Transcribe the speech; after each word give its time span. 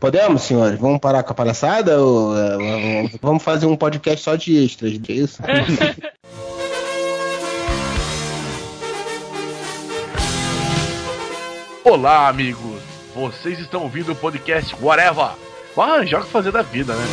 Podemos, 0.00 0.42
senhores? 0.42 0.80
Vamos 0.80 0.98
parar 0.98 1.22
com 1.22 1.32
a 1.32 1.34
palhaçada? 1.34 2.00
Ou, 2.00 2.32
uh, 2.32 3.10
vamos 3.20 3.42
fazer 3.42 3.66
um 3.66 3.76
podcast 3.76 4.24
só 4.24 4.34
de 4.34 4.56
extras, 4.56 4.98
é 5.06 5.12
isso? 5.12 5.42
Olá, 11.84 12.28
amigos! 12.28 12.80
Vocês 13.14 13.58
estão 13.58 13.82
ouvindo 13.82 14.12
o 14.12 14.16
podcast 14.16 14.74
Whatever. 14.80 15.32
Ah, 15.76 16.02
joga 16.06 16.24
fazer 16.24 16.50
da 16.50 16.62
vida, 16.62 16.94
né? 16.94 17.04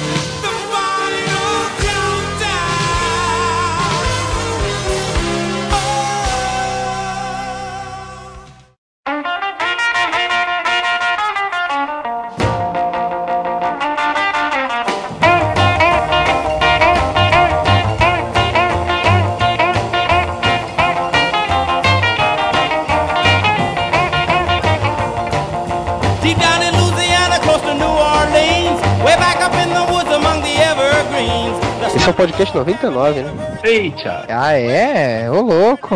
99, 32.58 33.22
né? 33.22 33.31
Eita! 33.64 34.25
Ah, 34.30 34.53
é? 34.53 35.30
Ô, 35.30 35.42
louco. 35.42 35.95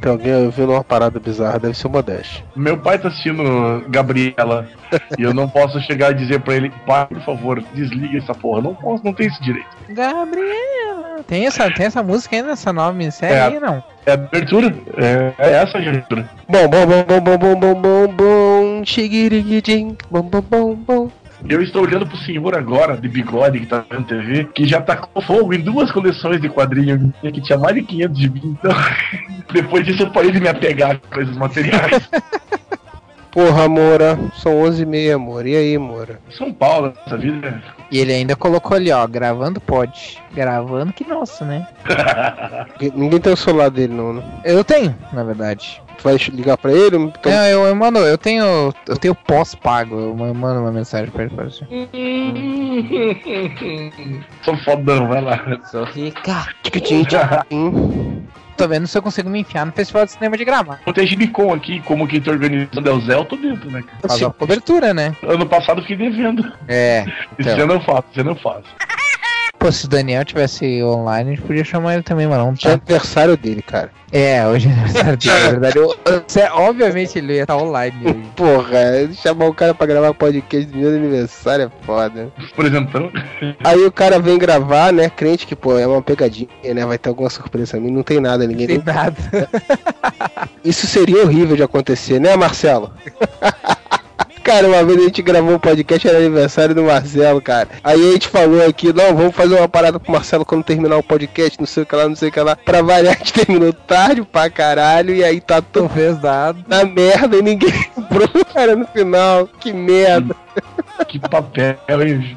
Tem 0.00 0.10
alguém 0.10 0.34
ouvindo 0.46 0.72
uma 0.72 0.82
parada 0.82 1.20
bizarra, 1.20 1.58
deve 1.58 1.76
ser 1.76 1.86
o 1.86 1.90
Modeste. 1.90 2.42
Meu 2.56 2.76
pai 2.78 2.98
tá 2.98 3.08
assistindo 3.08 3.84
Gabriela 3.88 4.66
e 5.18 5.22
eu 5.22 5.34
não 5.34 5.46
posso 5.48 5.78
chegar 5.82 6.12
e 6.12 6.14
dizer 6.14 6.40
pra 6.40 6.54
ele, 6.54 6.72
pai, 6.86 7.06
por 7.06 7.20
favor, 7.22 7.62
desliga 7.74 8.16
essa 8.18 8.34
porra. 8.34 8.62
Não 8.62 8.74
posso, 8.74 9.04
não 9.04 9.12
tenho 9.12 9.28
esse 9.30 9.42
direito. 9.42 9.68
Gabriela. 9.90 11.22
Tem 11.26 11.46
essa, 11.46 11.70
tem 11.70 11.84
essa 11.86 12.02
música 12.02 12.34
ainda, 12.34 12.52
essa 12.52 12.72
nome 12.72 13.10
série 13.12 13.34
É. 13.34 13.42
aí, 13.42 13.60
não? 13.60 13.82
É 14.06 14.12
a 14.12 14.14
abertura? 14.14 14.74
É, 14.96 15.32
é 15.38 15.52
essa 15.52 15.76
a 15.76 15.80
abertura. 15.82 16.28
Bom, 16.48 16.66
bom, 16.66 16.86
bom, 16.86 17.04
bom, 17.04 17.20
bom, 17.20 17.38
bom, 17.38 17.54
bom, 17.56 17.74
bom, 17.74 18.08
bom, 18.08 18.84
xiguiriguidim, 18.84 19.96
bom, 20.10 20.22
bom, 20.22 20.40
bom, 20.40 20.74
bom. 20.74 21.10
Eu 21.48 21.62
estou 21.62 21.82
olhando 21.82 22.06
pro 22.06 22.16
senhor 22.18 22.56
agora, 22.56 22.96
de 22.96 23.08
bigode, 23.08 23.60
que 23.60 23.66
tá 23.66 23.84
vendo 23.90 24.06
TV, 24.06 24.44
que 24.54 24.66
já 24.66 24.80
tacou 24.80 25.22
fogo 25.22 25.54
em 25.54 25.60
duas 25.60 25.90
coleções 25.90 26.40
de 26.40 26.48
quadrinhos 26.48 27.00
minha, 27.00 27.32
que 27.32 27.40
tinha 27.40 27.58
mais 27.58 27.74
de 27.74 27.82
500 27.82 28.18
de 28.18 28.30
mim. 28.30 28.56
Então, 28.58 28.72
depois 29.52 29.84
disso 29.84 30.02
eu 30.02 30.10
parei 30.10 30.30
de 30.30 30.40
me 30.40 30.48
apegar 30.48 30.92
a 30.92 31.14
coisas 31.14 31.36
materiais. 31.36 32.08
Porra, 33.32 33.68
Moura, 33.68 34.18
são 34.42 34.52
11h30, 34.62 35.16
Moura. 35.16 35.48
E 35.48 35.56
aí, 35.56 35.78
Moura? 35.78 36.18
São 36.30 36.52
Paulo, 36.52 36.92
essa 37.06 37.16
vida 37.16 37.62
E 37.90 37.98
ele 37.98 38.12
ainda 38.12 38.34
colocou 38.34 38.76
ali, 38.76 38.90
ó, 38.90 39.06
gravando 39.06 39.60
pode. 39.60 40.18
Gravando 40.34 40.92
que 40.92 41.04
nossa, 41.06 41.44
né? 41.44 41.66
Ninguém 42.94 43.20
tem 43.20 43.32
o 43.32 43.36
celular 43.36 43.70
dele, 43.70 43.94
não, 43.94 44.14
né? 44.14 44.22
Eu 44.44 44.64
tenho, 44.64 44.96
na 45.12 45.22
verdade. 45.22 45.80
Vai 46.02 46.16
ligar 46.32 46.56
pra 46.56 46.72
ele? 46.72 46.96
Então, 46.96 47.30
Não, 47.30 47.46
eu, 47.46 47.64
eu 47.66 47.76
mando, 47.76 47.98
eu 47.98 48.16
tenho. 48.16 48.72
Eu 48.86 48.96
tenho 48.96 49.14
pós-pago. 49.14 49.94
Eu 49.94 50.14
mando 50.14 50.60
uma 50.60 50.72
mensagem 50.72 51.10
pra 51.10 51.24
ele 51.24 51.34
assim. 51.42 51.66
Sou 54.42 54.56
fodão, 54.58 55.08
vai 55.08 55.20
lá. 55.20 55.38
Sou 55.70 55.84
rica. 55.84 56.46
Tô 58.56 58.68
vendo 58.68 58.86
se 58.86 58.96
eu 58.98 59.02
consigo 59.02 59.30
me 59.30 59.40
enfiar 59.40 59.64
no 59.64 59.72
Festival 59.72 60.04
de 60.04 60.12
Cinema 60.12 60.36
de 60.36 60.44
Gramado. 60.44 60.80
Vou 60.84 60.92
ter 60.92 61.06
Gibicon 61.06 61.54
aqui, 61.54 61.80
como 61.80 62.06
quem 62.06 62.20
tá 62.20 62.30
organizando 62.30 62.90
é 62.90 62.92
o 62.92 63.00
Zé, 63.00 63.14
eu 63.14 63.24
tô 63.24 63.34
dentro, 63.36 63.70
né? 63.70 63.82
Faz 64.06 64.22
a 64.22 64.28
cobertura, 64.30 64.92
né? 64.92 65.16
Ano 65.26 65.46
passado 65.46 65.78
eu 65.78 65.82
fiquei 65.82 65.96
devendo. 66.10 66.52
É. 66.68 67.06
Esse 67.38 67.50
Então. 67.52 67.64
ano 67.64 67.72
eu 67.74 67.80
faço, 67.80 68.04
esse 68.10 68.20
ano 68.20 68.30
eu 68.32 68.36
faço. 68.36 68.64
Pô, 69.60 69.70
se 69.70 69.84
o 69.84 69.88
Daniel 69.88 70.24
tivesse 70.24 70.82
online, 70.82 71.32
a 71.32 71.34
gente 71.34 71.46
podia 71.46 71.62
chamar 71.62 71.92
ele 71.92 72.02
também, 72.02 72.26
mas 72.26 72.38
não 72.38 72.48
É 72.52 72.56
tá. 72.56 72.72
aniversário 72.72 73.36
dele, 73.36 73.60
cara. 73.60 73.90
É, 74.10 74.44
hoje 74.46 74.68
é 74.68 74.72
aniversário 74.72 75.16
dele, 75.18 75.38
na 75.44 75.50
verdade. 75.50 75.76
Eu, 75.78 75.96
eu- 76.06 76.24
obviamente 76.54 77.18
ele 77.18 77.34
ia 77.34 77.42
estar 77.42 77.58
online 77.58 77.94
hoje. 78.02 78.22
Porra, 78.34 78.80
chamar 79.22 79.44
o 79.44 79.52
cara 79.54 79.74
pra 79.74 79.86
gravar 79.86 80.14
podcast 80.14 80.64
do 80.66 80.78
meu 80.78 80.88
aniversário 80.88 81.66
é 81.66 81.84
foda. 81.84 82.32
Por 82.56 82.64
exemplo, 82.64 83.12
então, 83.38 83.54
Aí 83.62 83.84
o 83.84 83.92
cara 83.92 84.18
vem 84.18 84.38
gravar, 84.38 84.94
né? 84.94 85.10
Crente 85.10 85.46
que, 85.46 85.54
pô, 85.54 85.78
é 85.78 85.86
uma 85.86 86.00
pegadinha, 86.00 86.48
né? 86.74 86.86
Vai 86.86 86.96
ter 86.96 87.10
alguma 87.10 87.28
surpresa 87.28 87.72
pra 87.72 87.80
mim. 87.80 87.90
Não 87.90 88.02
tem 88.02 88.18
nada, 88.18 88.46
ninguém. 88.46 88.66
Não 88.66 88.80
tem 88.80 88.94
nada. 88.94 89.14
Isso 90.64 90.86
seria 90.86 91.22
horrível 91.22 91.54
de 91.54 91.62
acontecer, 91.62 92.18
né, 92.18 92.34
Marcelo? 92.34 92.90
Cara, 94.50 94.66
uma 94.66 94.82
vez 94.82 94.98
a 94.98 95.02
gente 95.02 95.22
gravou 95.22 95.54
um 95.54 95.58
podcast, 95.60 96.08
era 96.08 96.18
aniversário 96.18 96.74
do 96.74 96.82
Marcelo, 96.82 97.40
cara. 97.40 97.68
Aí 97.84 98.08
a 98.08 98.12
gente 98.14 98.26
falou 98.26 98.66
aqui, 98.66 98.92
não, 98.92 99.14
vamos 99.14 99.32
fazer 99.32 99.54
uma 99.54 99.68
parada 99.68 100.00
pro 100.00 100.10
Marcelo 100.10 100.44
quando 100.44 100.64
terminar 100.64 100.96
o 100.96 101.04
podcast, 101.04 101.56
não 101.60 101.68
sei 101.68 101.84
o 101.84 101.86
que 101.86 101.94
lá, 101.94 102.08
não 102.08 102.16
sei 102.16 102.30
o 102.30 102.32
que 102.32 102.40
lá. 102.40 102.56
Pra 102.56 102.82
variar, 102.82 103.14
a 103.14 103.18
gente 103.18 103.32
terminou 103.32 103.72
tarde 103.72 104.22
pra 104.22 104.50
caralho, 104.50 105.14
e 105.14 105.22
aí 105.22 105.40
tá 105.40 105.62
fez 105.94 106.20
nada. 106.20 106.58
na 106.66 106.84
merda 106.84 107.36
e 107.36 107.42
ninguém 107.42 107.72
lembrou, 107.96 108.44
cara, 108.52 108.74
no 108.74 108.88
final. 108.88 109.46
Que 109.46 109.72
merda. 109.72 110.34
que 111.06 111.20
papel, 111.20 111.78
hein? 112.04 112.36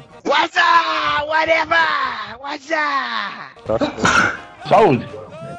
Saúde. 4.68 5.08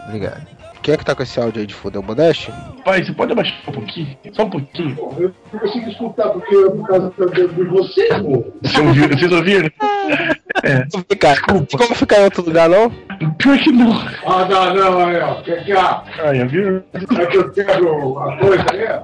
Obrigado. 0.08 0.48
Quem 0.82 0.94
é 0.94 0.98
que 0.98 1.04
tá 1.04 1.14
com 1.14 1.24
esse 1.24 1.38
áudio 1.38 1.60
aí 1.60 1.68
de 1.68 1.76
foda? 1.76 1.98
É 1.98 2.00
o 2.00 2.04
Modeste? 2.04 2.50
Pai, 2.86 3.04
você 3.04 3.12
pode 3.14 3.32
abaixar 3.32 3.58
um 3.68 3.72
pouquinho? 3.72 4.16
Só 4.32 4.44
um 4.44 4.50
pouquinho. 4.52 4.96
Eu 5.18 5.34
não 5.52 5.60
consigo 5.60 5.90
escutar 5.90 6.30
porque 6.30 6.56
é 6.56 6.70
por 6.70 6.88
causa 6.88 7.12
de 7.34 7.64
você, 7.64 8.08
pô. 8.20 8.46
Você 8.62 8.80
ouviu, 8.80 9.08
vocês 9.10 9.32
ouviram? 9.32 9.72
Vem 11.10 11.18
cá, 11.18 11.36
como 11.42 11.66
ficar 11.96 12.20
em 12.20 12.24
outro 12.26 12.46
lugar, 12.46 12.70
não? 12.70 12.92
Pior 13.40 13.58
que 13.58 13.72
não. 13.72 13.92
Ah, 14.26 14.46
não, 14.48 14.76
não, 14.76 15.08
aí, 15.08 15.20
ó. 15.20 15.42
Quer 15.42 15.66
que 15.66 15.72
a. 15.72 16.04
Ai, 16.24 16.46
viu? 16.46 16.84
É 16.94 17.26
que 17.26 17.38
eu 17.38 17.52
quero 17.52 18.20
a 18.20 18.38
coisa 18.38 18.66
aí, 18.72 18.86
ó. 18.88 19.04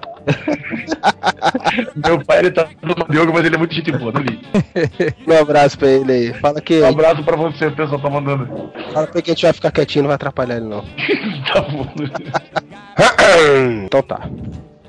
Meu 2.08 2.24
pai, 2.24 2.40
ele 2.40 2.52
tá 2.52 2.68
no 2.84 3.16
yoga, 3.16 3.34
mas 3.34 3.46
ele 3.46 3.56
é 3.56 3.58
muito 3.58 3.74
gente 3.74 3.92
boa, 3.92 4.12
né, 4.12 4.19
Lili? 4.19 4.42
Um 5.28 5.42
abraço 5.42 5.80
pra 5.80 5.88
ele 5.90 6.12
aí. 6.12 6.34
Fala 6.36 6.62
que, 6.62 6.81
Um 6.81 6.88
abraço 6.88 7.24
pra 7.24 7.36
você, 7.36 7.66
o 7.66 7.75
pessoal 7.75 8.00
tá 8.00 8.09
mandando. 8.12 8.72
fala 8.94 9.08
pra 9.08 9.16
ele 9.16 9.22
que 9.24 9.31
a 9.31 9.34
gente 9.34 9.44
vai 9.44 9.53
ficar 9.53 9.72
quietinho, 9.72 10.03
não 10.03 10.09
vai 10.09 10.16
atrapalhar 10.16 10.58
ele, 10.58 10.68
não. 10.68 10.81
tá 11.52 11.62
bom. 11.62 11.88
então 13.85 14.02
tá. 14.02 14.29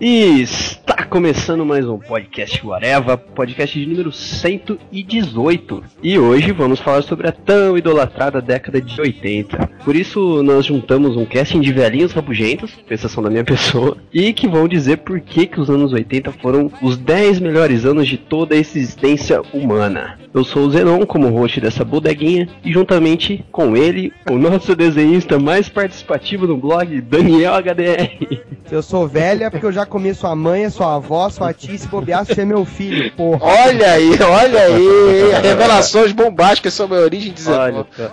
E 0.00 0.42
está 0.42 1.04
começando 1.04 1.64
mais 1.64 1.86
um 1.88 1.96
podcast 1.96 2.66
Whatever, 2.66 3.16
podcast 3.16 3.78
de 3.78 3.86
número 3.86 4.10
118. 4.10 5.84
E 6.02 6.18
hoje 6.18 6.50
vamos 6.50 6.80
falar 6.80 7.02
sobre 7.02 7.28
a 7.28 7.32
tão 7.32 7.78
idolatrada 7.78 8.42
década 8.42 8.80
de 8.80 9.00
80. 9.00 9.70
Por 9.84 9.94
isso 9.94 10.42
nós 10.42 10.66
juntamos 10.66 11.16
um 11.16 11.24
casting 11.24 11.60
de 11.60 11.72
velhinhos 11.72 12.12
rabugentos, 12.12 12.76
exceção 12.90 13.22
da 13.22 13.30
minha 13.30 13.44
pessoa, 13.44 13.96
e 14.12 14.32
que 14.32 14.48
vão 14.48 14.66
dizer 14.66 14.98
por 14.98 15.20
que, 15.20 15.46
que 15.46 15.60
os 15.60 15.70
anos 15.70 15.92
80 15.92 16.32
foram 16.32 16.70
os 16.82 16.96
10 16.96 17.38
melhores 17.38 17.84
anos 17.84 18.08
de 18.08 18.18
toda 18.18 18.56
a 18.56 18.58
existência 18.58 19.40
humana. 19.52 20.18
Eu 20.34 20.44
sou 20.44 20.66
o 20.66 20.70
Zenon, 20.70 21.04
como 21.04 21.28
host 21.28 21.60
dessa 21.60 21.84
bodeguinha, 21.84 22.48
e 22.64 22.72
juntamente 22.72 23.44
com 23.52 23.76
ele, 23.76 24.10
o 24.30 24.38
nosso 24.38 24.74
desenhista 24.74 25.38
mais 25.38 25.68
participativo 25.68 26.46
no 26.46 26.56
blog, 26.56 27.02
Daniel 27.02 27.52
HDR. 27.54 28.40
Eu 28.70 28.82
sou 28.82 29.06
velha 29.06 29.50
porque 29.50 29.66
eu 29.66 29.72
já 29.72 29.84
comi 29.84 30.14
sua 30.14 30.34
mãe, 30.34 30.70
sua 30.70 30.94
avó, 30.94 31.28
sua 31.28 31.52
tia, 31.52 31.74
e 31.74 31.78
se 31.78 31.86
bobear, 31.86 32.24
você 32.24 32.40
é 32.40 32.44
meu 32.46 32.64
filho, 32.64 33.12
porra. 33.12 33.44
Olha 33.44 33.92
aí, 33.92 34.10
olha 34.22 34.60
aí. 34.62 35.42
Revelações 35.42 36.12
bombásticas 36.12 36.72
sobre 36.72 36.96
a 36.96 37.02
origem 37.02 37.30
de 37.30 37.46
Olha, 37.50 37.84
Zenão. 37.94 38.12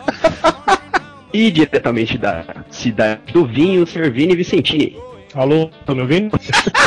E 1.32 1.50
diretamente 1.50 2.18
da 2.18 2.44
cidade 2.70 3.22
do 3.32 3.46
vinho, 3.46 3.88
Servini 3.88 4.36
Vicentini. 4.36 4.98
Alô, 5.34 5.70
tá 5.86 5.96
me 5.96 6.02
ouvindo? 6.02 6.38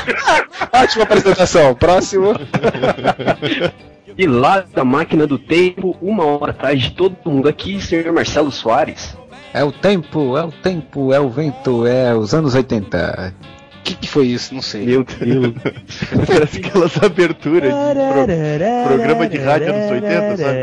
Ótima 0.74 1.04
apresentação. 1.04 1.74
Próximo. 1.74 2.34
E 4.16 4.26
lá 4.26 4.64
da 4.74 4.84
máquina 4.84 5.26
do 5.26 5.38
tempo, 5.38 5.96
uma 6.00 6.24
hora 6.24 6.50
atrás 6.50 6.80
de 6.80 6.90
todo 6.92 7.16
mundo 7.24 7.48
aqui, 7.48 7.80
senhor 7.80 8.12
Marcelo 8.12 8.50
Soares. 8.50 9.16
É 9.54 9.62
o 9.62 9.72
tempo, 9.72 10.36
é 10.36 10.44
o 10.44 10.50
tempo, 10.50 11.12
é 11.12 11.20
o 11.20 11.28
vento, 11.28 11.86
é 11.86 12.14
os 12.14 12.34
anos 12.34 12.54
80. 12.54 13.34
O 13.78 13.82
que, 13.82 13.94
que 13.96 14.08
foi 14.08 14.28
isso? 14.28 14.54
Não 14.54 14.62
sei. 14.62 14.86
Meu 14.86 15.04
Deus. 15.04 15.54
Parece 16.26 16.58
aquelas 16.58 17.02
aberturas 17.02 17.72
de 17.72 18.86
programa 18.86 19.28
de 19.28 19.38
rádio 19.38 19.74
anos 19.74 19.90
80, 19.90 20.36
sabe? 20.36 20.58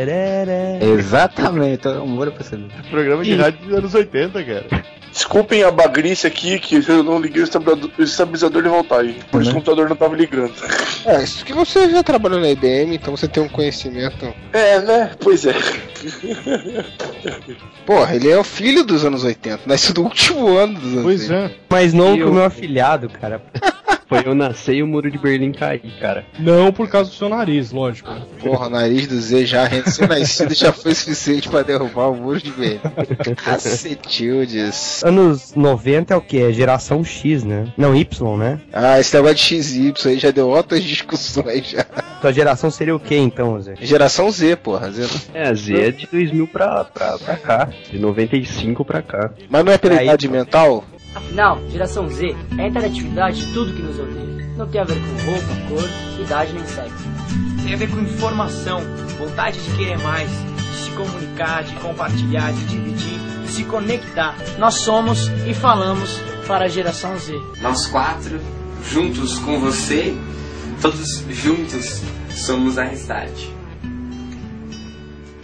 Exatamente, 0.82 1.88
o 1.88 2.04
humor 2.04 2.32
pra 2.32 2.44
saber. 2.44 2.70
programa 2.90 3.24
de 3.24 3.36
rádio 3.36 3.60
dos 3.68 3.78
anos 3.78 3.94
80, 3.94 4.44
cara. 4.44 4.66
Desculpem 5.12 5.64
a 5.64 5.72
bagrice 5.72 6.28
aqui, 6.28 6.60
que 6.60 6.76
eu 6.88 7.04
não 7.04 7.20
liguei 7.20 7.42
o 7.42 7.44
estabilizador, 7.44 7.92
o 7.98 8.04
estabilizador 8.04 8.64
de 8.64 8.70
voltagem. 8.70 9.16
Por 9.32 9.42
isso 9.42 9.52
o 9.52 9.56
computador 9.56 9.90
não 9.90 9.96
tava 9.96 10.16
ligando. 10.16 10.54
É, 11.06 11.24
isso 11.24 11.44
que 11.44 11.54
você 11.54 11.90
já 11.90 12.04
trabalhou 12.04 12.40
na 12.40 12.50
IBM, 12.50 12.96
então 12.96 13.16
você 13.16 13.28
tem 13.28 13.42
um 13.44 13.50
conhecimento. 13.50 14.34
É, 14.54 14.80
né? 14.80 15.12
Pois 15.20 15.46
é. 15.46 15.54
Porra, 17.86 18.16
ele 18.16 18.30
é 18.30 18.38
o 18.38 18.44
filho 18.44 18.84
dos 18.84 19.04
anos 19.04 19.24
80, 19.24 19.62
nasceu 19.66 19.94
do 19.94 20.04
último 20.04 20.56
ano 20.58 20.76
dos 20.80 20.92
anos 20.92 21.04
Pois 21.04 21.22
80. 21.30 21.36
é. 21.36 21.52
Mais 21.70 21.94
novo 21.94 22.14
E 22.14 22.18
que 22.18 22.24
eu- 22.24 22.30
o 22.30 22.34
meu 22.34 22.44
afilhado, 22.46 23.10
cara. 23.10 23.42
Foi 24.10 24.24
eu 24.26 24.34
nascer 24.34 24.74
e 24.74 24.82
o 24.84 24.88
muro 24.88 25.12
de 25.12 25.20
Berlim 25.20 25.52
cair, 25.52 25.84
cara. 26.00 26.26
Não 26.40 26.74
por 26.74 26.90
causa 26.90 27.12
do 27.12 27.16
seu 27.16 27.30
nariz, 27.30 27.72
lógico. 27.72 28.12
Porra, 28.42 28.66
o 28.66 28.70
nariz 28.72 29.06
do 29.06 29.22
Z 29.22 29.46
já 29.46 29.66
recém-nascido 29.66 30.56
já 30.56 30.74
foi 30.74 30.96
suficiente 30.96 31.48
pra 31.48 31.62
derrubar 31.62 32.08
o 32.10 32.16
muro 32.16 32.42
de 32.42 32.50
velho. 32.50 32.82
Cacetildes. 33.46 35.04
Anos 35.04 35.54
90 35.56 36.14
é 36.14 36.18
o 36.18 36.22
que? 36.22 36.42
É 36.42 36.52
geração 36.52 37.04
X, 37.04 37.44
né? 37.44 37.72
Não, 37.78 37.96
Y, 37.96 38.38
né? 38.38 38.60
Ah, 38.74 39.00
esse 39.00 39.16
negócio 39.16 39.36
de 39.36 39.64
XY 39.64 39.94
aí 40.06 40.18
já 40.18 40.32
deu 40.32 40.50
outras 40.50 40.84
discussões 40.84 41.70
já. 41.70 41.84
Tua 42.20 42.34
geração 42.34 42.72
seria 42.72 42.96
o 42.96 43.00
que 43.00 43.16
então, 43.16 43.62
Zé? 43.62 43.76
Geração 43.80 44.30
Z, 44.32 44.56
porra. 44.58 44.92
Z. 44.92 45.08
É, 45.34 45.50
a 45.50 45.54
Z 45.54 45.88
é 45.88 45.92
de 45.92 46.08
2000 46.12 46.48
pra, 46.48 46.84
pra, 46.84 47.18
pra 47.18 47.36
cá. 47.38 47.70
De 47.92 48.00
95 48.00 48.84
pra 48.84 49.02
cá. 49.02 49.32
Mas 49.50 49.64
não 49.64 49.72
é 49.72 49.78
pela 49.78 50.00
Aí, 50.00 50.08
idade 50.08 50.28
mental? 50.28 50.84
Afinal, 51.16 51.60
geração 51.70 52.08
Z 52.08 52.36
é 52.58 52.64
a 52.64 52.68
interatividade 52.68 53.46
de 53.46 53.54
tudo 53.54 53.74
que 53.74 53.82
nos 53.82 54.00
odeia. 54.00 54.30
Não 54.56 54.68
tem 54.68 54.82
a 54.82 54.84
ver 54.84 54.96
com 54.96 55.32
roupa, 55.32 55.68
cor, 55.70 55.90
idade 56.22 56.54
nem 56.54 56.66
sexo. 56.66 57.08
Tem 57.64 57.74
a 57.74 57.78
ver 57.78 57.90
com 57.90 58.00
informação, 58.00 58.82
vontade 59.18 59.60
de 59.64 59.76
querer 59.78 59.98
mais, 60.00 60.30
de 60.30 60.78
se 60.84 60.92
comunicar, 60.92 61.64
de 61.64 61.76
compartilhar, 61.76 62.52
de 62.52 62.66
dividir, 62.66 63.20
de 63.44 63.52
se 63.52 63.64
conectar. 63.64 64.36
Nós 64.58 64.76
somos 64.76 65.30
e 65.48 65.54
falamos 65.54 66.20
para 66.48 66.66
a 66.66 66.68
geração 66.68 67.18
Z. 67.18 67.34
Nós 67.62 67.88
quatro, 67.88 68.40
juntos 68.92 69.40
com 69.40 69.60
você, 69.60 70.18
todos 70.82 71.24
juntos, 71.30 72.02
somos 72.32 72.78
a 72.78 72.84
Restart. 72.84 73.50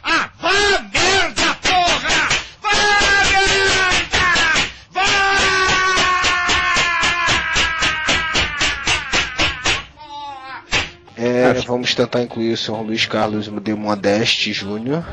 Ah, 0.03 0.29
vá 0.41 0.51
merda, 0.93 1.54
É, 11.45 11.53
vamos 11.61 11.93
tentar 11.93 12.21
incluir 12.21 12.53
o 12.53 12.57
senhor 12.57 12.81
Luiz 12.81 13.05
Carlos 13.05 13.49
de 13.49 13.73
Modeste 13.73 14.53
Júnior. 14.53 15.03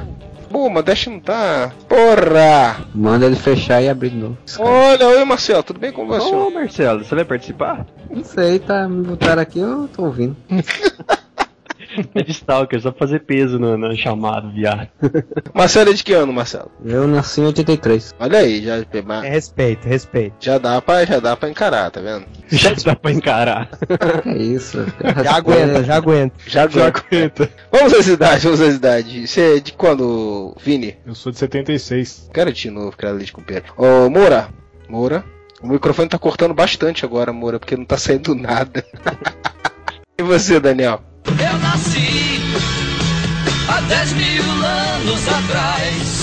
Pô, 0.50 0.68
Modeste 0.68 1.08
não 1.08 1.18
tá. 1.18 1.72
Porra! 1.88 2.84
Manda 2.94 3.24
ele 3.24 3.36
fechar 3.36 3.80
e 3.82 3.88
abrir 3.88 4.10
de 4.10 4.16
novo. 4.16 4.36
Olha, 4.58 5.06
oi 5.08 5.24
Marcelo, 5.24 5.62
tudo 5.62 5.80
bem 5.80 5.92
com 5.92 6.06
você? 6.06 6.34
Ô, 6.34 6.50
Marcelo, 6.50 7.04
você 7.04 7.14
vai 7.14 7.24
participar? 7.24 7.86
Não 8.10 8.22
sei, 8.22 8.58
tá? 8.58 8.86
Me 8.86 9.02
botaram 9.02 9.40
aqui, 9.40 9.58
eu 9.58 9.88
tô 9.88 10.04
ouvindo. 10.04 10.36
É 12.14 12.22
de 12.22 12.32
Stalker, 12.32 12.80
só 12.80 12.90
pra 12.90 13.06
fazer 13.06 13.20
peso 13.20 13.58
no, 13.58 13.76
no 13.76 13.96
chamado, 13.96 14.50
viado. 14.50 14.88
Marcelo 15.54 15.90
é 15.90 15.92
de 15.92 16.02
que 16.02 16.12
ano, 16.12 16.32
Marcelo? 16.32 16.70
Eu 16.84 17.06
nasci 17.06 17.40
em 17.40 17.46
83. 17.46 18.14
Olha 18.18 18.38
aí, 18.38 18.62
já, 18.62 18.76
É 18.76 19.28
respeito, 19.28 19.86
respeito. 19.86 20.36
já, 20.40 20.58
dá, 20.58 20.80
pra, 20.80 21.04
já 21.04 21.20
dá 21.20 21.36
pra 21.36 21.50
encarar, 21.50 21.90
tá 21.90 22.00
vendo? 22.00 22.24
Já 22.48 22.72
dá 22.74 22.96
pra 22.96 23.10
encarar. 23.12 23.68
É 24.24 24.36
isso. 24.36 24.78
Já 25.22 25.36
aguenta, 25.36 25.84
já 25.84 25.96
aguenta. 25.96 26.34
Já 26.46 26.62
aguenta. 26.62 27.50
Vamos 27.70 27.92
às 27.92 28.06
idades, 28.06 28.44
vamos 28.44 28.60
às 28.60 28.74
idades. 28.74 29.30
Você 29.30 29.56
é 29.56 29.60
de 29.60 29.72
quando, 29.72 30.54
Vini? 30.62 30.96
Eu 31.06 31.14
sou 31.14 31.32
de 31.32 31.38
76. 31.38 32.30
Quero 32.32 32.52
de 32.52 32.70
novo, 32.70 32.96
quero 32.96 33.16
leite 33.16 33.32
com 33.32 33.42
pera. 33.42 33.64
Ô, 33.76 34.08
Moura. 34.08 34.48
Moura. 34.88 35.24
O 35.62 35.68
microfone 35.68 36.08
tá 36.08 36.18
cortando 36.18 36.54
bastante 36.54 37.04
agora, 37.04 37.32
Moura, 37.32 37.58
porque 37.58 37.76
não 37.76 37.84
tá 37.84 37.96
saindo 37.96 38.34
nada. 38.34 38.84
e 40.18 40.22
você, 40.22 40.58
Daniel? 40.58 41.02
Eu 41.26 41.58
nasci 41.58 42.40
há 43.68 43.80
10 43.80 44.12
mil 44.14 44.42
anos 44.64 45.28
atrás. 45.28 46.22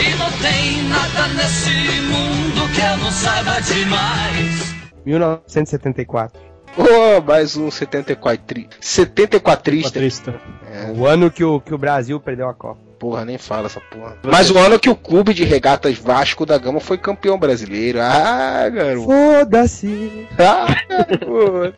E 0.00 0.14
não 0.16 0.30
tem 0.38 0.82
nada 0.88 1.28
nesse 1.34 2.00
mundo 2.02 2.74
que 2.74 2.80
eu 2.80 2.96
não 2.98 3.10
saiba 3.10 3.60
demais. 3.60 4.74
1974. 5.04 6.40
Ô, 6.76 7.20
mais 7.20 7.56
um 7.56 7.70
74. 7.70 8.66
74 8.80 9.82
Patrista. 9.82 10.40
É, 10.70 10.92
O 10.92 11.06
ano 11.06 11.30
que 11.30 11.44
o, 11.44 11.60
que 11.60 11.74
o 11.74 11.78
Brasil 11.78 12.20
perdeu 12.20 12.48
a 12.48 12.54
Copa. 12.54 12.89
Porra, 13.00 13.24
nem 13.24 13.38
fala 13.38 13.66
essa 13.66 13.80
porra. 13.80 14.16
Mas 14.22 14.50
o 14.50 14.58
ano 14.58 14.78
que 14.78 14.90
o 14.90 14.94
clube 14.94 15.32
de 15.34 15.42
regatas 15.42 15.96
Vasco 15.98 16.44
da 16.44 16.58
Gama 16.58 16.78
foi 16.80 16.98
campeão 16.98 17.38
brasileiro. 17.38 17.98
Ah, 18.00 18.68
garoto. 18.68 19.06
Foda-se. 19.06 20.28
Ah, 20.38 20.66
garoto. 20.88 21.74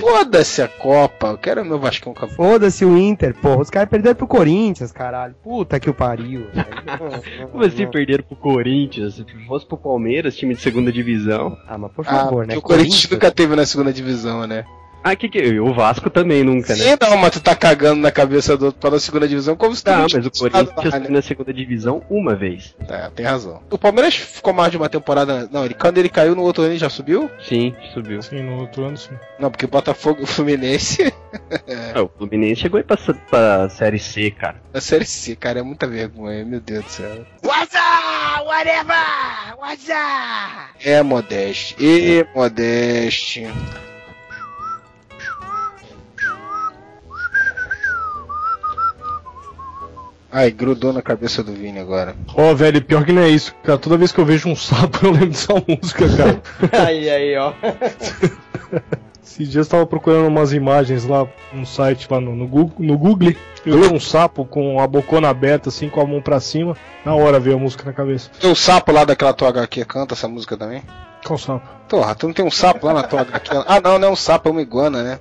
Foda-se 0.00 0.62
a 0.62 0.68
Copa. 0.68 1.28
Eu 1.28 1.38
quero 1.38 1.64
meu 1.64 1.78
Vascão 1.78 2.14
campeão. 2.14 2.34
Foda-se 2.36 2.84
o 2.84 2.96
Inter, 2.96 3.34
porra. 3.34 3.60
Os 3.60 3.70
caras 3.70 3.88
perderam 3.90 4.16
pro 4.16 4.26
Corinthians, 4.26 4.90
caralho. 4.90 5.34
Puta 5.44 5.78
que 5.78 5.90
o 5.90 5.94
pariu. 5.94 6.46
velho. 6.54 7.48
Como 7.50 7.64
assim 7.64 7.86
perderam 7.86 8.24
pro 8.24 8.36
Corinthians? 8.36 9.14
Se 9.16 9.24
fosse 9.46 9.66
pro 9.66 9.76
Palmeiras, 9.76 10.34
time 10.34 10.54
de 10.54 10.62
segunda 10.62 10.90
divisão. 10.90 11.56
Ah, 11.68 11.76
mas 11.76 11.92
por 11.92 12.06
Ah, 12.08 12.24
favor, 12.24 12.46
né? 12.46 12.54
porque 12.54 12.58
o 12.58 12.76
Corinthians 12.76 13.08
nunca 13.10 13.30
teve 13.30 13.54
na 13.54 13.66
segunda 13.66 13.92
divisão, 13.92 14.46
né? 14.46 14.64
Ah, 15.04 15.16
que 15.16 15.28
que. 15.28 15.58
O 15.60 15.72
Vasco 15.74 16.08
também 16.10 16.44
nunca, 16.44 16.74
né? 16.76 16.84
Sim, 16.84 16.96
não, 17.00 17.16
mas 17.16 17.32
tu 17.32 17.40
tá 17.40 17.54
cagando 17.56 18.00
na 18.00 18.10
cabeça 18.10 18.56
do 18.56 18.66
outro 18.66 18.80
pra 18.80 18.90
na 18.90 19.00
segunda 19.00 19.26
divisão 19.26 19.56
como 19.56 19.74
se 19.74 19.82
tu 19.82 19.86
Tá, 19.86 19.96
não 19.98 20.02
mas 20.12 20.26
o 20.26 20.30
Corinthians 20.30 20.92
lá, 20.92 20.98
né? 21.00 21.06
na 21.08 21.22
segunda 21.22 21.52
divisão 21.52 22.02
uma 22.08 22.34
vez. 22.34 22.74
É, 22.88 23.10
tem 23.10 23.26
razão. 23.26 23.62
O 23.70 23.78
Palmeiras 23.78 24.14
ficou 24.14 24.52
mais 24.52 24.70
de 24.70 24.76
uma 24.76 24.88
temporada. 24.88 25.48
Não, 25.52 25.64
ele, 25.64 25.74
quando 25.74 25.98
ele 25.98 26.08
caiu 26.08 26.34
no 26.34 26.42
outro 26.42 26.62
ano 26.62 26.72
ele 26.72 26.78
já 26.78 26.88
subiu? 26.88 27.30
Sim, 27.46 27.74
subiu. 27.92 28.22
Sim, 28.22 28.42
no 28.42 28.60
outro 28.60 28.84
ano 28.84 28.96
sim. 28.96 29.10
Não, 29.38 29.50
porque 29.50 29.66
Botafogo 29.66 30.20
e 30.20 30.24
o 30.24 30.26
Fluminense. 30.26 31.12
Ah, 31.94 32.02
o 32.02 32.10
Fluminense 32.18 32.60
chegou 32.60 32.76
aí 32.78 32.84
pra, 32.84 32.96
pra 33.30 33.68
Série 33.70 33.98
C, 33.98 34.30
cara. 34.30 34.56
Na 34.72 34.82
série 34.82 35.06
C, 35.06 35.34
cara, 35.34 35.60
é 35.60 35.62
muita 35.62 35.86
vergonha, 35.86 36.44
meu 36.44 36.60
Deus 36.60 36.84
do 36.84 36.90
céu. 36.90 37.24
What's 37.42 37.74
up? 37.74 38.44
Whatever! 38.44 39.56
What's 39.58 39.88
up? 39.88 40.74
É 40.84 41.02
Modeste. 41.02 41.74
E 41.80 42.26
Modeste. 42.34 43.46
Ai, 50.34 50.50
grudou 50.50 50.94
na 50.94 51.02
cabeça 51.02 51.42
do 51.42 51.52
Vini 51.52 51.78
agora. 51.78 52.16
Ó, 52.34 52.54
velho, 52.54 52.82
pior 52.82 53.04
que 53.04 53.12
não 53.12 53.20
é 53.20 53.28
isso, 53.28 53.54
cara. 53.62 53.78
Toda 53.78 53.98
vez 53.98 54.12
que 54.12 54.18
eu 54.18 54.24
vejo 54.24 54.48
um 54.48 54.56
sapo, 54.56 55.04
eu 55.04 55.12
lembro 55.12 55.28
dessa 55.28 55.52
música, 55.68 56.06
cara. 56.16 56.42
aí, 56.86 57.10
aí, 57.10 57.36
ó. 57.36 57.52
Esses 59.22 59.50
dias 59.50 59.66
eu 59.66 59.70
tava 59.70 59.86
procurando 59.86 60.26
umas 60.26 60.54
imagens 60.54 61.04
lá, 61.04 61.26
um 61.54 61.66
site 61.66 62.06
lá 62.10 62.18
no, 62.18 62.34
no 62.34 62.46
Google, 62.46 62.74
no 62.78 62.96
Google. 62.96 63.34
Eu 63.64 63.80
vi 63.82 63.94
um 63.94 64.00
sapo 64.00 64.44
com 64.46 64.80
a 64.80 64.86
bocona 64.86 65.28
aberta, 65.28 65.68
assim, 65.68 65.88
com 65.88 66.00
a 66.00 66.06
mão 66.06 66.22
pra 66.22 66.40
cima. 66.40 66.76
Na 67.04 67.14
hora 67.14 67.38
veio 67.38 67.56
a 67.56 67.58
música 67.58 67.84
na 67.84 67.92
cabeça. 67.92 68.30
Tem 68.40 68.50
o 68.50 68.56
sapo 68.56 68.90
lá 68.90 69.04
daquela 69.04 69.34
tua 69.34 69.48
HQ 69.48 69.84
canta 69.84 70.14
essa 70.14 70.28
música 70.28 70.56
também? 70.56 70.82
Qual 71.24 71.38
sapo? 71.38 71.66
Porra, 71.88 72.14
tu 72.14 72.26
não 72.26 72.34
tem 72.34 72.44
um 72.44 72.50
sapo 72.50 72.86
lá 72.86 72.94
na 72.94 73.02
tua 73.02 73.20
HQ? 73.20 73.64
Ah, 73.66 73.80
não, 73.80 73.98
não 73.98 74.08
é 74.08 74.10
um 74.10 74.16
sapo, 74.16 74.48
é 74.48 74.52
uma 74.52 74.62
iguana, 74.62 75.02
né? 75.02 75.20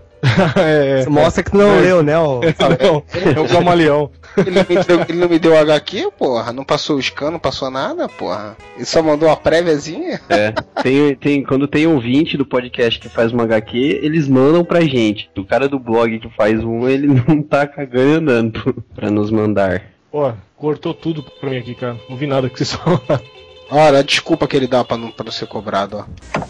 É, 0.57 1.05
Mostra 1.09 1.43
que 1.43 1.51
tu 1.51 1.57
não 1.57 1.77
É. 1.77 1.81
leu, 1.81 2.03
né? 2.03 2.17
Ó. 2.17 2.39
Não, 2.41 3.03
é 3.35 3.39
o 3.39 3.47
camaleão. 3.47 4.11
Ele, 4.37 4.51
não 4.51 4.65
me 4.69 4.83
deu, 4.83 4.99
ele 5.09 5.17
não 5.19 5.29
me 5.29 5.39
deu 5.39 5.57
HQ, 5.57 6.11
porra. 6.17 6.53
Não 6.53 6.63
passou 6.63 6.97
o 6.97 7.01
scan, 7.01 7.31
não 7.31 7.39
passou 7.39 7.69
nada, 7.69 8.07
porra. 8.07 8.55
Ele 8.75 8.85
só 8.85 9.01
mandou 9.01 9.27
uma 9.27 9.35
préviazinha. 9.35 10.21
É. 10.29 10.51
Tem, 10.81 11.15
tem, 11.15 11.43
quando 11.43 11.67
tem 11.67 11.87
ouvinte 11.87 12.37
do 12.37 12.45
podcast 12.45 12.99
que 12.99 13.09
faz 13.09 13.31
uma 13.31 13.43
HQ, 13.43 13.99
eles 14.03 14.27
mandam 14.27 14.63
pra 14.63 14.81
gente. 14.81 15.29
O 15.37 15.43
cara 15.45 15.67
do 15.67 15.79
blog 15.79 16.19
que 16.19 16.29
faz 16.29 16.63
um, 16.63 16.87
ele 16.87 17.07
não 17.27 17.41
tá 17.41 17.65
cagando 17.67 18.31
andando 18.31 18.83
pra 18.95 19.09
nos 19.11 19.31
mandar. 19.31 19.81
Ó, 20.13 20.33
cortou 20.55 20.93
tudo 20.93 21.23
pra 21.39 21.49
mim 21.49 21.57
aqui, 21.57 21.73
cara. 21.75 21.97
Não 22.09 22.15
vi 22.15 22.27
nada 22.27 22.49
que 22.49 22.57
vocês 22.57 22.71
falaram. 22.79 23.25
Olha, 23.69 23.99
a 23.99 24.03
desculpa 24.03 24.47
que 24.47 24.55
ele 24.55 24.67
dá 24.67 24.83
pra 24.83 24.97
não, 24.97 25.09
pra 25.11 25.23
não 25.25 25.31
ser 25.31 25.47
cobrado, 25.47 25.97
ó. 25.97 26.41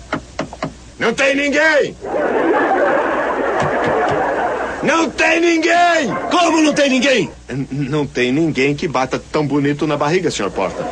Não 1.00 1.13
tem 1.13 1.36
ninguém! 1.36 1.96
Não 4.83 5.09
tem 5.09 5.39
ninguém! 5.39 6.07
Como 6.29 6.61
não 6.61 6.73
tem 6.73 6.89
ninguém? 6.89 7.31
Não 7.69 8.05
tem 8.05 8.31
ninguém 8.31 8.75
que 8.75 8.88
bata 8.88 9.21
tão 9.31 9.45
bonito 9.45 9.85
na 9.85 9.95
barriga, 9.95 10.31
senhor 10.31 10.51
Porta. 10.51 10.85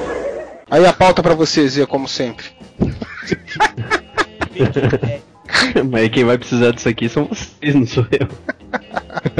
Aí 0.69 0.86
a 0.86 0.93
pauta 0.93 1.24
pra 1.24 1.34
você, 1.34 1.67
Zé, 1.67 1.86
como 1.86 2.08
sempre. 2.08 2.46
Mas 5.89 6.10
quem 6.10 6.24
vai 6.24 6.38
precisar 6.38 6.72
disso 6.72 6.89
aqui 6.89 7.10
são 7.10 7.25
vocês, 7.25 7.75
não 7.75 7.86
sou 7.86 8.06
eu. 8.12 8.27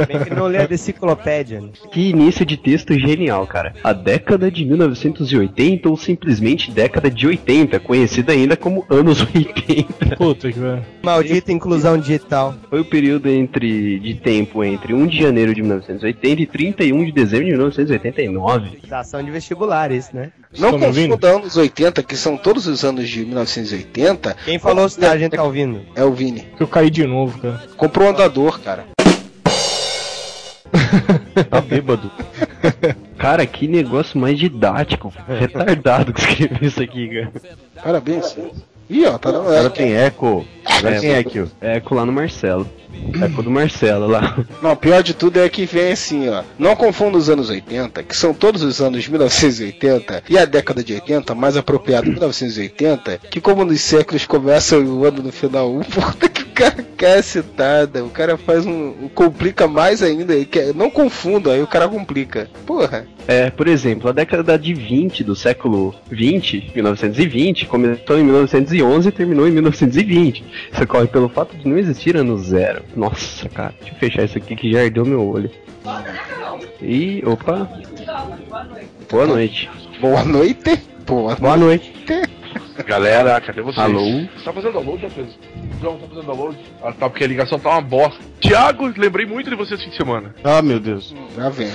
Bem 0.08 0.24
que 0.24 0.34
não 0.34 0.48
lê 0.48 0.58
a 0.58 0.66
deciclopédia, 0.66 1.62
né? 1.62 1.70
Que 1.92 2.10
início 2.10 2.46
de 2.46 2.58
texto 2.58 2.98
genial, 2.98 3.46
cara. 3.46 3.74
A 3.84 3.94
década 3.94 4.50
de 4.50 4.66
1980 4.66 5.88
ou 5.88 5.96
simplesmente 5.96 6.72
década 6.72 7.10
de 7.10 7.28
80, 7.28 7.80
conhecida 7.80 8.34
ainda 8.34 8.58
como 8.58 8.86
anos 8.90 9.22
80. 9.34 10.16
Puta 10.16 10.52
que 10.52 10.60
velho. 10.60 10.84
Maldita 11.04 11.52
inclusão 11.52 11.98
digital. 11.98 12.56
Foi 12.70 12.82
o 12.82 12.86
período 12.86 13.30
entre 13.30 14.00
de 14.00 14.16
tempo 14.16 14.64
entre 14.64 14.94
1 14.94 15.08
de 15.08 15.22
janeiro 15.22 15.54
de 15.54 15.62
1980 15.62 16.42
e 16.42 16.46
31 16.46 17.06
de 17.06 17.12
dezembro 17.12 17.46
de 17.46 17.52
1989. 17.52 18.80
Dação 18.88 19.24
de 19.24 19.32
vestibular, 19.32 19.92
isso, 19.92 20.16
né? 20.16 20.32
Não 20.58 20.72
ouvindo? 20.74 21.10
confunda 21.12 21.36
anos 21.36 21.58
80, 21.58 22.02
que 22.02 22.18
são 22.18 22.36
todos 22.36 22.66
os 22.66 22.84
anos 22.84 23.08
de 23.08 23.24
1980. 23.24 24.36
Quem 24.46 24.58
falou 24.58 24.90
se 24.90 25.06
a 25.06 25.18
gente 25.18 25.36
tá 25.36 25.44
ouvindo? 25.44 25.82
É 25.96 26.04
o 26.04 26.12
Vini. 26.12 26.48
Eu 26.60 26.68
caí 26.68 26.90
de 26.90 27.06
novo, 27.06 27.40
cara. 27.40 27.68
Comprou 27.78 28.08
um 28.08 28.10
andador, 28.12 28.60
cara. 28.60 28.86
Tá 31.50 31.62
bêbado. 31.62 32.12
Cara, 33.18 33.46
que 33.46 33.68
negócio 33.68 34.20
mais 34.20 34.38
didático. 34.38 35.14
Retardado 35.28 36.12
que 36.14 36.20
escreveu 36.20 36.68
isso 36.68 36.82
aqui, 36.82 37.08
cara. 37.08 37.32
Parabéns. 37.84 38.36
Ih, 38.90 39.06
ó, 39.06 39.18
tá 39.18 39.32
dando 39.32 39.48
Agora 39.48 39.70
tem 39.70 39.94
eco. 39.96 40.46
Agora 40.66 41.00
tem 41.00 41.12
eco. 41.12 41.48
É 41.62 41.78
eco 41.78 41.94
lá 41.96 42.06
no 42.06 42.12
Marcelo. 42.12 42.68
Eco 43.22 43.44
do 43.44 43.52
Marcelo 43.52 44.08
lá. 44.08 44.44
Não, 44.62 44.76
pior 44.76 45.02
de 45.04 45.14
tudo 45.14 45.40
é 45.40 45.48
que 45.48 45.66
vem 45.66 45.92
assim, 45.92 46.28
ó. 46.28 46.44
Não 46.58 46.76
confunda 46.76 47.18
os 47.18 47.30
anos 47.30 47.50
80, 47.50 48.04
que 48.04 48.16
são 48.18 48.34
todos 48.34 48.62
os 48.64 48.82
anos 48.82 49.08
1980, 49.08 50.24
e 50.30 50.38
a 50.38 50.44
década 50.46 50.84
de 50.84 50.94
80, 50.96 51.34
mais 51.36 51.56
apropriado 51.56 52.10
1980, 52.10 53.20
que 53.30 53.40
como 53.40 53.64
nos 53.64 53.80
séculos 53.82 54.26
começa 54.26 54.78
o 54.78 55.06
ano 55.06 55.22
no 55.24 55.32
final 55.32 55.72
1, 55.76 55.80
puta 55.84 56.28
que 56.30 56.42
o 56.42 56.48
cara 56.48 56.86
quer 56.98 57.22
citada. 57.24 58.04
O 58.04 58.10
cara 58.10 58.38
faz 58.38 58.66
um. 58.66 59.08
complica 59.16 59.68
mais 59.68 60.02
ainda. 60.04 60.34
quer- 60.46 60.74
Não 60.74 60.90
confunda, 60.90 61.54
aí 61.54 61.62
o 61.62 61.68
cara 61.68 61.88
complica. 61.88 62.50
Porra. 62.66 63.08
É, 63.28 63.50
por 63.52 63.68
exemplo, 63.68 64.10
a 64.10 64.12
década 64.12 64.58
de 64.58 64.74
20 64.74 65.24
do 65.24 65.36
século 65.36 65.94
20, 66.10 66.72
1920, 66.74 67.68
começou 67.68 68.18
em 68.18 68.24
1911 68.80 69.10
e 69.10 69.12
terminou 69.12 69.48
em 69.48 69.52
1920. 69.52 70.44
Isso 70.72 70.84
ocorre 70.84 71.08
pelo 71.08 71.30
fato 71.30 71.56
de 71.56 71.68
não 71.68 71.78
existir 71.78 72.16
ano 72.16 72.38
zero. 72.38 72.84
Nossa, 72.96 73.48
cara, 73.50 73.74
deixa 73.80 73.94
eu 73.96 74.00
fechar 74.00 74.24
isso 74.24 74.38
aqui 74.38 74.56
que 74.56 74.72
já 74.72 74.82
ardeu 74.82 75.06
meu 75.06 75.26
olho. 75.28 75.52
E, 76.82 77.22
opa. 77.26 77.70
Boa 79.10 79.26
noite. 79.26 79.70
Boa 80.00 80.24
noite. 80.24 80.82
Boa, 81.06 81.36
Boa 81.36 81.58
noite. 81.58 81.94
Galera, 82.86 83.42
cadê 83.42 83.62
vocês? 83.62 83.78
Alô? 83.78 84.00
Você 84.00 84.44
tá 84.46 84.54
fazendo 84.54 84.74
download, 84.74 85.02
já 85.02 85.10
fez? 85.10 85.28
Não, 85.82 85.98
tá 85.98 86.08
fazendo 86.08 86.26
download. 86.26 86.58
Ah, 86.82 86.94
tá, 86.94 87.10
porque 87.10 87.24
a 87.24 87.28
ligação 87.28 87.60
tá 87.60 87.70
uma 87.72 87.82
bosta. 87.82 88.24
Tiago, 88.40 88.92
lembrei 88.96 89.26
muito 89.26 89.50
de 89.50 89.56
você 89.56 89.74
esse 89.74 89.84
fim 89.84 89.90
de 89.90 89.98
semana. 89.98 90.34
Ah, 90.44 90.62
meu 90.62 90.80
Deus. 90.80 91.14
Já 91.36 91.50
vem. 91.50 91.70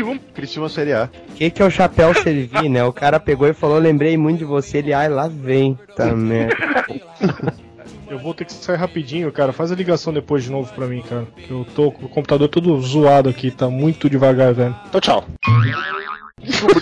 Um, 0.00 0.18
Criciúma 0.18 0.68
Série 0.68 0.92
A. 0.92 1.10
O 1.30 1.34
que, 1.34 1.50
que 1.50 1.62
é 1.62 1.64
o 1.64 1.70
chapéu 1.70 2.14
servir, 2.14 2.68
né? 2.68 2.84
O 2.84 2.92
cara 2.92 3.18
pegou 3.18 3.48
e 3.48 3.54
falou, 3.54 3.78
lembrei 3.78 4.16
muito 4.16 4.38
de 4.38 4.44
você. 4.44 4.78
Ele, 4.78 4.92
ai, 4.92 5.08
lá 5.08 5.28
vem. 5.28 5.78
Tá 5.96 6.06
merda. 6.14 6.56
Eu 8.08 8.18
vou 8.18 8.32
ter 8.32 8.46
que 8.46 8.52
sair 8.54 8.76
rapidinho, 8.76 9.30
cara. 9.30 9.52
Faz 9.52 9.70
a 9.70 9.74
ligação 9.74 10.12
depois 10.12 10.42
de 10.42 10.50
novo 10.50 10.72
pra 10.72 10.86
mim, 10.86 11.02
cara. 11.02 11.26
Que 11.36 11.50
eu 11.50 11.66
tô 11.74 11.92
com 11.92 12.06
o 12.06 12.08
computador 12.08 12.48
todo 12.48 12.80
zoado 12.80 13.28
aqui, 13.28 13.50
tá 13.50 13.68
muito 13.68 14.08
devagar, 14.08 14.54
velho. 14.54 14.74
Então, 14.88 14.98
tchau. 14.98 15.24
desculpa, 16.42 16.80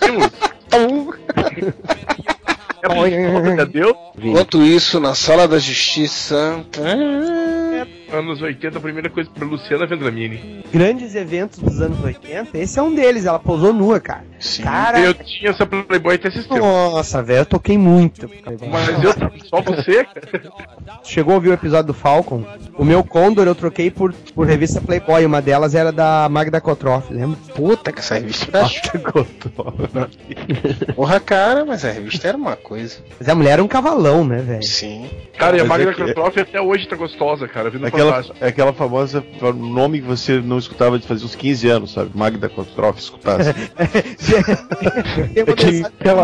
deu? 3.67 3.97
Enquanto 4.23 4.63
isso, 4.63 5.01
na 5.01 5.17
sala 5.17 5.49
da 5.49 5.59
justiça. 5.59 6.65
Anos 8.12 8.40
80, 8.42 8.78
a 8.78 8.80
primeira 8.80 9.11
coisa 9.11 9.28
pra 9.30 9.45
Luciana 9.47 9.87
Vendramini. 9.87 10.64
Grandes 10.73 11.14
eventos 11.14 11.59
dos 11.59 11.80
anos 11.80 12.02
80, 12.02 12.56
esse 12.59 12.78
é 12.78 12.83
um 12.83 12.95
deles. 12.95 13.26
Ela 13.26 13.38
pousou 13.38 13.73
nua, 13.73 13.99
cara. 14.00 14.25
Sim. 14.38 14.62
Cara, 14.62 15.00
Eu 15.00 15.14
tinha 15.14 15.50
essa 15.50 15.66
Playboy 15.66 16.14
até 16.14 16.28
esses 16.28 16.42
tempos. 16.47 16.59
nossa, 16.59 17.23
velho, 17.23 17.40
eu 17.40 17.47
toquei 17.47 17.76
muito. 17.78 18.30
Mas 18.71 19.02
eu, 19.02 19.12
só 19.47 19.61
você, 19.62 20.04
cara. 20.04 21.00
Chegou 21.02 21.33
a 21.33 21.37
ouvir 21.37 21.49
o 21.50 21.54
episódio 21.54 21.88
do 21.88 21.95
Falcon? 21.95 22.45
O 22.76 22.85
meu 22.85 23.02
Condor 23.02 23.47
eu 23.47 23.54
troquei 23.54 23.90
por, 23.90 24.12
por 24.35 24.47
revista 24.47 24.80
Playboy. 24.80 25.25
Uma 25.25 25.40
delas 25.42 25.75
era 25.75 25.90
da 25.90 26.28
Magda 26.30 26.61
Kotroff, 26.61 27.12
lembra? 27.12 27.38
Puta 27.54 27.90
que 27.92 28.00
essa 28.00 28.14
revista 28.16 28.59
era 28.59 28.68
Porra, 30.95 31.18
cara, 31.21 31.64
mas 31.64 31.85
a 31.85 31.90
revista 31.90 32.28
era 32.28 32.37
uma 32.37 32.56
coisa. 32.56 32.99
Mas 33.18 33.28
a 33.28 33.35
mulher 33.35 33.52
era 33.52 33.64
um 33.64 33.68
cavalão, 33.68 34.25
né, 34.25 34.38
velho? 34.38 34.62
Sim. 34.62 35.09
Cara, 35.38 35.56
e 35.56 35.61
a 35.61 35.64
Magda 35.64 35.90
é 35.90 35.95
que- 35.95 36.04
Kotroff 36.04 36.38
até 36.40 36.61
hoje 36.61 36.87
tá 36.88 36.97
gostosa, 36.97 37.47
cara. 37.49 37.65
Vindo 37.70 37.87
Aquela, 37.87 38.25
é 38.40 38.49
aquela 38.49 38.73
famosa 38.73 39.25
nome 39.54 40.00
que 40.00 40.06
você 40.06 40.40
não 40.40 40.58
escutava 40.58 40.99
de 40.99 41.06
fazer 41.06 41.25
uns 41.25 41.35
15 41.35 41.68
anos, 41.68 41.92
sabe? 41.92 42.11
Magda 42.14 42.49
Kotroff 42.49 42.99
escutasse. 43.00 43.52
Tem 45.35 45.42
uma 45.42 45.52
É 45.52 45.54
que 45.54 45.70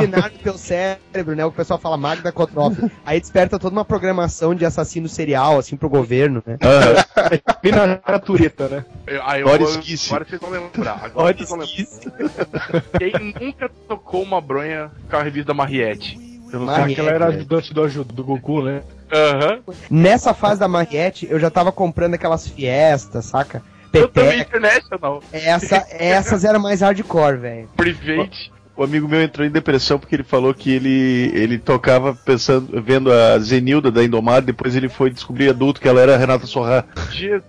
mensagem 0.07 0.31
do 0.39 0.43
teu 0.43 0.59
cérebro, 0.59 1.35
né? 1.37 1.45
O 1.45 1.53
pessoal 1.53 1.79
fala 1.79 1.97
Magda 1.97 2.33
Kotroff. 2.33 2.77
Aí 3.05 3.21
desperta 3.21 3.59
toda 3.59 3.75
uma 3.75 3.85
programação 3.85 4.55
de 4.55 4.65
assassino 4.65 5.09
serial, 5.09 5.59
assim, 5.59 5.77
pro 5.77 5.89
governo, 5.89 6.43
né? 6.47 6.59
E 7.63 7.71
na 7.71 8.01
natureta, 8.09 8.69
né? 8.69 8.85
Ah, 9.25 9.39
vou- 9.41 9.69
esquice. 9.69 10.09
Agora 10.13 10.25
vocês 10.29 10.41
vão 10.41 10.51
lembrar. 10.51 11.01
Agora 11.05 11.37
vocês 11.37 11.49
vão 11.49 11.59
lembrar. 11.59 12.83
Quem 12.99 13.35
nunca 13.41 13.71
tocou 13.89 14.23
uma 14.23 14.41
bronha 14.41 14.91
com 15.09 15.17
a 15.17 15.23
revista 15.23 15.55
Mariette? 15.55 16.32
Mariette, 16.59 17.01
Aquela 17.01 17.11
era 17.11 17.27
ajudante 17.27 17.75
do, 17.75 18.05
do 18.05 18.25
Goku, 18.25 18.63
né? 18.63 18.83
Aham. 19.13 19.61
Nessa 19.91 20.33
fase 20.33 20.61
da 20.61 20.69
Mariette, 20.69 21.27
eu 21.31 21.39
já 21.39 21.51
tava 21.51 21.71
comprando 21.71 22.15
aquelas 22.15 22.47
fiestas, 22.49 23.27
saca? 23.27 23.63
Eu 23.93 24.09
Peteca. 24.09 24.57
International. 24.57 25.23
Essa, 25.33 25.87
essas 25.91 26.45
eram 26.45 26.61
mais 26.61 26.81
hardcore, 26.81 27.37
velho. 27.37 27.69
Private. 27.77 28.51
O 28.75 28.83
amigo 28.83 29.07
meu 29.07 29.21
entrou 29.21 29.47
em 29.47 29.51
depressão 29.51 29.99
porque 29.99 30.17
ele 30.17 30.23
falou 30.23 30.55
que 30.55 30.71
ele, 30.73 31.31
ele 31.35 31.59
tocava 31.59 32.15
pensando, 32.15 32.83
vendo 32.83 33.13
a 33.13 33.39
Zenilda 33.39 33.91
da 33.91 34.03
Indomar, 34.03 34.41
depois 34.41 34.75
ele 34.75 34.89
foi 34.89 35.11
descobrir 35.11 35.51
adulto 35.51 35.79
que 35.79 35.87
ela 35.87 36.01
era 36.01 36.15
a 36.15 36.19
Renata 36.19 36.47
Sorrá. 36.47 36.85
Jesus. 37.11 37.43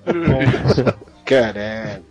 Caralho. 1.25 2.03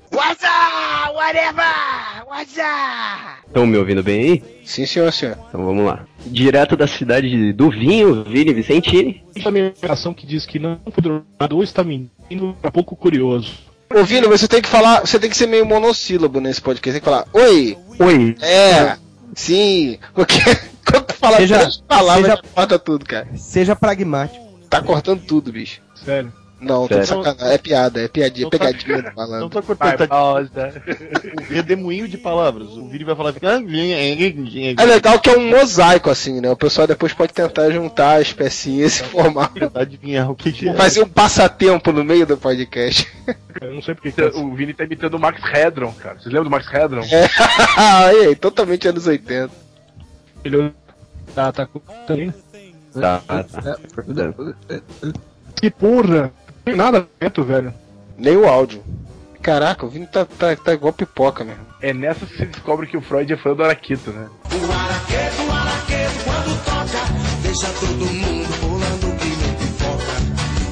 Estão 3.46 3.66
me 3.66 3.76
ouvindo 3.76 4.02
bem 4.02 4.20
aí? 4.32 4.42
Sim, 4.64 4.86
senhor, 4.86 5.12
senhor. 5.12 5.36
Então 5.48 5.64
vamos 5.64 5.84
lá. 5.84 6.04
Direto 6.26 6.76
da 6.76 6.86
cidade 6.86 7.52
do 7.52 7.70
vinho, 7.70 8.24
Vini 8.24 8.52
Vicentini. 8.54 9.22
Essa 9.36 9.50
menção 9.50 10.14
que 10.14 10.26
diz 10.26 10.46
que 10.46 10.58
não 10.58 10.78
foi 10.90 11.02
drogado 11.02 11.56
ou 11.56 11.62
está 11.62 11.84
mentindo 11.84 12.56
é 12.62 12.70
pouco 12.70 12.96
curioso. 12.96 13.52
Ô, 13.94 14.02
Vini, 14.04 14.26
você 14.26 14.48
tem 14.48 14.62
que 14.62 14.68
falar. 14.68 15.00
Você 15.00 15.18
tem 15.18 15.28
que 15.28 15.36
ser 15.36 15.46
meio 15.46 15.66
monossílabo 15.66 16.40
nesse 16.40 16.62
podcast. 16.62 16.92
Tem 16.92 17.00
que 17.00 17.04
falar, 17.04 17.26
oi, 17.32 17.76
Oi. 17.98 18.36
é, 18.40 18.96
sim. 19.34 19.98
Porque 20.14 20.38
quando 20.90 21.04
tu 21.06 21.14
fala 21.14 21.36
Seja- 21.38 21.58
três 21.58 21.76
palavras, 21.86 22.24
seja- 22.24 22.36
já 22.36 22.42
corta 22.54 22.78
tudo, 22.78 23.04
cara. 23.04 23.28
Seja 23.36 23.76
pragmático. 23.76 24.42
Tá 24.70 24.80
cortando 24.80 25.20
tudo, 25.26 25.52
bicho. 25.52 25.82
Sério. 25.94 26.32
Não, 26.62 26.86
tô 26.88 26.98
de 26.98 27.06
sacanagem. 27.06 27.54
É 27.54 27.58
piada, 27.58 28.00
é 28.02 28.08
piadinha, 28.08 28.44
Não 28.44 28.50
tá- 28.50 28.58
pegadinha 28.58 29.02
do 29.02 29.04
Não 29.08 29.14
malandro. 29.14 29.48
tá 29.50 29.62
cortando, 29.62 29.96
tá 29.98 30.06
pausa. 30.06 30.82
um 31.40 31.52
redemoinho 31.54 32.08
de 32.08 32.16
palavras. 32.18 32.68
O 32.68 32.88
vídeo 32.88 33.06
vai 33.06 33.16
falar. 33.16 33.34
É 33.42 34.84
legal 34.84 35.18
que 35.20 35.30
é 35.30 35.36
um 35.36 35.50
mosaico, 35.50 36.10
assim, 36.10 36.40
né? 36.40 36.50
O 36.50 36.56
pessoal 36.56 36.86
depois 36.86 37.12
pode 37.12 37.32
tentar 37.32 37.70
juntar 37.70 38.20
as 38.20 38.32
pecinhas 38.32 38.92
e 38.92 38.96
se 38.98 39.04
formar. 39.04 39.48
Tentar 39.52 39.80
adivinhar 39.80 40.30
o 40.30 40.34
que, 40.34 40.52
que 40.52 40.68
é. 40.68 40.74
Fazer 40.74 41.02
um 41.02 41.08
passatempo 41.08 41.92
no 41.92 42.04
meio 42.04 42.26
do 42.26 42.36
podcast. 42.36 43.10
Eu 43.60 43.74
não 43.74 43.82
sei 43.82 43.94
porque 43.94 44.12
que 44.12 44.20
é 44.20 44.26
O 44.28 44.54
Vini 44.54 44.72
tá 44.72 44.84
imitando 44.84 45.14
o 45.14 45.18
Max 45.20 45.40
Hedron, 45.52 45.92
cara. 45.92 46.14
Vocês 46.14 46.26
lembram 46.26 46.44
do 46.44 46.50
Max 46.50 46.66
Hedron? 46.72 47.02
É. 47.04 47.28
aí, 47.76 48.26
aí, 48.26 48.36
totalmente 48.36 48.88
anos 48.88 49.06
80. 49.06 49.50
ele 50.44 50.72
tá, 51.34 51.52
tá 51.52 51.66
com. 51.66 51.78
Tá, 51.80 53.22
tá. 53.26 53.44
Que 55.60 55.70
porra! 55.70 56.32
Não 56.64 56.72
tem 56.72 56.76
nada 56.76 57.08
dentro, 57.18 57.42
velho. 57.44 57.74
Nem 58.16 58.36
o 58.36 58.46
áudio. 58.46 58.82
Caraca, 59.42 59.84
o 59.84 59.88
Vini 59.88 60.06
tá, 60.06 60.24
tá, 60.24 60.54
tá 60.54 60.72
igual 60.72 60.92
pipoca 60.92 61.42
mesmo. 61.42 61.66
É 61.80 61.92
nessa 61.92 62.24
que 62.24 62.36
você 62.36 62.46
descobre 62.46 62.86
que 62.86 62.96
o 62.96 63.02
Freud 63.02 63.32
é 63.32 63.36
fã 63.36 63.52
do 63.52 63.64
Araquito, 63.64 64.12
né? 64.12 64.28
O 64.44 64.72
araqueto, 64.72 65.42
o 65.42 65.50
araqueto, 65.50 66.22
quando 66.22 66.64
toca, 66.64 67.00
deixa 67.42 67.66
todo 67.80 68.04
mundo 68.06 68.48
pulando 68.60 69.18
que 69.18 69.26
nem 69.26 69.54
pipoca. 69.56 70.14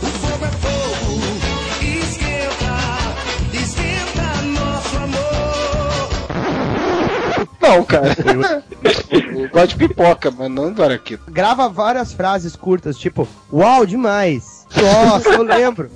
O 0.00 0.06
fogo 0.06 0.44
é 0.44 0.50
fogo, 0.52 1.18
esquenta, 1.82 2.72
esquenta 3.52 4.22
nosso 4.60 4.96
amor. 4.96 5.50
Não, 7.60 7.84
cara. 7.84 8.16
eu 9.10 9.48
gosto 9.48 9.70
de 9.70 9.88
pipoca, 9.88 10.30
mas 10.30 10.48
não 10.48 10.72
do 10.72 10.84
araquito. 10.84 11.28
Grava 11.28 11.68
várias 11.68 12.12
frases 12.12 12.54
curtas, 12.54 12.96
tipo, 12.96 13.26
uau, 13.52 13.84
demais. 13.84 14.49
Nossa, 14.76 15.28
eu 15.30 15.42
lembro. 15.42 15.90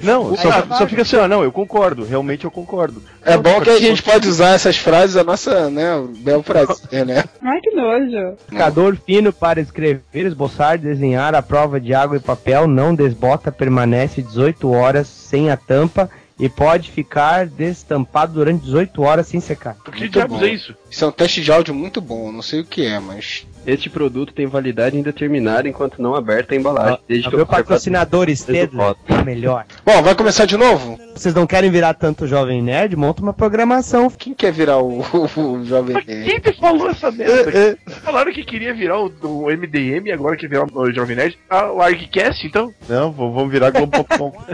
Não, 0.00 0.36
só, 0.36 0.50
vai. 0.62 0.78
só 0.78 0.86
fica 0.86 1.02
assim, 1.02 1.16
ó, 1.16 1.26
não, 1.26 1.42
eu 1.42 1.50
concordo, 1.50 2.04
realmente 2.04 2.44
eu 2.44 2.50
concordo. 2.50 3.02
É 3.24 3.36
bom 3.36 3.60
que 3.60 3.70
a 3.70 3.78
gente 3.78 4.02
pode 4.02 4.28
usar 4.28 4.50
essas 4.50 4.76
frases, 4.76 5.16
a 5.16 5.24
nossa, 5.24 5.70
né, 5.70 5.94
o 5.96 6.08
bel 6.08 6.42
prazer, 6.42 7.06
né? 7.06 7.24
Ai, 7.42 7.60
que 7.60 7.70
nojo. 7.70 8.36
Marcador 8.50 8.96
fino 8.96 9.32
para 9.32 9.60
escrever, 9.60 10.02
esboçar, 10.12 10.78
desenhar 10.78 11.34
a 11.34 11.42
prova 11.42 11.80
de 11.80 11.94
água 11.94 12.16
e 12.16 12.20
papel, 12.20 12.66
não 12.66 12.94
desbota, 12.94 13.50
permanece 13.50 14.20
18 14.20 14.70
horas 14.70 15.06
sem 15.06 15.50
a 15.50 15.56
tampa 15.56 16.10
e 16.38 16.48
pode 16.48 16.90
ficar 16.90 17.46
destampado 17.46 18.34
durante 18.34 18.64
18 18.64 19.02
horas 19.02 19.26
sem 19.26 19.40
secar. 19.40 19.76
O 19.86 19.92
que 19.92 20.00
Muito 20.00 20.12
diabos 20.12 20.38
bom. 20.38 20.44
é 20.44 20.48
isso? 20.48 20.74
Isso 20.90 21.04
é 21.04 21.08
um 21.08 21.12
teste 21.12 21.40
de 21.40 21.52
áudio 21.52 21.74
muito 21.74 22.00
bom, 22.00 22.32
não 22.32 22.42
sei 22.42 22.60
o 22.60 22.64
que 22.64 22.84
é, 22.84 22.98
mas. 22.98 23.46
Este 23.66 23.88
produto 23.88 24.32
tem 24.32 24.46
validade 24.46 24.96
indeterminada 24.96 25.68
enquanto 25.68 26.00
não 26.00 26.14
aberta 26.14 26.54
a 26.54 26.56
embalagem. 26.56 26.98
Desde 27.08 27.28
que 27.28 27.36
Meu 27.36 27.44
o 27.44 27.48
patrocinador 27.48 28.28
Stedler 28.30 28.94
é 29.08 29.22
melhor. 29.22 29.64
Bom, 29.84 30.02
vai 30.02 30.14
começar 30.14 30.44
de 30.44 30.56
novo? 30.56 30.98
Vocês 31.14 31.34
não 31.34 31.46
querem 31.46 31.70
virar 31.70 31.94
tanto 31.94 32.26
jovem 32.26 32.60
nerd? 32.62 32.96
Monta 32.96 33.22
uma 33.22 33.32
programação. 33.32 34.10
Quem 34.10 34.34
quer 34.34 34.52
virar 34.52 34.78
o, 34.78 35.00
o, 35.36 35.52
o 35.52 35.64
jovem 35.64 35.94
nerd? 35.94 36.24
Quem 36.24 36.40
te 36.40 36.52
falou 36.58 36.90
essa 36.90 37.10
merda? 37.10 37.78
Falaram 38.02 38.32
que 38.32 38.44
queria 38.44 38.74
virar 38.74 39.00
o, 39.00 39.12
o 39.22 39.46
MDM 39.46 40.06
e 40.08 40.12
agora 40.12 40.36
quer 40.36 40.48
virar 40.48 40.66
o 40.72 40.92
Jovem 40.92 41.16
Nerd. 41.16 41.38
Ah, 41.48 41.72
o 41.72 41.80
ArgCast, 41.80 42.46
então? 42.46 42.72
Não, 42.88 43.12
vamos 43.12 43.50
virar 43.50 43.70
Globo.com. 43.70 44.32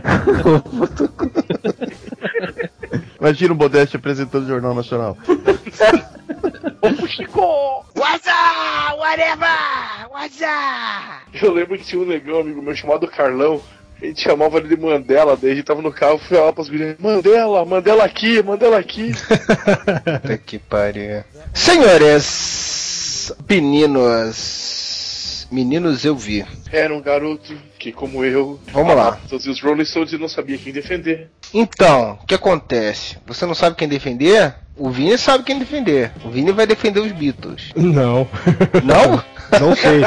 Imagina 3.20 3.52
o 3.52 3.56
Modeste 3.56 3.96
apresentando 3.96 4.44
o 4.44 4.48
Jornal 4.48 4.74
Nacional. 4.74 5.16
Ô, 6.82 7.06
Chico! 7.06 7.84
What's 7.94 8.26
up? 8.26 8.98
Whatever! 8.98 9.90
casa! 10.28 11.22
Eu 11.42 11.52
lembro 11.52 11.76
que 11.78 11.84
tinha 11.84 12.00
um 12.00 12.06
negão, 12.06 12.40
amigo 12.40 12.62
meu, 12.62 12.74
chamado 12.74 13.06
Carlão. 13.08 13.60
A 14.00 14.06
gente 14.06 14.22
chamava 14.22 14.56
ele 14.56 14.68
de 14.68 14.80
Mandela, 14.80 15.36
daí 15.36 15.52
a 15.52 15.54
gente 15.54 15.66
tava 15.66 15.82
no 15.82 15.92
carro 15.92 16.16
e 16.16 16.28
falava 16.28 16.54
pras 16.54 16.70
gurias, 16.70 16.96
Mandela, 16.98 17.62
Mandela 17.66 18.02
aqui, 18.02 18.42
Mandela 18.42 18.78
aqui. 18.78 19.12
Puta 19.12 20.38
que 20.38 20.58
pariu. 20.58 21.22
Senhores, 21.52 23.30
meninos, 23.46 24.79
meninos 25.50 26.04
eu 26.04 26.14
vi. 26.16 26.44
Era 26.72 26.94
um 26.94 27.00
garoto 27.00 27.54
que, 27.78 27.90
como 27.92 28.24
eu, 28.24 28.60
Vamos 28.72 28.94
lá. 28.94 29.18
todos 29.28 29.46
os 29.46 29.60
Rolling 29.60 29.84
Stones 29.84 30.12
e 30.12 30.18
não 30.18 30.28
sabia 30.28 30.56
quem 30.58 30.72
defender. 30.72 31.28
Então, 31.52 32.18
o 32.22 32.26
que 32.26 32.34
acontece? 32.34 33.16
Você 33.26 33.44
não 33.46 33.54
sabe 33.54 33.76
quem 33.76 33.88
defender? 33.88 34.54
O 34.76 34.88
Vini 34.90 35.18
sabe 35.18 35.44
quem 35.44 35.58
defender. 35.58 36.10
O 36.24 36.30
Vini 36.30 36.52
vai 36.52 36.66
defender 36.66 37.00
os 37.00 37.12
Beatles. 37.12 37.72
Não. 37.76 38.26
Não? 38.84 39.22
Não 39.60 39.74
sei. 39.74 40.02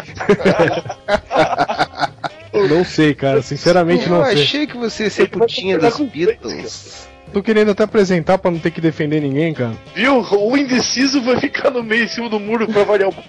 não 2.69 2.85
sei, 2.85 3.13
cara. 3.13 3.41
Sinceramente 3.41 4.05
Eu 4.05 4.12
não 4.17 4.25
sei. 4.25 4.41
achei 4.41 4.67
que 4.67 4.77
você 4.77 5.03
ia 5.03 5.09
ser 5.09 5.29
putinha 5.29 5.77
dos 5.77 6.00
Beatles. 6.00 7.09
Tô 7.34 7.42
querendo 7.42 7.72
até 7.72 7.84
apresentar 7.84 8.38
pra 8.38 8.52
não 8.52 8.60
ter 8.60 8.70
que 8.70 8.80
defender 8.80 9.20
ninguém, 9.20 9.54
cara. 9.54 9.74
Viu? 9.96 10.22
O 10.22 10.56
indeciso 10.56 11.22
vai 11.22 11.40
ficar 11.40 11.72
no 11.72 11.84
meio, 11.84 12.04
em 12.04 12.08
cima 12.08 12.30
do 12.30 12.40
muro 12.40 12.68
pra 12.68 12.84
variar 12.84 13.10
o. 13.10 13.13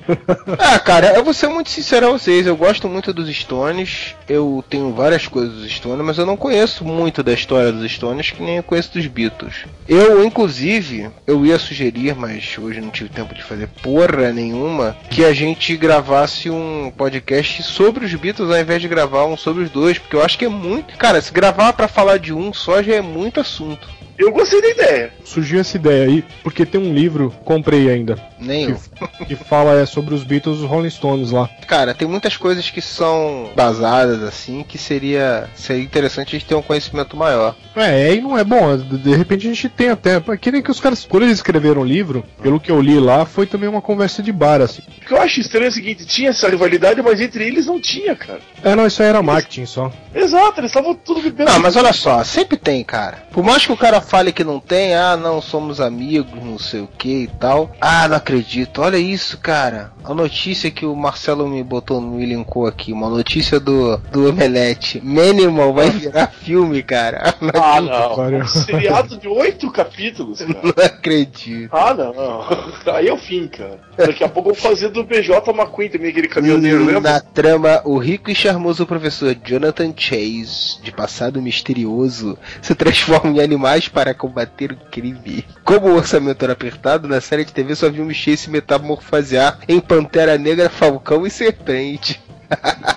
Ah, 0.59 0.79
cara, 0.79 1.15
eu 1.15 1.25
vou 1.25 1.33
ser 1.33 1.49
muito 1.49 1.71
sincero 1.71 2.09
a 2.09 2.11
vocês. 2.13 2.47
Eu 2.47 2.57
gosto 2.57 2.89
muito 2.89 3.13
dos 3.13 3.29
Stones. 3.35 4.15
Eu 4.29 4.65
tenho 4.69 4.93
várias 4.93 5.27
coisas 5.27 5.55
dos 5.55 5.71
Stones, 5.71 6.05
mas 6.05 6.19
eu 6.19 6.27
não 6.27 6.37
conheço 6.37 6.85
muito 6.85 7.23
da 7.23 7.33
história 7.33 7.73
dos 7.73 7.91
Stones, 7.91 8.31
que 8.31 8.43
nem 8.43 8.57
eu 8.57 8.63
conheço 8.63 8.93
dos 8.93 9.07
Beatles. 9.07 9.65
Eu, 9.89 10.25
inclusive, 10.25 11.11
eu 11.27 11.45
ia 11.45 11.59
sugerir, 11.59 12.15
mas 12.15 12.57
hoje 12.59 12.81
não 12.81 12.91
tive 12.91 13.09
tempo 13.09 13.35
de 13.35 13.43
fazer 13.43 13.69
porra 13.83 14.33
nenhuma, 14.33 14.97
que 15.11 15.25
a 15.25 15.33
gente 15.33 15.77
gravasse 15.77 16.51
um 16.51 16.93
podcast 16.97 17.63
sobre 17.63 18.05
os 18.05 18.15
Beatles 18.15 18.51
ao 18.51 18.59
invés 18.59 18.83
de 18.83 18.89
gravar 18.89 19.25
um 19.27 19.37
sobre 19.37 19.65
os 19.65 19.71
dois, 19.71 19.99
porque 19.99 20.17
eu 20.17 20.23
acho 20.23 20.39
que 20.39 20.45
é 20.45 20.49
muito. 20.49 20.97
Cara, 20.97 21.21
se 21.21 21.33
gravar 21.33 21.73
pra 21.73 21.89
falar 21.89 22.19
de 22.19 22.33
um 22.33 22.53
só 22.53 22.83
já 22.83 22.95
é 22.95 23.01
muito 23.01 23.41
assunto. 23.41 23.89
Eu 24.19 24.33
gostei 24.33 24.61
da 24.61 24.69
ideia. 24.69 25.13
Surgiu 25.25 25.61
essa 25.61 25.77
ideia 25.77 26.07
aí, 26.07 26.25
porque 26.43 26.67
tem 26.67 26.81
um 26.81 26.93
livro, 26.93 27.33
comprei 27.45 27.91
ainda. 27.91 28.19
Nem 28.39 28.71
eu. 28.71 28.81
que, 29.19 29.27
que 29.27 29.37
fala 29.37 29.81
é, 29.81 29.87
sobre 29.87 30.15
os 30.15 30.23
Beatles 30.23 30.59
e 30.59 30.63
os 30.63 30.69
Rolling 30.69 30.91
Stones 30.91 31.31
lá. 31.31 31.49
Cara, 31.67 31.95
tem 31.95 32.07
muitas 32.07 32.37
coisas 32.37 32.71
que 32.71 32.81
são 32.81 33.51
basadas 33.55 34.23
assim 34.23 34.65
que 34.67 34.79
seria, 34.79 35.49
seria 35.55 35.83
interessante 35.83 36.29
a 36.29 36.39
gente 36.39 36.49
ter 36.49 36.55
um 36.55 36.63
conhecimento 36.63 37.17
maior. 37.17 37.57
É, 37.75 38.15
e 38.15 38.21
não 38.21 38.39
é 38.39 38.45
bom. 38.45 38.77
De 38.77 39.05
de 39.05 39.15
repente 39.15 39.47
a 39.47 39.51
gente 39.51 39.69
tem 39.69 39.91
até. 39.91 40.21
Que 40.37 40.51
nem 40.51 40.63
que 40.63 40.71
os 40.71 40.81
caras, 40.81 41.05
quando 41.05 41.25
eles 41.25 41.37
escreveram 41.37 41.83
o 41.83 41.85
livro, 41.85 42.25
pelo 42.43 42.59
que 42.59 42.71
eu 42.71 42.81
li 42.81 42.99
lá, 42.99 43.25
foi 43.27 43.47
também 43.47 43.69
uma 43.69 43.83
conversa 43.83 44.23
de 44.23 44.33
bar, 44.33 44.61
assim. 44.61 44.83
O 44.99 45.07
que 45.07 45.13
eu 45.13 45.21
acho 45.21 45.41
estranho 45.41 45.67
é 45.67 45.69
o 45.69 45.73
seguinte: 45.73 46.07
tinha 46.07 46.31
essa 46.31 46.49
rivalidade, 46.49 47.03
mas 47.03 47.21
entre 47.21 47.47
eles 47.47 47.67
não 47.67 47.81
tinha, 47.81 48.17
cara. 48.17 48.41
É, 48.63 48.75
não, 48.75 48.87
isso 48.87 49.03
aí 49.03 49.09
era 49.09 49.23
marketing 49.23 49.67
só. 49.67 49.93
Exato, 50.15 50.61
eles 50.61 50.71
estavam 50.71 50.95
tudo 50.95 51.21
bebendo. 51.21 51.51
Não, 51.51 51.61
mas 51.61 51.77
olha 51.77 51.93
só, 51.93 52.23
sempre 52.25 52.57
tem, 52.57 52.83
cara. 52.83 53.25
Por 53.33 53.45
mais 53.45 53.67
que 53.67 53.73
o 53.73 53.77
cara 53.77 54.01
fale 54.05 54.33
que 54.33 54.45
não 54.45 54.61
tem, 54.61 54.95
ah, 54.95 55.17
não, 55.17 55.41
somos 55.41 55.81
amigos, 55.81 56.43
não 56.43 56.59
sei 56.59 56.81
o 56.81 56.89
que 56.99 57.25
e 57.25 57.27
tal. 57.27 57.71
Ah, 57.81 58.07
não 58.09 58.17
acredito. 58.17 58.83
Olha 58.83 58.97
isso, 58.97 59.39
cara. 59.39 59.93
A 60.05 60.15
notícia 60.15 60.71
que 60.71 60.85
o 60.87 60.95
Marcelo 60.95 61.49
me 61.49 61.63
botou, 61.63 62.01
me 62.01 62.25
linkou 62.25 62.67
aqui. 62.67 62.93
Uma 62.93 63.09
notícia 63.09 63.59
do, 63.59 63.97
do 64.13 64.29
Omelete. 64.29 65.01
Manimal 65.03 65.73
vai 65.73 65.91
virar 65.91 66.29
filme, 66.45 66.83
cara. 66.83 67.35
Não 67.41 67.63
Ah, 67.63 67.81
não. 67.81 68.39
Um 68.41 68.47
seriado 68.47 69.17
de 69.17 69.29
oito 69.29 69.71
capítulos, 69.71 70.41
cara. 70.41 70.61
Não 70.63 70.85
acredito. 70.85 71.75
Ah, 71.75 71.95
não. 71.95 72.95
Aí 72.95 73.09
é 73.09 73.13
o 73.13 73.19
fim, 73.19 73.49
cara. 73.49 73.81
Daqui 73.97 74.25
a 74.25 74.29
pouco 74.29 74.51
eu 74.51 74.55
vou 74.55 74.63
fazer 74.63 74.89
do 74.89 75.05
BJ 75.05 75.31
McQueen 75.49 75.89
também, 75.89 76.11
aquele 76.11 76.29
caminhoneiro, 76.29 76.85
lembra? 76.85 77.01
Na 77.01 77.21
trama, 77.21 77.81
o 77.85 77.99
rico 77.99 78.31
e 78.31 78.35
charmoso 78.35 78.87
professor 78.87 79.37
Jonathan 79.45 79.93
Chase, 79.97 80.81
de 80.83 80.93
passado 80.93 81.41
misterioso, 81.41 82.39
se 82.61 82.75
transforma 82.75 83.31
em 83.31 83.41
animais 83.41 83.89
para 83.89 84.15
combater 84.15 84.73
o 84.73 84.77
crime. 84.91 85.45
Como 85.65 85.89
o 85.89 85.97
orçamento 85.97 86.43
era 86.45 86.53
apertado, 86.53 87.09
na 87.09 87.21
série 87.21 87.45
de 87.45 87.53
TV 87.53 87.75
só 87.75 87.91
vimos 87.91 88.17
Chase 88.17 88.37
se 88.37 88.51
metamorfosear 88.51 89.59
em 89.69 89.81
Pantera 89.81 90.37
Negra, 90.37 90.69
Falcão 90.69 91.27
e 91.27 91.31
Serpente. 91.31 92.21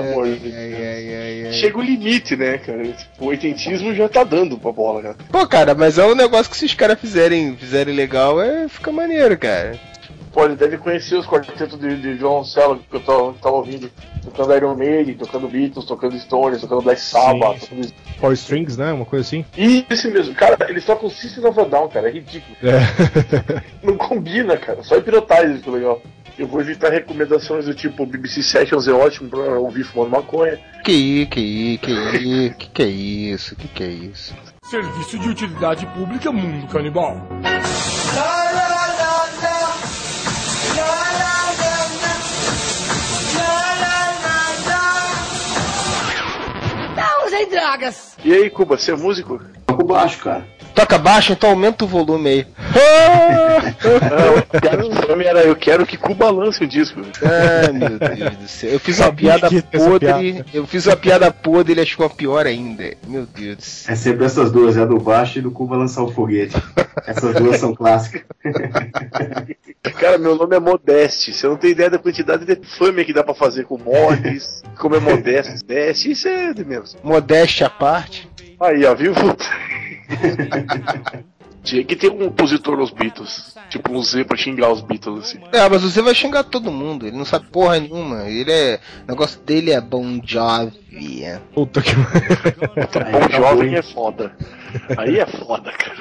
Pelo 0.00 0.12
amor 0.12 0.28
de 0.28 0.50
Deus. 0.50 1.54
Chega 1.56 1.78
o 1.78 1.82
limite, 1.82 2.36
né, 2.36 2.58
cara? 2.58 2.84
Tipo, 2.84 3.24
o 3.24 3.26
oitentismo 3.28 3.94
já 3.94 4.08
tá 4.08 4.24
dando 4.24 4.58
pra 4.58 4.72
bola, 4.72 5.02
cara. 5.02 5.16
Pô, 5.30 5.46
cara, 5.46 5.74
mas 5.74 5.98
é 5.98 6.04
um 6.04 6.14
negócio 6.14 6.50
que 6.50 6.56
se 6.56 6.64
os 6.64 6.74
caras 6.74 7.00
fizerem, 7.00 7.56
fizerem 7.56 7.94
legal, 7.94 8.40
é, 8.40 8.68
fica 8.68 8.90
maneiro, 8.90 9.36
cara. 9.38 9.78
Pô, 10.34 10.44
ele 10.44 10.56
deve 10.56 10.76
conhecer 10.78 11.14
os 11.14 11.26
quartetos 11.26 11.78
de, 11.78 11.96
de 11.96 12.14
violoncelo 12.14 12.80
que 12.90 12.96
eu 12.96 13.00
tava, 13.00 13.32
tava 13.34 13.54
ouvindo. 13.54 13.88
Tocando 14.24 14.56
Iron 14.56 14.74
Maiden, 14.74 15.14
tocando 15.14 15.46
Beatles, 15.46 15.84
tocando 15.84 16.18
Stones, 16.18 16.60
tocando 16.60 16.82
Black 16.82 17.00
Sabbath. 17.00 17.60
Sim, 17.60 17.68
Tocando... 17.68 17.94
Four 18.18 18.32
Strings, 18.32 18.76
né? 18.76 18.92
Uma 18.92 19.04
coisa 19.04 19.24
assim. 19.24 19.44
Isso 19.56 20.10
mesmo. 20.10 20.34
Cara, 20.34 20.56
eles 20.68 20.84
tocam 20.84 21.08
System 21.08 21.46
of 21.46 21.60
a 21.60 21.64
Down, 21.64 21.88
cara. 21.88 22.08
É 22.08 22.12
ridículo. 22.12 22.56
É. 22.64 23.62
Não 23.86 23.96
combina, 23.96 24.56
cara. 24.56 24.82
Só 24.82 24.96
Hypnotize 24.96 25.62
que 25.62 25.70
legal. 25.70 26.02
Eu 26.36 26.48
vou 26.48 26.60
evitar 26.60 26.90
recomendações 26.90 27.66
do 27.66 27.74
tipo 27.74 28.04
BBC 28.04 28.42
Sessions 28.42 28.88
é 28.88 28.92
ótimo 28.92 29.30
pra 29.30 29.56
ouvir 29.60 29.84
fumando 29.84 30.10
maconha. 30.10 30.58
Que 30.84 31.26
que 31.26 31.78
que 31.78 32.50
que 32.50 32.68
que 32.72 32.82
é 32.82 32.86
isso, 32.86 33.54
que 33.54 33.68
que 33.68 33.84
é 33.84 33.88
isso? 33.88 34.34
Serviço 34.64 35.16
de 35.16 35.28
utilidade 35.28 35.86
pública 35.86 36.32
Mundo 36.32 36.66
Canibal. 36.66 37.24
Drogas! 47.54 48.16
E 48.24 48.32
aí, 48.34 48.50
Cuba, 48.50 48.76
você 48.76 48.90
é 48.90 48.96
músico? 48.96 49.40
Toco 49.64 49.84
baixo, 49.84 50.18
cara. 50.18 50.44
Toca 50.74 50.98
baixo, 50.98 51.32
então 51.32 51.50
aumenta 51.50 51.84
o 51.84 51.88
volume 51.88 52.28
aí. 52.28 52.46
Não, 53.84 54.38
o 54.38 54.60
piada 54.60 54.82
do 54.82 55.08
nome 55.08 55.24
era 55.24 55.42
Eu 55.42 55.54
quero 55.54 55.86
que 55.86 55.96
Cuba 55.96 56.30
lance 56.30 56.64
o 56.64 56.66
disco. 56.66 57.00
Ah, 57.22 57.72
meu 57.72 57.98
Deus 57.98 58.36
do 58.36 58.48
céu. 58.48 58.70
Eu 58.70 58.80
fiz 58.80 58.98
uma 58.98 59.12
piada 59.12 59.48
podre. 59.50 60.32
piada. 60.32 60.46
Eu 60.52 60.66
fiz 60.66 60.86
uma 60.86 60.96
piada 60.96 61.30
podre 61.30 61.72
e 61.72 61.74
ele 61.74 61.80
achou 61.82 62.10
pior 62.10 62.46
ainda. 62.46 62.94
Meu 63.06 63.24
Deus 63.24 63.56
do 63.56 63.62
céu. 63.62 63.92
É 63.92 63.96
sempre 63.96 64.24
essas 64.24 64.50
duas, 64.50 64.76
é 64.76 64.82
a 64.82 64.84
do 64.84 64.98
baixo 64.98 65.38
e 65.38 65.42
do 65.42 65.50
Cuba 65.50 65.76
lançar 65.76 66.02
o 66.02 66.10
foguete. 66.10 66.56
Essas 67.06 67.34
duas 67.36 67.60
são 67.60 67.74
clássicas. 67.74 68.22
Cara, 70.00 70.18
meu 70.18 70.34
nome 70.34 70.56
é 70.56 70.60
Modeste. 70.60 71.32
Você 71.32 71.46
não 71.46 71.56
tem 71.56 71.70
ideia 71.70 71.90
da 71.90 71.98
quantidade 71.98 72.44
de 72.44 72.58
fama 72.76 73.04
que 73.04 73.12
dá 73.12 73.22
pra 73.22 73.34
fazer 73.34 73.64
com 73.64 73.78
mods, 73.78 74.62
como 74.76 74.96
é 74.96 75.00
Modeste. 75.00 75.52
Modeste, 75.52 76.10
isso 76.10 76.26
é 76.26 76.52
de 76.52 76.64
menos. 76.64 76.96
Modéstia 77.02 77.68
à 77.68 77.70
parte. 77.70 78.28
Aí, 78.58 78.84
ó, 78.84 78.94
viu? 78.94 79.12
Tinha 81.64 81.82
que 81.82 81.96
ter 81.96 82.10
um 82.10 82.18
compositor 82.18 82.76
nos 82.76 82.90
Beatles. 82.90 83.56
Tipo 83.70 83.92
um 83.94 84.02
Z 84.02 84.24
pra 84.24 84.36
xingar 84.36 84.70
os 84.70 84.82
Beatles, 84.82 85.24
assim. 85.24 85.38
É, 85.50 85.66
mas 85.66 85.80
você 85.82 86.02
vai 86.02 86.14
xingar 86.14 86.44
todo 86.44 86.70
mundo. 86.70 87.06
Ele 87.06 87.16
não 87.16 87.24
sabe 87.24 87.46
porra 87.46 87.80
nenhuma. 87.80 88.24
Ele 88.24 88.52
é. 88.52 88.78
O 89.08 89.10
negócio 89.10 89.40
dele 89.40 89.72
é 89.72 89.80
Bon 89.80 90.20
Jovi. 90.22 91.24
é. 91.24 91.40
Puta 91.54 91.80
que. 91.80 91.94
Bom 91.94 93.28
jovem 93.34 93.74
é 93.76 93.82
foda. 93.82 94.36
Aí 94.98 95.18
é 95.18 95.26
foda, 95.26 95.72
cara. 95.72 95.96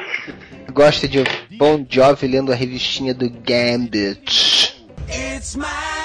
Gosta 0.73 1.07
de 1.07 1.23
Bon 1.57 1.85
Jovi 1.89 2.27
lendo 2.27 2.51
a 2.51 2.55
revistinha 2.55 3.13
do 3.13 3.29
Gambit. 3.29 4.85
It's 5.07 5.55
my 5.55 6.02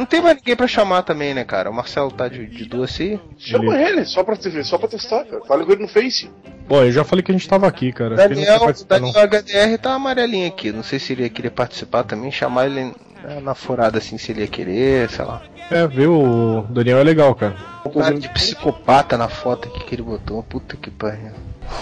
Não 0.00 0.06
tem 0.06 0.22
mais 0.22 0.34
ninguém 0.34 0.56
pra 0.56 0.66
chamar 0.66 1.02
também, 1.02 1.34
né, 1.34 1.44
cara? 1.44 1.68
O 1.68 1.74
Marcelo 1.74 2.10
tá 2.10 2.26
de, 2.26 2.46
de 2.46 2.64
doce. 2.64 3.20
Chama 3.36 3.78
ele, 3.78 4.06
só 4.06 4.24
pra, 4.24 4.34
só 4.64 4.78
pra 4.78 4.88
testar, 4.88 5.26
cara. 5.26 5.44
Fala 5.44 5.62
com 5.62 5.72
ele 5.72 5.82
no 5.82 5.88
Face. 5.88 6.30
Bom, 6.66 6.84
eu 6.84 6.90
já 6.90 7.04
falei 7.04 7.22
que 7.22 7.30
a 7.30 7.34
gente 7.34 7.46
tava 7.46 7.66
aqui, 7.66 7.92
cara. 7.92 8.16
Daniel, 8.16 8.60
quer 8.60 8.64
participar, 8.64 8.98
não. 8.98 9.12
Daniel 9.12 9.42
HDR 9.42 9.78
tá 9.78 9.92
amarelinho 9.92 10.48
aqui. 10.48 10.72
Não 10.72 10.82
sei 10.82 10.98
se 10.98 11.12
ele 11.12 11.24
ia 11.24 11.28
querer 11.28 11.50
participar 11.50 12.04
também, 12.04 12.32
chamar 12.32 12.64
ele 12.64 12.84
né, 12.84 13.40
na 13.42 13.54
furada 13.54 13.98
assim, 13.98 14.16
se 14.16 14.32
ele 14.32 14.40
ia 14.40 14.48
querer, 14.48 15.10
sei 15.10 15.22
lá. 15.22 15.42
É, 15.70 15.86
viu? 15.86 16.14
O 16.18 16.62
Daniel 16.70 16.96
é 16.96 17.04
legal, 17.04 17.34
cara. 17.34 17.54
Cara 17.92 18.18
de 18.18 18.30
psicopata 18.30 19.18
na 19.18 19.28
foto 19.28 19.68
aqui 19.68 19.84
que 19.84 19.94
ele 19.96 20.02
botou. 20.02 20.42
Puta 20.42 20.78
que 20.78 20.90
pariu. 20.90 21.32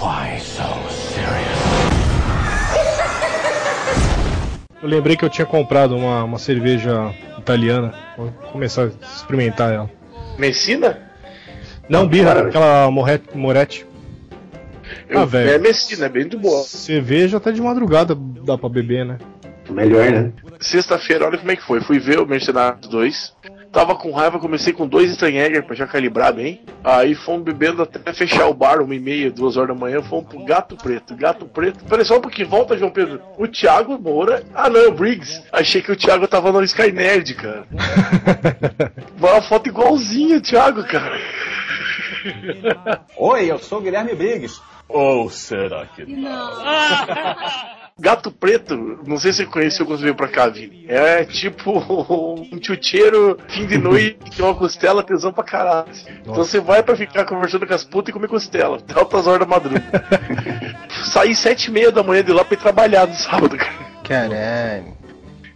Why 0.02 0.40
so 0.40 0.64
serious? 0.90 1.98
Eu 4.80 4.88
lembrei 4.88 5.16
que 5.16 5.24
eu 5.24 5.30
tinha 5.30 5.44
comprado 5.44 5.96
uma, 5.96 6.22
uma 6.22 6.38
cerveja 6.38 7.12
italiana. 7.52 7.94
Vou 8.16 8.30
começar 8.52 8.84
a 8.84 8.86
experimentar 9.16 9.72
ela. 9.72 9.90
Messina? 10.38 10.98
Não, 11.88 12.06
birra, 12.06 12.42
aquela 12.42 12.90
Moretti. 12.90 13.36
Moretti. 13.36 13.86
Eu, 15.08 15.20
Ah, 15.20 15.24
velho. 15.24 15.50
É 15.50 15.58
Messina, 15.58 16.06
é 16.06 16.08
bem 16.08 16.22
muito 16.22 16.38
boa. 16.38 16.62
Cerveja 16.62 17.38
até 17.38 17.50
de 17.50 17.60
madrugada 17.62 18.14
dá 18.14 18.58
pra 18.58 18.68
beber, 18.68 19.04
né? 19.06 19.18
Melhor, 19.70 20.10
né? 20.10 20.32
Sexta-feira, 20.60 21.26
olha 21.26 21.38
como 21.38 21.50
é 21.50 21.56
que 21.56 21.62
foi. 21.62 21.80
Fui 21.80 21.98
ver 21.98 22.18
o 22.18 22.26
Mercenários 22.26 22.86
2. 22.88 23.34
Tava 23.78 23.94
com 23.94 24.10
raiva, 24.10 24.40
comecei 24.40 24.72
com 24.72 24.88
dois 24.88 25.14
Steinegger 25.14 25.62
pra 25.62 25.76
já 25.76 25.86
calibrar 25.86 26.32
bem. 26.32 26.60
Aí 26.82 27.14
fomos 27.14 27.44
bebendo 27.44 27.80
até 27.80 28.12
fechar 28.12 28.48
o 28.48 28.52
bar, 28.52 28.82
uma 28.82 28.92
e 28.92 28.98
meia, 28.98 29.30
duas 29.30 29.56
horas 29.56 29.68
da 29.68 29.74
manhã. 29.80 30.02
Fomos 30.02 30.28
pro 30.28 30.44
Gato 30.44 30.76
Preto. 30.76 31.14
Gato 31.14 31.46
Preto. 31.46 31.84
Peraí 31.84 32.04
só 32.04 32.18
um 32.18 32.20
pouquinho, 32.20 32.48
volta, 32.48 32.76
João 32.76 32.90
Pedro. 32.90 33.22
O 33.38 33.46
Thiago 33.46 33.96
Moura. 33.96 34.42
Ah, 34.52 34.68
não, 34.68 34.80
é 34.80 34.88
o 34.88 34.92
Briggs. 34.92 35.44
Achei 35.52 35.80
que 35.80 35.92
o 35.92 35.96
Thiago 35.96 36.26
tava 36.26 36.50
no 36.50 36.64
Sky 36.64 36.90
Nerd, 36.90 37.34
cara. 37.34 37.66
Uma 39.16 39.42
foto 39.42 39.68
igualzinha, 39.68 40.40
Thiago, 40.40 40.82
cara. 40.82 41.16
Oi, 43.16 43.48
eu 43.48 43.60
sou 43.60 43.78
o 43.78 43.82
Guilherme 43.82 44.12
Briggs. 44.16 44.60
Ou 44.88 45.30
será 45.30 45.86
que 45.86 46.02
Gato 48.00 48.30
Preto, 48.30 49.00
não 49.04 49.18
sei 49.18 49.32
se 49.32 49.38
você 49.38 49.46
conheceu 49.46 49.84
quando 49.84 50.00
veio 50.00 50.14
pra 50.14 50.28
cá, 50.28 50.48
Vini. 50.48 50.84
É 50.86 51.24
tipo 51.24 51.72
um 52.52 52.58
tchutcheiro, 52.58 53.36
fim 53.48 53.66
de 53.66 53.76
noite, 53.76 54.18
tem 54.36 54.44
uma 54.44 54.54
costela, 54.54 55.02
tesão 55.02 55.32
pra 55.32 55.42
caralho. 55.42 55.88
Então 56.20 56.34
você 56.34 56.60
vai 56.60 56.82
pra 56.82 56.94
ficar 56.94 57.24
conversando 57.24 57.66
com 57.66 57.74
as 57.74 57.82
putas 57.82 58.10
e 58.10 58.12
comer 58.12 58.28
costela, 58.28 58.76
até 58.76 58.94
altas 58.98 59.26
horas 59.26 59.40
da 59.40 59.46
madrugada. 59.46 60.04
Saí 61.06 61.34
sete 61.34 61.66
e 61.66 61.70
meia 61.72 61.90
da 61.90 62.02
manhã 62.02 62.22
de 62.22 62.32
lá 62.32 62.44
pra 62.44 62.54
ir 62.54 62.60
trabalhar 62.60 63.06
no 63.06 63.14
sábado, 63.14 63.56
cara. 63.56 63.88
Caralho. 64.04 64.96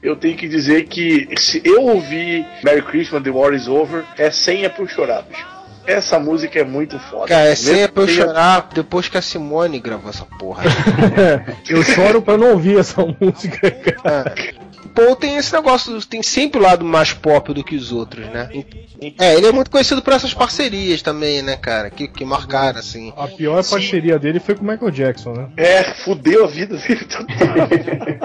Eu 0.02 0.16
tenho 0.16 0.36
que 0.36 0.48
dizer 0.48 0.88
que 0.88 1.28
se 1.38 1.62
eu 1.64 1.82
ouvir 1.82 2.44
Merry 2.64 2.82
Christmas, 2.82 3.22
The 3.22 3.30
War 3.30 3.54
is 3.54 3.68
Over, 3.68 4.04
é 4.18 4.32
senha 4.32 4.72
eu 4.76 4.88
chorar, 4.88 5.22
bicho. 5.22 5.51
Essa 5.86 6.18
música 6.18 6.60
é 6.60 6.64
muito 6.64 6.98
foda. 6.98 7.28
Cara, 7.28 7.48
é 7.48 7.54
senha 7.54 7.88
pra 7.88 8.04
eu 8.04 8.08
chorar 8.08 8.68
depois 8.72 9.08
que 9.08 9.18
a 9.18 9.22
Simone 9.22 9.80
gravou 9.80 10.10
essa 10.10 10.24
porra. 10.24 10.62
Eu 11.68 11.82
choro 11.82 12.22
pra 12.22 12.36
não 12.36 12.52
ouvir 12.52 12.78
essa 12.78 13.02
música, 13.20 13.70
cara. 13.70 14.34
Paul 14.94 15.16
tem 15.16 15.36
esse 15.36 15.52
negócio, 15.52 16.04
tem 16.06 16.22
sempre 16.22 16.58
o 16.60 16.62
lado 16.62 16.84
mais 16.84 17.12
pop 17.12 17.52
do 17.52 17.64
que 17.64 17.74
os 17.76 17.90
outros, 17.92 18.26
né? 18.26 18.48
É, 19.18 19.34
ele 19.34 19.46
é 19.46 19.52
muito 19.52 19.70
conhecido 19.70 20.00
por 20.02 20.12
essas 20.12 20.32
parcerias 20.32 21.02
também, 21.02 21.42
né, 21.42 21.56
cara? 21.56 21.90
Que, 21.90 22.06
que 22.06 22.24
marcaram, 22.24 22.78
assim. 22.78 23.12
A 23.16 23.26
pior 23.26 23.64
parceria 23.68 24.18
dele 24.18 24.38
foi 24.38 24.54
com 24.54 24.62
o 24.64 24.68
Michael 24.68 24.90
Jackson, 24.90 25.32
né? 25.32 25.48
É, 25.56 25.82
fudeu 25.94 26.44
a 26.44 26.48
vida 26.48 26.76
dele 26.76 27.06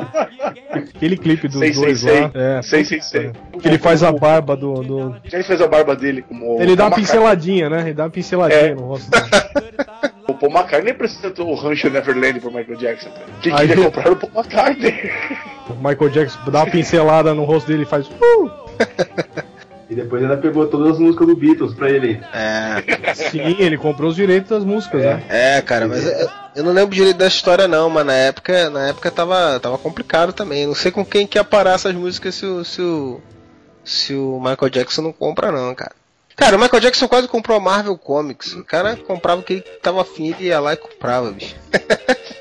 Aquele 0.72 1.18
clipe 1.18 1.48
dos 1.48 1.60
Sei, 1.60 1.74
sei, 1.74 1.84
dois 1.84 2.00
sei. 2.02 2.22
lá. 2.22 2.32
É, 2.34 2.62
Sei, 2.62 2.84
sei, 2.86 3.02
sei. 3.02 3.32
Que 3.62 3.68
ele 3.68 3.78
faz 3.78 4.04
a 4.04 4.12
barba 4.12 4.56
do. 4.56 4.74
do- 4.84 5.16
Quem 5.30 5.44
fez 5.44 5.62
a 5.62 5.68
barba 5.68 5.96
dele 5.96 6.22
como. 6.22 6.62
Ele 6.62 6.76
dá 6.76 6.86
uma 6.88 6.96
pinceladinha, 6.96 7.70
né? 7.70 7.82
Ele 7.82 7.94
dá 7.94 8.04
uma 8.04 8.10
pinceladinha 8.10 8.60
É. 8.62 8.76
no 8.76 8.82
rosto 8.82 9.10
dele. 9.10 9.26
O 10.28 10.34
Paul 10.34 10.52
McCartney 10.52 10.92
apresentou 10.92 11.48
o 11.50 11.56
Rancho 11.56 11.90
Neverland 11.90 12.40
pro 12.40 12.52
Michael 12.52 12.78
Jackson. 12.78 13.10
cara. 13.10 13.26
Quem 13.42 13.54
Aí- 13.54 13.68
queria 13.68 13.86
comprar 13.86 14.02
era 14.04 14.12
o 14.14 14.16
Paul 14.18 14.32
McCartney. 14.36 15.12
O 15.70 15.76
Michael 15.76 16.10
Jackson 16.10 16.40
dá 16.52 16.60
uma 16.64 16.72
pincelada 16.72 17.34
no 17.34 17.44
rosto 17.44 17.68
dele 17.68 17.84
e 17.84 17.86
faz. 17.86 18.08
"Uh!" 18.08 18.50
E 19.90 19.96
depois 19.96 20.22
ainda 20.22 20.36
pegou 20.36 20.68
todas 20.68 20.94
as 20.94 21.00
músicas 21.00 21.28
do 21.28 21.36
Beatles 21.36 21.74
pra 21.74 21.90
ele. 21.90 22.20
É. 22.34 23.14
Sim, 23.14 23.56
ele 23.58 23.78
comprou 23.78 24.10
os 24.10 24.16
direitos 24.18 24.50
das 24.50 24.66
músicas, 24.66 25.02
né? 25.02 25.24
É, 25.30 25.62
cara, 25.62 25.88
mas 25.88 26.06
eu, 26.06 26.30
eu 26.58 26.64
não 26.64 26.74
lembro 26.74 26.94
direito 26.94 27.18
da 27.18 27.28
história 27.28 27.70
não, 27.70 27.90
mas 27.90 28.06
na 28.06 28.14
época, 28.14 28.70
na 28.70 28.90
época 28.90 29.10
tava, 29.10 29.58
tava 29.62 29.78
complicado 29.78 30.34
também. 30.34 30.68
Não 30.68 30.76
sei 30.76 30.92
com 30.92 31.06
quem 31.06 31.26
que 31.26 31.38
ia 31.38 31.44
parar 31.44 31.76
essas 31.76 31.94
músicas 31.96 32.36
se 32.36 32.46
o, 32.46 32.66
se 32.66 32.82
o, 32.82 33.22
se 33.84 34.14
o 34.14 34.40
Michael 34.42 34.70
Jackson 34.70 35.02
não 35.04 35.14
compra 35.14 35.54
não, 35.54 35.74
cara. 35.74 35.94
Cara, 36.38 36.56
o 36.56 36.60
Michael 36.60 36.82
Jackson 36.82 37.08
quase 37.08 37.28
comprou 37.28 37.58
a 37.58 37.60
Marvel 37.60 37.98
Comics. 37.98 38.54
O 38.54 38.64
cara 38.64 38.96
comprava 38.96 39.42
o 39.42 39.44
que 39.44 39.54
ele 39.54 39.62
tava 39.82 40.02
afim, 40.02 40.28
ele 40.28 40.50
ia 40.50 40.60
lá 40.60 40.74
e 40.74 40.78
comprava, 40.78 41.32
bicho. 41.32 41.56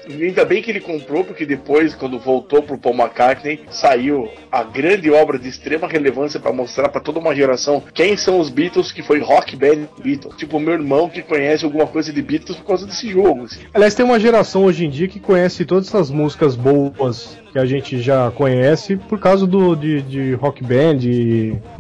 E 0.08 0.22
Ainda 0.22 0.44
bem 0.44 0.62
que 0.62 0.70
ele 0.70 0.80
comprou, 0.80 1.24
porque 1.24 1.44
depois, 1.44 1.94
quando 1.94 2.18
voltou 2.18 2.62
pro 2.62 2.78
Paul 2.78 2.94
McCartney, 2.94 3.64
saiu 3.70 4.30
a 4.52 4.62
grande 4.62 5.10
obra 5.10 5.38
de 5.38 5.48
extrema 5.48 5.88
relevância 5.88 6.38
pra 6.38 6.52
mostrar 6.52 6.90
pra 6.90 7.00
toda 7.00 7.18
uma 7.18 7.34
geração 7.34 7.82
quem 7.92 8.16
são 8.16 8.38
os 8.38 8.48
Beatles, 8.48 8.92
que 8.92 9.02
foi 9.02 9.18
Rock 9.18 9.56
Band 9.56 9.88
Beatles. 10.00 10.36
Tipo, 10.36 10.60
meu 10.60 10.74
irmão 10.74 11.08
que 11.08 11.22
conhece 11.22 11.64
alguma 11.64 11.86
coisa 11.86 12.12
de 12.12 12.22
Beatles 12.22 12.58
por 12.58 12.66
causa 12.66 12.86
desse 12.86 13.08
jogo. 13.08 13.44
assim. 13.44 13.60
Aliás, 13.74 13.94
tem 13.94 14.04
uma 14.04 14.20
geração 14.20 14.64
hoje 14.64 14.84
em 14.84 14.90
dia 14.90 15.08
que 15.08 15.18
conhece 15.18 15.64
todas 15.64 15.88
essas 15.88 16.10
músicas 16.10 16.54
boas 16.54 17.36
que 17.50 17.58
a 17.58 17.66
gente 17.66 18.00
já 18.00 18.30
conhece 18.30 18.96
por 18.96 19.18
causa 19.18 19.46
do, 19.46 19.74
de, 19.74 20.02
de 20.02 20.34
Rock 20.34 20.62
Band, 20.62 20.98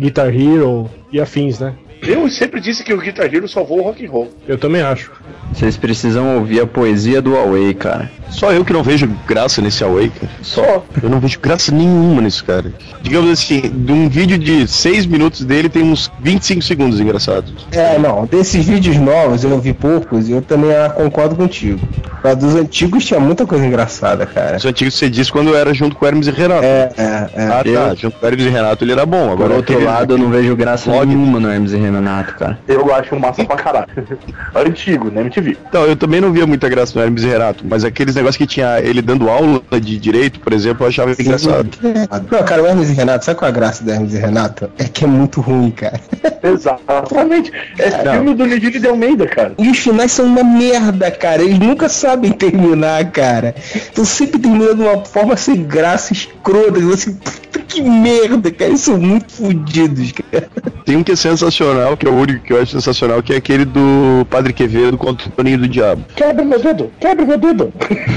Guitar 0.00 0.34
Hero 0.34 0.90
e 1.12 1.20
afins, 1.20 1.60
né? 1.60 1.76
Eu 2.02 2.28
sempre 2.30 2.60
disse 2.60 2.84
que 2.84 2.92
o 2.92 2.98
Guitar 3.00 3.26
Hero 3.32 3.48
salvou 3.48 3.80
o 3.80 3.82
rock 3.82 4.04
and 4.06 4.10
roll. 4.10 4.30
Eu 4.46 4.58
também 4.58 4.82
acho. 4.82 5.10
Vocês 5.52 5.76
precisam 5.76 6.36
ouvir 6.36 6.60
a 6.60 6.66
poesia 6.66 7.22
do 7.22 7.32
Huawei, 7.32 7.72
cara. 7.74 8.10
Só 8.30 8.52
eu 8.52 8.64
que 8.64 8.72
não 8.72 8.82
vejo 8.82 9.08
graça 9.26 9.62
nesse 9.62 9.82
Away, 9.84 10.10
cara. 10.10 10.32
Só. 10.42 10.84
Eu 11.02 11.08
não 11.08 11.20
vejo 11.20 11.38
graça 11.40 11.72
nenhuma 11.72 12.20
nisso, 12.20 12.44
cara. 12.44 12.72
Digamos 13.00 13.30
assim, 13.30 13.60
de 13.60 13.92
um 13.92 14.08
vídeo 14.08 14.36
de 14.36 14.66
6 14.68 15.06
minutos 15.06 15.44
dele 15.44 15.68
tem 15.68 15.82
uns 15.84 16.10
25 16.20 16.62
segundos 16.62 17.00
engraçados. 17.00 17.52
É, 17.72 17.98
não, 17.98 18.26
desses 18.26 18.64
vídeos 18.66 18.96
novos 18.96 19.44
eu 19.44 19.58
vi 19.60 19.72
poucos 19.72 20.28
e 20.28 20.32
eu 20.32 20.42
também 20.42 20.74
ah, 20.74 20.90
concordo 20.90 21.36
contigo. 21.36 21.80
Mas 22.22 22.36
dos 22.36 22.54
antigos 22.56 23.04
tinha 23.04 23.20
muita 23.20 23.46
coisa 23.46 23.64
engraçada, 23.64 24.26
cara. 24.26 24.56
Os 24.56 24.64
antigos 24.66 24.94
você 24.94 25.08
disse 25.08 25.30
quando 25.30 25.54
era 25.56 25.72
junto 25.72 25.94
com 25.96 26.04
o 26.04 26.08
Hermes 26.08 26.26
e 26.26 26.30
Renato. 26.32 26.64
É, 26.64 26.90
é, 26.96 27.02
é. 27.34 27.46
Ah, 27.46 27.62
tá. 27.64 27.68
Eu- 27.70 27.96
Junto 27.96 28.18
com 28.18 28.26
o 28.26 28.28
Hermes 28.28 28.44
e 28.46 28.48
Renato 28.48 28.84
ele 28.84 28.92
era 28.92 29.06
bom. 29.06 29.26
Por 29.28 29.32
Agora 29.32 29.54
outro 29.54 29.74
aquele- 29.74 29.86
lado, 29.88 30.14
eu 30.14 30.18
não 30.18 30.28
vejo 30.30 30.54
graça 30.56 30.90
Vlog. 30.90 31.06
nenhuma 31.06 31.38
no 31.38 31.48
Hermes 31.50 31.72
e 31.72 31.76
Renato, 31.76 31.85
cara. 32.36 32.58
Eu 32.66 32.94
acho 32.94 33.18
massa 33.18 33.44
pra 33.44 33.56
caralho. 33.56 33.88
Antigo, 34.54 35.10
né, 35.10 35.20
MTV. 35.22 35.56
Então, 35.68 35.84
eu 35.84 35.96
também 35.96 36.20
não 36.20 36.32
via 36.32 36.46
muita 36.46 36.68
graça 36.68 36.98
no 36.98 37.04
Hermes 37.04 37.22
e 37.22 37.26
Renato, 37.26 37.64
mas 37.68 37.84
aqueles 37.84 38.14
negócios 38.14 38.36
que 38.36 38.46
tinha 38.46 38.80
ele 38.80 39.02
dando 39.02 39.28
aula 39.28 39.62
de 39.80 39.98
direito, 39.98 40.40
por 40.40 40.52
exemplo, 40.52 40.84
eu 40.84 40.88
achava 40.88 41.12
engraçado. 41.12 41.70
Não, 42.30 42.42
cara, 42.44 42.62
o 42.62 42.66
Hermes 42.66 42.90
e 42.90 42.92
Renato, 42.92 43.24
sabe 43.24 43.38
qual 43.38 43.48
é 43.48 43.52
a 43.52 43.54
graça 43.54 43.84
do 43.84 43.90
Hermes 43.90 44.14
e 44.14 44.18
Renato? 44.18 44.70
É 44.78 44.84
que 44.84 45.04
é 45.04 45.08
muito 45.08 45.40
ruim, 45.40 45.70
cara. 45.70 46.00
Exatamente. 46.42 47.52
É 47.78 48.02
Não. 48.04 48.12
filme 48.14 48.34
do 48.34 48.46
Nigiri 48.46 48.78
de 48.78 48.86
Almeida, 48.86 49.26
cara. 49.26 49.54
E 49.58 49.68
os 49.68 49.78
finais 49.78 50.12
são 50.12 50.26
uma 50.26 50.44
merda, 50.44 51.10
cara. 51.10 51.42
Eles 51.42 51.58
nunca 51.58 51.88
sabem 51.88 52.32
terminar, 52.32 53.10
cara. 53.10 53.54
Então 53.90 54.04
sempre 54.04 54.38
termina 54.38 54.74
de 54.74 54.82
uma 54.82 55.04
forma 55.04 55.36
sem 55.36 55.62
graça, 55.62 56.12
escrota. 56.12 56.80
Você, 56.80 57.10
puta 57.12 57.58
que 57.60 57.82
merda, 57.82 58.50
cara. 58.50 58.70
Eles 58.70 58.80
são 58.80 58.98
muito 58.98 59.32
fodidos, 59.32 60.12
cara. 60.12 60.48
Tem 60.84 60.96
um 60.96 61.02
que 61.02 61.12
é 61.12 61.16
sensacional, 61.16 61.75
que 61.96 62.06
é 62.06 62.10
o 62.10 62.14
único 62.14 62.44
que 62.44 62.52
eu 62.52 62.60
acho 62.62 62.72
sensacional, 62.72 63.22
que 63.22 63.32
é 63.32 63.36
aquele 63.36 63.64
do 63.64 64.26
Padre 64.30 64.52
Quevedo 64.52 64.96
contra 64.96 65.28
o 65.28 65.30
Toninho 65.30 65.58
do 65.58 65.68
Diabo. 65.68 66.04
Quebra 66.14 66.44
meu 66.44 66.58
dedo, 66.60 66.90
quebra 67.00 67.24
meu 67.26 67.38
dedo. 67.38 67.72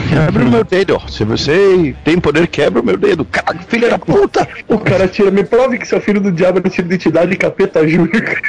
Quebra 0.10 0.44
o 0.46 0.50
meu 0.50 0.64
dedo. 0.64 1.02
Se 1.10 1.24
você 1.24 1.96
tem 2.04 2.20
poder, 2.20 2.48
quebra 2.48 2.82
o 2.82 2.86
meu 2.86 2.98
dedo. 2.98 3.26
Caralho, 3.26 3.60
filha 3.68 3.90
da 3.90 4.00
puta! 4.00 4.48
O 4.68 4.78
cara 4.80 5.08
tira, 5.08 5.30
me 5.32 5.44
prove 5.44 5.78
que 5.78 5.88
seu 5.88 6.00
filho 6.02 6.20
do 6.22 6.32
diabo 6.32 6.60
é 6.64 6.70
tira 6.70 6.88
identidade 6.88 7.32
de 7.32 7.38
capeta 7.38 7.88
júnior. 7.88 8.40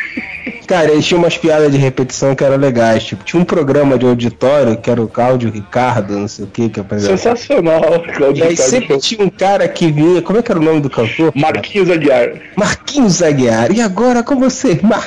Cara, 0.66 0.92
eles 0.92 1.05
tinham 1.05 1.20
umas 1.20 1.37
piadas 1.37 1.70
de 1.73 1.77
repetição 1.79 2.35
que 2.35 2.44
eram 2.44 2.57
legais. 2.57 3.03
Tipo, 3.05 3.25
tinha 3.25 3.42
um 3.42 3.44
programa 3.44 3.99
de 3.99 4.07
auditório 4.07 4.77
que 4.77 4.88
era 4.88 5.03
o 5.03 5.09
Cláudio 5.09 5.51
Ricardo, 5.51 6.16
não 6.16 6.29
sei 6.29 6.44
o 6.44 6.49
que, 6.49 6.68
que 6.68 6.79
apresentava. 6.79 7.16
Sensacional, 7.18 8.05
E 8.07 8.12
Claudio 8.12 8.44
aí 8.44 8.51
Ricardo. 8.51 8.70
sempre 8.70 8.99
tinha 8.99 9.25
um 9.25 9.29
cara 9.31 9.66
que 9.66 9.90
vinha. 9.90 10.23
Como 10.23 10.38
é 10.38 10.42
que 10.42 10.51
era 10.53 10.61
o 10.61 10.62
nome 10.62 10.81
do 10.81 10.88
cantor? 10.88 11.33
Marquinhos 11.35 11.90
Aguiar. 11.90 12.31
Marquinhos 12.57 13.20
Aguiar. 13.20 13.73
E 13.73 13.81
agora 13.81 14.23
com 14.23 14.37
você, 14.38 14.79
Marquinhos 14.81 14.99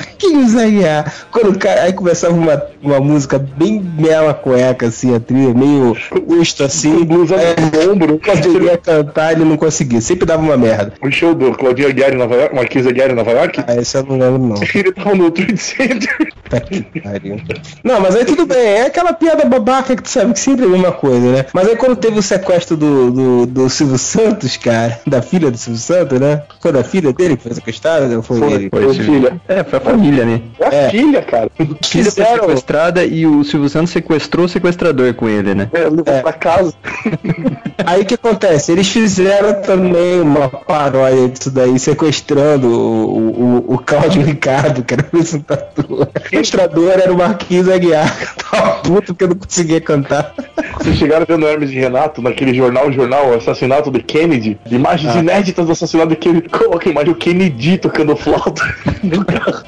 Aguiar. 0.58 1.12
Quando 1.30 1.50
o 1.50 1.58
cara. 1.58 1.82
Aí 1.82 1.92
começava 1.92 2.34
uma, 2.34 2.62
uma 2.82 3.00
música 3.00 3.38
bem 3.38 3.80
mela 3.80 4.34
cueca, 4.34 4.86
assim, 4.86 5.14
a 5.14 5.20
trilha, 5.20 5.54
meio 5.54 5.96
custo 6.26 6.64
assim. 6.64 7.04
Blusa 7.04 7.36
no 7.36 7.92
ombro. 7.92 8.20
Quando 8.24 8.56
ele 8.56 8.66
ia 8.66 8.78
cantar, 8.78 9.32
ele 9.32 9.44
não 9.44 9.56
conseguia. 9.56 10.00
Sempre 10.00 10.26
dava 10.26 10.42
uma 10.42 10.56
merda. 10.56 10.94
O 11.02 11.10
show 11.10 11.34
do 11.34 11.52
Claudinho 11.52 11.88
Aguiar 11.88 12.12
em 12.12 12.16
Nova 12.16 12.34
York, 12.34 12.54
Marquinhos 12.54 12.86
Aguiar 12.86 13.10
em 13.10 13.14
Nova 13.14 13.30
York. 13.30 13.64
Ah, 13.66 13.76
esse 13.76 13.96
eu 13.96 14.04
não 14.04 14.18
lembro, 14.18 14.38
não. 14.38 14.56
Ele 14.74 14.92
tava 14.92 15.14
no 15.14 15.30
Trade 15.30 15.56
Center. 15.56 16.32
Puta 16.60 16.82
que 16.92 17.00
pariu. 17.00 17.36
Não, 17.82 18.00
mas 18.00 18.16
aí 18.16 18.24
tudo 18.24 18.46
bem, 18.46 18.58
é 18.58 18.86
aquela 18.86 19.12
piada 19.12 19.44
babaca 19.44 19.94
que 19.96 20.02
tu 20.02 20.08
sabe 20.08 20.32
que 20.32 20.40
sempre 20.40 20.64
é 20.64 20.68
a 20.68 20.70
mesma 20.70 20.92
coisa, 20.92 21.30
né? 21.32 21.46
Mas 21.52 21.68
aí 21.68 21.76
quando 21.76 21.96
teve 21.96 22.18
o 22.18 22.22
sequestro 22.22 22.76
do, 22.76 23.10
do, 23.10 23.46
do 23.46 23.70
Silvio 23.70 23.98
Santos, 23.98 24.56
cara, 24.56 25.00
da 25.06 25.22
filha 25.22 25.50
do 25.50 25.56
Silvio 25.58 25.80
Santos, 25.80 26.20
né? 26.20 26.42
Foi 26.60 26.72
da 26.72 26.82
filha 26.84 27.12
dele 27.12 27.36
que 27.36 27.42
foi 27.42 27.54
sequestrada 27.54 28.16
ou 28.16 28.22
foi, 28.22 28.40
ele? 28.52 28.70
Foi, 28.70 28.94
filha. 28.94 29.40
É, 29.48 29.62
foi 29.64 29.78
a 29.78 29.82
família, 29.82 30.24
né? 30.24 30.40
É 30.60 30.86
a 30.86 30.90
filha, 30.90 31.22
cara. 31.22 31.50
A 31.58 31.86
filha 31.86 32.10
foi 32.10 32.24
sequestrada 32.24 33.04
e 33.04 33.26
o 33.26 33.44
Silvio 33.44 33.68
Santos 33.68 33.90
sequestrou 33.90 34.46
o 34.46 34.48
sequestrador 34.48 35.12
com 35.14 35.28
ele, 35.28 35.54
né? 35.54 35.68
É, 35.72 35.80
levou 35.84 36.04
É. 36.06 36.20
pra 36.20 36.32
casa. 36.32 36.74
Aí 37.84 38.02
o 38.02 38.04
que 38.06 38.14
acontece? 38.14 38.72
Eles 38.72 38.88
fizeram 38.88 39.60
também 39.62 40.20
uma 40.20 40.48
paródia 40.48 41.28
disso 41.28 41.50
daí, 41.50 41.78
sequestrando 41.78 42.68
o, 42.68 43.64
o, 43.68 43.74
o 43.74 43.78
Cláudio 43.78 44.22
Ricardo, 44.22 44.82
que 44.82 44.94
era 44.94 45.02
o 45.02 45.06
apresentador. 45.06 46.08
O 46.44 46.46
sequestrador 46.46 46.90
era 46.90 47.10
o 47.10 47.16
Marquinhos 47.16 47.70
Aguiar, 47.70 48.04
que 48.20 48.44
tava 48.44 48.72
puto 48.82 49.14
porque 49.14 49.26
não 49.26 49.34
conseguia 49.34 49.80
cantar. 49.80 50.34
Vocês 50.76 50.94
chegaram 50.98 51.24
vendo 51.26 51.48
Hermes 51.48 51.70
e 51.70 51.74
Renato 51.74 52.20
naquele 52.20 52.52
jornal, 52.52 52.92
jornal, 52.92 53.32
assassinato 53.32 53.90
do 53.90 54.02
Kennedy. 54.02 54.58
Imagens 54.70 55.14
inéditas 55.16 55.64
do 55.64 55.72
assassinato 55.72 56.10
do 56.10 56.16
Kennedy. 56.16 56.46
Coloca 56.52 56.86
a 56.86 56.92
imagem 56.92 57.14
do 57.14 57.18
Kennedy 57.18 57.78
tocando 57.78 58.14
flauta 58.14 58.62
no 59.02 59.24
carro. 59.24 59.64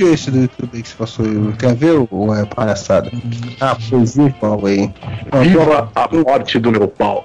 Vídeo 0.00 0.08
é 0.08 0.14
esse 0.14 0.30
do 0.30 0.38
YouTube 0.40 0.70
aí 0.72 0.82
que 0.82 0.88
você 0.88 0.94
passou 0.96 1.26
aí? 1.26 1.32
A 1.70 1.74
ver 1.74 2.06
ou 2.10 2.34
é 2.34 2.44
palhaçada? 2.46 3.10
Ah, 3.60 3.76
poesia 3.88 4.34
pau 4.40 4.64
aí. 4.66 4.92
Viva 5.42 5.90
a 5.94 6.08
morte 6.08 6.58
do 6.58 6.72
meu 6.72 6.88
pau. 6.88 7.24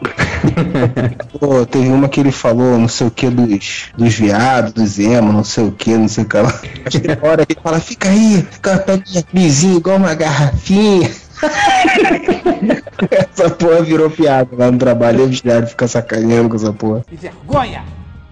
Pô, 1.40 1.66
teve 1.66 1.88
uma 1.90 2.10
que 2.10 2.20
ele 2.20 2.32
falou, 2.32 2.78
não 2.78 2.88
sei 2.88 3.08
o 3.08 3.12
que, 3.12 3.30
dos, 3.30 3.92
dos 3.98 4.14
viados, 4.14 4.74
dos 4.74 5.00
emo, 5.00 5.32
não 5.32 5.44
sei 5.44 5.66
o 5.66 5.72
que, 5.72 5.96
não 5.98 6.08
sei 6.08 6.24
o 6.26 6.28
que 6.28 6.38
lá. 6.38 6.54
Acho 6.86 7.00
que 7.00 7.26
hora 7.26 7.46
ele 7.48 7.60
fala, 7.62 7.80
fica 7.80 8.10
aí, 8.10 8.46
fica 8.52 8.78
peguinha, 8.80 9.24
mizinho, 9.34 9.78
igual 9.78 9.98
uma 9.98 10.14
garrafinha. 10.14 11.10
essa 13.12 13.50
porra 13.50 13.82
virou 13.82 14.10
piada 14.10 14.50
lá 14.58 14.72
no 14.72 14.78
trabalho, 14.78 15.22
eu 15.22 15.28
vigiado 15.28 15.68
ficar 15.68 15.88
sacaneando 15.88 16.50
com 16.50 16.56
essa 16.56 16.74
porra. 16.74 17.06
Que 17.08 17.16
vergonha! 17.16 17.84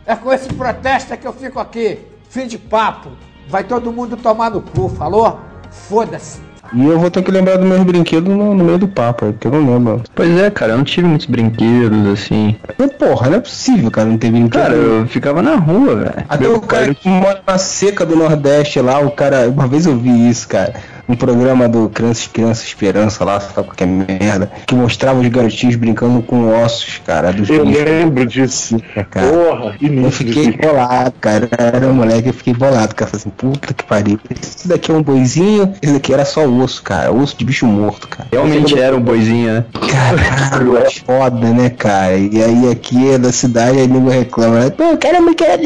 É 0.05 0.15
com 0.15 0.33
esse 0.33 0.49
protesto 0.53 1.15
que 1.15 1.25
eu 1.25 1.33
fico 1.33 1.59
aqui. 1.59 1.99
Fim 2.29 2.47
de 2.47 2.57
papo. 2.57 3.11
Vai 3.53 3.63
todo 3.63 3.93
mundo 3.93 4.17
tomar 4.17 4.49
no 4.49 4.61
cu, 4.61 4.89
falou? 4.89 5.39
Foda-se. 5.69 6.41
E 6.73 6.83
eu 6.87 6.97
vou 6.97 7.11
ter 7.11 7.21
que 7.21 7.29
lembrar 7.29 7.57
dos 7.57 7.67
meus 7.67 7.83
brinquedos 7.83 8.35
no, 8.35 8.55
no 8.55 8.63
meio 8.63 8.79
do 8.79 8.87
papo, 8.87 9.27
porque 9.27 9.45
eu 9.45 9.51
não 9.51 9.75
lembro. 9.75 10.01
Pois 10.15 10.35
é, 10.39 10.49
cara, 10.49 10.71
eu 10.71 10.77
não 10.77 10.83
tive 10.83 11.07
muitos 11.07 11.27
brinquedos 11.27 12.07
assim. 12.07 12.55
Mas, 12.75 12.91
porra, 12.93 13.29
não 13.29 13.37
é 13.37 13.39
possível, 13.39 13.91
cara, 13.91 14.09
não 14.09 14.17
ter 14.17 14.31
brinquedo. 14.31 14.59
Cara, 14.59 14.73
eu 14.73 15.05
ficava 15.05 15.43
na 15.43 15.53
rua, 15.53 15.97
velho. 15.97 16.25
Até 16.27 16.49
o 16.49 16.59
cara 16.61 16.95
que 16.95 17.07
mora 17.07 17.43
na 17.45 17.59
seca 17.59 18.03
do 18.03 18.15
Nordeste 18.15 18.81
lá, 18.81 18.99
o 18.99 19.11
cara. 19.11 19.47
Uma 19.47 19.67
vez 19.67 19.85
eu 19.85 19.95
vi 19.99 20.27
isso, 20.27 20.47
cara. 20.47 20.73
Um 21.07 21.15
programa 21.15 21.67
do 21.67 21.89
Crianças, 21.89 22.27
Criança 22.27 22.63
Esperança 22.63 23.25
lá, 23.25 23.39
sabe 23.39 23.53
qualquer 23.67 23.85
merda, 23.85 24.49
que 24.65 24.73
mostrava 24.73 25.19
os 25.19 25.27
garotinhos 25.27 25.75
brincando 25.75 26.21
com 26.21 26.47
ossos, 26.63 27.01
cara. 27.05 27.31
Dos 27.33 27.49
Eu 27.49 27.65
bichos. 27.65 27.83
lembro 27.83 28.25
disso. 28.25 28.77
cara. 29.11 29.27
Porra, 29.27 29.73
que 29.77 29.85
Eu 29.85 30.11
fiquei 30.11 30.47
disso. 30.47 30.57
bolado, 30.59 31.13
cara. 31.19 31.49
Era 31.57 31.87
um 31.87 31.93
moleque, 31.93 32.29
eu 32.29 32.33
fiquei 32.33 32.53
bolado, 32.53 32.95
cara. 32.95 33.11
Falei 33.11 33.21
assim, 33.21 33.29
puta 33.31 33.73
que 33.73 33.83
pariu. 33.83 34.17
Esse 34.41 34.67
daqui 34.67 34.91
é 34.91 34.93
um 34.93 35.03
boizinho, 35.03 35.73
esse 35.81 35.93
daqui 35.93 36.13
era 36.13 36.23
só 36.23 36.45
osso, 36.47 36.81
cara. 36.81 37.11
Osso 37.11 37.35
de 37.37 37.43
bicho 37.43 37.65
morto, 37.65 38.07
cara. 38.07 38.29
Realmente 38.31 38.79
era 38.79 38.95
um 38.95 39.01
boizinho, 39.01 39.53
né? 39.53 39.65
Caralho, 39.73 40.77
é 40.77 40.89
foda, 40.89 41.49
né, 41.49 41.69
cara? 41.69 42.15
E 42.15 42.41
aí 42.41 42.71
aqui 42.71 43.09
é 43.11 43.17
da 43.17 43.31
cidade, 43.33 43.77
aí 43.77 43.87
nego 43.87 44.09
reclama, 44.09 44.59
né? 44.61 44.69
Pô, 44.69 44.83
eu 44.83 44.97
quero 44.97 45.21
brinquedo. 45.23 45.63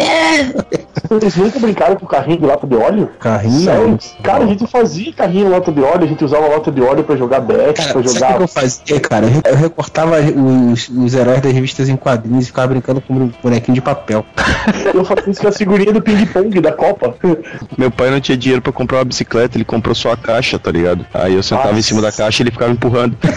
Vocês 1.10 1.36
nunca 1.36 1.60
brincaram 1.60 1.96
com 1.96 2.06
carrinho 2.06 2.40
de 2.40 2.46
lata 2.46 2.68
de 2.68 2.76
óleo? 2.76 3.10
Carrinho? 3.20 3.62
Sério? 3.64 4.00
Cara, 4.24 4.44
a 4.44 4.48
gente 4.48 4.68
fazia 4.68 5.14
carrinho 5.14 5.46
de 5.46 5.52
lata 5.52 5.72
de 5.72 5.82
óleo, 5.82 6.04
a 6.04 6.08
gente 6.08 6.24
usava 6.24 6.48
lata 6.48 6.72
de 6.72 6.82
óleo 6.82 7.04
pra 7.04 7.16
jogar 7.16 7.40
bet, 7.42 7.74
pra 7.74 7.84
Sabe 7.84 8.08
o 8.08 8.14
jogar. 8.14 8.38
que 8.38 8.44
eu 8.44 8.48
fazia, 8.48 9.00
cara? 9.00 9.26
Eu 9.26 9.30
re- 9.30 9.42
Eu 9.46 9.56
recortava 9.56 10.18
os, 10.20 10.90
os 10.90 11.14
heróis 11.16 11.42
das 11.42 11.52
revistas 11.52 11.90
em 11.90 11.96
quadrinhos 11.96 12.46
e 12.46 12.48
ficava 12.48 12.68
brincando 12.68 13.02
com 13.02 13.14
um 13.14 13.32
bonequinho 13.42 13.76
de 13.76 13.82
papel. 13.82 14.26
Eu 14.94 15.04
fazia 15.06 15.32
isso 15.32 15.42
com 15.42 15.48
a 15.48 15.52
figurinha 15.52 15.94
do 15.94 16.02
ping-pong 16.02 16.60
da 16.62 16.72
Copa. 16.72 17.16
Meu 17.78 17.90
pai 17.92 18.10
não 18.10 18.20
tinha 18.20 18.38
dinheiro 18.38 18.62
pra 18.62 18.72
comprar 18.72 18.98
uma 19.00 19.06
bicicleta, 19.06 19.58
ele 19.58 19.66
comprou 19.66 19.96
só 19.96 20.12
a 20.12 20.18
caixa, 20.18 20.58
tá 20.60 20.72
ligado? 20.72 21.06
Aí 21.14 21.34
eu 21.36 21.44
sentava 21.44 21.78
em 21.78 21.82
cima 21.82 22.02
da 22.02 22.12
caixa 22.12 22.42
e 22.42 22.44
ele 22.44 22.52
ficava 22.52 22.72
empurrando. 22.72 23.18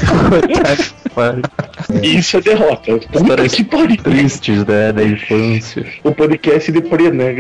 Isso 2.03 2.37
é 2.37 2.41
derrota. 2.41 2.99
Puta 3.13 3.49
que 3.49 3.65
pariu. 3.65 3.97
Tristes, 3.97 4.65
né, 4.65 4.93
da 4.93 5.03
infância. 5.03 5.85
O 6.05 6.13
podcast 6.13 6.71
de 6.71 6.81
Pre, 6.81 7.11
né? 7.11 7.33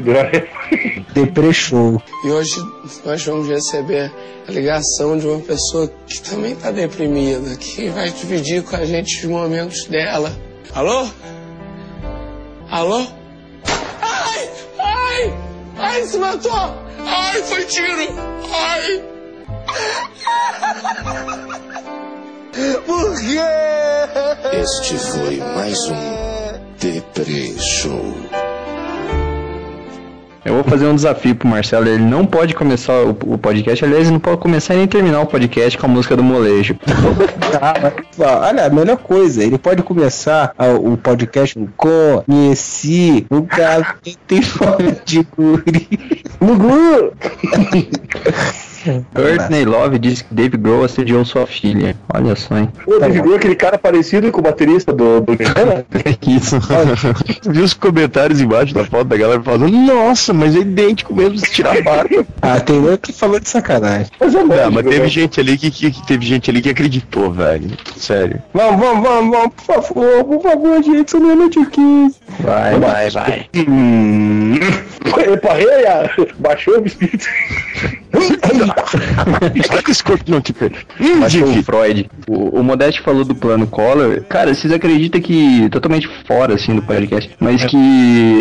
Depre 1.14 1.52
show. 1.52 2.02
E 2.24 2.30
hoje 2.30 2.56
nós 3.04 3.24
vamos 3.24 3.48
receber 3.48 4.12
a 4.46 4.52
ligação 4.52 5.18
de 5.18 5.26
uma 5.26 5.40
pessoa 5.40 5.90
que 6.06 6.20
também 6.22 6.52
está 6.52 6.70
deprimida, 6.70 7.56
que 7.56 7.88
vai 7.88 8.10
dividir 8.10 8.62
com 8.62 8.76
a 8.76 8.84
gente 8.84 9.18
os 9.18 9.24
momentos 9.24 9.84
dela. 9.84 10.32
Alô? 10.74 11.08
Alô? 12.70 13.06
Ai! 14.02 14.50
Ai! 14.78 15.34
Ai, 15.78 16.02
se 16.04 16.18
matou! 16.18 16.52
Ai, 17.06 17.42
foi 17.42 17.64
tiro! 17.64 18.08
Ai! 18.52 19.02
Por 22.86 23.20
quê? 23.20 23.40
Este 24.60 24.98
foi 24.98 25.36
mais 25.38 25.78
um 25.88 26.30
Depre 26.78 27.58
Show. 27.58 28.29
Eu 30.44 30.54
vou 30.54 30.64
fazer 30.64 30.86
um 30.86 30.94
desafio 30.94 31.34
pro 31.34 31.48
Marcelo. 31.48 31.88
Ele 31.88 32.02
não 32.02 32.24
pode 32.24 32.54
começar 32.54 32.94
o, 33.02 33.10
o 33.10 33.38
podcast. 33.38 33.84
Aliás, 33.84 34.04
ele 34.04 34.12
não 34.12 34.20
pode 34.20 34.38
começar 34.38 34.74
nem 34.74 34.86
terminar 34.86 35.20
o 35.20 35.26
podcast 35.26 35.78
com 35.78 35.86
a 35.86 35.88
música 35.88 36.16
do 36.16 36.22
molejo. 36.22 36.76
Tá, 37.50 37.74
mas, 37.82 37.92
ó, 38.18 38.46
olha, 38.46 38.66
a 38.66 38.70
melhor 38.70 38.96
coisa, 38.96 39.42
ele 39.42 39.58
pode 39.58 39.82
começar 39.82 40.52
ah, 40.56 40.68
o 40.68 40.96
podcast 40.96 41.58
com 41.76 42.22
Conheci 42.26 43.26
o 43.28 43.42
cara 43.42 43.96
que 44.00 44.16
tem 44.16 44.40
fome 44.40 44.96
de 45.04 45.26
guri. 45.36 45.88
Gugu! 46.40 47.12
Courtney 49.14 49.64
Love 49.64 49.98
disse 49.98 50.24
que 50.24 50.34
Dave 50.34 50.56
Grohl 50.56 50.84
assediou 50.84 51.24
sua 51.24 51.46
filha. 51.46 51.96
Olha 52.12 52.34
só, 52.34 52.56
hein? 52.56 52.68
Pô, 52.84 52.98
Dave 52.98 53.20
Grohl 53.20 53.34
é 53.34 53.36
aquele 53.36 53.54
cara 53.54 53.78
parecido 53.78 54.30
com 54.32 54.40
o 54.40 54.42
baterista 54.42 54.92
do, 54.92 55.20
do 55.20 55.32
Nirvana? 55.32 55.84
Isso. 56.26 56.58
Viu 57.48 57.64
os 57.64 57.74
comentários 57.74 58.40
embaixo 58.40 58.74
da 58.74 58.84
foto 58.84 59.04
da 59.04 59.16
galera 59.16 59.42
falando, 59.42 59.68
nossa, 59.68 60.32
mas 60.32 60.56
é 60.56 60.60
idêntico 60.60 61.14
mesmo 61.14 61.38
se 61.38 61.50
tirar 61.50 61.76
a 61.76 61.82
barba. 61.82 62.26
Ah, 62.40 62.60
tem 62.60 62.78
um 62.78 62.96
que 62.96 63.12
falou 63.12 63.38
de 63.38 63.48
sacanagem. 63.48 64.10
Mas 64.18 64.34
é 64.34 64.42
Não, 64.42 64.70
mas 64.70 64.86
teve 64.86 65.08
gente 65.08 65.40
ali 65.40 65.58
que, 65.58 65.70
que, 65.70 65.90
que 65.90 66.06
teve 66.06 66.24
gente 66.24 66.50
ali 66.50 66.62
que 66.62 66.70
acreditou, 66.70 67.30
velho. 67.30 67.70
Sério. 67.96 68.42
Vamos, 68.54 68.80
vamos, 68.80 69.02
vamos, 69.02 69.30
vamos, 69.30 69.54
por 69.54 69.64
favor, 69.64 70.24
por 70.24 70.42
favor, 70.42 70.82
gente, 70.82 71.10
sou 71.10 71.20
meia-noite 71.20 71.60
e 71.60 71.66
quinze. 71.66 72.16
Vai, 72.40 72.78
vai, 72.78 73.10
vai. 73.10 73.46
Hum. 73.56 74.54
Epa, 75.32 75.54
reia! 75.54 76.10
Baixou 76.38 76.80
o 76.80 76.86
espírito. 76.86 77.26
Corpo 80.02 80.24
não 80.30 80.38
aqui, 80.38 80.52
Pedro. 80.52 80.78
Baixou 81.20 81.48
o 81.48 81.62
Freud. 81.62 82.10
O, 82.28 82.60
o 82.60 82.64
Modeste 82.64 83.00
falou 83.00 83.24
do 83.24 83.34
plano 83.34 83.66
Collor. 83.66 84.22
Cara, 84.28 84.52
vocês 84.54 84.72
acreditam 84.72 85.20
que. 85.20 85.68
Totalmente 85.70 86.08
fora, 86.26 86.54
assim, 86.54 86.74
do 86.74 86.82
podcast. 86.82 87.30
Mas 87.38 87.64
que. 87.64 87.76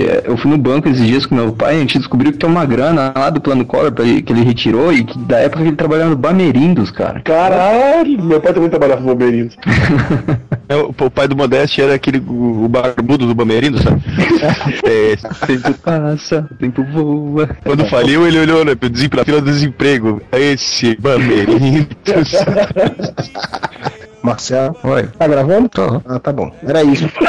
eh, 0.07 0.23
Eu 0.25 0.37
fui 0.37 0.49
no 0.49 0.57
banco 0.57 0.89
esses 0.89 1.05
dias 1.05 1.25
com 1.25 1.35
meu 1.35 1.51
pai. 1.51 1.75
A 1.75 1.79
gente 1.79 1.97
descobriu 1.97 2.31
que 2.31 2.37
tem 2.37 2.49
uma 2.49 2.65
grana 2.65 3.13
lá 3.15 3.29
do 3.29 3.41
plano 3.41 3.65
Collor 3.65 3.91
que 3.91 4.31
ele 4.33 4.43
retirou. 4.43 4.91
E 4.93 5.03
que 5.03 5.17
da 5.19 5.37
época 5.39 5.61
que 5.63 5.69
ele 5.69 5.75
trabalhava 5.75 6.09
no 6.09 6.15
Bamerindos, 6.15 6.91
cara. 6.91 7.21
Caralho! 7.21 8.23
Meu 8.23 8.39
pai 8.41 8.53
também 8.53 8.69
trabalhava 8.69 9.01
no 9.01 9.07
Bombeirinhos. 9.07 9.55
É, 10.69 10.75
o, 10.75 10.89
o 10.89 11.09
pai 11.09 11.27
do 11.27 11.35
Modeste 11.35 11.81
era 11.81 11.95
aquele 11.95 12.19
o, 12.19 12.65
o 12.65 12.69
barbudo 12.69 13.25
do 13.25 13.33
Bamerindo, 13.33 13.81
sabe? 13.81 14.03
é, 14.85 15.15
tempo 15.47 15.73
passa, 15.79 16.47
o 16.51 16.55
tempo 16.55 16.83
voa. 16.93 17.49
quando 17.63 17.87
faliu, 17.87 18.27
ele 18.27 18.37
olhou 18.37 18.63
né, 18.63 18.75
pra 18.75 19.25
fila 19.25 19.41
do 19.41 19.51
desemprego. 19.51 20.18
Esse 20.31 20.95
Bamerindo. 20.95 21.87
Marcelo, 24.21 24.75
Oi. 24.83 25.07
tá 25.17 25.27
gravando? 25.27 25.69
Tô. 25.69 26.01
Ah, 26.05 26.19
tá 26.19 26.31
bom. 26.31 26.51
Era 26.65 26.83
isso. 26.83 27.09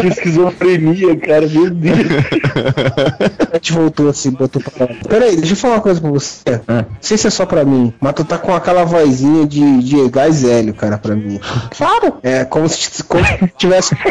Que 0.00 0.06
esquizofrenia, 0.06 1.16
cara, 1.18 1.46
meu 1.46 1.68
Deus. 1.70 1.98
A 3.52 3.56
gente 3.56 3.72
voltou 3.72 4.08
assim, 4.08 4.30
botou 4.30 4.62
pra 4.62 4.86
lá. 4.86 4.94
Peraí, 5.08 5.36
deixa 5.36 5.52
eu 5.52 5.56
falar 5.56 5.74
uma 5.74 5.80
coisa 5.82 6.00
pra 6.00 6.10
você. 6.10 6.62
Não 6.66 6.86
sei 7.00 7.18
se 7.18 7.26
é 7.26 7.30
só 7.30 7.44
pra 7.44 7.64
mim, 7.64 7.92
mas 8.00 8.14
tu 8.14 8.24
tá 8.24 8.38
com 8.38 8.54
aquela 8.54 8.84
vozinha 8.84 9.46
de, 9.46 9.82
de 9.82 10.08
gás 10.08 10.44
hélio, 10.44 10.72
cara, 10.72 10.96
pra 10.98 11.14
mim. 11.14 11.38
Claro! 11.76 12.14
É 12.22 12.44
como 12.44 12.68
se, 12.68 13.02
como 13.04 13.24
se 13.24 13.52
tivesse. 13.58 13.94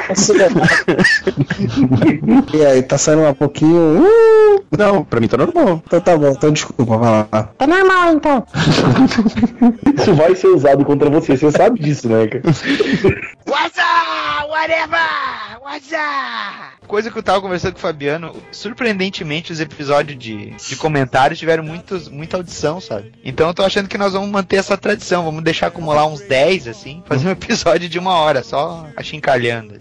E 2.53 2.65
aí, 2.65 2.81
tá 2.83 2.97
saindo 2.97 3.23
um 3.23 3.33
pouquinho. 3.33 4.03
Uh, 4.03 4.63
Não, 4.77 5.03
pra 5.03 5.19
mim 5.19 5.27
tá 5.27 5.37
normal. 5.37 5.81
então 5.85 5.99
tá 5.99 6.17
bom, 6.17 6.29
então 6.29 6.51
desculpa, 6.51 6.97
vai 6.97 7.25
lá. 7.31 7.43
Tá 7.57 7.67
normal 7.67 8.13
então. 8.13 8.43
Isso 9.97 10.13
vai 10.13 10.35
ser 10.35 10.47
usado 10.47 10.64
contra 10.85 11.09
você, 11.09 11.37
você 11.37 11.51
sabe 11.51 11.79
disso, 11.79 12.09
né, 12.09 12.27
cara? 12.27 12.43
What's 13.45 13.77
up? 13.77 14.49
Whatever! 14.49 15.59
What's 15.61 15.91
up? 15.91 16.84
Coisa 16.87 17.09
que 17.11 17.17
eu 17.17 17.23
tava 17.23 17.41
conversando 17.41 17.73
com 17.73 17.79
o 17.79 17.81
Fabiano, 17.81 18.35
surpreendentemente 18.51 19.51
os 19.51 19.59
episódios 19.59 20.17
de, 20.17 20.51
de 20.51 20.75
comentários 20.75 21.39
tiveram 21.39 21.63
muitos, 21.63 22.07
muita 22.07 22.37
audição, 22.37 22.79
sabe? 22.79 23.11
Então 23.23 23.47
eu 23.47 23.53
tô 23.53 23.63
achando 23.63 23.87
que 23.87 23.97
nós 23.97 24.13
vamos 24.13 24.29
manter 24.29 24.57
essa 24.57 24.77
tradição, 24.77 25.23
vamos 25.23 25.43
deixar 25.43 25.67
acumular 25.67 26.05
uns 26.05 26.21
10, 26.21 26.67
assim, 26.67 27.03
fazer 27.05 27.27
um 27.27 27.31
episódio 27.31 27.89
de 27.89 27.97
uma 27.99 28.13
hora, 28.13 28.43
só 28.43 28.85
achincalhando. 28.95 29.75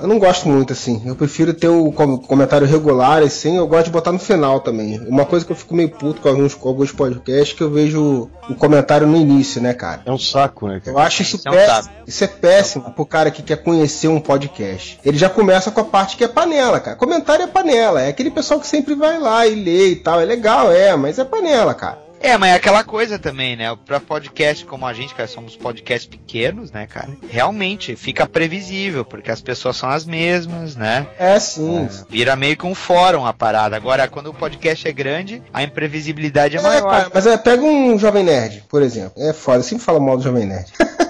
Eu 0.00 0.08
não 0.08 0.18
gosto 0.18 0.48
muito 0.48 0.72
assim. 0.72 1.02
Eu 1.04 1.14
prefiro 1.14 1.52
ter 1.52 1.68
o 1.68 1.92
com- 1.92 2.16
comentário 2.18 2.66
regular, 2.66 3.22
assim. 3.22 3.56
Eu 3.56 3.66
gosto 3.68 3.86
de 3.86 3.90
botar 3.90 4.12
no 4.12 4.18
final 4.18 4.60
também. 4.60 4.98
Uma 5.06 5.26
coisa 5.26 5.44
que 5.44 5.52
eu 5.52 5.56
fico 5.56 5.74
meio 5.74 5.90
puto 5.90 6.20
com 6.20 6.28
alguns, 6.28 6.54
com 6.54 6.68
alguns 6.68 6.90
podcasts 6.92 7.52
que 7.56 7.62
eu 7.62 7.70
vejo 7.70 8.30
o 8.48 8.54
comentário 8.54 9.06
no 9.06 9.16
início, 9.16 9.60
né, 9.60 9.74
cara? 9.74 10.02
É 10.06 10.10
um 10.12 10.18
saco, 10.18 10.68
né, 10.68 10.80
cara? 10.80 10.96
Eu 10.96 10.98
acho 10.98 11.22
isso, 11.22 11.36
Isso 11.36 11.48
é 11.48 11.50
um 11.50 11.54
péssimo. 11.54 11.82
saco. 11.82 11.94
Isso 12.06 12.24
é 12.24 12.26
péssimo 12.26 12.90
pro 12.92 13.04
cara 13.06 13.30
que 13.30 13.42
quer 13.42 13.56
conhecer 13.62 14.08
um 14.08 14.20
podcast. 14.20 14.98
Ele 15.04 15.18
já 15.18 15.28
começa 15.28 15.70
com 15.70 15.80
a 15.80 15.84
parte 15.84 16.16
que 16.16 16.24
é 16.24 16.28
panela, 16.40 16.80
cara. 16.80 16.96
Comentário 16.96 17.44
é 17.44 17.46
panela. 17.46 18.00
É 18.02 18.08
aquele 18.08 18.30
pessoal 18.30 18.58
que 18.60 18.66
sempre 18.66 18.94
vai 18.94 19.18
lá 19.18 19.46
e 19.46 19.54
lê 19.54 19.88
e 19.90 19.96
tal. 19.96 20.20
É 20.20 20.24
legal, 20.24 20.72
é, 20.72 20.94
mas 20.96 21.18
é 21.18 21.24
panela, 21.24 21.74
cara. 21.74 21.98
É, 22.22 22.36
mas 22.36 22.50
é 22.50 22.54
aquela 22.54 22.84
coisa 22.84 23.18
também, 23.18 23.56
né? 23.56 23.74
Pra 23.86 23.98
podcast 23.98 24.62
como 24.66 24.84
a 24.86 24.92
gente, 24.92 25.14
cara, 25.14 25.26
somos 25.26 25.56
podcasts 25.56 26.06
pequenos, 26.06 26.70
né, 26.70 26.86
cara? 26.86 27.08
Realmente 27.30 27.96
fica 27.96 28.26
previsível, 28.26 29.06
porque 29.06 29.30
as 29.30 29.40
pessoas 29.40 29.78
são 29.78 29.88
as 29.88 30.04
mesmas, 30.04 30.76
né? 30.76 31.06
É, 31.18 31.38
sim. 31.40 31.88
Vira 32.10 32.36
meio 32.36 32.58
que 32.58 32.66
um 32.66 32.74
fórum 32.74 33.24
a 33.24 33.32
parada. 33.32 33.74
Agora, 33.74 34.06
quando 34.06 34.26
o 34.26 34.34
podcast 34.34 34.86
é 34.86 34.92
grande, 34.92 35.42
a 35.50 35.62
imprevisibilidade 35.62 36.58
é, 36.58 36.60
É, 36.60 36.62
maior. 36.62 36.90
cara, 36.90 37.10
mas 37.14 37.26
é, 37.26 37.38
pega 37.38 37.62
um 37.62 37.98
Jovem 37.98 38.22
Nerd, 38.24 38.64
por 38.68 38.82
exemplo. 38.82 39.12
É 39.16 39.32
foda, 39.32 39.60
eu 39.60 39.62
sempre 39.62 39.84
falo 39.84 39.98
mal 40.00 40.18
do 40.18 40.22
Jovem 40.22 40.44
Nerd. 40.44 40.70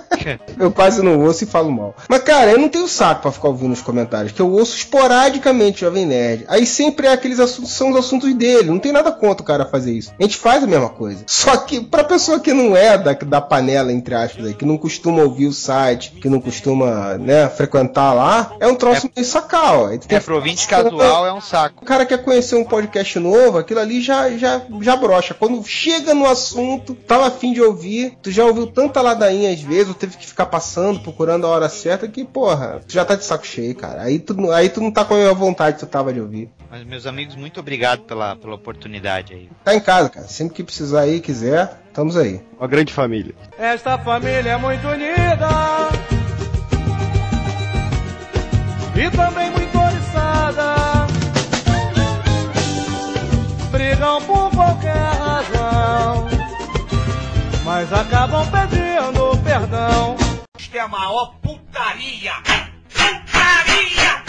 eu 0.58 0.70
quase 0.70 1.02
não 1.02 1.20
ouço 1.20 1.44
e 1.44 1.46
falo 1.46 1.70
mal. 1.70 1.94
Mas, 2.08 2.22
cara, 2.22 2.50
eu 2.50 2.58
não 2.58 2.68
tenho 2.68 2.88
saco 2.88 3.22
pra 3.22 3.32
ficar 3.32 3.48
ouvindo 3.48 3.72
os 3.72 3.80
comentários, 3.80 4.32
que 4.32 4.40
eu 4.40 4.50
ouço 4.50 4.76
esporadicamente 4.76 5.80
Jovem 5.80 6.06
Nerd. 6.06 6.44
Aí 6.48 6.66
sempre 6.66 7.06
é 7.06 7.12
aqueles 7.12 7.40
assuntos, 7.40 7.72
são 7.72 7.90
os 7.90 7.96
assuntos 7.96 8.32
dele. 8.34 8.70
Não 8.70 8.78
tem 8.78 8.92
nada 8.92 9.12
contra 9.12 9.42
o 9.42 9.46
cara 9.46 9.64
fazer 9.66 9.92
isso. 9.92 10.12
A 10.18 10.22
gente 10.22 10.36
faz 10.36 10.62
a 10.62 10.66
mesma 10.66 10.88
coisa. 10.88 11.22
Só 11.26 11.56
que 11.56 11.80
pra 11.80 12.04
pessoa 12.04 12.40
que 12.40 12.52
não 12.52 12.76
é 12.76 12.98
da, 12.98 13.12
da 13.12 13.40
panela, 13.40 13.92
entre 13.92 14.14
aspas, 14.14 14.46
aí, 14.46 14.54
que 14.54 14.64
não 14.64 14.76
costuma 14.78 15.22
ouvir 15.22 15.46
o 15.46 15.52
site, 15.52 16.12
que 16.12 16.28
não 16.28 16.40
costuma, 16.40 17.16
né, 17.18 17.48
frequentar 17.48 18.12
lá, 18.12 18.52
é 18.60 18.66
um 18.66 18.74
troço 18.74 19.10
meio 19.14 19.26
sacal. 19.26 19.86
Aí 19.86 20.00
É, 20.08 20.20
pro 20.20 20.36
ouvinte 20.36 20.66
casual 20.66 21.26
é 21.26 21.32
um 21.32 21.40
saco. 21.40 21.82
o 21.82 21.86
cara 21.86 22.04
quer 22.04 22.22
conhecer 22.22 22.56
um 22.56 22.64
podcast 22.64 23.18
novo, 23.18 23.58
aquilo 23.58 23.80
ali 23.80 24.00
já, 24.00 24.30
já, 24.36 24.60
já 24.80 24.96
brocha. 24.96 25.34
Quando 25.34 25.62
chega 25.64 26.14
no 26.14 26.26
assunto, 26.26 26.94
tava 26.94 27.26
afim 27.26 27.52
de 27.52 27.62
ouvir, 27.62 28.16
tu 28.22 28.30
já 28.30 28.44
ouviu 28.44 28.66
tanta 28.66 29.00
ladainha 29.00 29.52
às 29.52 29.60
vezes, 29.60 29.94
teve 30.00 30.16
que 30.16 30.26
ficar 30.26 30.46
passando, 30.46 30.98
procurando 31.00 31.46
a 31.46 31.50
hora 31.50 31.68
certa, 31.68 32.08
que, 32.08 32.24
porra, 32.24 32.80
tu 32.86 32.92
já 32.92 33.04
tá 33.04 33.14
de 33.14 33.24
saco 33.24 33.46
cheio, 33.46 33.74
cara. 33.76 34.02
Aí 34.02 34.18
tu, 34.18 34.34
não- 34.34 34.50
aí 34.50 34.68
tu 34.68 34.80
não 34.80 34.90
tá 34.90 35.04
com 35.04 35.14
a 35.14 35.32
vontade 35.32 35.74
que 35.76 35.80
tu 35.80 35.86
tava 35.86 36.12
de 36.12 36.20
ouvir. 36.20 36.48
Mas, 36.70 36.84
meus 36.84 37.06
amigos, 37.06 37.36
muito 37.36 37.60
obrigado 37.60 38.00
pela, 38.02 38.34
pela 38.36 38.54
oportunidade 38.54 39.34
aí. 39.34 39.48
Tá 39.64 39.74
em 39.74 39.80
casa, 39.80 40.08
cara. 40.08 40.26
Sempre 40.26 40.54
que 40.54 40.64
precisar 40.64 41.00
aí, 41.02 41.20
quiser, 41.20 41.80
estamos 41.88 42.16
aí. 42.16 42.40
Uma 42.58 42.66
grande 42.68 42.92
família. 42.92 43.34
Esta 43.58 43.98
família 43.98 44.50
é 44.52 44.56
muito 44.56 44.86
unida 44.88 45.48
e 48.96 49.10
também 49.10 49.50
muito 49.50 49.78
oriçada. 49.78 50.74
Brigam 53.70 54.20
por 54.22 54.50
qualquer 54.50 54.96
razão, 54.96 56.28
mas 57.64 57.92
acabam 57.92 58.44
pedindo 58.50 59.19
perdão. 59.50 60.16
Isto 60.56 60.76
é 60.76 60.80
a 60.80 60.86
maior 60.86 61.34
putaria! 61.42 62.32
Putaria! 62.88 64.20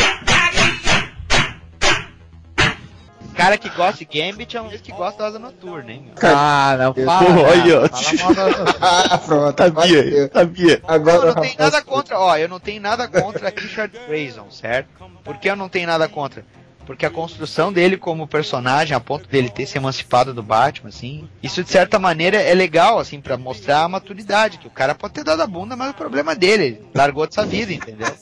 Cara 3.35 3.57
que 3.57 3.69
gosta 3.69 4.05
de 4.05 4.05
Gambit 4.05 4.57
é 4.57 4.61
um 4.61 4.69
que 4.69 4.91
gosta 4.91 5.23
da 5.23 5.29
Asa 5.29 5.39
Noturna, 5.39 5.91
hein? 5.91 6.05
meu? 6.05 6.13
Ah, 6.35 6.75
não 6.77 6.93
fala. 6.93 7.25
Porra, 7.25 7.41
ó. 7.41 7.87
Fala 8.17 8.75
Ah, 9.11 9.17
pronto. 9.17 9.57
Sabia, 9.57 10.31
sabia. 10.31 10.81
Agora 10.87 11.17
Não, 11.17 11.27
eu 11.27 11.35
não 11.35 11.41
tenho 11.41 11.55
nada 11.57 11.81
contra, 11.81 12.19
ó, 12.19 12.37
eu 12.37 12.49
não 12.49 12.59
tenho 12.59 12.81
nada 12.81 13.07
contra 13.07 13.49
Richard 13.55 13.97
Grayson, 14.07 14.49
certo? 14.51 14.89
Por 15.23 15.37
que 15.37 15.49
eu 15.49 15.55
não 15.55 15.69
tenho 15.69 15.87
nada 15.87 16.07
contra? 16.07 16.45
Porque 16.85 17.05
a 17.05 17.09
construção 17.09 17.71
dele 17.71 17.97
como 17.97 18.27
personagem, 18.27 18.95
a 18.95 18.99
ponto 18.99 19.27
dele 19.27 19.49
ter 19.49 19.65
se 19.65 19.77
emancipado 19.77 20.33
do 20.33 20.43
Batman, 20.43 20.89
assim, 20.89 21.27
isso 21.41 21.63
de 21.63 21.69
certa 21.69 21.99
maneira 21.99 22.37
é 22.37 22.53
legal, 22.53 22.99
assim, 22.99 23.21
pra 23.21 23.37
mostrar 23.37 23.83
a 23.83 23.89
maturidade, 23.89 24.57
que 24.57 24.67
o 24.67 24.71
cara 24.71 24.95
pode 24.95 25.13
ter 25.13 25.23
dado 25.23 25.41
a 25.41 25.47
bunda, 25.47 25.75
mas 25.75 25.91
o 25.91 25.95
problema 25.95 26.35
dele, 26.35 26.63
ele 26.63 26.81
largou 26.93 27.25
dessa 27.25 27.45
vida, 27.45 27.73
entendeu? 27.73 28.13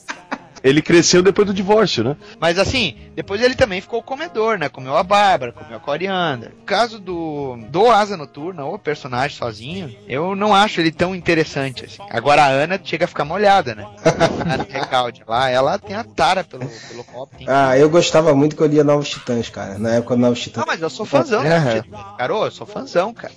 Ele 0.62 0.82
cresceu 0.82 1.22
depois 1.22 1.46
do 1.46 1.54
divórcio, 1.54 2.04
né? 2.04 2.16
Mas 2.38 2.58
assim, 2.58 2.96
depois 3.14 3.40
ele 3.42 3.54
também 3.54 3.80
ficou 3.80 4.02
comedor, 4.02 4.58
né? 4.58 4.68
Comeu 4.68 4.96
a 4.96 5.02
Bárbara, 5.02 5.52
comeu 5.52 5.76
a 5.76 5.80
Coriander. 5.80 6.50
No 6.58 6.64
caso 6.64 6.98
do, 7.00 7.56
do 7.68 7.90
Asa 7.90 8.16
Noturna, 8.16 8.64
o 8.66 8.78
personagem 8.78 9.36
sozinho, 9.36 9.94
eu 10.08 10.34
não 10.36 10.54
acho 10.54 10.80
ele 10.80 10.92
tão 10.92 11.14
interessante 11.14 11.84
assim. 11.84 12.02
Agora 12.10 12.42
a 12.44 12.48
Ana 12.48 12.80
chega 12.82 13.04
a 13.04 13.08
ficar 13.08 13.24
molhada, 13.24 13.74
né? 13.74 13.86
A 14.04 14.54
Ana 14.54 14.66
Recalde 14.68 15.22
lá, 15.26 15.48
ela 15.48 15.78
tem 15.78 15.96
a 15.96 16.04
tara 16.04 16.44
pelo, 16.44 16.66
pelo 16.66 17.26
tem- 17.36 17.46
Ah, 17.48 17.76
eu 17.78 17.88
gostava 17.88 18.34
muito 18.34 18.54
que 18.56 18.62
eu 18.62 18.66
lia 18.66 18.84
Novos 18.84 19.08
Titãs, 19.08 19.48
cara. 19.48 19.78
Na 19.78 19.94
época 19.94 20.14
do 20.16 20.20
Novos 20.22 20.40
Titãs. 20.40 20.60
Não, 20.64 20.66
mas 20.72 20.80
eu 20.82 20.90
sou 20.90 21.06
fãzão, 21.06 21.42
É. 21.44 21.48
né? 21.48 21.82
Cara, 22.18 22.32
eu 22.32 22.50
sou 22.50 22.66
fãzão, 22.66 23.12
cara. 23.14 23.32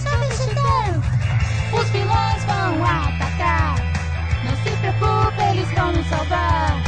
Chaves 0.04 0.38
titãs, 0.40 1.04
os 1.72 1.90
vilões 1.90 2.44
vão 2.44 2.84
atacar. 2.84 3.76
Não 4.44 4.56
se 4.58 4.72
preocupe, 4.78 5.42
eles 5.52 5.72
vão 5.72 5.94
nos 5.94 6.06
salvar. 6.08 6.84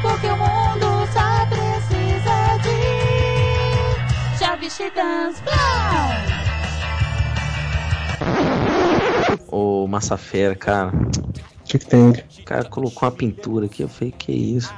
Porque 0.00 0.26
o 0.28 0.36
mundo 0.36 1.08
só 1.12 1.46
precisa 1.46 2.56
de 2.62 4.38
chaves 4.38 4.76
titãs. 4.76 5.42
Ô, 9.48 9.88
Massafera, 9.88 10.54
cara. 10.54 10.88
O 10.88 11.64
que, 11.64 11.80
que 11.80 11.86
tem? 11.86 12.10
O 12.10 12.44
cara 12.44 12.64
colocou 12.64 13.08
uma 13.08 13.10
pintura 13.10 13.66
aqui, 13.66 13.82
eu 13.82 13.88
falei, 13.88 14.12
que 14.16 14.30
isso? 14.30 14.72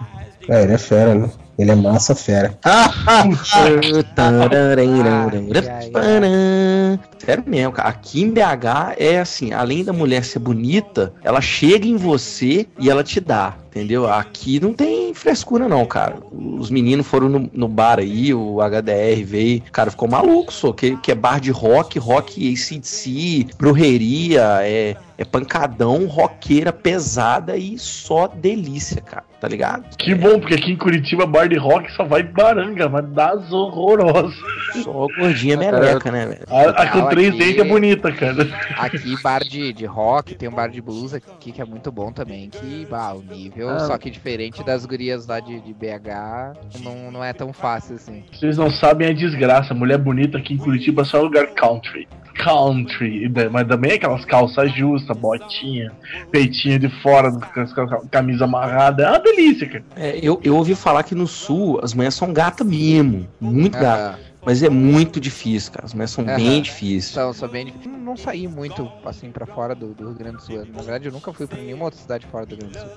É, 0.48 0.62
ele 0.62 0.72
é 0.72 0.79
fera, 0.79 1.14
né? 1.14 1.31
Ele 1.58 1.72
é 1.72 1.74
massa 1.74 2.14
fera. 2.14 2.56
Sério 7.18 7.44
mesmo, 7.46 7.72
cara. 7.72 7.88
Aqui 7.88 8.22
em 8.22 8.30
BH 8.30 8.94
é 8.96 9.18
assim, 9.18 9.52
além 9.52 9.84
da 9.84 9.92
mulher 9.92 10.24
ser 10.24 10.38
bonita, 10.38 11.12
ela 11.22 11.40
chega 11.40 11.86
em 11.86 11.96
você 11.96 12.66
e 12.78 12.88
ela 12.88 13.02
te 13.02 13.20
dá, 13.20 13.56
entendeu? 13.70 14.11
Aqui 14.11 14.61
não 14.61 14.72
tem 14.72 15.12
frescura 15.14 15.68
não, 15.68 15.85
cara. 15.87 16.16
Os 16.33 16.70
meninos 16.70 17.07
foram 17.07 17.28
no, 17.28 17.50
no 17.52 17.68
bar 17.68 17.98
aí, 17.98 18.33
o 18.35 18.59
HDR 18.61 19.24
veio, 19.24 19.62
o 19.68 19.72
cara 19.72 19.90
ficou 19.90 20.09
maluco, 20.09 20.52
só 20.52 20.72
que, 20.72 20.96
que 20.98 21.12
é 21.12 21.14
bar 21.14 21.40
de 21.40 21.50
rock, 21.50 21.98
rock 21.98 22.52
ACDC, 22.52 23.46
brujeria, 23.59 24.59
é, 24.62 24.96
é 25.16 25.24
pancadão, 25.24 26.07
roqueira 26.07 26.72
pesada 26.72 27.57
e 27.57 27.78
só 27.78 28.26
delícia, 28.28 29.00
cara, 29.00 29.24
tá 29.40 29.48
ligado? 29.48 29.96
Que 29.96 30.14
bom, 30.14 30.38
porque 30.38 30.54
aqui 30.54 30.70
em 30.72 30.76
Curitiba, 30.76 31.26
bar 31.26 31.48
de 31.48 31.59
rock 31.59 31.90
só 31.92 32.04
vai 32.04 32.22
baranga, 32.22 32.88
mas 32.88 33.09
das 33.11 33.52
horrorosas. 33.52 34.35
Só 34.85 35.07
gordinha 35.18 35.57
meleca, 35.57 36.11
né, 36.12 36.26
velho? 36.26 36.44
A, 36.48 36.83
a 36.83 36.90
com 36.90 37.09
três 37.09 37.28
aqui- 37.31 37.38
dentes 37.38 37.61
é 37.61 37.64
bonita, 37.64 38.12
cara. 38.12 38.48
Aqui, 38.76 39.20
bar 39.22 39.42
de, 39.42 39.72
de 39.72 39.87
rock, 39.87 40.35
tem 40.35 40.48
um 40.48 40.52
bar 40.52 40.68
de 40.68 40.81
blues 40.81 41.12
aqui 41.14 41.52
que 41.52 41.61
é 41.61 41.64
muito 41.64 41.90
bom 41.90 42.12
também. 42.12 42.48
Que, 42.48 42.87
bah, 42.88 43.12
o 43.12 43.22
nível, 43.22 43.57
Ah. 43.66 43.80
só 43.80 43.98
que 43.98 44.10
diferente 44.10 44.62
das 44.62 44.84
gurias 44.84 45.26
lá 45.26 45.40
de, 45.40 45.60
de 45.60 45.72
BH, 45.72 46.82
não, 46.82 47.10
não 47.10 47.24
é 47.24 47.32
tão 47.32 47.52
fácil 47.52 47.96
assim. 47.96 48.24
Vocês 48.32 48.56
não 48.58 48.70
sabem 48.70 49.08
a 49.08 49.12
desgraça. 49.12 49.72
Mulher 49.74 49.98
bonita 49.98 50.38
aqui 50.38 50.54
em 50.54 50.58
Curitiba 50.58 51.04
só 51.04 51.18
é 51.18 51.22
lugar 51.22 51.46
country. 51.54 52.06
Country. 52.34 53.24
E 53.24 53.48
Mas 53.50 53.66
também 53.66 53.92
aquelas 53.92 54.24
calças 54.24 54.72
justas, 54.72 55.16
botinha, 55.16 55.90
peitinho 56.30 56.78
de 56.78 56.88
fora, 57.02 57.32
camisa 58.10 58.44
amarrada. 58.44 59.04
É 59.04 59.08
uma 59.08 59.18
delícia, 59.18 59.66
cara. 59.66 59.84
É, 59.96 60.18
eu, 60.22 60.40
eu 60.44 60.56
ouvi 60.56 60.74
falar 60.74 61.02
que 61.02 61.14
no 61.14 61.26
sul 61.26 61.80
as 61.82 61.94
mulheres 61.94 62.14
são 62.14 62.32
gata 62.32 62.62
mesmo. 62.62 63.26
Muito 63.40 63.74
Aham. 63.76 63.82
gata. 63.82 64.27
Mas 64.48 64.62
é 64.62 64.70
muito 64.70 65.20
difícil, 65.20 65.70
cara. 65.70 65.84
As 65.84 65.92
mulheres 65.92 66.11
são 66.11 66.24
Aham. 66.24 66.37
bem 66.37 66.62
difíceis. 66.62 67.12
São, 67.12 67.34
são 67.34 67.46
bem 67.50 67.66
difíceis. 67.66 67.92
Não, 67.92 67.98
não 67.98 68.16
saí 68.16 68.48
muito 68.48 68.90
assim 69.04 69.30
pra 69.30 69.44
fora 69.44 69.74
do, 69.74 69.92
do 69.92 70.06
Rio 70.06 70.14
Grande 70.14 70.38
do 70.38 70.42
Sul. 70.42 70.64
Na 70.66 70.80
verdade, 70.80 71.04
eu 71.04 71.12
nunca 71.12 71.30
fui 71.34 71.46
pra 71.46 71.61
nenhuma 71.61 71.84
outra 71.84 72.00
cidade 72.00 72.26
fora 72.28 72.46
do 72.46 72.56
Rio 72.56 72.64
Grande 72.64 72.78
do 72.78 72.80
Sul. 72.80 72.90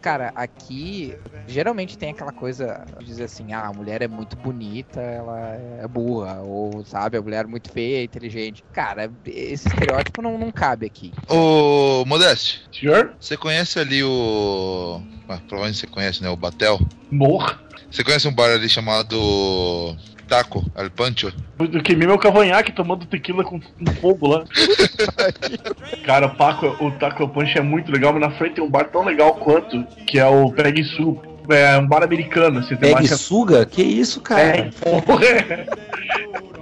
Cara, 0.00 0.32
aqui 0.34 1.16
geralmente 1.46 1.96
tem 1.96 2.10
aquela 2.10 2.32
coisa 2.32 2.84
de 2.98 3.04
dizer 3.04 3.22
assim: 3.22 3.52
ah, 3.52 3.68
a 3.68 3.72
mulher 3.72 4.02
é 4.02 4.08
muito 4.08 4.36
bonita, 4.36 5.00
ela 5.00 5.38
é 5.54 5.86
burra, 5.86 6.42
ou 6.42 6.84
sabe, 6.84 7.16
a 7.16 7.22
mulher 7.22 7.44
é 7.44 7.48
muito 7.48 7.70
feia, 7.70 8.02
inteligente. 8.02 8.64
Cara, 8.72 9.08
esse 9.26 9.68
estereótipo 9.68 10.20
não, 10.20 10.36
não 10.36 10.50
cabe 10.50 10.86
aqui. 10.86 11.12
Ô, 11.28 12.04
Modeste. 12.04 12.62
Senhor? 12.72 13.14
Você 13.20 13.36
conhece 13.36 13.78
ali 13.78 14.02
o. 14.02 15.00
Ah, 15.28 15.38
provavelmente 15.46 15.78
você 15.78 15.86
conhece, 15.86 16.20
né? 16.20 16.28
O 16.28 16.36
Batel. 16.36 16.80
Morra. 17.12 17.60
Você 17.88 18.02
conhece 18.02 18.26
um 18.26 18.34
bar 18.34 18.50
ali 18.50 18.68
chamado. 18.68 19.96
Taco, 20.26 20.64
Al 20.74 20.90
Pancho? 20.90 21.32
Eu 21.58 21.82
queimei 21.82 22.06
meu 22.06 22.18
cavanhaque 22.18 22.72
tomando 22.72 23.06
tequila 23.06 23.44
com, 23.44 23.60
com 23.60 23.92
fogo 24.00 24.28
lá. 24.28 24.44
Cara, 26.04 26.26
o, 26.26 26.34
Paco, 26.34 26.66
o 26.84 26.90
Taco 26.92 27.28
Punch 27.28 27.56
é 27.56 27.62
muito 27.62 27.90
legal, 27.90 28.12
mas 28.12 28.22
na 28.22 28.30
frente 28.32 28.56
tem 28.56 28.64
um 28.64 28.70
bar 28.70 28.84
tão 28.84 29.04
legal 29.04 29.34
quanto, 29.34 29.84
que 30.06 30.18
é 30.18 30.26
o 30.26 30.50
Peg 30.52 30.82
Sul. 30.84 31.22
É 31.48 31.78
um 31.78 31.86
bar 31.86 32.02
americano, 32.02 32.58
assim, 32.58 32.70
tem 32.70 32.78
Pega 32.92 33.04
e 33.04 33.08
mais- 33.08 33.20
suga? 33.20 33.64
Que 33.64 33.80
isso, 33.80 34.20
cara? 34.20 34.42
É, 34.42 34.62
porra. 34.80 35.20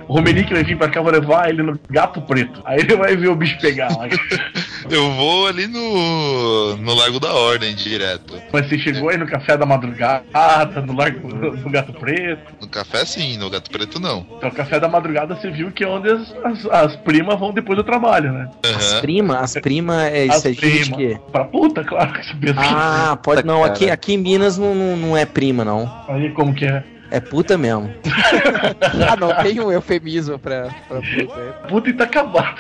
o 0.08 0.14
Romenick 0.14 0.52
vai 0.52 0.64
vir 0.64 0.76
pra 0.76 0.88
cá, 0.88 1.00
eu 1.00 1.04
vou 1.04 1.12
levar 1.12 1.48
ele 1.48 1.62
no 1.62 1.78
gato 1.90 2.20
preto. 2.22 2.60
Aí 2.64 2.80
ele 2.80 2.96
vai 2.96 3.16
ver 3.16 3.28
o 3.28 3.34
bicho 3.36 3.58
pegar 3.60 3.88
lá. 3.96 4.08
Eu 4.90 5.10
vou 5.12 5.46
ali 5.46 5.66
no. 5.66 6.76
no 6.76 6.94
Lago 6.94 7.18
da 7.18 7.32
Ordem 7.32 7.74
direto. 7.74 8.34
Mas 8.52 8.68
você 8.68 8.78
chegou 8.78 9.08
aí 9.08 9.16
no 9.16 9.26
café 9.26 9.56
da 9.56 9.64
madrugada, 9.64 10.82
no 10.86 10.94
Largo 10.94 11.26
do 11.32 11.70
Gato 11.70 11.92
Preto. 11.94 12.52
No 12.60 12.68
café 12.68 13.04
sim, 13.06 13.38
no 13.38 13.48
Gato 13.48 13.70
Preto 13.70 13.98
não. 13.98 14.26
Então, 14.36 14.50
café 14.50 14.78
da 14.78 14.88
madrugada 14.88 15.34
você 15.34 15.50
viu 15.50 15.70
que 15.72 15.84
é 15.84 15.88
onde 15.88 16.10
as, 16.10 16.34
as, 16.44 16.66
as 16.66 16.96
primas 16.96 17.38
vão 17.38 17.52
depois 17.52 17.78
do 17.78 17.84
trabalho, 17.84 18.32
né? 18.32 18.50
As 18.76 19.00
primas, 19.00 19.36
as 19.56 19.62
primas 19.62 20.02
é 20.12 20.26
isso 20.26 20.46
aí 20.46 20.54
de 20.54 20.60
prima. 20.60 20.96
quê? 20.96 21.18
Pra 21.32 21.44
puta, 21.44 21.82
claro 21.82 22.12
que 22.12 22.20
Ah, 22.56 23.18
pode 23.22 23.44
não. 23.46 23.64
Aqui, 23.64 23.90
aqui 23.90 24.14
em 24.14 24.18
Minas 24.18 24.58
não, 24.58 24.74
não, 24.74 24.96
não 24.96 25.16
é 25.16 25.24
prima, 25.24 25.64
não. 25.64 25.90
Aí 26.08 26.30
como 26.32 26.54
que 26.54 26.66
é? 26.66 26.84
É 27.10 27.20
puta 27.20 27.56
mesmo. 27.58 27.90
Ah, 29.08 29.16
não 29.16 29.34
tem 29.42 29.60
um 29.60 29.70
eufemismo 29.70 30.38
pra, 30.38 30.68
pra 30.88 31.00
puta. 31.00 31.40
é. 31.40 31.68
Puta 31.68 31.90
e 31.90 31.92
tá 31.92 32.04
acabado. 32.04 32.54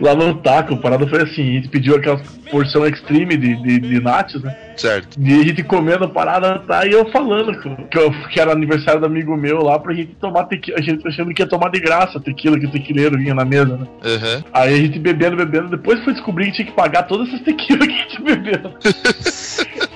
Lá 0.00 0.14
no 0.14 0.34
taco, 0.34 0.74
a 0.74 0.76
parada 0.76 1.06
foi 1.08 1.22
assim, 1.22 1.42
a 1.42 1.52
gente 1.54 1.68
pediu 1.68 1.96
aquela 1.96 2.20
porção 2.50 2.86
extreme 2.86 3.36
de, 3.36 3.56
de, 3.62 3.80
de 3.80 4.00
nachos, 4.00 4.42
né? 4.42 4.56
Certo. 4.76 5.18
E 5.20 5.40
a 5.40 5.44
gente 5.44 5.62
comendo 5.64 6.04
a 6.04 6.08
parada, 6.08 6.60
tá? 6.60 6.86
E 6.86 6.92
eu 6.92 7.10
falando 7.10 7.52
que, 7.88 7.98
eu- 7.98 8.12
que 8.28 8.38
era 8.40 8.52
aniversário 8.52 9.00
do 9.00 9.06
amigo 9.06 9.36
meu 9.36 9.58
lá 9.62 9.76
pra 9.78 9.92
gente 9.94 10.14
tomar 10.20 10.44
tequila. 10.44 10.78
A 10.78 10.82
gente 10.82 11.06
achando 11.06 11.34
que 11.34 11.42
ia 11.42 11.48
tomar 11.48 11.70
de 11.70 11.80
graça 11.80 12.20
tequila, 12.20 12.58
que 12.60 12.66
o 12.66 12.70
tequileiro 12.70 13.18
vinha 13.18 13.34
na 13.34 13.44
mesa, 13.44 13.76
né? 13.76 13.86
Aham. 14.04 14.44
Aí 14.52 14.74
a 14.74 14.76
gente 14.76 14.98
bebendo, 15.00 15.36
bebendo, 15.36 15.68
depois 15.70 16.02
foi 16.04 16.12
descobrir 16.12 16.46
que 16.46 16.52
tinha 16.52 16.66
que 16.66 16.72
pagar 16.74 17.02
todas 17.04 17.26
essas 17.28 17.40
tequilas 17.40 17.88
que 17.88 17.94
a 17.94 17.96
gente 17.96 18.22
bebeu. 18.22 18.72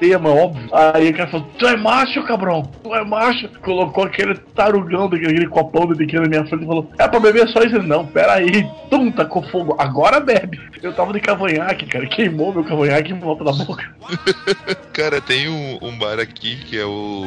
Tema, 0.00 0.30
óbvio. 0.30 0.68
Aí 0.72 1.10
o 1.10 1.14
cara 1.16 1.30
falou: 1.30 1.46
Tu 1.58 1.66
é 1.66 1.76
macho, 1.76 2.24
cabrão? 2.24 2.62
Tu 2.82 2.94
é 2.94 3.04
macho? 3.04 3.48
Colocou 3.60 4.04
aquele 4.04 4.34
tarugão 4.54 5.08
daquele 5.10 5.46
copão 5.46 5.86
de 5.86 5.98
tequila 5.98 6.22
na 6.22 6.28
minha 6.30 6.46
frente 6.46 6.64
e 6.64 6.66
falou: 6.66 6.90
É 6.98 7.06
pra 7.06 7.20
beber 7.20 7.46
só 7.48 7.60
isso? 7.62 7.76
Ele, 7.76 7.86
Não, 7.86 8.06
pera 8.06 8.32
aí. 8.34 8.66
Tum, 8.90 9.10
tacou 9.12 9.42
fogo. 9.50 9.76
Agora 9.78 10.18
bebe. 10.18 10.58
Eu 10.82 10.94
tava 10.94 11.12
de 11.12 11.20
cavanhaque, 11.20 11.84
cara. 11.84 12.06
Queimou 12.06 12.52
meu 12.54 12.64
cavanhaque 12.64 13.12
em 13.12 13.18
volta 13.20 13.44
da 13.44 13.52
boca. 13.52 13.84
Cara, 14.94 15.20
tem 15.20 15.48
um, 15.48 15.78
um 15.82 15.98
bar 15.98 16.18
aqui 16.18 16.56
que 16.56 16.78
é 16.78 16.84
o 16.84 17.22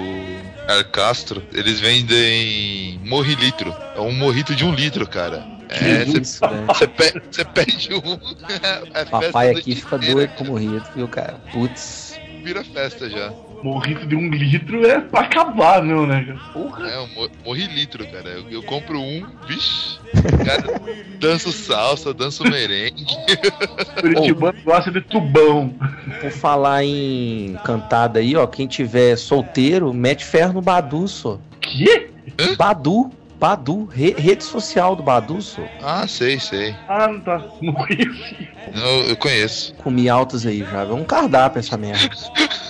Arcastro. 0.68 1.42
Eles 1.54 1.80
vendem 1.80 3.00
morrilitro. 3.06 3.74
É 3.96 4.00
um 4.02 4.12
morrito 4.14 4.56
de 4.56 4.66
um 4.66 4.72
litro, 4.74 5.08
cara. 5.08 5.44
É, 5.70 6.06
você 6.06 6.88
pe- 6.88 7.22
você 7.32 7.46
pede 7.46 7.94
um. 7.94 8.00
É 8.94 9.06
festa 9.06 9.06
Papai 9.10 9.52
aqui 9.52 9.76
fica 9.76 9.98
doido 9.98 10.34
com 10.36 10.46
morrido, 10.46 10.84
viu, 10.96 11.08
cara? 11.08 11.36
Putz. 11.52 12.13
Vira 12.44 12.64
festa 12.64 13.10
já. 13.10 13.32
Morrito 13.64 14.06
de 14.06 14.16
um 14.16 14.30
litro 14.30 14.86
é 14.86 15.00
pra 15.00 15.22
acabar, 15.22 15.82
meu, 15.82 16.06
né? 16.06 16.38
Porra. 16.52 16.90
É, 16.90 17.00
um 17.00 17.08
mo- 17.16 17.30
morrilitro, 17.46 18.06
cara. 18.08 18.28
Eu, 18.30 18.50
eu 18.50 18.64
compro 18.64 19.00
um, 19.00 19.26
vixi. 19.48 19.98
Cara, 20.46 20.82
danço 21.20 21.52
salsa, 21.54 22.14
danço 22.14 22.44
merengue. 22.44 23.06
Curitibano 24.02 24.58
gosta 24.66 24.92
de 24.92 25.00
tubão. 25.02 25.74
Por 26.20 26.32
falar 26.32 26.84
em 26.84 27.58
cantada 27.64 28.20
aí, 28.20 28.36
ó, 28.36 28.46
quem 28.46 28.68
tiver 28.68 29.16
solteiro, 29.16 29.94
mete 29.94 30.26
ferro 30.26 30.54
no 30.54 30.62
Badu, 30.62 31.08
só. 31.08 31.40
Que? 31.62 32.10
Badu. 32.58 33.10
Badu, 33.44 33.84
re- 33.92 34.16
rede 34.18 34.42
social 34.42 34.96
do 34.96 35.04
Badu, 35.04 35.42
só. 35.42 35.62
Ah, 35.82 36.08
sei, 36.08 36.40
sei. 36.40 36.74
Ah, 36.88 37.10
não 37.10 37.20
tá. 37.20 37.44
Não 37.62 37.74
conheci. 37.74 38.48
Não, 38.74 39.02
eu 39.02 39.18
conheço. 39.18 39.76
Comi 39.84 40.08
altos 40.08 40.46
aí 40.46 40.60
já. 40.60 40.84
É 40.84 40.94
um 40.94 41.04
cardápio 41.04 41.60
essa 41.60 41.76
merda. 41.76 42.16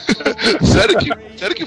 Sério 0.65 0.97
que, 0.97 1.38
sério 1.38 1.55
que 1.55 1.65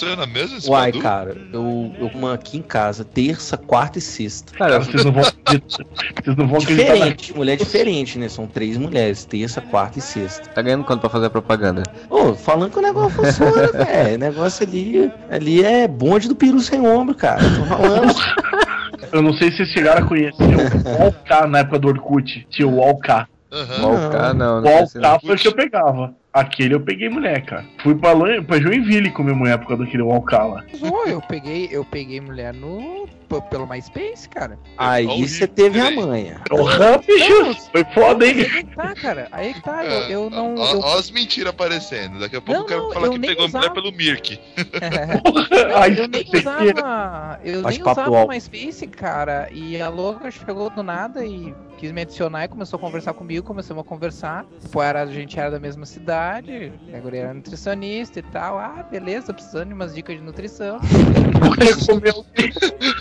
funciona 0.00 0.26
mesmo 0.26 0.56
esse 0.56 0.70
Uai, 0.70 0.92
Badu? 0.92 1.02
cara, 1.02 1.36
eu, 1.52 1.92
eu 1.98 2.10
como 2.10 2.28
aqui 2.28 2.58
em 2.58 2.62
casa, 2.62 3.04
terça, 3.04 3.56
quarta 3.56 3.98
e 3.98 4.00
sexta. 4.00 4.54
Cara, 4.54 4.78
vocês 4.78 5.04
não 5.04 5.12
vão 5.12 5.22
acreditar. 5.22 5.84
Vocês 6.24 6.36
não 6.36 6.48
vão 6.48 6.58
Diferente, 6.58 7.36
mulher 7.36 7.56
diferente, 7.56 8.18
né? 8.18 8.28
São 8.28 8.46
três 8.46 8.76
mulheres, 8.76 9.24
terça, 9.24 9.60
quarta 9.60 9.98
e 9.98 10.02
sexta. 10.02 10.48
Tá 10.48 10.62
ganhando 10.62 10.84
quanto 10.84 11.00
pra 11.00 11.10
fazer 11.10 11.26
a 11.26 11.30
propaganda? 11.30 11.82
Ô, 12.08 12.34
falando 12.34 12.70
que 12.72 12.78
o 12.78 12.82
negócio 12.82 13.10
funciona, 13.10 13.68
velho. 13.72 14.16
O 14.16 14.18
negócio 14.18 14.66
ali, 14.66 15.12
ali 15.30 15.64
é 15.64 15.86
bonde 15.86 16.28
do 16.28 16.34
peru 16.34 16.60
sem 16.60 16.80
ombro, 16.80 17.14
cara. 17.14 17.42
Tô 17.42 17.64
falando. 17.66 18.14
Eu 19.12 19.22
não 19.22 19.32
sei 19.32 19.50
se 19.50 19.56
vocês 19.58 19.70
chegaram 19.70 20.04
a 20.04 20.08
conhecer 20.08 20.42
o 20.42 21.02
Walk 21.02 21.48
na 21.48 21.58
época 21.60 21.80
do 21.80 21.88
Orkut. 21.88 22.46
Tinha 22.48 22.68
o 22.68 22.76
Walk. 22.76 23.08
O 23.50 23.86
Alcar, 23.86 24.32
não, 24.32 24.58
O 24.58 24.60
não 24.60 24.70
Walk 24.70 25.26
foi 25.26 25.34
o 25.34 25.38
que 25.38 25.48
eu 25.48 25.54
pegava. 25.54 26.14
Aquele 26.32 26.74
eu 26.74 26.80
peguei 26.80 27.08
mulher, 27.08 27.44
cara. 27.44 27.64
Fui 27.82 27.94
pra, 27.94 28.12
Lan- 28.12 28.42
pra 28.44 28.60
Joinville 28.60 29.10
comer 29.10 29.34
mulher 29.34 29.58
por 29.58 29.66
causa 29.68 29.84
daquele. 29.84 30.04
Pô, 30.04 31.04
eu 31.06 31.20
peguei, 31.22 31.68
eu 31.72 31.84
peguei 31.84 32.20
mulher 32.20 32.54
no. 32.54 33.08
p- 33.28 33.40
pelo 33.50 33.66
MySpace, 33.66 34.28
cara. 34.28 34.56
Aí 34.78 35.06
você 35.28 35.46
teve 35.48 35.80
a 35.80 35.90
manha. 35.90 36.40
Porra, 36.48 36.98
bicho, 36.98 37.68
foi 37.72 37.84
foda, 37.92 38.24
hein? 38.26 38.36
Aí 38.40 38.64
que 38.64 38.76
tá, 38.76 38.94
cara. 38.94 39.28
Aí 39.32 39.54
que 39.54 39.60
tá, 39.62 39.84
eu, 39.84 40.02
eu 40.24 40.30
não. 40.30 40.54
Ó, 40.56 40.72
Eu, 40.72 40.80
ó 40.80 40.98
as 40.98 41.10
mentiras 41.10 41.50
aparecendo. 41.50 42.20
Daqui 42.20 42.36
a 42.36 42.40
pouco 42.40 42.60
Não, 42.60 42.64
o 42.64 42.68
cara 42.68 42.80
não, 42.80 42.92
fala 42.92 43.06
eu 43.06 43.12
que 43.12 43.18
pegou 43.20 43.46
usava. 43.46 43.68
mulher 43.68 43.74
pelo 43.82 43.96
Mirk. 43.96 44.38
Aí 45.82 45.98
eu 45.98 46.06
nem 46.08 46.24
usava. 46.32 47.40
Eu 47.44 47.62
nem 47.62 47.80
usava 47.82 48.10
o 48.24 48.28
MySpace, 48.28 48.86
cara. 48.86 49.48
E 49.52 49.80
a 49.80 49.88
louca 49.88 50.30
chegou 50.30 50.70
do 50.70 50.82
nada 50.82 51.24
e 51.24 51.52
quis 51.78 51.92
me 51.92 52.02
adicionar 52.02 52.44
e 52.44 52.48
começou 52.48 52.76
a 52.76 52.80
conversar 52.80 53.14
comigo, 53.14 53.46
começamos 53.46 53.80
a 53.80 53.84
conversar. 53.88 54.44
Pô, 54.70 54.82
era, 54.82 55.00
a 55.02 55.06
gente 55.06 55.38
era 55.40 55.50
da 55.50 55.58
mesma 55.58 55.86
cidade, 55.86 56.19
a 56.20 57.00
guria 57.00 57.20
era 57.20 57.34
nutricionista 57.34 58.18
e 58.18 58.22
tal. 58.22 58.58
Ah, 58.58 58.86
beleza, 58.90 59.32
precisando 59.32 59.68
de 59.68 59.74
umas 59.74 59.94
dicas 59.94 60.16
de 60.16 60.22
nutrição. 60.22 60.78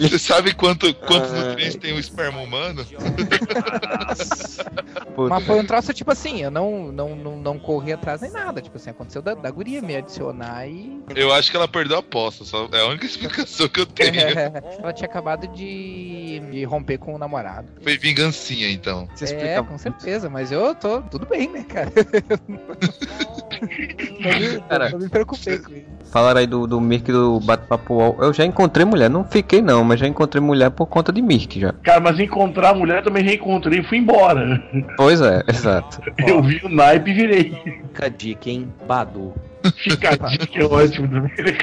Você 0.00 0.18
sabe 0.18 0.54
quanto, 0.54 0.92
quantos 0.94 1.32
Ai. 1.32 1.48
nutrientes 1.48 1.76
tem 1.76 1.92
o 1.92 1.98
esperma 1.98 2.40
humano? 2.40 2.84
Mas 5.28 5.44
foi 5.44 5.60
um 5.60 5.66
troço 5.66 5.92
tipo 5.92 6.10
assim, 6.10 6.42
eu 6.42 6.50
não, 6.50 6.92
não, 6.92 7.14
não, 7.16 7.36
não 7.36 7.58
corri 7.58 7.92
atrás 7.92 8.20
nem 8.20 8.30
nada. 8.30 8.60
Tipo 8.60 8.76
assim, 8.76 8.90
aconteceu 8.90 9.22
da, 9.22 9.34
da 9.34 9.50
guria 9.50 9.82
me 9.82 9.96
adicionar 9.96 10.66
e. 10.66 11.00
Eu 11.14 11.32
acho 11.32 11.50
que 11.50 11.56
ela 11.56 11.68
perdeu 11.68 11.96
a 11.96 12.00
aposta. 12.00 12.44
Só 12.44 12.68
é 12.72 12.80
a 12.80 12.86
única 12.86 13.06
explicação 13.06 13.68
que 13.68 13.80
eu 13.80 13.86
tenho. 13.86 14.20
Ela 14.80 14.92
tinha 14.92 15.08
acabado 15.08 15.46
de, 15.48 16.40
de 16.50 16.64
romper 16.64 16.98
com 16.98 17.14
o 17.14 17.18
namorado. 17.18 17.68
Foi 17.82 17.96
vingancinha, 17.98 18.70
então. 18.70 19.08
é, 19.20 19.62
com 19.62 19.78
certeza, 19.78 20.28
mas 20.28 20.52
eu 20.52 20.74
tô 20.74 21.02
tudo 21.02 21.26
bem, 21.26 21.48
né, 21.50 21.64
cara? 21.64 21.90
me, 23.66 24.60
Cara, 24.68 24.90
não 24.90 24.98
me 24.98 25.08
preocupei 25.08 25.58
com 25.58 25.72
isso. 25.72 25.84
Falaram 26.10 26.40
aí 26.40 26.46
do, 26.46 26.66
do 26.66 26.80
Mirk 26.80 27.10
do 27.12 27.38
Bate-Papo 27.40 27.94
UOL. 27.94 28.16
Eu 28.20 28.32
já 28.32 28.44
encontrei 28.44 28.84
mulher, 28.84 29.08
não 29.08 29.24
fiquei 29.24 29.62
não, 29.62 29.84
mas 29.84 30.00
já 30.00 30.06
encontrei 30.08 30.42
mulher 30.42 30.70
por 30.70 30.86
conta 30.86 31.12
de 31.12 31.22
Mirk 31.22 31.60
já. 31.60 31.72
Cara, 31.84 32.00
mas 32.00 32.18
encontrar 32.18 32.70
a 32.70 32.74
mulher 32.74 33.02
também 33.02 33.22
reencontrei 33.22 33.80
e 33.80 33.84
fui 33.84 33.98
embora. 33.98 34.60
Pois 34.96 35.20
é, 35.20 35.42
exato. 35.48 36.00
Eu 36.26 36.42
vi 36.42 36.60
o 36.64 36.68
naipe 36.68 37.10
e 37.10 37.14
virei. 37.14 37.50
Fica 37.62 38.06
a 38.06 38.08
dica, 38.08 38.50
hein? 38.50 38.68
Badu. 38.88 39.32
Fica 39.76 40.10
a 40.10 40.16
dica, 40.28 40.58
é 40.60 40.64
ótimo 40.64 41.06
também. 41.08 41.56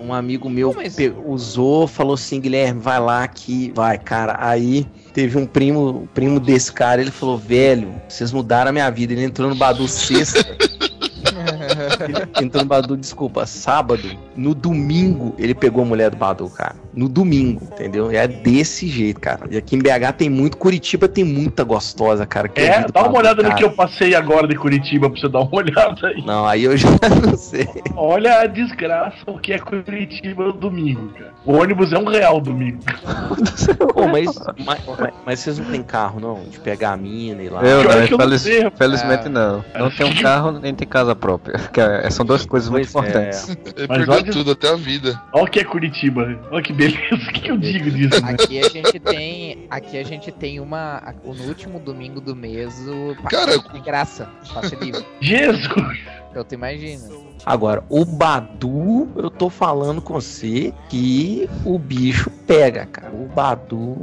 Um 0.00 0.12
amigo 0.12 0.48
meu 0.48 0.72
pe- 0.74 1.12
usou, 1.26 1.88
falou 1.88 2.14
assim, 2.14 2.40
Guilherme, 2.40 2.80
vai 2.80 3.00
lá 3.00 3.26
que 3.26 3.72
vai, 3.74 3.98
cara. 3.98 4.36
Aí 4.38 4.86
teve 5.12 5.36
um 5.36 5.44
primo, 5.46 6.08
primo 6.14 6.38
desse 6.38 6.72
cara, 6.72 7.00
ele 7.00 7.10
falou, 7.10 7.36
velho, 7.36 7.92
vocês 8.08 8.30
mudaram 8.32 8.68
a 8.70 8.72
minha 8.72 8.88
vida. 8.90 9.12
Ele 9.12 9.24
entrou 9.24 9.48
no 9.48 9.54
Badu 9.56 9.88
sexta. 9.88 10.56
Entrou 12.42 12.62
no 12.62 12.68
Badu, 12.68 12.96
desculpa, 12.96 13.46
sábado. 13.46 14.02
No 14.36 14.54
domingo, 14.54 15.34
ele 15.38 15.54
pegou 15.54 15.82
a 15.82 15.86
mulher 15.86 16.10
do 16.10 16.16
Badu, 16.16 16.48
cara. 16.48 16.74
No 16.94 17.08
domingo, 17.08 17.62
entendeu? 17.72 18.10
É 18.10 18.26
desse 18.26 18.88
jeito, 18.88 19.20
cara. 19.20 19.40
E 19.50 19.56
aqui 19.56 19.76
em 19.76 19.78
BH 19.78 20.12
tem 20.16 20.28
muito, 20.30 20.56
Curitiba 20.56 21.06
tem 21.08 21.24
muita 21.24 21.62
gostosa, 21.64 22.26
cara. 22.26 22.48
que 22.48 22.60
É, 22.60 22.80
dá 22.92 23.00
uma 23.02 23.08
Badu, 23.08 23.16
olhada 23.18 23.42
no 23.42 23.48
cara. 23.50 23.54
que 23.58 23.64
eu 23.64 23.70
passei 23.70 24.14
agora 24.14 24.48
de 24.48 24.56
Curitiba 24.56 25.08
pra 25.10 25.20
você 25.20 25.28
dar 25.28 25.40
uma 25.40 25.54
olhada 25.56 26.08
aí. 26.08 26.22
Não, 26.24 26.44
aí 26.46 26.64
eu 26.64 26.76
já 26.76 26.88
não 27.24 27.36
sei. 27.36 27.68
Olha 27.94 28.40
a 28.40 28.46
desgraça 28.46 29.16
o 29.26 29.38
que 29.38 29.52
é 29.52 29.58
Curitiba 29.58 30.44
no 30.46 30.52
domingo, 30.52 31.08
cara. 31.10 31.32
O 31.44 31.52
ônibus 31.54 31.92
é 31.92 31.98
um 31.98 32.04
real 32.06 32.40
domingo. 32.40 32.78
Pô, 33.94 34.06
mas, 34.08 34.26
mas, 34.64 34.80
mas- 34.86 35.14
mas 35.24 35.38
vocês 35.40 35.58
não 35.58 35.66
tem 35.66 35.82
carro, 35.82 36.20
não? 36.20 36.42
De 36.50 36.58
pegar 36.58 36.92
a 36.92 36.96
mina 36.96 37.42
e 37.42 37.48
lá. 37.48 37.62
Eu 37.62 37.80
Pior 37.82 37.96
não, 38.00 38.06
que 38.06 38.14
eu 38.14 38.18
não 38.18 38.70
felizmente 38.76 39.28
não. 39.28 39.64
Não 39.78 39.90
tenho 39.90 40.08
um 40.10 40.14
carro 40.22 40.52
nem 40.52 40.74
tenho 40.74 40.90
casa 40.90 41.14
própria. 41.18 41.58
Que 41.72 41.80
é- 41.80 42.08
são 42.10 42.24
duas 42.24 42.46
coisas 42.46 42.68
muito 42.70 42.88
Pois 42.90 43.04
é. 43.04 43.08
importantes. 43.08 43.48
Ele 43.76 43.86
Mas 43.88 43.98
perdeu 43.98 44.14
olha- 44.14 44.32
tudo, 44.32 44.50
até 44.52 44.68
a 44.70 44.76
vida. 44.76 45.20
Olha 45.32 45.44
o 45.44 45.46
que 45.48 45.60
é 45.60 45.64
Curitiba. 45.64 46.38
Olha 46.50 46.62
que 46.62 46.72
beleza. 46.72 46.98
O 47.28 47.32
que 47.32 47.48
eu 47.50 47.56
digo 47.58 47.90
disso? 47.90 48.22
né? 48.24 48.32
Aqui 48.32 48.58
a 48.58 48.68
gente 48.68 48.98
tem. 49.00 49.66
Aqui 49.70 49.98
a 49.98 50.02
gente 50.04 50.32
tem 50.32 50.60
uma. 50.60 51.14
No 51.24 51.44
último 51.44 51.78
domingo 51.78 52.20
do 52.20 52.34
mês, 52.34 52.74
o 52.88 53.14
Cara, 53.28 53.52
pacote 53.58 53.74
de 53.74 53.80
graça. 53.84 54.28
Passe 54.54 54.74
livre. 54.76 55.04
Jesus! 55.20 55.98
Eu 56.34 56.44
te 56.44 56.54
imagino. 56.54 57.26
Agora, 57.46 57.82
o 57.88 58.04
Badu, 58.04 59.08
eu 59.16 59.30
tô 59.30 59.48
falando 59.48 60.00
com 60.02 60.14
você 60.14 60.72
que 60.88 61.48
o 61.64 61.78
bicho 61.78 62.30
pega, 62.46 62.86
cara. 62.86 63.12
O 63.14 63.26
Badu 63.28 63.96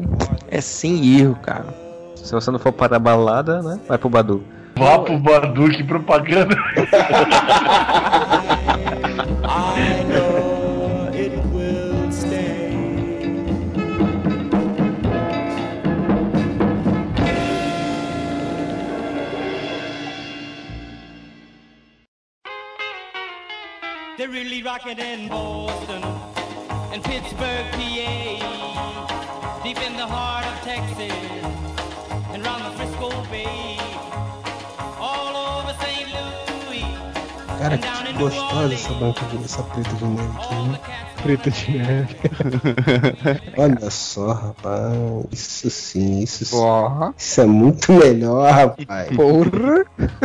é 0.49 0.59
sem 0.61 1.20
erro, 1.20 1.36
cara. 1.36 1.66
Se 2.16 2.32
você 2.34 2.49
não 2.49 2.57
for 2.59 2.72
para 2.72 2.95
a 2.95 2.99
balada, 2.99 3.61
né? 3.61 3.80
Vai 3.88 3.97
pro 3.97 4.09
Badu. 4.09 4.43
Vá 4.78 4.99
pro 4.99 5.17
Baduque 5.17 5.84
propaganda. 5.86 6.55
I 9.47 10.03
know 10.09 11.09
it 11.13 11.32
will 11.53 12.11
stay. 12.11 12.73
They're 24.17 24.30
really 24.30 24.61
rocking 24.61 24.99
in 24.99 25.30
Boston 25.30 26.03
and 26.91 27.01
Pittsburgh, 27.01 27.65
PA, 27.71 29.61
deep 29.63 29.78
in 29.82 29.95
the 29.95 30.05
heart 30.05 30.45
of 30.45 30.59
Texas. 30.65 31.24
Cara, 37.66 37.80
que 37.80 38.13
gostosa 38.13 38.76
essa 38.76 38.93
banca 38.93 39.26
de 39.26 39.43
essa 39.43 39.63
preta 39.63 39.89
de 39.95 40.05
aqui, 40.05 40.53
hein? 40.53 40.80
Preta 41.26 41.49
de 41.49 41.71
neve. 41.78 42.15
Olha 43.57 43.89
só, 43.89 44.32
rapaz. 44.32 44.93
Isso 45.32 45.69
sim, 45.71 46.19
isso 46.21 46.45
sim. 46.45 46.55
Porra. 46.55 47.13
Isso 47.17 47.41
é 47.41 47.45
muito 47.45 47.91
melhor, 47.93 48.51
rapaz. 48.51 49.09
Porra. 49.15 49.86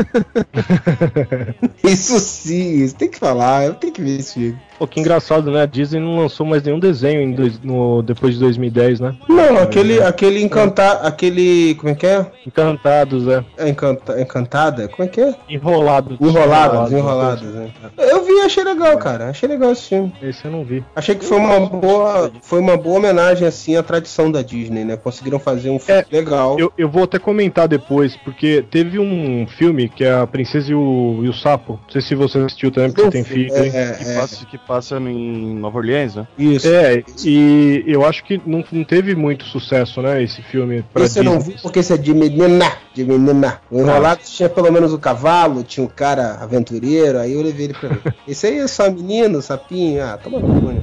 Isso 1.82 2.18
sim, 2.20 2.82
isso 2.84 2.94
tem 2.94 3.08
que 3.08 3.18
falar, 3.18 3.64
eu 3.64 3.74
tenho 3.74 3.92
que 3.92 4.02
ver 4.02 4.20
esse 4.20 4.34
filme. 4.34 4.58
Pô, 4.78 4.86
que 4.86 5.00
engraçado, 5.00 5.50
né? 5.50 5.62
A 5.62 5.66
Disney 5.66 6.00
não 6.00 6.18
lançou 6.18 6.46
mais 6.46 6.62
nenhum 6.62 6.78
desenho 6.78 7.20
em 7.20 7.32
dois- 7.32 7.58
no, 7.60 8.02
depois 8.02 8.34
de 8.34 8.40
2010, 8.40 9.00
né? 9.00 9.14
Não, 9.28 9.58
aquele, 9.58 10.00
aquele 10.02 10.42
encantar, 10.42 11.04
aquele, 11.04 11.74
como 11.76 11.90
é 11.90 11.94
que 11.94 12.06
é? 12.06 12.26
Encantados, 12.46 13.26
é. 13.28 13.44
É 13.58 13.68
encanta, 13.68 14.20
encantada? 14.20 14.88
Como 14.88 15.06
é 15.06 15.10
que 15.10 15.20
é? 15.20 15.34
Enrolados. 15.48 16.18
Enroladas, 16.20 16.92
enroladas, 16.92 17.42
né? 17.54 17.70
Eu 17.98 18.24
vi, 18.24 18.40
achei 18.40 18.64
legal, 18.64 18.96
cara. 18.98 19.30
Achei 19.30 19.48
legal 19.48 19.72
esse 19.72 19.88
filme. 19.88 20.12
Esse 20.22 20.44
eu 20.44 20.50
não 20.50 20.64
vi. 20.64 20.84
Achei 20.94 21.14
que 21.14 21.24
foi 21.24 21.38
uma 21.38 21.60
boa, 21.60 22.32
foi 22.42 22.58
uma 22.58 22.76
boa 22.76 22.98
homenagem 22.98 23.46
assim 23.46 23.76
à 23.76 23.82
tradição 23.82 24.30
da 24.30 24.42
Disney, 24.42 24.84
né? 24.84 24.96
Conseguiram 24.96 25.38
fazer 25.38 25.70
um 25.70 25.78
filme 25.78 26.04
legal. 26.10 26.58
Eu, 26.58 26.72
eu 26.76 26.88
vou 26.88 27.04
até 27.04 27.18
comentar 27.18 27.68
depois, 27.68 28.16
porque 28.16 28.64
teve 28.70 28.98
um 28.98 29.46
filme 29.46 29.88
que 29.88 30.04
é 30.04 30.12
a 30.12 30.26
Princesa 30.26 30.72
e 30.72 30.74
o, 30.74 31.20
e 31.22 31.28
o 31.28 31.32
Sapo. 31.32 31.74
Não 31.84 31.90
sei 31.90 32.00
se 32.00 32.14
você 32.14 32.38
assistiu 32.38 32.70
também, 32.70 32.90
porque 32.90 33.06
Eu 33.06 33.10
tem 33.10 33.24
filho. 33.24 33.54
é, 33.54 33.66
hein? 33.66 33.72
é, 33.74 33.92
que, 33.92 34.14
passa, 34.14 34.46
que 34.46 34.58
passa 34.58 34.96
em 34.98 35.54
Nova 35.54 35.78
Orleans, 35.78 36.16
né? 36.16 36.26
Isso. 36.38 36.66
É, 36.68 37.02
e 37.24 37.84
eu 37.86 38.04
acho 38.04 38.24
que 38.24 38.40
não, 38.44 38.64
não 38.72 38.84
teve 38.84 39.14
muito 39.14 39.44
sucesso, 39.44 40.02
né, 40.02 40.22
esse 40.22 40.42
filme 40.42 40.84
pra 40.92 41.04
Esse 41.04 41.20
eu 41.20 41.24
não 41.24 41.38
Disney. 41.38 41.54
vi 41.54 41.62
porque 41.62 41.78
esse 41.78 41.92
é 41.92 41.96
de 41.96 42.12
menina, 42.12 42.64
de 42.94 43.04
menina. 43.04 43.60
O 43.70 43.78
enrolado 43.78 44.20
tinha 44.24 44.48
pelo 44.48 44.72
menos 44.72 44.92
o 44.92 44.98
cavalo, 44.98 45.62
tinha 45.62 45.84
o 45.84 45.88
cara 45.88 46.38
aventureiro, 46.40 47.18
aí 47.18 47.32
eu 47.32 47.42
levei 47.42 47.66
ele 47.66 47.74
pra 47.74 47.88
ver. 47.88 48.14
Esse 48.26 48.46
aí 48.46 48.58
é 48.58 48.66
só 48.66 48.90
menino, 48.90 49.40
sapinho, 49.40 50.04
ah, 50.04 50.18
toma 50.18 50.40
né? 50.40 50.80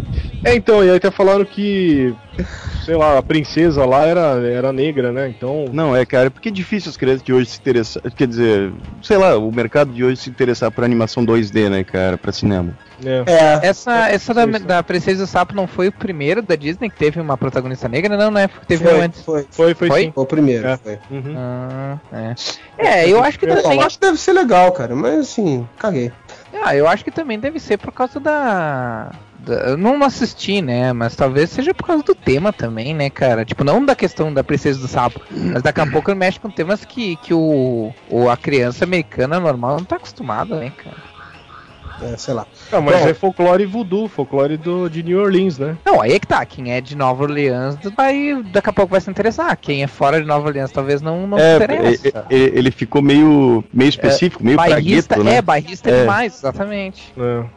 É, 0.48 0.56
então, 0.56 0.84
e 0.84 0.90
aí 0.90 0.96
até 0.96 1.12
falaram 1.12 1.44
que, 1.44 2.16
sei 2.86 2.96
lá, 2.96 3.18
a 3.18 3.22
princesa 3.24 3.84
lá 3.86 4.06
era, 4.06 4.22
era 4.48 4.72
negra, 4.72 5.12
né? 5.12 5.28
Então. 5.28 5.66
Não, 5.74 5.96
é, 5.96 6.06
cara, 6.06 6.32
porque 6.32 6.48
é 6.50 6.52
difícil 6.52 6.90
as 6.90 6.96
crianças 6.96 7.22
de 7.22 7.34
hoje 7.34 7.50
se 7.50 7.60
interessar. 7.60 8.02
Quer 8.16 8.28
dizer, 8.28 8.72
sei 9.02 9.18
lá, 9.18 9.38
o 9.38 9.52
mercado 9.52 9.92
de 9.92 10.04
hoje 10.04 10.18
se 10.18 10.30
interessar 10.30 10.72
por 10.72 10.84
animação 10.84 11.26
2D, 11.26 11.70
né, 11.70 11.84
cara, 11.84 12.18
pra 12.18 12.32
cinema. 12.32 12.78
É. 13.04 13.68
Essa, 13.68 14.10
essa 14.10 14.34
da, 14.34 14.46
da 14.46 14.82
Princesa 14.82 15.22
e 15.22 15.24
o 15.26 15.28
Sapo 15.28 15.54
não 15.54 15.68
foi 15.68 15.90
o 15.90 15.92
primeiro 15.92 16.42
da 16.42 16.56
Disney 16.56 16.90
que 16.90 16.96
teve 16.98 17.20
uma 17.20 17.38
protagonista 17.38 17.88
negra? 17.88 18.18
Não, 18.18 18.32
né? 18.32 18.50
Teve 18.68 18.86
Foi, 18.86 18.98
um 18.98 19.02
antes. 19.02 19.22
foi, 19.22 19.46
foi, 19.52 19.74
foi, 19.76 19.88
Foi? 19.90 20.02
sim. 20.04 20.12
Foi 20.16 20.24
o 20.24 20.28
primeiro, 20.28 20.68
É. 20.68 20.78
foi. 20.78 20.98
Uhum. 21.12 21.36
Ah, 21.38 21.98
é. 22.14 22.36
É, 22.78 23.10
eu 23.10 23.22
acho 23.24 23.38
que 23.38 23.46
Eu 23.46 23.62
também. 23.62 23.82
acho 23.84 24.00
que 24.00 24.06
deve 24.06 24.18
ser 24.18 24.34
legal, 24.34 24.72
cara, 24.72 24.96
mas 24.96 25.20
assim, 25.20 25.68
caguei. 25.78 26.12
Ah, 26.64 26.76
eu 26.76 26.88
acho 26.88 27.04
que 27.04 27.12
também 27.12 27.38
deve 27.40 27.60
ser 27.60 27.78
por 27.78 27.92
causa 27.92 28.20
da. 28.20 29.12
Eu 29.46 29.78
não 29.78 30.04
assisti, 30.04 30.62
né? 30.62 30.92
Mas 30.94 31.16
talvez 31.16 31.50
seja 31.50 31.74
por 31.74 31.86
causa 31.86 32.04
do 32.04 32.16
tema 32.16 32.52
também, 32.52 32.94
né, 32.94 33.10
cara? 33.10 33.46
Tipo, 33.46 33.64
não 33.64 33.86
da 33.86 33.96
questão 33.96 34.34
da 34.34 34.44
princesa 34.44 34.80
do 34.80 34.88
sapo, 34.88 35.22
mas 35.30 35.62
daqui 35.62 35.82
a 35.82 35.86
pouco 35.92 36.14
mexe 36.16 36.40
com 36.40 36.50
temas 36.50 36.84
que, 36.84 37.16
que 37.18 37.34
o, 37.34 37.94
o 38.10 38.30
a 38.30 38.36
criança 38.36 38.84
americana 38.84 39.40
normal 39.40 39.78
não 39.78 39.86
tá 39.86 39.98
acostumada, 39.98 40.60
né, 40.60 40.72
cara? 40.72 41.17
É, 42.02 42.16
sei 42.18 42.34
lá. 42.34 42.46
Ah, 42.72 42.80
mas 42.80 43.00
Bom. 43.02 43.08
é 43.08 43.14
folclore 43.14 43.66
voodoo, 43.66 44.08
folclore 44.08 44.56
do, 44.58 44.88
de 44.90 45.02
New 45.02 45.20
Orleans, 45.20 45.58
né? 45.58 45.76
Não, 45.86 46.00
aí 46.02 46.14
é 46.14 46.20
que 46.20 46.28
tá. 46.28 46.46
Quem 46.46 46.72
é 46.72 46.80
de 46.80 46.96
Nova 46.96 47.24
Orleans 47.24 47.76
vai, 47.96 48.44
daqui 48.52 48.70
a 48.70 48.74
pouco 48.74 48.92
vai 48.92 49.02
se 49.02 49.10
interessar. 49.10 49.58
Quem 49.58 49.82
é 49.84 49.88
fora 49.88 50.22
de 50.22 50.28
Nova 50.28 50.48
Orleans 50.48 50.72
talvez 50.72 51.02
não, 51.02 51.26
não 51.26 51.38
se 51.38 51.44
É, 51.44 51.56
interessa. 51.56 52.26
e- 52.30 52.36
e- 52.36 52.52
ele 52.54 52.70
ficou 52.72 53.02
meio, 53.02 53.64
meio 53.74 53.90
específico, 53.90 54.44
meio 54.44 54.58
bairrista, 54.58 55.16
pragueto, 55.16 55.30
né? 55.32 55.38
É, 55.38 55.42
bairrista 55.42 55.90
É. 55.90 56.02
demais, 56.02 56.36
exatamente. 56.38 57.14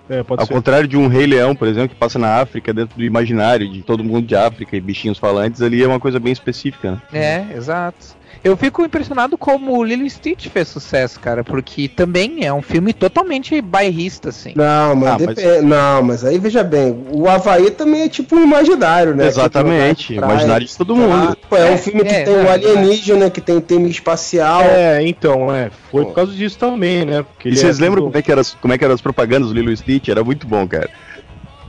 É, 0.09 0.23
pode 0.23 0.41
Ao 0.41 0.47
ser. 0.47 0.53
contrário 0.55 0.89
de 0.89 0.97
um 0.97 1.07
Rei 1.07 1.27
Leão, 1.27 1.55
por 1.55 1.69
exemplo, 1.69 1.91
que 1.91 1.95
passa 1.97 2.19
na 2.19 2.37
África, 2.41 2.73
dentro 2.73 2.97
do 2.97 3.05
imaginário 3.05 3.71
de 3.71 3.83
todo 3.83 4.03
mundo 4.03 4.27
de 4.27 4.35
África 4.37 4.75
e 4.77 4.81
bichinhos 4.81 5.19
falantes, 5.19 5.61
ali 5.61 5.83
é 5.83 5.87
uma 5.87 6.01
coisa 6.01 6.19
bem 6.19 6.33
específica, 6.33 6.93
né? 7.13 7.47
É, 7.53 7.57
exato. 7.57 8.19
Eu 8.43 8.57
fico 8.57 8.83
impressionado 8.85 9.37
como 9.37 9.77
o 9.77 9.85
Lilo 9.85 10.05
e 10.05 10.11
Stitch 10.11 10.47
fez 10.49 10.69
sucesso, 10.69 11.21
cara, 11.21 11.45
porque 11.45 11.89
também 11.89 12.45
é 12.47 12.53
um 12.53 12.63
filme 12.63 12.93
totalmente 12.93 13.61
bairrista, 13.61 14.31
assim. 14.31 14.53
Não, 14.57 14.97
mas, 14.97 15.11
Ah, 15.11 15.19
mas- 15.27 15.63
não, 15.63 16.03
mas 16.03 16.25
aí 16.25 16.39
veja 16.39 16.63
bem, 16.65 17.05
o 17.13 17.29
Havaí 17.29 17.71
também 17.71 18.03
é 18.03 18.09
tipo 18.09 18.37
um 18.37 18.43
imaginário, 18.45 19.15
né? 19.15 19.27
Exatamente, 19.27 20.07
Tipo, 20.09 20.21
praia, 20.21 20.33
imaginário 20.33 20.67
de 20.67 20.77
todo 20.77 20.97
mundo. 20.97 21.13
Ah, 21.33 21.37
pô, 21.49 21.57
é 21.57 21.71
um 21.71 21.77
filme 21.79 22.03
que 22.03 22.15
É, 22.15 22.23
tem 22.25 22.35
o 22.35 22.47
é 22.47 22.51
alienígena, 22.53 23.29
que 23.31 23.41
tem 23.41 23.61
tema 23.61 23.89
espacial. 23.89 24.63
É, 24.63 25.03
então, 25.07 25.55
é. 25.55 25.71
Foi 25.91 26.05
por 26.05 26.15
causa 26.15 26.33
disso 26.33 26.57
também, 26.59 27.05
né? 27.05 27.23
Porque 27.23 27.49
E 27.51 27.57
vocês 27.57 27.79
é 27.79 27.83
lembram 27.83 28.03
tudo- 28.03 28.13
como 28.13 28.19
é, 28.19 28.23
que 28.23 28.33
era, 28.33 28.43
como 28.61 28.73
é 28.75 28.79
que 28.79 28.85
eram 28.85 28.95
as 28.95 29.01
propagandas 29.01 29.49
do 29.49 29.55
Lilo 29.55 29.71
e 29.71 29.77
Stitch? 29.77 30.09
Era 30.09 30.23
muito 30.25 30.47
bom, 30.47 30.67
cara. 30.67 30.89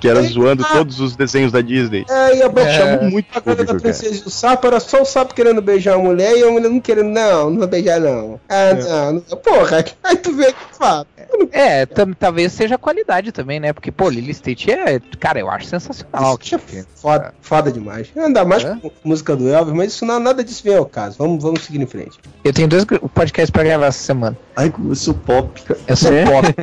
Que 0.02 0.10
era 0.10 0.22
zoando 0.24 0.64
todos 0.66 0.99
os 0.99 1.16
desenhos 1.16 1.52
da 1.52 1.62
Disney. 1.62 2.06
É, 2.10 2.38
e 2.38 2.41
a 2.43 2.52
É, 2.54 2.74
chamou 2.78 3.10
muito 3.12 3.28
a 3.38 3.39
coisa 3.41 3.64
da 3.64 3.76
princesa 3.76 4.16
e 4.16 4.28
o 4.28 4.30
sapo 4.30 4.68
era 4.68 4.80
só 4.80 5.02
o 5.02 5.06
sapo 5.06 5.34
querendo 5.34 5.62
beijar 5.62 5.93
a 5.95 5.97
mulher 5.99 6.36
e 6.36 6.43
a 6.43 6.52
mulher 6.52 6.70
não 6.70 6.82
querendo, 6.82 7.10
não, 7.10 7.49
não 7.52 7.60
vai 7.60 7.68
beijar 7.68 7.99
não. 7.99 8.39
Ah, 8.49 8.74
não, 8.74 9.14
não. 9.14 9.22
Porra, 9.38 9.86
aí 10.04 10.18
tu 10.18 10.34
vê 10.34 10.47
que 10.52 10.78
fala. 10.78 11.06
É, 11.52 11.86
tam- 11.86 12.14
talvez 12.14 12.52
seja 12.52 12.76
a 12.76 12.78
qualidade 12.78 13.32
também, 13.32 13.60
né? 13.60 13.72
Porque, 13.74 13.91
pô, 13.91 14.10
Lilo 14.10 14.30
e 14.30 14.34
Stitch 14.34 14.68
é, 14.68 14.99
cara, 15.20 15.39
eu 15.39 15.49
acho 15.49 15.66
sensacional. 15.68 16.38
Isso 16.41 16.56
é 16.56 16.60
foda, 16.95 17.34
foda 17.41 17.72
demais. 17.72 18.08
Ainda 18.18 18.43
mais 18.43 18.64
com 18.64 18.91
música 19.04 19.36
do 19.36 19.47
Elvis, 19.47 19.74
mas 19.74 19.93
isso 19.93 20.06
não, 20.06 20.20
nada 20.20 20.43
disso 20.43 20.64
vem 20.64 20.76
ao 20.76 20.86
caso. 20.86 21.16
Vamos, 21.20 21.41
vamos 21.41 21.64
seguir 21.64 21.80
em 21.82 21.86
frente. 21.86 22.18
Eu 22.43 22.52
tenho 22.52 22.68
dois 22.68 22.84
podcasts 23.14 23.49
pra 23.52 23.64
gravar 23.64 23.86
essa 23.88 23.99
semana. 24.04 24.38
Ai, 24.56 24.74
eu 24.88 24.95
sou 24.95 25.14
pop. 25.14 25.62
Eu 25.88 25.95
sou 25.95 26.12
pop. 26.12 26.54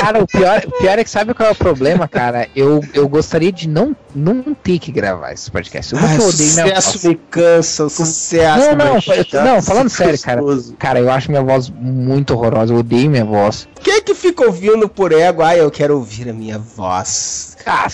Cara, 0.00 0.22
o 0.22 0.26
pior, 0.26 0.62
o 0.66 0.70
pior 0.78 0.98
é 0.98 1.04
que 1.04 1.10
sabe 1.10 1.32
qual 1.34 1.48
é 1.48 1.52
o 1.52 1.56
problema, 1.56 2.06
cara? 2.08 2.48
Eu, 2.54 2.80
eu 2.94 3.08
gostaria 3.08 3.50
de 3.52 3.68
não, 3.68 3.94
não 4.14 4.42
ter 4.54 4.78
que 4.78 4.90
gravar 4.92 5.32
esse 5.32 5.50
podcast. 5.50 5.92
Eu, 5.94 5.98
Ah, 6.00 6.14
eu 6.16 6.28
odeio 6.28 6.52
minha 6.54 6.64
voz. 6.66 6.84
sucesso 6.84 7.08
me 7.08 7.14
cansa, 7.30 7.84
o 7.84 7.90
sucesso. 7.90 8.68
Não, 8.70 8.76
não, 8.76 8.94
eu- 8.96 9.44
não, 9.54 9.62
falando 9.62 9.88
sério, 9.88 10.18
cara. 10.20 10.40
Cara, 10.78 10.98
eu 11.00 11.10
acho 11.10 11.30
minha 11.30 11.42
voz 11.42 11.68
muito 11.70 12.34
horrorosa. 12.34 12.72
Eu 12.72 12.78
odeio 12.78 13.10
minha 13.10 13.24
voz. 13.24 13.68
Quem 13.80 13.94
é 13.94 14.00
que 14.00 14.14
fica 14.14 14.44
ouvindo 14.44 14.88
por 14.88 15.12
ego? 15.12 15.42
Ah, 15.42 15.56
eu 15.56 15.70
quero 15.70 15.94
ouvir 15.96 16.28
a 16.28 16.32
minha 16.32 16.58
voz. 16.58 17.56
Ah, 17.66 17.86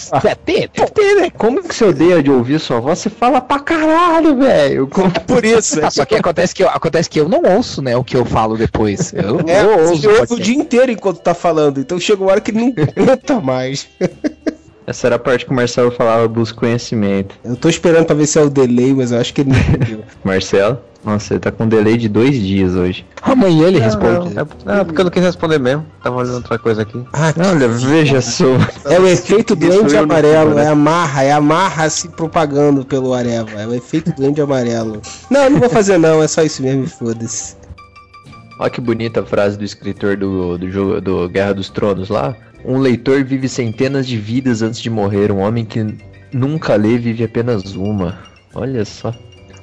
ter, 0.45 0.71
deve 0.73 0.91
ter, 0.93 1.15
né? 1.17 1.31
Como 1.31 1.63
que 1.63 1.75
você 1.75 1.85
odeia 1.85 2.23
de 2.23 2.31
ouvir 2.31 2.61
sua 2.61 2.79
voz? 2.81 2.99
Você 3.01 3.11
fala 3.11 3.41
pra 3.41 3.59
caralho, 3.59 4.37
velho. 4.39 4.87
Como- 4.87 5.11
Por 5.27 5.45
isso, 5.45 5.85
Ah, 5.85 5.91
só 5.91 6.05
que 6.05 6.15
acontece 6.15 6.55
que, 6.55 6.63
eu, 6.63 6.69
acontece 6.69 7.09
que 7.11 7.19
eu 7.19 7.29
não 7.29 7.43
ouço, 7.57 7.83
né, 7.83 7.97
o 7.97 8.05
que 8.05 8.17
eu 8.17 8.25
falo 8.25 8.57
depois. 8.57 9.13
Eu, 9.13 9.41
É, 9.49 9.63
eu 9.63 9.89
ouço. 9.91 10.09
ouve 10.09 10.35
o 10.35 10.39
dia 10.41 10.55
inteiro 10.55 10.93
enquanto 10.93 11.19
tá 11.19 11.35
falando, 11.35 11.81
então 11.81 11.99
chega 11.99 12.23
uma 12.23 12.31
hora 12.31 12.41
que 12.41 12.53
não 12.53 12.73
aguenta 12.97 13.41
mais. 13.41 13.89
Essa 14.87 15.07
era 15.09 15.17
a 15.17 15.19
parte 15.19 15.47
que 15.47 15.51
o 15.51 15.55
Marcelo 15.55 15.91
falava, 15.91 16.29
busca 16.29 16.59
conhecimento. 16.59 17.35
Eu 17.45 17.57
tô 17.57 17.69
esperando 17.69 18.05
pra 18.05 18.15
ver 18.15 18.27
se 18.27 18.39
é 18.39 18.43
o 18.43 18.51
delay, 18.51 18.93
mas 18.93 19.13
eu 19.13 19.19
acho 19.19 19.33
que 19.33 19.41
ele 19.41 19.51
não. 19.51 20.05
Marcelo? 20.23 20.79
Nossa, 21.03 21.35
ele 21.35 21.41
tá 21.41 21.53
com 21.53 21.65
um 21.65 21.69
delay 21.69 21.99
de 21.99 22.09
dois 22.09 22.35
dias 22.35 22.75
hoje. 22.75 23.05
Amanhã 23.21 23.67
ele 23.69 23.79
Não, 23.79 23.85
responde. 23.85 24.35
não, 24.35 24.43
é 24.43 24.77
Não, 24.77 24.85
porque 24.87 25.01
eu 25.01 25.05
não 25.05 25.11
quis 25.11 25.23
responder 25.23 25.59
mesmo. 25.59 25.85
Tava 26.03 26.17
olhando 26.17 26.37
outra 26.37 26.59
coisa 26.59 26.81
aqui. 26.83 27.03
Ah, 27.13 27.33
Olha, 27.51 27.69
veja 27.69 28.23
só. 28.23 28.47
É 28.87 28.99
o 28.99 29.07
efeito 29.07 29.55
doente 29.55 29.95
amarelo, 29.97 30.59
é 30.59 30.67
a 30.69 30.75
marra, 30.75 31.23
é 31.23 31.33
a 31.33 31.41
marra 31.43 31.91
se 31.91 32.09
propagando 32.09 32.87
pelo 32.87 33.13
Areva, 33.13 33.51
é 33.61 33.67
o 33.67 33.75
efeito 33.75 34.13
doente 34.13 34.41
amarelo. 34.41 35.01
Não, 35.31 35.51
não 35.51 35.61
vou 35.61 35.69
fazer 35.69 35.99
não, 35.99 36.23
é 36.23 36.29
só 36.29 36.43
isso 36.43 36.63
mesmo, 36.63 36.87
foda-se. 36.87 37.55
Olha 38.59 38.71
que 38.71 38.81
bonita 38.81 39.21
a 39.21 39.27
frase 39.27 39.59
do 39.59 39.65
escritor 39.65 40.17
do, 40.17 40.57
do 40.57 40.71
jogo 40.71 41.01
do 41.03 41.29
Guerra 41.29 41.53
dos 41.55 41.69
Tronos 41.69 42.09
lá. 42.09 42.35
Um 42.65 42.79
leitor 42.79 43.23
vive 43.25 43.49
centenas 43.49 44.07
de 44.07 44.17
vidas 44.17 44.63
antes 44.63 44.81
de 44.81 44.89
morrer. 44.91 45.31
Um 45.31 45.41
homem 45.41 45.65
que 45.65 45.85
nunca 46.33 46.75
lê 46.77 46.97
vive 46.99 47.25
apenas 47.25 47.75
uma. 47.75 48.19
Olha 48.55 48.85
só. 48.85 49.15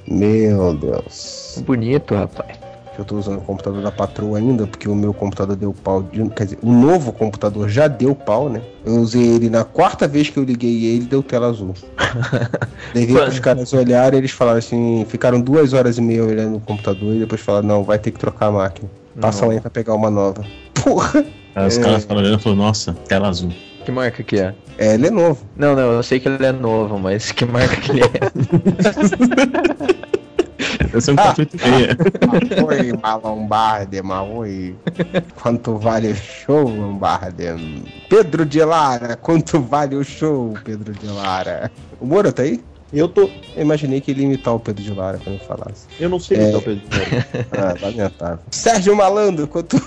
Meu 0.07 0.73
Deus. 0.75 1.61
Bonito, 1.65 2.13
rapaz. 2.15 2.59
Eu 2.99 3.05
tô 3.05 3.15
usando 3.17 3.37
o 3.37 3.41
computador 3.41 3.81
da 3.81 3.89
patroa 3.91 4.37
ainda, 4.37 4.67
porque 4.67 4.87
o 4.87 4.93
meu 4.93 5.13
computador 5.13 5.55
deu 5.55 5.73
pau. 5.73 6.03
de- 6.03 6.29
quer 6.31 6.43
dizer, 6.43 6.59
o 6.61 6.71
novo 6.71 7.11
computador 7.13 7.69
já 7.69 7.87
deu 7.87 8.13
pau, 8.13 8.49
né? 8.49 8.61
Eu 8.85 8.95
usei 8.97 9.23
ele 9.35 9.49
na 9.49 9.63
quarta 9.63 10.07
vez 10.07 10.29
que 10.29 10.37
eu 10.37 10.43
liguei 10.43 10.85
ele, 10.85 11.05
deu 11.05 11.23
tela 11.23 11.47
azul. 11.47 11.73
Levei 12.93 13.15
pros 13.15 13.39
caras 13.39 13.71
olharem, 13.73 14.19
eles 14.19 14.31
falaram 14.31 14.59
assim, 14.59 15.05
ficaram 15.07 15.39
duas 15.39 15.71
horas 15.73 15.97
e 15.97 16.01
meia 16.01 16.23
olhando 16.23 16.57
o 16.57 16.59
computador 16.59 17.15
e 17.15 17.19
depois 17.19 17.39
falaram, 17.41 17.67
não, 17.67 17.83
vai 17.83 17.97
ter 17.97 18.11
que 18.11 18.19
trocar 18.19 18.47
a 18.47 18.51
máquina. 18.51 18.89
Passa 19.19 19.45
lá 19.45 19.59
pra 19.61 19.69
pegar 19.69 19.93
uma 19.95 20.09
nova. 20.11 20.43
Porra! 20.73 21.25
Os 21.55 21.77
É. 21.77 21.81
caras 21.81 22.05
falaram 22.05 22.27
olhando 22.27 22.39
e 22.39 22.43
falaram, 22.43 22.63
nossa, 22.63 22.93
tela 23.07 23.27
azul. 23.29 23.51
Que 23.85 23.91
marca 23.91 24.21
que 24.23 24.39
é? 24.39 24.53
É, 24.77 24.93
ele 24.93 25.07
é 25.07 25.11
novo. 25.11 25.43
Não, 25.55 25.75
não, 25.75 25.91
eu 25.93 26.03
sei 26.03 26.19
que 26.19 26.27
ele 26.29 26.45
é 26.45 26.51
novo, 26.51 26.99
mas 26.99 27.31
que 27.31 27.45
marca 27.45 27.75
que 27.77 27.91
ele 27.91 28.01
é? 28.03 28.09
São 30.99 31.15
quatro 31.15 31.43
e 31.53 31.69
meia. 31.69 31.97
Oi, 32.67 32.93
Malombarde, 33.01 34.01
Maui. 34.01 34.75
Quanto 35.41 35.77
vale 35.77 36.09
o 36.11 36.15
show, 36.15 36.63
Lombarde? 36.67 37.45
Pedro 38.09 38.45
de 38.45 38.63
Lara, 38.63 39.15
quanto 39.15 39.59
vale 39.61 39.95
o 39.95 40.03
show, 40.03 40.53
Pedro 40.63 40.93
de 40.93 41.07
Lara? 41.07 41.71
O 41.99 42.05
Moro 42.05 42.31
tá 42.31 42.43
aí? 42.43 42.61
Eu 42.93 43.07
tô. 43.07 43.29
Eu 43.55 43.61
imaginei 43.61 44.01
que 44.01 44.11
ele 44.11 44.21
ia 44.21 44.25
imitar 44.27 44.53
o 44.53 44.59
Pedro 44.59 44.83
de 44.83 44.93
Lara 44.93 45.17
quando 45.23 45.35
ele 45.37 45.45
falasse. 45.45 45.87
Eu 45.99 46.09
não 46.09 46.19
sei 46.19 46.37
É. 46.37 46.41
imitar 46.43 46.59
o 46.59 46.63
Pedro 46.63 46.87
de 46.89 46.97
Lara. 46.97 47.27
Ah, 47.51 47.85
lamentável. 47.85 48.39
Sérgio 48.51 48.95
Malandro, 48.95 49.47
quanto. 49.47 49.77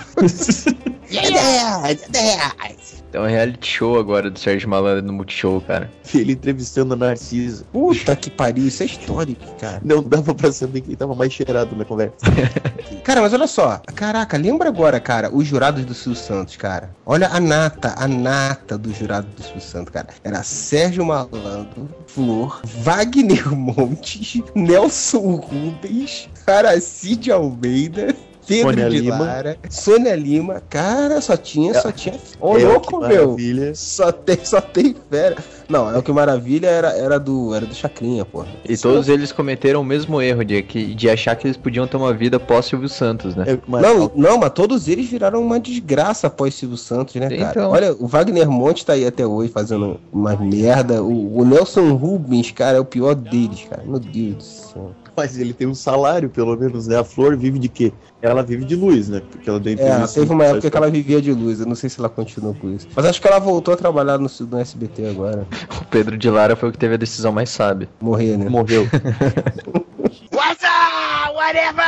Tem 3.15 3.23
um 3.23 3.27
reality 3.27 3.65
show 3.65 3.97
agora 3.97 4.29
do 4.29 4.37
Sérgio 4.37 4.67
Malandro 4.67 5.01
no 5.01 5.13
Multishow, 5.13 5.61
cara. 5.61 5.89
Ele 6.13 6.33
entrevistando 6.33 6.95
a 6.95 6.97
Narcisa. 6.97 7.63
Puta 7.71 8.13
que 8.13 8.29
pariu, 8.29 8.67
isso 8.67 8.83
é 8.83 8.87
histórico, 8.87 9.55
cara. 9.57 9.79
Não 9.85 10.03
dava 10.03 10.35
pra 10.35 10.51
saber 10.51 10.81
quem 10.81 10.97
tava 10.97 11.15
mais 11.15 11.31
cheirado 11.31 11.73
na 11.77 11.85
conversa. 11.85 12.17
Cara, 13.05 13.21
mas 13.21 13.33
olha 13.33 13.47
só. 13.47 13.81
Caraca, 13.93 14.35
lembra 14.35 14.67
agora, 14.67 14.99
cara, 14.99 15.29
os 15.31 15.47
jurados 15.47 15.85
do 15.85 15.93
Silvio 15.93 16.19
Santos, 16.19 16.57
cara. 16.57 16.89
Olha 17.05 17.29
a 17.29 17.39
nata, 17.39 17.93
a 17.95 18.07
nata 18.07 18.77
do 18.77 18.91
jurado 18.91 19.27
do 19.27 19.43
Silvio 19.43 19.61
Santos, 19.61 19.93
cara. 19.93 20.07
Era 20.23 20.41
Sérgio 20.41 21.05
Malandro, 21.05 21.87
Flor, 22.07 22.61
Wagner 22.81 23.53
Montes, 23.55 24.41
Nelson 24.55 25.35
Rubens, 25.35 26.27
Aracide 26.47 27.31
Almeida. 27.31 28.15
Pedro 28.47 28.69
Sônia 28.71 28.89
de 28.89 28.99
Lima. 28.99 29.17
Lara, 29.19 29.57
Sônia 29.69 30.15
Lima, 30.15 30.61
cara, 30.69 31.19
só 31.21 31.35
tinha, 31.35 31.73
só 31.81 31.91
tinha. 31.91 32.15
Ô, 32.39 32.57
É, 32.57 32.63
louco, 32.65 32.99
que 32.99 33.07
meu. 33.07 33.23
maravilha. 33.29 33.73
Só 33.75 34.11
tem, 34.11 34.37
só 34.43 34.61
tem 34.61 34.95
fera. 35.09 35.35
Não, 35.67 35.89
é 35.93 35.97
o 35.97 36.03
que 36.03 36.11
maravilha 36.11 36.67
era, 36.67 36.89
era 36.95 37.19
do, 37.19 37.55
era 37.55 37.65
do 37.65 37.73
Chacrinha, 37.73 38.23
porra. 38.23 38.47
E 38.69 38.77
todos 38.77 39.09
eles 39.09 39.31
cometeram 39.31 39.81
o 39.81 39.83
mesmo 39.83 40.21
erro 40.21 40.45
de, 40.45 40.61
que- 40.61 40.93
de 40.93 41.09
achar 41.09 41.35
que 41.35 41.47
eles 41.47 41.57
podiam 41.57 41.87
ter 41.87 41.97
uma 41.97 42.13
vida 42.13 42.39
pós 42.39 42.67
Silvio 42.67 42.87
Santos, 42.87 43.35
né? 43.35 43.45
Não, 43.67 44.11
não, 44.15 44.37
mas 44.37 44.51
todos 44.51 44.87
eles 44.87 45.09
viraram 45.09 45.41
uma 45.41 45.59
desgraça 45.59 46.27
após 46.27 46.53
Silvio 46.53 46.77
Santos, 46.77 47.15
né, 47.15 47.29
cara? 47.29 47.49
Então. 47.51 47.71
Olha, 47.71 47.93
o 47.99 48.05
Wagner 48.05 48.47
Monte 48.49 48.85
tá 48.85 48.93
aí 48.93 49.05
até 49.07 49.25
hoje 49.25 49.51
fazendo 49.51 49.99
uma 50.13 50.35
merda. 50.35 51.01
O, 51.03 51.39
o 51.39 51.43
Nelson 51.45 51.93
Rubens, 51.95 52.51
cara, 52.51 52.77
é 52.77 52.79
o 52.79 52.85
pior 52.85 53.15
deles, 53.15 53.65
cara. 53.67 53.81
Meu 53.85 53.99
Deus 53.99 54.35
do 54.35 54.43
céu. 54.43 54.91
Mas 55.15 55.37
ele 55.37 55.53
tem 55.53 55.67
um 55.67 55.73
salário, 55.75 56.29
pelo 56.29 56.57
menos, 56.57 56.87
né? 56.87 56.99
A 56.99 57.03
Flor 57.03 57.37
vive 57.37 57.57
de 57.57 57.69
quê? 57.69 57.93
Ela 58.21 58.43
vive 58.43 58.65
de 58.65 58.75
luz, 58.75 59.07
né? 59.07 59.21
Porque 59.31 59.49
ela 59.49 59.59
deu 59.59 59.73
É, 59.77 60.07
teve 60.07 60.31
uma 60.33 60.43
época 60.43 60.61
site 60.61 60.71
que 60.71 60.77
ela 60.77 60.89
vivia 60.89 61.21
de 61.21 61.31
luz. 61.31 61.59
Eu 61.59 61.65
não 61.65 61.75
sei 61.75 61.89
se 61.89 61.99
ela 61.99 62.09
continuou 62.09 62.53
com 62.53 62.69
isso. 62.71 62.87
Mas 62.95 63.05
acho 63.05 63.21
que 63.21 63.27
ela 63.27 63.39
voltou 63.39 63.73
a 63.73 63.77
trabalhar 63.77 64.17
no, 64.17 64.29
no 64.49 64.57
SBT 64.59 65.07
agora. 65.07 65.47
O 65.81 65.85
Pedro 65.87 66.17
de 66.17 66.29
Lara 66.29 66.55
foi 66.55 66.69
o 66.69 66.71
que 66.71 66.77
teve 66.77 66.95
a 66.95 66.97
decisão 66.97 67.31
mais 67.31 67.49
sábia. 67.49 67.87
Morrer, 68.01 68.37
né? 68.37 68.49
Morreu. 68.49 68.87
What's 70.33 70.63
up? 70.63 71.33
Whatever! 71.35 71.83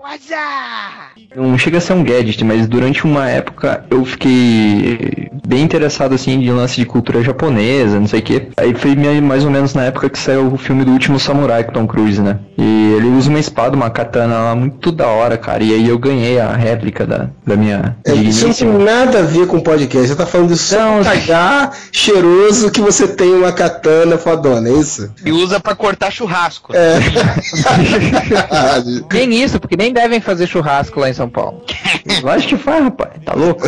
What's 0.00 0.30
up? 0.30 1.28
Não 1.36 1.56
chega 1.56 1.78
a 1.78 1.80
ser 1.80 1.92
um 1.92 2.02
gadget, 2.02 2.42
mas 2.44 2.66
durante 2.66 3.04
uma 3.04 3.28
época 3.28 3.84
eu 3.90 4.04
fiquei 4.04 5.30
bem 5.48 5.62
interessado 5.62 6.14
assim 6.14 6.32
em 6.32 6.50
lance 6.50 6.76
de 6.76 6.84
cultura 6.84 7.22
japonesa, 7.22 7.98
não 7.98 8.06
sei 8.06 8.20
o 8.20 8.22
que. 8.22 8.48
Aí 8.58 8.74
foi 8.74 8.94
mais 9.22 9.44
ou 9.44 9.50
menos 9.50 9.72
na 9.72 9.84
época 9.84 10.10
que 10.10 10.18
saiu 10.18 10.52
o 10.52 10.58
filme 10.58 10.84
do 10.84 10.92
Último 10.92 11.18
Samurai 11.18 11.64
com 11.64 11.72
Tom 11.72 11.86
Cruise, 11.86 12.20
né? 12.20 12.38
E 12.58 12.92
ele 12.94 13.06
usa 13.06 13.30
uma 13.30 13.38
espada, 13.38 13.74
uma 13.74 13.88
katana 13.88 14.38
lá 14.38 14.54
muito 14.54 14.92
da 14.92 15.06
hora, 15.06 15.38
cara. 15.38 15.64
E 15.64 15.72
aí 15.72 15.88
eu 15.88 15.98
ganhei 15.98 16.38
a 16.38 16.52
réplica 16.52 17.06
da, 17.06 17.30
da 17.46 17.56
minha 17.56 17.96
É, 18.04 18.12
isso 18.12 18.46
não 18.46 18.54
tem 18.54 18.84
nada 18.84 19.20
a 19.20 19.22
ver 19.22 19.46
com 19.46 19.58
podcast. 19.58 20.08
Você 20.08 20.14
tá 20.14 20.26
falando 20.26 20.48
de 20.48 20.58
só 20.58 21.02
cagar 21.02 21.72
cheiroso 21.90 22.70
que 22.70 22.80
você 22.80 23.08
tem 23.08 23.34
uma 23.34 23.52
katana 23.52 24.18
fodona, 24.18 24.68
é 24.68 24.72
isso? 24.72 25.10
E 25.24 25.32
usa 25.32 25.58
pra 25.58 25.74
cortar 25.74 26.10
churrasco. 26.10 26.74
É. 26.74 26.98
Nem 29.12 29.42
isso, 29.42 29.58
porque 29.58 29.76
nem 29.76 29.92
devem 29.92 30.20
fazer 30.20 30.46
churrasco 30.46 31.00
lá 31.00 31.08
em 31.08 31.14
São 31.14 31.28
Paulo. 31.28 31.62
Lógico 32.22 32.56
que 32.56 32.62
faz, 32.62 32.84
rapaz. 32.84 33.12
Tá 33.24 33.34
louco? 33.34 33.66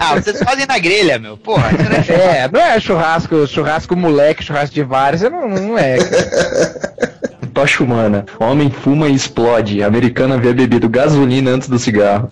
Ah, 0.00 0.14
vocês 0.14 0.38
fazem 0.38 0.66
na 0.70 0.78
grelha, 0.78 1.18
meu. 1.18 1.36
Porra, 1.36 1.72
isso 1.72 1.82
não 1.82 1.96
é 1.96 2.02
churrasco. 2.02 2.30
É, 2.30 2.48
não 2.52 2.60
é 2.60 2.80
churrasco, 2.80 3.46
churrasco 3.46 3.96
moleque, 3.96 4.44
churrasco 4.44 4.74
de 4.74 4.82
vários, 4.82 5.22
não, 5.22 5.48
não 5.48 5.78
é. 5.78 5.96
Tocha 7.52 7.82
humana. 7.82 8.24
Homem 8.38 8.70
fuma 8.70 9.08
e 9.08 9.14
explode. 9.14 9.82
Americano 9.82 10.34
havia 10.34 10.54
bebido 10.54 10.88
gasolina 10.88 11.50
antes 11.50 11.68
do 11.68 11.78
cigarro. 11.78 12.28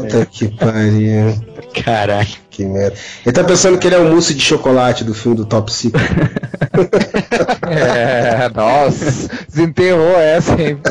Puta 0.00 0.26
que 0.26 0.48
pariu. 0.48 1.40
Caralho. 1.84 2.28
Que 2.50 2.64
merda. 2.64 2.96
Ele 3.24 3.32
tá 3.32 3.44
pensando 3.44 3.78
que 3.78 3.86
ele 3.86 3.94
é 3.94 3.98
o 3.98 4.10
mousse 4.10 4.34
de 4.34 4.40
chocolate 4.42 5.04
do 5.04 5.14
filme 5.14 5.36
do 5.36 5.44
Top 5.46 5.72
Secret. 5.72 6.02
É, 7.70 8.48
nossa, 8.54 9.28
desenterrou 9.48 10.16
essa, 10.18 10.60
hein, 10.60 10.76
pô. 10.76 10.90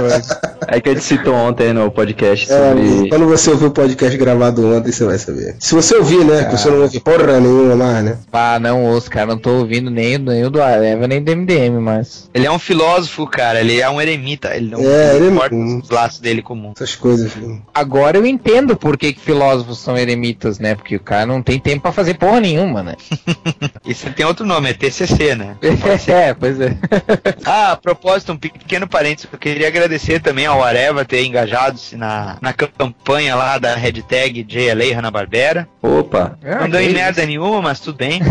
É 0.68 0.80
que 0.80 0.90
a 0.90 0.94
gente 0.94 1.04
citou 1.04 1.34
ontem 1.34 1.74
no 1.74 1.90
podcast 1.92 2.52
É, 2.52 2.56
sobre. 2.58 3.10
quando 3.10 3.26
você 3.28 3.50
ouvir 3.50 3.66
o 3.66 3.72
podcast 3.72 4.18
gravado 4.18 4.66
ontem, 4.76 4.92
você 4.92 5.04
vai 5.04 5.18
saber. 5.18 5.56
Se 5.60 5.74
você 5.74 5.96
ouvir, 5.96 6.24
né? 6.24 6.46
Que 6.46 6.58
você 6.58 6.70
não 6.70 6.82
ouve 6.82 7.00
porra 7.00 7.40
nenhuma 7.40 7.76
mais, 7.76 8.06
né? 8.06 8.18
Ah, 8.32 8.60
não 8.60 8.86
ouço, 8.86 9.10
cara, 9.10 9.26
não 9.28 9.38
tô 9.38 9.50
ouvindo 9.60 9.90
nem, 9.90 10.18
nem 10.18 10.46
o 10.46 10.50
do 10.50 10.62
Areva, 10.62 11.08
nem 11.08 11.22
do 11.22 11.32
MDM, 11.36 11.80
mas. 11.82 12.30
Ele 12.34 12.46
é 12.46 12.52
um 12.52 12.60
filósofo, 12.60 13.26
cara. 13.28 13.60
Ele 13.60 13.82
é 13.82 13.90
um 13.90 14.00
eremita. 14.00 14.56
Ele 14.56 14.70
não 14.72 14.80
É, 14.80 15.16
ele 15.16 15.26
é- 15.26 15.30
importa 15.30 15.56
os 15.56 15.90
laços 15.90 16.20
dele 16.20 16.42
comum. 16.42 16.72
Essas 16.76 16.96
coisas. 16.96 17.32
viu? 17.34 17.60
Agora 17.74 18.18
eu 18.18 18.26
entendo 18.26 18.76
por 18.78 18.98
que, 18.98 19.12
que 19.14 19.20
filósofos 19.20 19.80
são 19.80 19.98
eremitas, 19.98 20.60
né? 20.60 20.76
Porque 20.76 20.96
o 20.96 21.00
cara 21.00 21.26
não 21.26 21.42
tem 21.50 21.60
tempo 21.60 21.82
pra 21.82 21.92
fazer 21.92 22.14
porra 22.14 22.40
nenhuma, 22.40 22.84
né? 22.84 22.96
Isso 23.84 24.08
tem 24.12 24.24
outro 24.24 24.46
nome, 24.46 24.70
é 24.70 24.74
TCC, 24.74 25.34
né? 25.36 25.56
é, 26.08 26.34
pois 26.36 26.60
é. 26.62 26.76
Ah, 27.44 27.72
a 27.72 27.76
propósito, 27.76 28.32
um 28.34 28.38
pequeno 28.38 28.88
parênteses. 28.88 29.28
Eu 29.32 29.40
queria 29.40 29.68
agradecer 29.68 30.20
também 30.22 30.46
ao 30.46 30.64
Areva 30.64 31.04
ter 31.04 31.24
engajado-se 31.26 31.96
na, 31.96 32.38
na 32.42 32.54
campanha 32.54 33.36
lá 33.36 33.58
da 33.58 33.74
hashtag 33.76 34.44
JLA 34.44 34.94
Hanna-Barbera. 34.96 35.68
Opa. 35.82 36.38
Não 36.62 36.70
deu 36.70 36.82
em 36.82 36.94
merda 36.94 37.26
nenhuma, 37.26 37.62
mas 37.62 37.80
tudo 37.80 37.98
bem. 37.98 38.22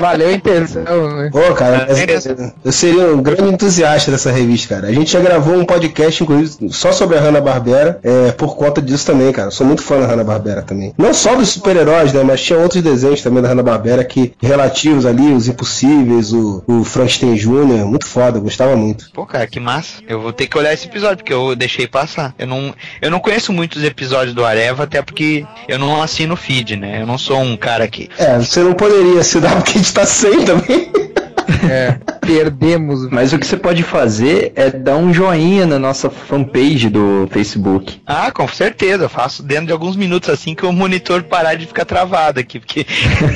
Valeu 0.00 0.28
a 0.28 0.32
intenção, 0.32 0.82
né? 1.16 1.28
Pô, 1.30 1.54
cara, 1.54 1.86
mas 1.88 2.26
eu- 2.26 2.52
eu 2.64 2.72
seria 2.72 3.14
um 3.14 3.22
grande 3.22 3.42
entusiasta 3.52 4.10
dessa 4.10 4.30
revista, 4.30 4.76
cara. 4.76 4.88
A 4.88 4.92
gente 4.92 5.10
já 5.12 5.20
gravou 5.20 5.56
um 5.56 5.64
podcast, 5.64 6.22
inclusive, 6.22 6.72
só 6.72 6.92
sobre 6.92 7.18
a 7.18 7.20
Hanna-Barbera, 7.20 7.98
é, 8.02 8.32
por 8.32 8.56
conta 8.56 8.80
disso 8.80 9.04
também, 9.06 9.30
cara. 9.32 9.50
Sou 9.50 9.66
muito 9.66 9.82
fã 9.82 10.00
da 10.00 10.06
Hanna-Barbera 10.06 10.62
também. 10.62 10.94
Não 10.96 11.12
só 11.12 11.34
dos 11.34 11.52
super-heróis, 11.66 12.12
né, 12.12 12.22
mas 12.22 12.40
tinha 12.42 12.58
outros 12.58 12.80
desenhos 12.80 13.20
também 13.22 13.42
da 13.42 13.48
Hanna-Barbera 13.48 14.04
que, 14.04 14.32
relativos 14.40 15.04
ali, 15.04 15.32
os 15.32 15.48
Impossíveis, 15.48 16.32
o, 16.32 16.62
o 16.66 16.84
Frankenstein 16.84 17.34
Jr., 17.34 17.84
muito 17.84 18.06
foda, 18.06 18.38
eu 18.38 18.42
gostava 18.42 18.76
muito. 18.76 19.10
Pô, 19.12 19.26
cara, 19.26 19.46
que 19.48 19.58
massa. 19.58 20.02
Eu 20.06 20.20
vou 20.20 20.32
ter 20.32 20.46
que 20.46 20.56
olhar 20.56 20.72
esse 20.72 20.86
episódio, 20.86 21.18
porque 21.18 21.32
eu 21.32 21.56
deixei 21.56 21.88
passar. 21.88 22.34
Eu 22.38 22.46
não, 22.46 22.72
eu 23.02 23.10
não 23.10 23.18
conheço 23.18 23.52
muitos 23.52 23.82
episódios 23.82 24.34
do 24.34 24.44
Areva, 24.44 24.84
até 24.84 25.02
porque 25.02 25.44
eu 25.66 25.78
não 25.78 26.00
assino 26.00 26.34
o 26.34 26.36
feed, 26.36 26.76
né? 26.76 27.02
Eu 27.02 27.06
não 27.06 27.18
sou 27.18 27.40
um 27.40 27.56
cara 27.56 27.88
que. 27.88 28.08
É, 28.16 28.38
você 28.38 28.60
não 28.60 28.74
poderia 28.74 29.22
se 29.24 29.40
dar 29.40 29.56
porque 29.56 29.72
a 29.72 29.78
gente 29.78 29.92
tá 29.92 30.06
sem 30.06 30.44
também. 30.44 30.90
É, 31.70 31.98
perdemos. 32.20 33.08
Mas 33.10 33.32
o 33.32 33.38
que 33.38 33.46
você 33.46 33.56
pode 33.56 33.82
fazer 33.82 34.52
é 34.54 34.70
dar 34.70 34.96
um 34.96 35.12
joinha 35.12 35.66
na 35.66 35.78
nossa 35.78 36.10
fanpage 36.10 36.88
do 36.88 37.28
Facebook. 37.30 38.00
Ah, 38.06 38.30
com 38.30 38.46
certeza, 38.48 39.04
eu 39.04 39.08
faço 39.08 39.42
dentro 39.42 39.66
de 39.66 39.72
alguns 39.72 39.96
minutos 39.96 40.28
assim 40.28 40.54
que 40.54 40.66
o 40.66 40.72
monitor 40.72 41.22
parar 41.24 41.54
de 41.54 41.66
ficar 41.66 41.84
travado 41.84 42.40
aqui, 42.40 42.58
porque 42.58 42.86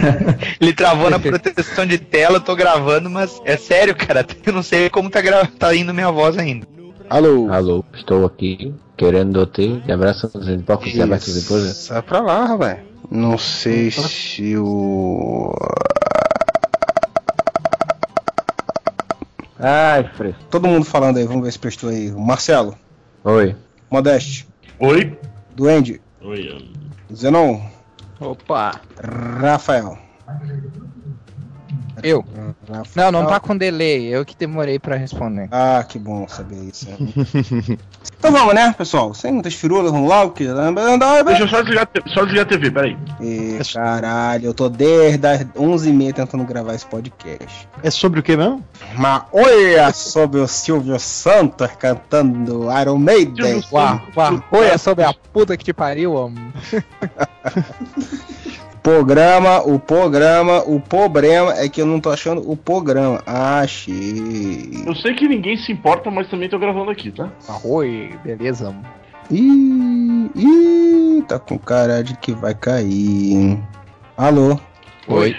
ele 0.61 0.73
travou 0.73 1.11
na 1.11 1.19
proteção 1.19 1.87
de 1.87 1.99
tela, 1.99 2.37
eu 2.37 2.41
tô 2.41 2.55
gravando, 2.55 3.09
mas 3.09 3.41
é 3.45 3.57
sério, 3.57 3.95
cara, 3.95 4.27
eu 4.45 4.53
não 4.53 4.63
sei 4.63 4.91
como 4.91 5.11
tá, 5.11 5.21
gra... 5.21 5.47
tá 5.59 5.75
indo 5.75 5.95
minha 5.95 6.11
voz 6.11 6.37
ainda. 6.39 6.67
Alô? 7.09 7.51
Alô, 7.51 7.85
estou 7.93 8.25
aqui 8.25 8.73
querendo 8.97 9.45
te 9.47 9.81
de 9.81 9.91
abraços 9.91 10.47
em 10.47 10.61
poucos 10.61 10.95
e 10.95 11.03
abraços 11.03 11.35
depois. 11.35 11.65
Sai 11.75 12.03
pra 12.03 12.21
lá, 12.21 12.45
rapaz. 12.45 12.79
Não 13.11 13.37
sei 13.37 13.91
se 13.91 14.57
o. 14.57 15.53
Ai, 19.61 20.05
Fred. 20.15 20.35
Todo 20.51 20.67
mundo 20.67 20.85
falando 20.87 21.19
aí, 21.19 21.27
vamos 21.27 21.45
ver 21.45 21.53
se 21.53 21.59
prestou 21.59 21.91
aí. 21.91 22.11
Marcelo. 22.11 22.77
Oi. 23.25 23.55
Modeste. 23.91 24.49
Oi. 24.79 25.19
Duende. 25.55 26.01
Oi. 26.23 26.73
Zenon. 27.15 27.61
Opa. 28.19 28.81
Rafael. 29.03 29.99
Eu? 32.03 32.25
Não, 32.95 33.13
não 33.13 33.27
tá 33.27 33.41
com 33.41 33.57
delay, 33.57 34.07
eu 34.07 34.25
que 34.25 34.37
demorei 34.37 34.79
pra 34.79 34.97
responder. 34.97 35.49
Ah, 35.51 35.85
que 35.87 35.99
bom 35.99 36.27
saber 36.29 36.57
isso. 36.57 36.87
então 38.19 38.33
vamos, 38.33 38.55
né, 38.55 38.75
pessoal? 38.77 39.13
Sem 39.15 39.33
muitas 39.33 39.55
firulas, 39.55 39.91
vamos 39.93 40.09
logo. 40.09 40.33
Que... 40.33 40.47
Deixa 41.25 41.43
eu 41.43 41.49
só 41.49 41.61
desligar, 41.63 41.89
só 42.09 42.25
desligar 42.25 42.47
a 42.47 42.49
TV, 42.49 42.71
peraí. 42.71 42.97
E, 43.21 43.59
caralho, 43.73 44.47
eu 44.47 44.55
tô 44.55 44.69
desde 44.69 45.27
as 45.27 45.45
11h30 45.45 46.15
tentando 46.15 46.45
gravar 46.45 46.75
esse 46.75 46.87
podcast. 46.87 47.69
É 47.83 47.91
sobre 47.91 48.21
o 48.21 48.23
que 48.23 48.37
mesmo? 48.37 48.65
Mas 48.97 49.23
olha 49.33 49.93
sobre 49.93 50.41
o 50.41 50.49
Silvio 50.49 50.99
Santos 50.99 51.69
cantando 51.79 52.69
Iron 52.81 52.99
Maiden. 52.99 53.63
Uau, 53.73 54.01
uau. 54.17 54.45
Olha 54.53 54.79
sobre 54.79 55.05
a 55.05 55.13
puta 55.13 55.57
que 55.57 55.65
te 55.65 55.73
pariu, 55.73 56.13
homem. 56.15 56.53
Programa, 58.83 59.61
o 59.61 59.79
programa, 59.79 60.63
o 60.67 60.81
problema 60.81 61.53
é 61.55 61.69
que 61.69 61.83
eu 61.83 61.87
não 61.87 62.01
tô 62.01 62.11
achando 62.11 62.51
o 62.51 62.57
programa. 62.57 63.23
Achei. 63.27 64.71
Eu 64.87 64.95
sei 64.95 65.15
que 65.15 65.29
ninguém 65.29 65.57
se 65.57 65.71
importa, 65.71 66.11
mas 66.11 66.29
também 66.29 66.49
tô 66.49 66.59
gravando 66.59 66.91
aqui, 66.91 67.11
tá? 67.11 67.31
Oi, 67.63 68.15
beleza. 68.25 68.75
Ih, 69.31 70.31
ih, 70.35 71.23
tá 71.29 71.39
com 71.39 71.59
cara 71.59 72.03
de 72.03 72.17
que 72.17 72.33
vai 72.33 72.55
cair. 72.55 73.59
Alô? 74.17 74.59
Oi. 75.09 75.37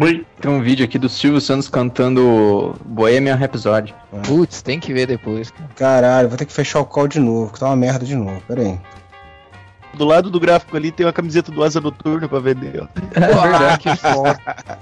Oi. 0.00 0.26
Tem 0.40 0.50
um 0.50 0.60
vídeo 0.60 0.84
aqui 0.84 0.98
do 0.98 1.08
Silvio 1.08 1.40
Santos 1.40 1.68
cantando 1.68 2.74
Bohemian 2.84 3.36
Rhapsody. 3.36 3.94
Putz, 4.26 4.62
tem 4.62 4.80
que 4.80 4.92
ver 4.92 5.06
depois. 5.06 5.50
cara. 5.50 5.70
Caralho, 5.76 6.28
vou 6.28 6.36
ter 6.36 6.44
que 6.44 6.52
fechar 6.52 6.80
o 6.80 6.84
call 6.84 7.06
de 7.06 7.20
novo, 7.20 7.52
que 7.52 7.60
tá 7.60 7.66
uma 7.66 7.76
merda 7.76 8.04
de 8.04 8.16
novo. 8.16 8.40
Pera 8.48 8.62
aí. 8.62 8.78
Do 9.96 10.04
lado 10.04 10.30
do 10.30 10.40
gráfico 10.40 10.76
ali 10.76 10.90
tem 10.90 11.06
uma 11.06 11.12
camiseta 11.12 11.52
do 11.52 11.62
Asa 11.62 11.80
Noturna 11.80 12.28
pra 12.28 12.40
vender, 12.40 12.82
ó. 12.82 12.86
Ah, 13.16 13.78
que 13.78 13.94
foda. 13.96 14.38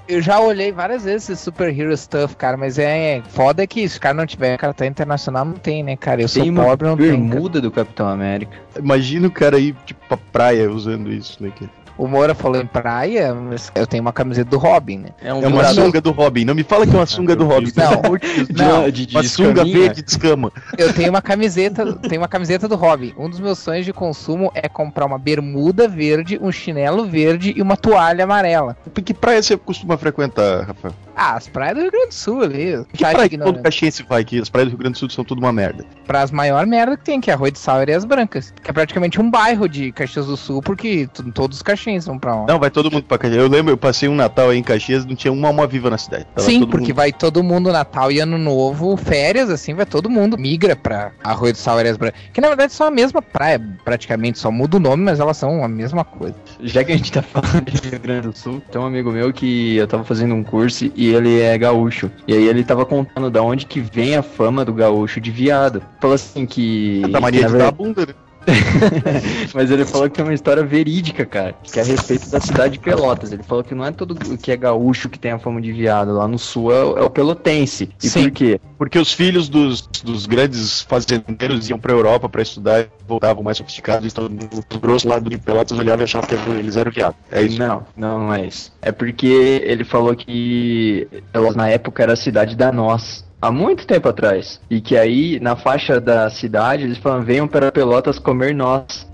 Eu 0.07 0.21
já 0.21 0.39
olhei 0.39 0.71
várias 0.71 1.03
vezes 1.03 1.29
esse 1.29 1.43
Super 1.43 1.69
Hero 1.77 1.95
Stuff, 1.95 2.35
cara, 2.35 2.57
mas 2.57 2.79
é 2.79 3.21
foda 3.29 3.65
que 3.67 3.87
se 3.87 3.97
o 3.97 4.01
cara 4.01 4.13
não 4.15 4.25
tiver 4.25 4.57
cartão 4.57 4.87
internacional, 4.87 5.45
não 5.45 5.53
tem, 5.53 5.83
né, 5.83 5.95
cara? 5.95 6.21
Eu 6.21 6.27
sou 6.27 6.41
Tem 6.41 6.51
uma 6.51 6.63
pobre, 6.63 6.87
não 6.87 6.97
tem. 6.97 7.07
cara. 7.11 7.17
bermuda 7.29 7.61
do 7.61 7.71
Capitão 7.71 8.07
América. 8.07 8.57
Imagina 8.77 9.27
o 9.27 9.31
cara 9.31 9.59
ir, 9.59 9.75
tipo, 9.85 9.99
pra 10.07 10.17
praia 10.17 10.69
usando 10.71 11.11
isso, 11.11 11.41
né? 11.41 11.51
cara? 11.57 11.71
O 11.97 12.07
Moura 12.07 12.33
falou 12.33 12.59
em 12.61 12.65
praia, 12.65 13.33
mas 13.33 13.71
eu 13.75 13.85
tenho 13.85 14.01
uma 14.01 14.11
camiseta 14.13 14.49
do 14.49 14.57
Robin, 14.57 14.97
né? 14.97 15.09
É 15.21 15.33
uma 15.33 15.63
sunga 15.65 16.01
do 16.01 16.11
Robin. 16.11 16.43
Não 16.45 16.55
me 16.55 16.63
fala 16.63 16.85
que 16.87 16.93
é 16.93 16.99
uma 16.99 17.05
sunga 17.05 17.35
do 17.35 17.45
Robin. 17.45 17.71
Não, 17.75 18.17
de 18.17 18.51
não. 18.53 18.89
De- 18.89 19.05
de- 19.05 19.15
uma 19.15 19.23
sunga 19.23 19.63
verde 19.63 20.01
de 20.01 20.09
escama. 20.09 20.51
Eu 20.77 20.91
tenho 20.93 21.09
uma 21.09 21.21
camiseta, 21.21 21.93
tenho 21.93 22.21
uma 22.21 22.27
camiseta 22.27 22.67
do 22.67 22.75
Robin. 22.75 23.13
Um 23.17 23.29
dos 23.29 23.39
meus 23.39 23.59
sonhos 23.59 23.85
de 23.85 23.93
consumo 23.93 24.51
é 24.55 24.67
comprar 24.67 25.05
uma 25.05 25.17
bermuda 25.19 25.87
verde, 25.87 26.39
um 26.41 26.51
chinelo 26.51 27.05
verde 27.05 27.53
e 27.55 27.61
uma 27.61 27.77
toalha 27.77 28.23
amarela. 28.23 28.75
Que 29.03 29.13
praia 29.13 29.41
você 29.41 29.55
costuma 29.55 29.97
frequentar, 29.97 30.65
Rafael? 30.67 30.93
Ah, 31.15 31.35
as 31.35 31.47
praias 31.47 31.75
do 31.75 31.81
Rio 31.83 31.91
Grande 31.91 32.07
do 32.07 32.13
Sul 32.15 32.41
ali. 32.41 32.83
Que 32.91 33.03
praia 33.05 33.29
que 33.29 33.37
todo 33.37 33.61
caxiense 33.61 34.01
vai 34.01 34.21
aqui? 34.21 34.39
As 34.41 34.49
praias 34.49 34.67
do 34.67 34.71
Rio 34.71 34.79
Grande 34.79 34.93
do 34.93 34.99
Sul 34.99 35.09
são 35.11 35.23
tudo 35.23 35.37
uma 35.39 35.53
merda. 35.53 35.85
Para 36.07 36.23
as 36.23 36.31
maior 36.31 36.65
merda 36.65 36.97
que 36.97 37.03
tem, 37.03 37.21
que 37.21 37.29
é 37.29 37.35
Arroio 37.35 37.51
de 37.51 37.59
Sal 37.59 37.77
e 37.77 37.81
Areias 37.81 38.03
Brancas. 38.03 38.51
Que 38.63 38.71
é 38.71 38.73
praticamente 38.73 39.21
um 39.21 39.29
bairro 39.29 39.69
de 39.69 39.91
Caxias 39.91 40.25
do 40.25 40.35
Sul, 40.35 40.59
porque 40.63 41.07
todos 41.35 41.57
os 41.57 41.61
caxienses 41.61 41.82
vão 42.05 42.17
pra 42.19 42.35
lá. 42.35 42.45
Não, 42.47 42.59
vai 42.59 42.69
todo 42.69 42.91
mundo 42.91 43.03
pra 43.03 43.17
Caxias. 43.17 43.41
Eu 43.41 43.49
lembro, 43.49 43.71
eu 43.73 43.77
passei 43.77 44.07
um 44.09 44.15
Natal 44.15 44.49
aí 44.49 44.57
em 44.57 44.63
Caxias, 44.63 45.05
não 45.05 45.15
tinha 45.15 45.31
uma 45.31 45.47
alma 45.47 45.65
viva 45.67 45.89
na 45.89 45.97
cidade. 45.97 46.25
Tava 46.35 46.47
Sim, 46.47 46.59
todo 46.61 46.69
porque 46.69 46.87
mundo- 46.87 46.95
vai 46.95 47.11
todo 47.11 47.43
mundo 47.43 47.71
Natal 47.71 48.11
e 48.11 48.19
Ano 48.19 48.37
Novo, 48.37 48.95
férias, 48.97 49.49
assim, 49.49 49.73
vai 49.73 49.85
todo 49.85 50.09
mundo. 50.09 50.37
Migra 50.37 50.75
pra 50.75 51.11
Arroio 51.23 51.53
do 51.53 51.57
Sal 51.57 51.77
e 51.77 51.79
Areias 51.79 51.97
Brancas. 51.97 52.19
Que 52.33 52.41
na 52.41 52.47
verdade 52.47 52.73
são 52.73 52.87
a 52.87 52.91
mesma 52.91 53.21
praia, 53.21 53.61
praticamente, 53.83 54.39
só 54.39 54.51
muda 54.51 54.77
o 54.77 54.79
nome, 54.79 55.03
mas 55.03 55.19
elas 55.19 55.37
são 55.37 55.63
a 55.63 55.67
mesma 55.67 56.03
coisa. 56.03 56.35
Já 56.61 56.83
que 56.83 56.91
a 56.91 56.97
gente 56.97 57.11
tá 57.11 57.21
falando 57.21 57.65
de 57.71 57.89
Rio 57.89 57.99
Grande 57.99 58.27
do 58.29 58.37
Sul, 58.37 58.61
tem 58.71 58.79
um 58.81 58.85
amigo 58.85 59.11
meu 59.11 59.31
que 59.33 59.75
eu 59.77 59.87
tava 59.87 60.03
fazendo 60.03 60.33
um 60.35 60.43
curso 60.43 60.91
e 60.95 61.13
ele 61.13 61.39
é 61.41 61.57
gaúcho. 61.57 62.09
E 62.27 62.33
aí 62.33 62.47
ele 62.47 62.63
tava 62.63 62.85
contando 62.85 63.29
da 63.29 63.41
onde 63.41 63.65
que 63.65 63.79
vem 63.79 64.15
a 64.15 64.23
fama 64.23 64.63
do 64.65 64.73
gaúcho 64.73 65.19
de 65.19 65.31
viado. 65.31 65.81
Falou 65.99 66.15
assim 66.15 66.45
que. 66.45 67.01
Da 67.09 67.19
mania 67.19 67.41
na 67.41 67.47
de 67.47 67.53
dar 67.53 67.57
a 67.67 67.71
verdade- 67.71 67.77
bunda, 67.77 68.05
né? 68.05 68.13
Mas 69.53 69.71
ele 69.71 69.85
falou 69.85 70.09
que 70.09 70.15
tem 70.15 70.25
uma 70.25 70.33
história 70.33 70.63
verídica, 70.63 71.25
cara, 71.25 71.55
que 71.63 71.79
é 71.79 71.81
a 71.83 71.85
respeito 71.85 72.29
da 72.29 72.39
cidade 72.39 72.73
de 72.73 72.79
Pelotas. 72.79 73.31
Ele 73.31 73.43
falou 73.43 73.63
que 73.63 73.73
não 73.75 73.85
é 73.85 73.91
todo 73.91 74.15
que 74.37 74.51
é 74.51 74.57
gaúcho 74.57 75.09
que 75.09 75.17
tem 75.19 75.31
a 75.31 75.39
fama 75.39 75.61
de 75.61 75.71
viado. 75.71 76.13
Lá 76.13 76.27
no 76.27 76.37
sul 76.37 76.71
é, 76.71 76.83
o- 76.83 76.97
é 76.97 77.01
o 77.03 77.09
pelotense. 77.09 77.89
E 78.01 78.09
por 78.09 78.31
quê? 78.31 78.61
Porque 78.77 78.99
os 78.99 79.13
filhos 79.13 79.49
dos, 79.49 79.81
dos 80.03 80.25
grandes 80.25 80.81
fazendeiros 80.81 81.69
iam 81.69 81.79
pra 81.79 81.93
Europa 81.93 82.27
pra 82.29 82.41
estudar 82.41 82.81
e 82.81 82.87
voltavam 83.07 83.43
mais 83.43 83.57
sofisticados. 83.57 84.11
Então, 84.11 84.27
no 84.29 84.79
grosso 84.79 85.07
lado 85.07 85.29
de 85.29 85.37
Pelotas 85.37 85.77
olhava 85.77 86.01
e 86.01 86.05
achava 86.05 86.27
que 86.27 86.35
eles 86.51 86.75
eram 86.75 86.91
viados. 86.91 87.17
É 87.31 87.41
isso. 87.41 87.59
Não, 87.59 87.85
não, 87.95 88.19
não 88.19 88.33
é 88.33 88.45
isso. 88.45 88.71
É 88.81 88.91
porque 88.91 89.27
ele 89.63 89.83
falou 89.83 90.15
que 90.15 91.07
Pelotas 91.31 91.55
na 91.55 91.69
época 91.69 92.03
era 92.03 92.13
a 92.13 92.17
cidade 92.17 92.55
da 92.55 92.71
nós. 92.71 93.23
Há 93.43 93.51
muito 93.51 93.85
tempo 93.85 94.07
atrás. 94.07 94.57
E 94.69 94.79
que 94.79 94.95
aí, 94.95 95.37
na 95.37 95.53
faixa 95.57 95.99
da 95.99 96.29
cidade, 96.29 96.83
eles 96.83 96.97
falam, 96.97 97.21
venham 97.23 97.45
para 97.45 97.73
Pelotas 97.73 98.17
comer 98.17 98.55
nós. 98.55 99.05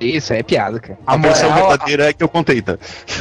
Isso 0.00 0.32
é 0.32 0.42
piada, 0.42 0.80
cara. 0.80 0.98
A, 1.06 1.16
versão 1.16 1.52
verdadeira 1.52 2.08
é 2.08 2.12
que 2.12 2.22
eu 2.22 2.28
contei, 2.28 2.62
tá? 2.62 2.78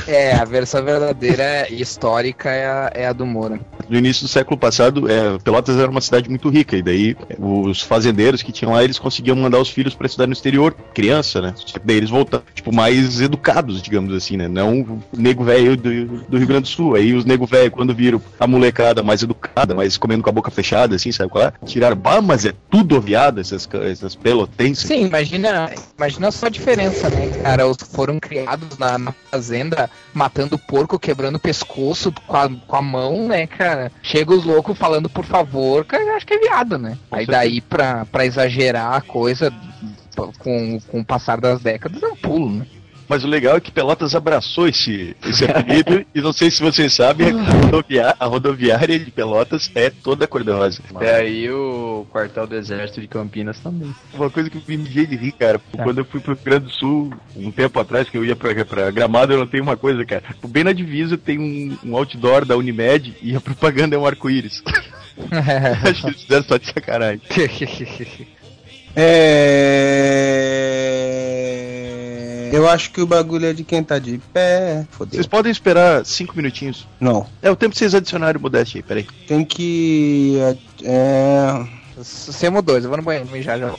É, 0.08 0.34
a 0.36 0.46
versão 0.46 0.84
verdadeira 0.84 1.68
e 1.70 1.82
histórica 1.82 2.50
é 2.50 2.66
a, 2.66 2.92
é 2.94 3.08
a 3.08 3.14
do 3.14 3.26
Moura. 3.26 3.60
No 3.88 3.98
início 3.98 4.24
do 4.24 4.30
século 4.30 4.58
passado, 4.58 5.10
é, 5.10 5.38
Pelotas 5.40 5.78
era 5.78 5.90
uma 5.90 6.02
cidade 6.02 6.30
muito 6.30 6.50
rica, 6.50 6.78
e 6.78 6.82
daí 6.82 7.18
os 7.38 7.82
fazendeiros 7.82 8.42
que 8.42 8.52
tinham 8.52 8.74
lá, 8.74 8.84
eles 8.84 9.00
conseguiam 9.00 9.36
mandar 9.36 9.60
os 9.60 9.70
filhos 9.70 9.96
para 9.96 10.08
estudar 10.08 10.28
no 10.28 10.34
exterior, 10.34 10.76
criança, 10.94 11.42
né? 11.42 11.54
Daí 11.84 11.98
eles 11.98 12.10
voltam, 12.10 12.42
tipo, 12.54 12.74
mais 12.74 13.20
educados, 13.20 13.82
digamos 13.82 14.14
assim, 14.14 14.38
né? 14.38 14.48
Não 14.48 14.82
o 14.82 15.02
nego 15.18 15.44
velho 15.44 15.76
do, 15.76 16.06
do 16.06 16.38
Rio 16.38 16.48
Grande 16.48 16.64
do 16.64 16.68
Sul. 16.68 16.96
Aí 16.96 17.14
os 17.14 17.26
nego 17.26 17.46
velho, 17.46 17.72
quando 17.72 17.94
viram 17.94 18.22
a 18.40 18.48
molecada 18.48 19.02
mais 19.04 19.24
educada, 19.24 19.74
mais 19.74 19.98
comendo 19.98 20.24
com 20.24 20.30
a 20.30 20.34
boca 20.34 20.52
fechada, 20.52 20.96
assim, 20.96 21.12
sabe 21.12 21.30
qual 21.30 21.46
é? 21.46 21.54
Tiraram, 21.66 21.96
bah, 21.96 22.22
mas 22.22 22.46
é 22.46 22.54
tudo 22.70 22.96
oviado, 22.96 23.40
essas, 23.40 23.68
essas 23.90 24.16
pelotenses. 24.16 24.88
Sim, 24.88 25.06
imagina, 25.06 25.72
imagina 25.98 26.32
só 26.32 26.49
diferença, 26.50 27.10
né, 27.10 27.30
cara? 27.42 27.68
Os 27.68 27.78
foram 27.92 28.20
criados 28.20 28.78
na, 28.78 28.98
na 28.98 29.12
fazenda, 29.32 29.90
matando 30.14 30.58
porco, 30.58 31.00
quebrando 31.00 31.36
o 31.36 31.40
pescoço 31.40 32.12
com 32.28 32.38
a, 32.38 32.50
com 32.50 32.76
a 32.76 32.82
mão, 32.82 33.28
né, 33.28 33.48
cara? 33.48 33.92
Chega 34.02 34.34
os 34.34 34.46
loucos 34.46 34.78
falando 34.78 35.10
por 35.10 35.26
favor, 35.26 35.86
cara, 35.86 36.16
acho 36.16 36.26
que 36.26 36.34
é 36.34 36.40
viado, 36.40 36.78
né? 36.78 36.98
Aí 37.12 37.26
daí, 37.26 37.62
pra, 37.62 38.06
pra 38.06 38.26
exagerar 38.26 38.94
a 38.94 39.02
coisa, 39.02 39.54
com, 40.40 40.80
com 40.82 41.00
o 41.00 41.06
passar 41.06 41.40
das 41.40 41.62
décadas, 41.62 42.02
é 42.04 42.08
um 42.08 42.16
pulo, 42.16 42.50
né? 42.50 42.66
Mas 43.10 43.24
o 43.24 43.28
legal 43.28 43.58
é 43.58 43.60
que 43.60 43.72
Pelotas 43.72 44.14
abraçou 44.14 44.68
esse, 44.68 45.16
esse 45.26 45.44
apelido, 45.44 46.06
e 46.14 46.22
não 46.22 46.32
sei 46.32 46.52
se 46.52 46.62
vocês 46.62 46.94
sabem, 46.94 47.30
a, 47.32 47.42
rodovia- 47.66 48.16
a 48.20 48.26
rodoviária 48.28 49.00
de 49.00 49.10
Pelotas 49.10 49.72
é 49.74 49.90
toda 49.90 50.28
cor-de-rosa. 50.28 50.80
É 51.02 51.16
aí 51.16 51.50
o 51.50 52.06
quartel 52.12 52.46
do 52.46 52.56
exército 52.56 53.02
de 53.02 53.08
Campinas 53.08 53.60
também. 53.60 53.94
Uma 54.14 54.30
coisa 54.30 54.48
que 54.50 54.58
eu 54.58 54.62
me 54.68 54.78
mijei 54.78 55.08
de 55.08 55.16
rir, 55.16 55.32
cara. 55.32 55.60
Quando 55.84 55.98
eu 55.98 56.06
fui 56.06 56.20
pro 56.20 56.36
Rio 56.36 56.44
Grande 56.46 56.66
do 56.66 56.72
Sul, 56.72 57.12
um 57.36 57.52
tempo 57.52 57.80
atrás, 57.80 58.08
que 58.08 58.16
eu 58.18 58.24
ia 58.24 58.36
pra, 58.36 58.54
pra 58.64 58.92
Gramado, 58.92 59.34
eu 59.34 59.40
notei 59.40 59.60
uma 59.60 59.76
coisa, 59.76 60.06
cara. 60.06 60.22
Bem 60.48 60.64
na 60.64 60.72
divisa 60.72 61.18
tem 61.18 61.40
um, 61.40 61.76
um 61.84 61.98
outdoor 61.98 62.46
da 62.46 62.56
Unimed 62.56 63.16
e 63.24 63.36
a 63.36 63.42
propaganda 63.42 63.96
é 63.96 64.00
um 64.00 64.06
arco-íris. 64.06 64.62
Acho 65.84 66.02
que 66.02 66.08
eles 66.10 66.22
fizeram 66.22 66.44
só 66.46 66.58
de 66.58 66.68
sacanagem. 66.68 67.22
É. 68.96 70.40
Eu 72.52 72.68
acho 72.68 72.92
que 72.92 73.02
o 73.02 73.08
bagulho 73.08 73.46
é 73.46 73.54
de 73.54 73.64
quem 73.64 73.84
tá 73.84 74.00
de 74.00 74.20
pé. 74.34 74.86
Fodeu. 74.92 75.14
Vocês 75.14 75.28
podem 75.28 75.52
esperar 75.52 76.06
cinco 76.06 76.36
minutinhos. 76.36 76.88
Não. 77.00 77.26
É 77.42 77.50
o 77.50 77.56
tempo 77.56 77.72
que 77.72 77.78
vocês 77.80 77.96
adicionarem 77.96 78.40
o 78.40 78.42
Modeste 78.42 78.78
aí, 78.78 78.84
peraí. 78.84 79.08
Tem 79.28 79.44
que. 79.44 80.38
É. 80.84 81.79
Você 82.04 82.50
mudou, 82.50 82.78
eu 82.78 82.88
vou 82.88 82.98
no 82.98 83.04
banheiro 83.04 83.30
mijar 83.30 83.60
já. 83.60 83.74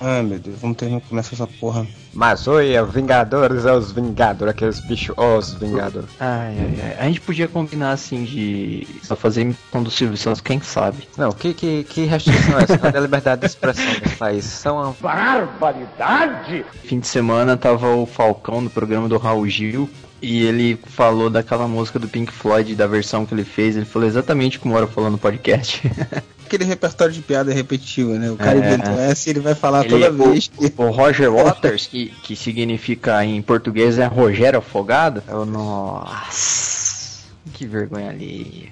Ai 0.00 0.22
meu 0.22 0.38
Deus, 0.38 0.56
vamos 0.58 0.76
terminar 0.78 1.02
começar 1.02 1.34
essa 1.34 1.46
porra. 1.46 1.86
Mas 2.14 2.48
oi, 2.48 2.72
é 2.72 2.82
o 2.82 2.86
Vingadores, 2.86 3.66
é 3.66 3.72
os 3.72 3.92
Vingadores, 3.92 4.54
aqueles 4.54 4.80
bichos, 4.80 5.14
os 5.18 5.52
Vingadores. 5.52 6.08
Ai, 6.18 6.56
ai, 6.58 6.78
ai. 6.82 6.96
A 6.98 7.04
gente 7.04 7.20
podia 7.20 7.46
combinar 7.46 7.92
assim 7.92 8.24
de 8.24 8.86
só 9.02 9.14
fazer 9.14 9.42
imitação 9.42 9.82
do 9.82 9.90
Silvio 9.90 10.16
Santos, 10.16 10.40
quem 10.40 10.60
sabe? 10.62 11.06
Não, 11.18 11.30
que, 11.30 11.52
que, 11.52 11.84
que 11.84 12.04
restrição 12.06 12.58
é 12.58 12.62
essa? 12.62 12.78
Cadê 12.78 12.96
a 12.96 13.00
liberdade 13.02 13.42
de 13.42 13.48
expressão 13.48 13.84
nesse 13.84 14.16
país? 14.16 14.44
São 14.44 14.76
uma 14.76 14.96
Barbaridade! 14.98 16.64
Fim 16.84 17.00
de 17.00 17.06
semana 17.06 17.56
tava 17.56 17.94
o 17.94 18.06
Falcão 18.06 18.62
no 18.62 18.70
programa 18.70 19.08
do 19.08 19.18
Raul 19.18 19.46
Gil. 19.48 19.90
E 20.22 20.42
ele 20.42 20.80
falou 20.86 21.28
daquela 21.28 21.68
música 21.68 21.98
do 21.98 22.08
Pink 22.08 22.32
Floyd, 22.32 22.74
da 22.74 22.86
versão 22.86 23.26
que 23.26 23.34
ele 23.34 23.44
fez. 23.44 23.76
Ele 23.76 23.84
falou 23.84 24.08
exatamente 24.08 24.58
como 24.58 24.74
era 24.74 24.86
falando 24.86 25.12
no 25.12 25.18
podcast. 25.18 25.82
Aquele 26.54 26.70
repertório 26.70 27.12
de 27.12 27.20
piada 27.20 27.52
repetitivo, 27.52 28.12
né? 28.14 28.30
O 28.30 28.36
cara 28.36 28.56
É. 28.56 28.60
inventou 28.60 28.96
essa 29.00 29.28
e 29.28 29.32
ele 29.32 29.40
vai 29.40 29.56
falar 29.56 29.80
Ele- 29.84 29.88
toda 29.90 30.10
vez. 30.30 30.48
O 30.76 30.86
Roger 30.90 31.32
Waters, 31.34 31.88
que, 31.88 32.12
que 32.22 32.36
significa 32.36 33.24
em 33.24 33.42
português 33.42 33.98
é 33.98 34.06
Rogério 34.06 34.60
Afogado. 34.60 35.20
Eu, 35.26 35.44
nossa, 35.44 37.24
que 37.54 37.66
vergonha 37.66 38.10
ali. 38.10 38.70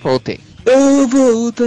Voltei. 0.00 0.38
Eu 0.64 1.08
voltei 1.08 1.66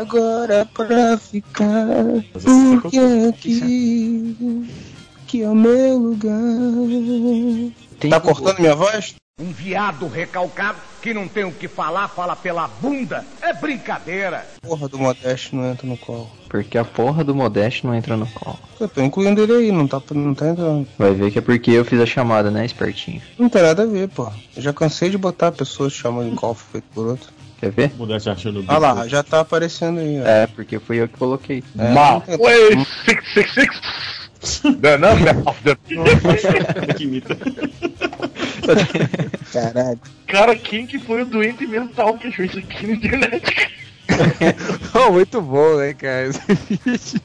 agora 0.00 0.68
pra 0.72 1.18
ficar. 1.18 2.04
Porque 2.32 2.98
aqui 3.28 4.68
que 5.26 5.42
é 5.42 5.48
o 5.48 5.54
meu 5.54 5.98
lugar. 5.98 6.38
tá 8.08 8.20
cortando 8.20 8.60
minha 8.60 8.76
voz? 8.76 9.16
Um 9.40 9.50
viado 9.50 10.06
recalcado 10.06 10.78
que 11.02 11.12
não 11.12 11.26
tem 11.26 11.42
o 11.42 11.50
que 11.50 11.66
falar, 11.66 12.06
fala 12.06 12.36
pela 12.36 12.68
bunda. 12.68 13.24
É 13.42 13.52
brincadeira. 13.52 14.46
Porra 14.62 14.88
do 14.88 14.96
Modeste 14.96 15.56
não 15.56 15.68
entra 15.72 15.84
no 15.88 15.96
colo. 15.96 16.30
Porque 16.48 16.78
a 16.78 16.84
porra 16.84 17.24
do 17.24 17.34
Modeste 17.34 17.84
não 17.84 17.92
entra 17.96 18.16
no 18.16 18.28
colo. 18.28 18.60
Eu 18.78 18.88
tô 18.88 19.02
incluindo 19.02 19.42
ele 19.42 19.52
aí, 19.52 19.72
não 19.72 19.88
tá, 19.88 20.00
não 20.14 20.32
tá 20.36 20.46
entrando. 20.46 20.86
Vai 20.96 21.12
ver 21.14 21.32
que 21.32 21.40
é 21.40 21.42
porque 21.42 21.72
eu 21.72 21.84
fiz 21.84 22.00
a 22.00 22.06
chamada, 22.06 22.48
né, 22.48 22.64
espertinho? 22.64 23.20
Não 23.36 23.48
tem 23.48 23.60
nada 23.62 23.82
a 23.82 23.86
ver, 23.86 24.08
pô. 24.08 24.30
Eu 24.54 24.62
já 24.62 24.72
cansei 24.72 25.10
de 25.10 25.18
botar 25.18 25.50
pessoas 25.50 25.92
chamando 25.92 26.28
em 26.28 26.36
call 26.36 26.54
feito 26.54 26.86
por 26.94 27.04
outro. 27.08 27.32
Quer 27.58 27.72
ver? 27.72 27.92
Modeste 27.96 28.30
achando 28.30 28.64
Ah 28.68 28.78
lá, 28.78 29.08
já 29.08 29.24
tá 29.24 29.40
aparecendo 29.40 29.98
aí, 29.98 30.20
ó. 30.22 30.26
É, 30.28 30.46
porque 30.46 30.78
fui 30.78 30.98
eu 31.02 31.08
que 31.08 31.18
coloquei. 31.18 31.64
É, 31.76 32.20
tem- 32.20 32.38
Way 32.38 32.86
666 33.04 34.04
The 34.80 34.96
number 34.98 35.42
of 35.48 35.60
the 35.64 35.74
que 36.94 37.02
imita. 37.02 37.36
Caralho. 39.54 40.00
Cara, 40.26 40.56
quem 40.56 40.84
que 40.84 40.98
foi 40.98 41.22
o 41.22 41.26
doente 41.26 41.64
mental 41.64 42.18
que 42.18 42.26
achou 42.26 42.44
isso 42.44 42.58
aqui 42.58 42.88
na 42.88 42.94
internet? 42.94 43.70
Oh, 44.94 45.12
muito 45.12 45.40
bom, 45.40 45.78
né, 45.78 45.94
cara? 45.94 46.28
Esse. 46.86 47.20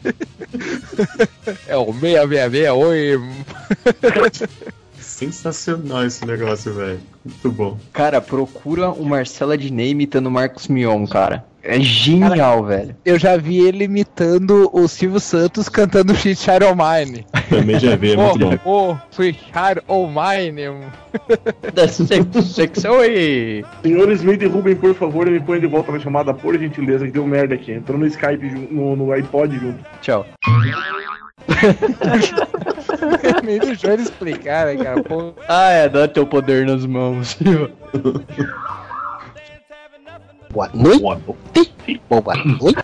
É 1.68 1.76
o 1.76 1.94
666, 1.94 4.50
Sensacional 4.98 6.06
esse 6.06 6.26
negócio, 6.26 6.74
velho. 6.74 7.00
Muito 7.24 7.52
bom. 7.52 7.78
Cara, 7.92 8.22
procura 8.22 8.90
o 8.90 9.06
Marcela 9.06 9.58
Diney 9.58 9.92
imitando 9.92 10.28
o 10.28 10.32
Marcos 10.32 10.68
Mion, 10.68 11.06
cara. 11.06 11.46
É 11.62 11.80
genial, 11.80 12.64
velho. 12.66 12.96
Eu 13.04 13.20
já 13.20 13.36
vi 13.36 13.60
ele 13.60 13.84
imitando 13.84 14.70
o 14.74 14.88
Silvio 14.88 15.20
Santos 15.20 15.68
cantando 15.68 16.16
Shit 16.16 16.40
Child 16.40 16.64
O' 16.66 16.76
Mine. 16.76 17.26
Também 17.50 17.78
já 17.80 17.96
vi, 17.96 18.14
é 18.14 18.16
muito 18.16 18.40
bom. 18.40 18.58
Ô, 18.66 18.96
Sweet 19.12 19.40
Child 19.46 19.82
O' 19.88 20.08
Mine. 20.08 20.88
Sexual 22.44 23.00
aí. 23.02 23.64
Senhores, 23.84 24.22
me 24.22 24.38
derrubem, 24.38 24.76
por 24.76 24.96
favor, 24.96 25.28
e 25.28 25.32
me 25.32 25.40
põem 25.42 25.60
de 25.60 25.68
volta 25.68 25.92
na 25.92 26.00
chamada, 26.00 26.34
por 26.34 26.58
gentileza, 26.58 27.06
que 27.06 27.12
deu 27.12 27.28
merda 27.28 27.56
aqui. 27.56 27.74
Entrou 27.74 27.98
no 28.00 28.06
Skype, 28.08 28.46
no, 28.72 28.96
no 28.96 29.12
iPod 29.12 29.58
junto. 29.60 29.80
Tchau. 30.02 30.26
Nem 33.44 33.60
deixou 33.60 33.92
ele 33.92 34.04
explicar, 34.04 34.66
né, 34.68 34.84
cara? 34.84 35.04
Pô, 35.04 35.34
Ah, 35.48 35.70
é, 35.72 35.90
dá 35.90 36.08
teu 36.08 36.26
poder 36.26 36.66
nas 36.66 36.86
mãos. 36.86 37.38
Boa 40.52 40.70
noite. 40.74 41.00
Boa 42.10 42.36
noite. 42.36 42.84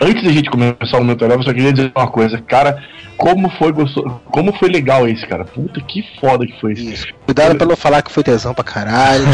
Antes 0.00 0.24
da 0.24 0.32
gente 0.32 0.50
começar 0.50 0.96
o 0.96 1.00
momento 1.00 1.24
eu 1.24 1.42
só 1.42 1.52
queria 1.52 1.72
dizer 1.72 1.92
uma 1.94 2.08
coisa. 2.08 2.38
Cara, 2.38 2.82
como 3.16 3.50
foi 3.50 3.70
gostoso, 3.70 4.20
como 4.30 4.52
foi 4.54 4.68
legal 4.68 5.06
esse, 5.06 5.26
cara. 5.26 5.44
Puta, 5.44 5.80
que 5.80 6.02
foda 6.20 6.46
que 6.46 6.58
foi 6.60 6.72
isso. 6.72 7.06
Cuidado 7.26 7.56
pra 7.56 7.66
não 7.66 7.76
falar 7.76 8.02
que 8.02 8.10
foi 8.10 8.22
tesão 8.22 8.54
pra 8.54 8.64
caralho. 8.64 9.24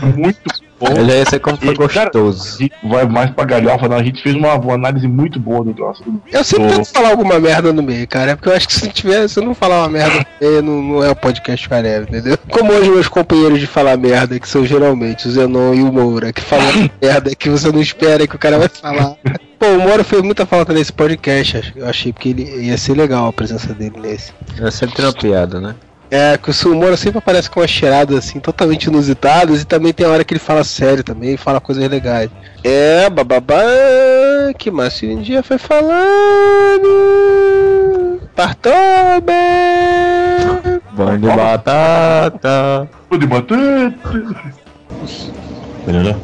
Não, 0.00 0.12
muito 0.12 0.63
Eu 0.90 1.04
já 1.06 1.14
ia 1.14 1.24
ser 1.26 1.38
como 1.40 1.56
foi 1.56 1.74
E, 1.74 1.76
cara, 1.88 2.10
gostoso. 2.10 2.56
a 2.56 2.62
gente 2.62 2.72
vai 2.84 3.06
mais 3.06 3.30
pra 3.30 3.44
galhofa, 3.44 3.88
não. 3.88 3.96
A 3.96 4.02
gente 4.02 4.22
fez 4.22 4.34
uma, 4.34 4.54
uma 4.54 4.74
análise 4.74 5.06
muito 5.06 5.38
boa 5.38 5.64
do 5.64 5.72
troço. 5.72 6.02
Eu 6.32 6.44
sempre 6.44 6.68
tento 6.68 6.86
falar 6.92 7.10
alguma 7.10 7.38
merda 7.38 7.72
no 7.72 7.82
meio, 7.82 8.06
cara. 8.06 8.32
É 8.32 8.36
porque 8.36 8.48
eu 8.48 8.54
acho 8.54 8.68
que 8.68 8.74
se 8.74 8.88
tiver, 8.88 9.28
se 9.28 9.38
eu 9.38 9.44
não 9.44 9.54
falar 9.54 9.80
uma 9.80 9.88
merda 9.88 10.18
no 10.18 10.46
meio, 10.48 10.62
não, 10.62 10.82
não 10.82 11.04
é 11.04 11.10
o 11.10 11.16
podcast 11.16 11.68
Careva, 11.68 12.06
entendeu? 12.08 12.38
Como 12.50 12.72
hoje 12.72 12.90
meus 12.90 13.08
companheiros 13.08 13.60
de 13.60 13.66
falar 13.66 13.96
merda, 13.96 14.38
que 14.38 14.48
são 14.48 14.64
geralmente 14.64 15.26
o 15.28 15.30
Zenon 15.30 15.74
e 15.74 15.82
o 15.82 15.92
Moura, 15.92 16.32
que 16.32 16.40
falam 16.40 16.90
merda 17.00 17.34
que 17.34 17.48
você 17.48 17.70
não 17.70 17.80
espera 17.80 18.26
que 18.26 18.36
o 18.36 18.38
cara 18.38 18.58
vai 18.58 18.68
falar. 18.68 19.16
Pô, 19.58 19.66
o 19.66 19.80
Moura 19.80 20.04
fez 20.04 20.20
muita 20.22 20.44
falta 20.44 20.72
nesse 20.72 20.92
podcast, 20.92 21.72
eu 21.76 21.86
achei, 21.88 22.12
porque 22.12 22.28
ele 22.30 22.66
ia 22.66 22.76
ser 22.76 22.94
legal 22.94 23.28
a 23.28 23.32
presença 23.32 23.72
dele 23.72 23.98
nesse. 24.00 24.32
É 24.60 24.70
sempre 24.70 25.02
uma 25.02 25.12
piada, 25.12 25.60
né? 25.60 25.74
É, 26.14 26.38
que 26.38 26.50
o 26.68 26.74
Moura 26.76 26.96
sempre 26.96 27.18
aparece 27.18 27.50
com 27.50 27.58
umas 27.58 27.68
cheiradas 27.68 28.16
assim, 28.16 28.38
totalmente 28.38 28.84
inusitadas, 28.84 29.62
e 29.62 29.64
também 29.64 29.92
tem 29.92 30.06
a 30.06 30.10
hora 30.10 30.22
que 30.22 30.32
ele 30.32 30.38
fala 30.38 30.62
sério 30.62 31.02
também, 31.02 31.36
fala 31.36 31.60
coisas 31.60 31.90
legais. 31.90 32.30
É, 32.62 33.10
bababá, 33.10 33.56
que 34.56 34.70
Márcio 34.70 35.10
um 35.10 35.20
dia 35.20 35.42
foi 35.42 35.58
falando. 35.58 35.90
Partobe! 38.36 39.32
Bom 40.92 41.18
de 41.18 41.26
batata. 41.26 42.88
De 43.10 43.26
batata. 43.26 43.94
Melhorou? 45.84 46.16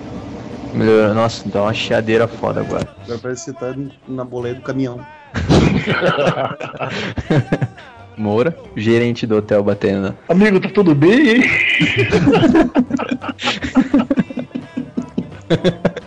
Melhorou. 0.73 1.15
Nossa, 1.15 1.49
dá 1.49 1.63
uma 1.63 1.75
chiadeira 1.75 2.29
foda 2.29 2.61
agora. 2.61 2.87
Agora 3.07 3.19
parece 3.21 3.47
que 3.47 3.51
você 3.59 3.59
tá 3.59 3.75
na 4.07 4.25
boleia 4.25 4.55
do 4.55 4.63
caminhão. 4.63 5.05
Moura, 8.21 8.55
gerente 8.77 9.27
do 9.27 9.39
hotel 9.39 9.65
batendo. 9.65 10.15
Amigo, 10.29 10.61
tá 10.61 10.69
tudo 10.69 10.95
bem, 10.95 11.37
hein? 11.37 11.43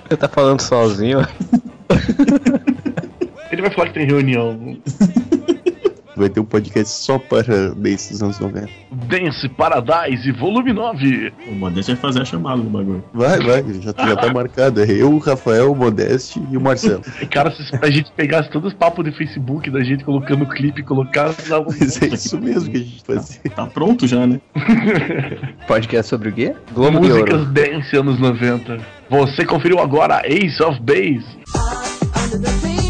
Você 0.08 0.16
tá 0.16 0.28
falando 0.30 0.62
sozinho? 0.62 1.28
Ele 3.52 3.64
vai 3.64 3.72
falar 3.72 3.88
que 3.88 3.96
tem 3.96 4.06
reunião. 4.06 4.78
Vai 6.16 6.30
ter 6.30 6.40
um 6.40 6.46
podcast 6.46 6.94
só 6.94 7.18
para 7.18 7.74
desses 7.76 8.22
anos 8.22 8.40
90. 8.40 8.70
Dance 9.08 9.50
Paradise, 9.50 10.32
volume 10.32 10.74
9. 10.74 11.34
O 11.48 11.56
Modeste 11.56 11.94
vai 11.94 12.02
fazer 12.02 12.22
a 12.22 12.26
chamada 12.26 12.62
do 12.62 12.70
bagulho. 12.70 13.04
Vai, 13.14 13.40
vai, 13.40 13.64
já, 13.82 13.92
já 13.92 14.16
tá 14.16 14.34
marcado. 14.34 14.82
É 14.82 14.92
eu, 14.92 15.12
o 15.12 15.18
Rafael, 15.18 15.72
o 15.72 15.76
Modeste 15.76 16.42
e 16.52 16.58
o 16.58 16.62
Marcelo. 16.62 17.02
E, 17.22 17.26
Cara, 17.26 17.52
se 17.52 17.64
a 17.82 17.90
gente 17.90 18.12
pegasse 18.12 18.50
todos 18.52 18.72
os 18.72 18.78
papos 18.78 19.04
de 19.04 19.12
Facebook 19.12 19.70
da 19.70 19.84
gente 19.84 20.04
colocando 20.04 20.46
clipe 20.46 20.82
e 20.82 20.84
colocar. 20.84 21.34
Mas 21.68 22.02
é 22.02 22.08
isso 22.08 22.40
mesmo 22.40 22.72
que 22.72 22.78
a 22.78 22.82
gente 22.82 23.04
fazia. 23.04 23.42
Tá 23.56 23.66
pronto 23.66 24.08
já, 24.08 24.26
né? 24.28 24.40
Podcast 25.68 26.10
sobre 26.10 26.30
o 26.30 26.34
quê? 26.34 26.54
Globo 26.74 27.00
de 27.00 27.08
Músicas 27.08 27.40
Ouro. 27.40 27.52
dance 27.52 27.96
anos 27.96 28.20
90. 28.20 28.78
Você 29.10 29.46
conferiu 29.46 29.80
agora 29.80 30.22
Ace 30.26 30.62
of 30.62 30.80
Base. 30.82 32.83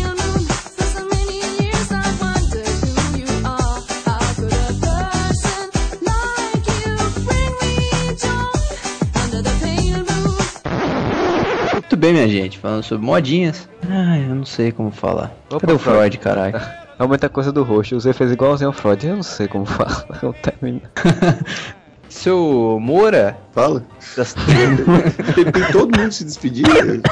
Bem, 12.03 12.11
minha 12.11 12.27
gente, 12.27 12.57
falando 12.57 12.83
sobre 12.83 13.05
modinhas. 13.05 13.69
Ai, 13.89 14.25
eu 14.29 14.35
não 14.35 14.43
sei 14.45 14.73
como 14.73 14.91
falar. 14.91 15.31
Cadê 15.57 15.71
o 15.71 15.79
Freud, 15.79 16.17
caralho? 16.17 16.59
É 16.99 17.07
muita 17.07 17.29
coisa 17.29 17.49
do 17.49 17.63
rosto. 17.63 17.95
Você 17.99 18.11
fez 18.11 18.29
igualzinho 18.29 18.67
ao 18.67 18.73
Freud. 18.73 19.07
Eu 19.07 19.15
não 19.15 19.23
sei 19.23 19.47
como 19.47 19.65
fala. 19.65 20.05
Eu 20.21 20.33
termino. 20.43 20.81
Seu 22.09 22.77
Moura? 22.81 23.37
Fala. 23.53 23.85
Das... 24.17 24.35
Tem, 25.33 25.45
tem 25.51 25.71
todo 25.71 25.97
mundo 25.97 26.11
se 26.11 26.25
despedir. 26.25 26.65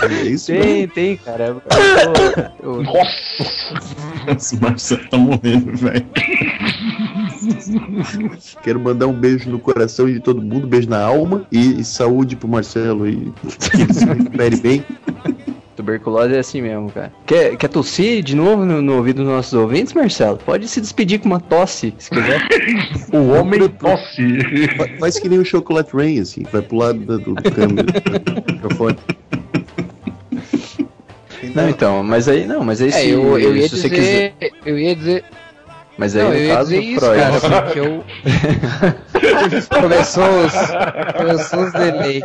É 0.04 0.24
isso 0.28 0.48
tem, 0.48 0.60
mesmo. 0.82 0.94
tem, 0.94 1.18
cara. 1.18 1.46
Eu- 1.48 1.62
eu- 2.62 2.84
Nossa! 2.84 4.32
Esse 4.38 4.62
Marcelo 4.62 5.02
tá 5.10 5.18
morrendo, 5.18 5.76
velho. 5.76 6.06
Quero 8.64 8.80
mandar 8.80 9.08
um 9.08 9.14
beijo 9.14 9.50
no 9.50 9.60
coração 9.60 10.06
de 10.06 10.20
todo 10.20 10.42
mundo, 10.42 10.68
beijo 10.68 10.90
na 10.90 11.02
alma 11.04 11.46
e, 11.52 11.80
e 11.82 11.84
saúde 11.84 12.36
pro 12.36 12.48
Marcelo 12.48 13.08
e 13.08 13.32
que 13.72 13.82
ele 13.82 13.94
se 13.94 14.06
recupere 14.06 14.56
bem. 14.58 14.86
Tuberculose 15.76 16.36
é 16.36 16.40
assim 16.40 16.62
mesmo, 16.62 16.92
cara. 16.92 17.12
Quer, 17.26 17.56
quer 17.56 17.68
tossir 17.70 18.22
de 18.22 18.36
novo 18.36 18.66
no, 18.66 18.82
no 18.82 18.98
ouvido 18.98 19.24
dos 19.24 19.32
nossos 19.32 19.54
ouvintes, 19.54 19.94
Marcelo? 19.94 20.38
Pode 20.38 20.68
se 20.68 20.80
despedir 20.82 21.20
com 21.20 21.28
uma 21.28 21.40
tosse, 21.40 21.94
se 21.98 22.10
quiser. 22.10 22.42
O 23.14 23.28
homem 23.30 23.68
tosse. 23.68 24.68
Fa- 24.78 24.88
Faz 25.00 25.20
que 25.20 25.28
nem 25.28 25.40
o 25.40 25.44
Chocolate 25.46 25.94
Rain, 25.96 26.20
assim, 26.20 26.44
vai 26.52 26.62
pro 26.62 26.78
lado 26.78 27.00
da- 27.00 27.18
do, 27.18 27.34
do 27.36 27.52
câmera, 27.52 27.84
do 27.84 28.54
microfone. 28.54 28.98
Não, 31.56 31.70
então, 31.70 32.04
mas 32.04 32.28
aí, 32.28 32.46
não, 32.46 32.64
mas 32.64 32.82
aí 32.82 32.90
É, 32.90 32.92
se, 32.92 33.10
eu, 33.10 33.38
eu 33.40 33.56
ia 33.56 33.68
se 33.68 33.78
você 33.78 33.90
dizer. 33.90 34.34
quiser. 34.40 34.52
Eu 34.66 34.78
ia 34.80 34.96
dizer. 34.96 35.24
Mas 36.02 36.16
aí 36.16 36.24
Não, 36.24 36.30
no 36.32 36.36
eu 36.36 36.56
caso 36.56 36.74
isso, 36.76 37.06
Freud. 37.06 37.42
cara, 37.42 37.62
porque 37.62 37.80
eu. 37.80 38.04
começou 39.82 40.24
os. 40.46 40.54
Começou 41.16 41.60
os 41.66 41.74
delay. 41.74 42.24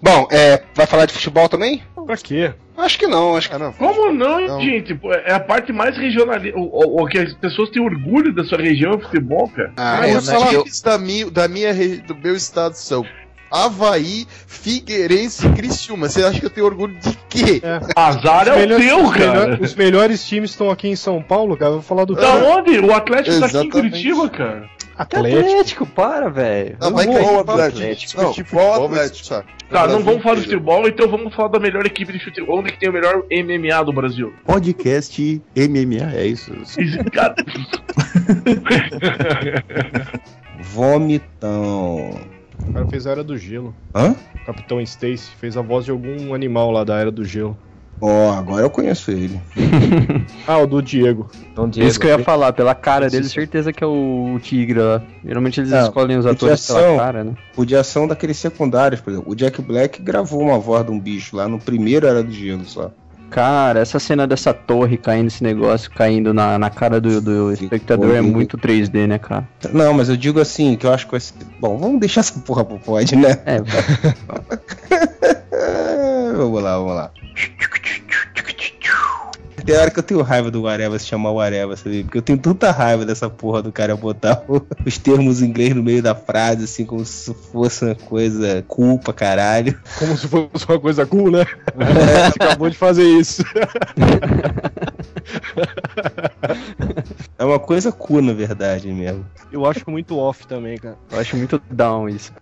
Bom, 0.00 0.28
é, 0.30 0.62
vai 0.72 0.86
falar 0.86 1.06
de 1.06 1.12
futebol 1.14 1.48
também? 1.48 1.82
Pra 2.06 2.16
quê? 2.16 2.52
Acho 2.76 2.96
que 2.96 3.08
não, 3.08 3.36
acho 3.36 3.50
que 3.50 3.58
não. 3.58 3.72
Como 3.72 4.12
não, 4.12 4.40
Não. 4.46 4.60
gente? 4.60 4.96
É 5.26 5.32
a 5.32 5.40
parte 5.40 5.72
mais 5.72 5.96
regionalista. 5.96 6.56
O, 6.56 6.62
o- 6.62 7.02
o 7.02 7.06
que 7.08 7.18
as 7.18 7.34
pessoas 7.34 7.70
têm 7.70 7.82
orgulho 7.82 8.32
da 8.32 8.44
sua 8.44 8.58
região 8.58 8.92
é 8.92 8.94
o 8.96 9.00
futebol, 9.00 9.48
cara. 9.48 9.72
Ah, 9.76 9.96
Mas 9.98 10.16
os 10.16 10.28
mas 10.28 10.52
eu- 10.52 10.62
times 10.62 10.80
da 10.80 10.96
minha, 10.96 11.28
da 11.28 11.48
minha 11.48 11.74
do 12.06 12.14
meu 12.14 12.36
estado 12.36 12.74
são 12.74 13.04
Havaí, 13.50 14.26
Figueirense 14.46 15.46
e 15.46 15.50
Criciúma. 15.52 16.08
Você 16.08 16.22
acha 16.24 16.40
que 16.40 16.46
eu 16.46 16.50
tenho 16.50 16.66
orgulho 16.66 16.94
de 16.98 17.16
quê? 17.28 17.62
Azar 17.96 18.48
é 18.48 18.64
o 18.64 18.66
teu, 18.66 18.76
os, 19.04 19.12
melhor- 19.14 19.14
cara. 19.14 19.58
os 19.60 19.74
melhores 19.74 20.26
times 20.26 20.50
estão 20.50 20.70
aqui 20.70 20.88
em 20.88 20.96
São 20.96 21.22
Paulo, 21.22 21.56
cara. 21.56 21.70
Eu 21.70 21.74
Vou 21.74 21.82
falar 21.82 22.04
do 22.04 22.14
Da 22.14 22.34
onde? 22.34 22.78
O 22.78 22.92
Atlético 22.92 23.38
tá 23.40 23.46
aqui 23.46 23.58
em. 23.58 23.70
Curitiba, 23.70 24.28
cara. 24.28 24.68
Atlético. 24.96 25.38
Atlético, 25.38 25.86
para, 25.86 26.28
velho. 26.28 26.76
Ah, 26.80 26.90
vai 26.90 27.06
cair 27.06 27.24
o 27.24 27.38
Atlético. 27.38 28.16
Não, 28.16 28.24
qual 28.24 28.34
futebol, 28.34 28.86
Atlético, 28.86 29.26
saco? 29.26 29.48
Tá, 29.70 29.86
não 29.86 30.00
vamos 30.00 30.22
falar 30.22 30.34
de 30.36 30.40
inteiro. 30.46 30.60
futebol, 30.60 30.88
então 30.88 31.08
vamos 31.08 31.32
falar 31.34 31.48
da 31.50 31.60
melhor 31.60 31.86
equipe 31.86 32.12
de 32.12 32.18
futebol. 32.18 32.58
Onde 32.58 32.72
que 32.72 32.80
tem 32.80 32.88
o 32.88 32.92
melhor 32.92 33.22
MMA 33.30 33.84
do 33.84 33.92
Brasil? 33.92 34.32
Podcast 34.44 35.40
MMA, 35.54 36.14
é 36.16 36.26
isso. 36.26 36.50
Cara. 37.12 37.34
Vomitão. 40.60 42.10
O 42.68 42.72
cara 42.72 42.86
fez 42.86 43.06
a 43.06 43.10
Era 43.10 43.24
do 43.24 43.36
Gelo. 43.36 43.74
Hã? 43.94 44.14
O 44.42 44.46
Capitão 44.46 44.80
Stacy 44.80 45.30
fez 45.38 45.56
a 45.56 45.62
voz 45.62 45.84
de 45.84 45.90
algum 45.90 46.34
animal 46.34 46.70
lá 46.70 46.84
da 46.84 46.98
Era 46.98 47.10
do 47.10 47.24
Gelo. 47.24 47.56
Ó, 48.00 48.30
agora 48.32 48.62
eu 48.62 48.70
conheço 48.70 49.10
ele. 49.10 49.40
Ah, 50.46 50.58
o 50.58 50.66
do 50.66 50.80
Diego. 50.80 51.28
Então, 51.52 51.68
Diego, 51.68 51.88
Isso 51.88 52.00
que 52.00 52.06
eu 52.06 52.16
ia 52.16 52.24
falar, 52.24 52.52
pela 52.54 52.74
cara 52.74 53.10
dele, 53.10 53.28
certeza 53.28 53.70
que 53.72 53.84
é 53.84 53.86
o 53.86 54.38
Tigre 54.40 54.78
lá. 54.78 55.02
Geralmente 55.22 55.60
eles 55.60 55.70
Não, 55.70 55.82
escolhem 55.82 56.16
os 56.16 56.24
atores 56.24 56.66
pela 56.66 56.96
cara, 56.96 57.24
né? 57.24 57.34
Podia 57.54 57.82
ser 57.84 57.98
um 57.98 58.08
daqueles 58.08 58.38
secundários, 58.38 59.00
por 59.00 59.12
exemplo. 59.12 59.30
O 59.30 59.34
Jack 59.34 59.60
Black 59.60 60.00
gravou 60.00 60.40
uma 60.40 60.58
voz 60.58 60.86
de 60.86 60.90
um 60.90 60.98
bicho 60.98 61.36
lá 61.36 61.46
no 61.48 61.58
primeiro 61.58 62.06
Era 62.06 62.22
do 62.22 62.30
Gelo 62.32 62.64
só. 62.64 62.90
Cara, 63.30 63.80
essa 63.80 63.98
cena 63.98 64.26
dessa 64.26 64.54
torre 64.54 64.96
caindo, 64.96 65.28
esse 65.28 65.42
negócio 65.42 65.90
caindo 65.90 66.32
na, 66.32 66.58
na 66.58 66.70
cara 66.70 67.00
do, 67.00 67.20
do 67.20 67.52
espectador 67.52 68.14
é 68.14 68.20
muito 68.20 68.56
3D, 68.56 69.06
né, 69.06 69.18
cara? 69.18 69.46
Não, 69.72 69.92
mas 69.92 70.08
eu 70.08 70.16
digo 70.16 70.40
assim, 70.40 70.76
que 70.76 70.86
eu 70.86 70.92
acho 70.92 71.06
que 71.06 71.20
ser. 71.20 71.34
Bom, 71.60 71.76
vamos 71.76 72.00
deixar 72.00 72.20
essa 72.20 72.38
porra 72.40 72.64
pro 72.64 72.78
pod, 72.78 73.16
né? 73.16 73.38
É, 73.44 73.60
vamos 76.36 76.62
lá, 76.62 76.78
vamos 76.78 76.94
lá. 76.94 77.10
Tem 79.68 79.76
hora 79.76 79.90
que 79.90 79.98
eu 79.98 80.02
tenho 80.02 80.22
raiva 80.22 80.50
do 80.50 80.66
Areva 80.66 80.98
se 80.98 81.04
chamar 81.04 81.30
o 81.30 81.38
Areva, 81.38 81.76
sabe? 81.76 82.02
Porque 82.02 82.16
eu 82.16 82.22
tenho 82.22 82.38
tanta 82.38 82.70
raiva 82.70 83.04
dessa 83.04 83.28
porra 83.28 83.60
do 83.60 83.70
cara 83.70 83.94
botar 83.94 84.42
os 84.86 84.96
termos 84.96 85.42
em 85.42 85.44
inglês 85.44 85.74
no 85.74 85.82
meio 85.82 86.02
da 86.02 86.14
frase, 86.14 86.64
assim, 86.64 86.86
como 86.86 87.04
se 87.04 87.34
fosse 87.34 87.84
uma 87.84 87.94
coisa 87.94 88.64
cool 88.66 88.98
pra 88.98 89.12
caralho. 89.12 89.78
Como 89.98 90.16
se 90.16 90.26
fosse 90.26 90.64
uma 90.66 90.80
coisa 90.80 91.04
cool, 91.04 91.30
né? 91.30 91.44
Você 91.76 92.42
acabou 92.42 92.70
de 92.70 92.78
fazer 92.78 93.04
isso. 93.04 93.44
É 97.38 97.44
uma 97.44 97.58
coisa 97.58 97.92
cool, 97.92 98.22
na 98.22 98.32
verdade 98.32 98.90
mesmo. 98.90 99.26
Eu 99.52 99.66
acho 99.66 99.90
muito 99.90 100.16
off 100.16 100.46
também, 100.46 100.78
cara. 100.78 100.96
Eu 101.12 101.20
acho 101.20 101.36
muito 101.36 101.60
down 101.70 102.08
isso. 102.08 102.32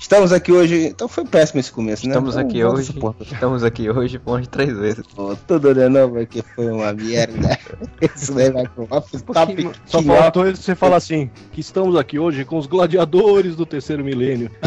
Estamos 0.00 0.32
aqui 0.32 0.50
hoje. 0.50 0.86
Então 0.86 1.06
foi 1.06 1.24
péssimo 1.26 1.60
esse 1.60 1.70
começo, 1.70 2.06
né? 2.06 2.12
Estamos 2.12 2.34
Então, 2.34 2.48
aqui 2.48 2.64
hoje. 2.64 2.94
Estamos 3.32 3.62
aqui 3.62 3.90
hoje 3.90 4.18
por 4.18 4.46
três 4.46 4.74
vezes. 4.76 5.04
Pô, 5.14 5.36
tudo 5.46 5.74
de 5.74 5.88
novo 5.90 6.18
aqui 6.18 6.42
foi 6.54 6.68
uma 6.70 6.90
merda. 6.94 7.58
Isso 8.16 8.32
daí 8.32 8.50
vai 8.50 8.66
pro 8.66 8.86
top. 8.86 9.70
Só 9.84 10.02
faltou 10.02 10.44
você 10.46 10.74
falar 10.74 10.96
assim, 10.96 11.30
que 11.52 11.60
estamos 11.60 11.96
aqui 11.96 12.18
hoje 12.18 12.46
com 12.46 12.56
os 12.56 12.66
gladiadores 12.66 13.54
do 13.54 13.66
terceiro 13.66 14.02
milênio. 14.02 14.50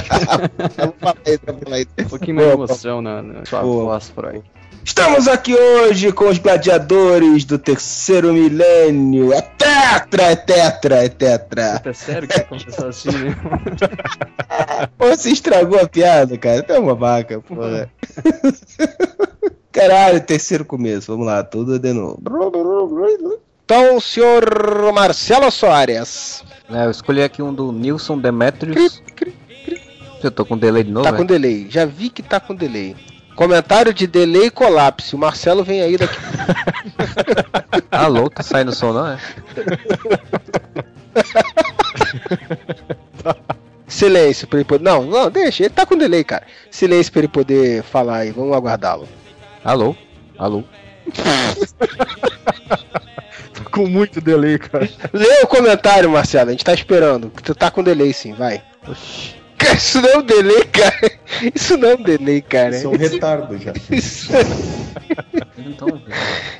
Um 2.00 2.06
pouquinho 2.10 2.36
mais 2.36 2.48
de 2.48 2.54
emoção 2.54 3.02
na, 3.02 3.22
na 3.22 3.46
sua 3.46 3.62
Boa. 3.62 3.86
voz, 3.86 4.10
Freud. 4.10 4.44
Estamos 4.86 5.30
aqui 5.30 5.56
hoje 5.56 6.12
com 6.12 6.28
os 6.28 6.38
gladiadores 6.38 7.46
do 7.46 7.58
terceiro 7.58 8.34
milênio. 8.34 9.32
É 9.32 9.42
tetra, 9.42 10.24
é 10.24 10.36
tetra, 10.36 11.06
é 11.06 11.10
tetra. 11.10 11.82
É 11.86 11.94
sério 11.94 12.28
que 12.28 12.36
vai 12.36 12.46
começar 12.46 12.88
assim, 12.88 13.10
né? 13.10 13.36
Pô, 14.98 15.08
Você 15.08 15.30
estragou 15.30 15.80
a 15.80 15.88
piada, 15.88 16.38
cara. 16.38 16.62
Tá 16.62 16.80
uma 16.80 16.94
vaca, 16.96 17.40
porra. 17.40 17.90
Caralho, 19.72 20.22
terceiro 20.22 20.66
começo. 20.66 21.12
Vamos 21.12 21.28
lá, 21.28 21.44
tudo 21.44 21.80
de 21.80 21.94
novo. 21.94 22.22
Então, 23.64 24.00
senhor 24.02 24.92
Marcelo 24.94 25.50
Soares. 25.50 26.44
É, 26.70 26.86
eu 26.86 26.92
escolhi 26.92 27.24
aqui 27.24 27.42
um 27.42 27.54
do 27.54 27.72
Nilson 27.72 28.20
Demetrius. 28.20 29.02
Eu 30.22 30.32
tô 30.32 30.46
com 30.46 30.58
delay 30.58 30.84
de 30.84 30.92
novo. 30.92 31.08
Tá 31.08 31.16
é? 31.16 31.18
com 31.18 31.26
delay. 31.26 31.68
Já 31.70 31.86
vi 31.86 32.10
que 32.10 32.22
tá 32.22 32.40
com 32.40 32.54
delay. 32.54 32.96
Comentário 33.36 33.94
de 33.94 34.08
delay 34.08 34.48
e 34.48 34.52
colapso. 34.52 35.16
O 35.16 35.20
Marcelo 35.20 35.64
vem 35.64 35.82
aí 35.82 35.98
daqui. 35.98 36.18
Alô, 37.92 38.30
tá 38.30 38.44
saindo 38.44 38.74
som 38.74 38.94
não, 38.94 39.08
é? 39.08 39.18
Silêncio 43.88 44.48
pra 44.48 44.60
ele 44.60 44.66
poder. 44.66 44.84
Não, 44.84 45.04
não, 45.04 45.30
deixa. 45.30 45.64
Ele 45.64 45.70
tá 45.70 45.86
com 45.86 45.98
delay, 45.98 46.24
cara. 46.24 46.44
Silêncio 46.72 47.12
pra 47.12 47.20
ele 47.20 47.28
poder 47.28 47.84
falar 47.84 48.18
aí. 48.18 48.32
Vamos 48.32 48.56
aguardá-lo. 48.56 49.08
Alô? 49.64 49.96
Alô? 50.38 50.64
Tô 53.54 53.70
com 53.72 53.88
muito 53.88 54.20
delay, 54.20 54.58
cara. 54.58 54.90
Lê 55.12 55.42
o 55.44 55.48
comentário, 55.48 56.10
Marcelo. 56.10 56.50
A 56.50 56.52
gente 56.52 56.66
tá 56.66 56.74
esperando. 56.74 57.30
Que 57.30 57.44
tu 57.44 57.54
tá 57.54 57.70
com 57.70 57.84
delay 57.84 58.14
sim, 58.14 58.34
vai. 58.34 58.64
Cara, 58.84 58.98
isso 59.76 60.02
não 60.02 60.10
é 60.10 60.18
um 60.18 60.22
delay, 60.24 60.64
cara. 60.66 61.12
Isso 61.56 61.78
não 61.78 61.90
é 61.90 61.96
um 61.96 62.02
delay, 62.04 62.42
cara. 62.42 62.76
Isso 62.76 62.88
é 62.88 62.90
um 62.90 62.98
retardo 62.98 63.58
já. 63.58 63.74
Isso- 63.92 64.32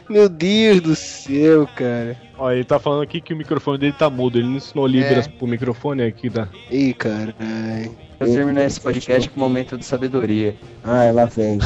Meu 0.10 0.30
Deus 0.30 0.82
do 0.82 0.96
céu, 0.96 1.68
cara. 1.76 2.18
Ó, 2.38 2.52
ele 2.52 2.64
tá 2.64 2.80
falando 2.80 3.02
aqui 3.04 3.22
que 3.22 3.34
o 3.34 3.38
microfone 3.38 3.78
dele 3.78 3.94
tá 3.98 4.10
mudo. 4.10 4.38
Ele 4.38 4.48
não 4.48 4.58
ensinou 4.58 4.88
Libras 4.88 5.26
É. 5.28 5.30
pro 5.30 5.48
microfone 5.48 6.04
aqui, 6.04 6.30
tá? 6.30 6.48
Ih, 6.72 6.94
caralho. 6.94 7.96
Eu 8.24 8.34
terminar 8.34 8.64
esse 8.64 8.80
podcast 8.80 9.30
com 9.30 9.40
um 9.40 9.44
momento 9.44 9.78
de 9.78 9.86
sabedoria. 9.86 10.56
Ai, 10.84 11.12
lá 11.12 11.26
vem, 11.26 11.60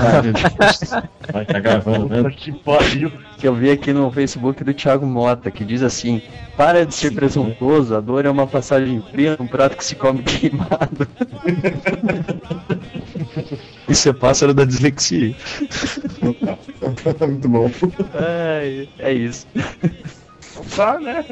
Vai, 1.32 1.46
tá 1.46 1.60
gravando, 1.60 2.10
né? 2.10 2.30
Que 2.32 2.52
pariu. 2.52 3.12
Que 3.38 3.48
eu 3.48 3.54
vi 3.54 3.70
aqui 3.70 3.94
no 3.94 4.12
Facebook 4.12 4.64
do 4.64 4.74
Thiago 4.74 5.06
Mota, 5.06 5.52
que 5.52 5.64
diz 5.64 5.84
assim: 5.84 6.22
Para 6.56 6.86
de 6.86 6.94
ser 6.94 7.12
presuntuoso, 7.12 7.96
a 7.96 8.02
dor 8.02 8.26
é 8.26 8.30
uma 8.30 8.48
passagem 8.48 9.02
fria 9.12 9.38
num 9.40 9.48
prato 9.48 9.78
que 9.78 9.86
se 9.86 9.96
come 9.96 10.24
queimado. 10.24 11.08
Isso 13.88 14.10
é 14.10 14.14
pássaro 14.14 14.54
da 14.54 14.66
dislexia. 14.66 15.36
Muito 17.28 17.50
bom. 17.50 17.72
É, 18.14 18.88
é 19.00 19.14
isso. 19.14 19.48
Tá, 20.76 21.00
né? 21.00 21.26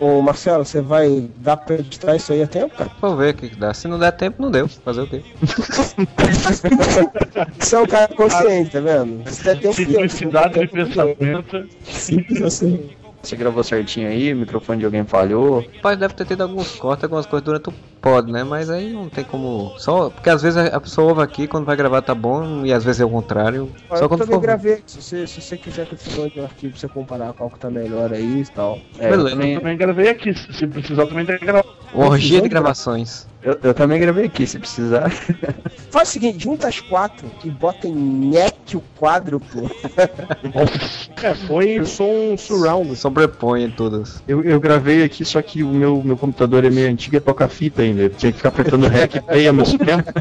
Ô, 0.00 0.20
Marcelo, 0.22 0.64
você 0.64 0.80
vai 0.80 1.28
dar 1.36 1.56
pra 1.56 1.76
editar 1.76 2.16
isso 2.16 2.32
aí 2.32 2.42
a 2.42 2.46
tempo, 2.46 2.76
cara? 2.76 2.90
Vamos 3.00 3.18
ver 3.18 3.34
o 3.34 3.36
que 3.36 3.56
dá. 3.56 3.74
Se 3.74 3.88
não 3.88 3.98
der 3.98 4.12
tempo, 4.12 4.42
não 4.42 4.50
deu. 4.50 4.68
Fazer 4.68 5.02
o 5.02 5.06
quê? 5.06 5.22
Você 7.58 7.76
é 7.76 7.80
um 7.80 7.86
cara 7.86 8.08
consciente, 8.14 8.70
tá 8.70 8.80
vendo? 8.80 9.24
Você 9.24 9.42
der 9.42 9.60
tempo 9.60 9.74
Simplicidade 9.74 10.60
de 10.60 10.68
pensamento. 10.68 11.68
Simples 11.84 12.42
assim. 12.42 12.90
Você 13.22 13.36
gravou 13.36 13.64
certinho 13.64 14.08
aí, 14.08 14.32
o 14.32 14.36
microfone 14.36 14.78
de 14.78 14.84
alguém 14.84 15.04
falhou. 15.04 15.64
Pai 15.82 15.96
deve 15.96 16.14
ter 16.14 16.24
tido 16.24 16.42
alguns 16.42 16.76
cortes, 16.76 17.04
algumas 17.04 17.26
coisas 17.26 17.44
durante 17.44 17.68
o 17.68 17.74
pod, 18.00 18.30
né? 18.30 18.44
Mas 18.44 18.70
aí 18.70 18.92
não 18.92 19.08
tem 19.08 19.24
como. 19.24 19.74
Só. 19.78 20.10
Porque 20.10 20.30
às 20.30 20.42
vezes 20.42 20.56
a 20.56 20.80
pessoa 20.80 21.08
ouve 21.08 21.22
aqui, 21.22 21.46
quando 21.46 21.64
vai 21.64 21.76
gravar 21.76 22.02
tá 22.02 22.14
bom, 22.14 22.64
e 22.64 22.72
às 22.72 22.84
vezes 22.84 23.00
é 23.00 23.04
o 23.04 23.10
contrário. 23.10 23.70
Só 23.88 23.96
eu 23.96 24.08
quando 24.08 24.20
também 24.20 24.34
for. 24.36 24.40
gravei. 24.40 24.82
Se 24.86 25.02
você, 25.02 25.26
se 25.26 25.40
você 25.40 25.56
quiser 25.56 25.86
que 25.86 25.94
eu 25.94 25.98
te 25.98 26.18
mande 26.18 26.40
um 26.40 26.44
arquivo 26.44 26.72
pra 26.72 26.80
você 26.80 26.88
comparar 26.88 27.32
qual 27.32 27.50
que 27.50 27.58
tá 27.58 27.70
melhor 27.70 28.12
aí 28.12 28.42
e 28.42 28.46
tal. 28.46 28.78
É, 28.98 29.10
Beleza. 29.10 29.28
eu, 29.28 29.30
também, 29.30 29.54
Eu 29.54 29.60
também 29.60 29.76
gravei 29.76 30.08
aqui. 30.08 30.34
Se 30.34 30.66
precisar, 30.66 31.06
também 31.06 31.26
tem 31.26 31.38
que 31.38 31.44
gravar. 31.44 31.64
Orgia 31.94 32.42
de 32.42 32.48
gravações. 32.48 33.26
eu, 33.42 33.58
eu 33.62 33.74
também 33.74 33.98
gravei 33.98 34.26
aqui, 34.26 34.46
se 34.46 34.58
precisar. 34.58 35.10
Faz 35.90 36.08
o 36.10 36.12
seguinte, 36.12 36.44
junta 36.44 36.68
as 36.68 36.80
quatro 36.80 37.30
e 37.44 37.50
bota 37.50 37.88
em 37.88 37.94
NEC 37.94 38.76
o 38.76 38.82
quádruplo. 38.98 39.70
É, 41.22 41.34
foi 41.34 41.84
som 41.84 42.36
surround. 42.36 42.94
Sobrepõe 42.94 43.70
todas. 43.70 44.22
Eu, 44.28 44.42
eu 44.44 44.60
gravei 44.60 45.02
aqui, 45.02 45.24
só 45.24 45.40
que 45.40 45.62
o 45.62 45.68
meu, 45.68 46.02
meu 46.02 46.16
computador 46.16 46.64
é 46.64 46.70
meio 46.70 46.90
antigo, 46.90 47.16
é 47.16 47.20
toca-fita 47.20 47.82
ainda. 47.88 48.02
Eu 48.02 48.10
tinha 48.10 48.30
que 48.32 48.38
ficar 48.38 48.48
apertando 48.50 48.86
REC 48.88 49.14
e 49.16 49.20
play 49.20 49.48
ao 49.48 49.54
mesmo 49.54 49.78
tempo. 49.78 50.12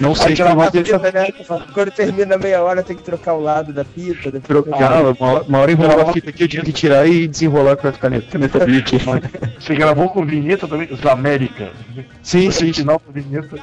Não 0.00 0.12
sei 0.14 0.34
gravar 0.34 0.70
fita, 0.72 0.98
né? 1.12 1.28
Quando 1.72 1.90
termina 1.92 2.36
meia 2.36 2.62
hora 2.62 2.82
tem 2.82 2.96
que 2.96 3.02
trocar 3.04 3.34
o 3.34 3.40
lado 3.40 3.72
da 3.72 3.84
fita. 3.84 4.32
Trocava, 4.40 5.12
uma, 5.18 5.32
hora- 5.32 5.44
uma 5.44 5.58
hora 5.60 5.70
enrolava 5.72 6.10
a 6.10 6.12
fita 6.12 6.30
aqui, 6.30 6.42
eu 6.42 6.48
tinha 6.48 6.64
que 6.64 6.72
tirar 6.72 7.06
e 7.06 7.28
desenrolar 7.28 7.76
com 7.76 7.86
a 7.86 7.92
caneta, 7.92 8.26
caneta. 8.32 8.58
Você 9.60 9.74
gravou 9.76 10.08
com 10.08 10.24
vinheta 10.26 10.66
também? 10.66 10.88
Zamérica. 10.96 11.70
Sim, 12.22 12.50
sim. 12.50 12.72
Final 12.72 12.98
com 12.98 13.12
vinheta. 13.12 13.56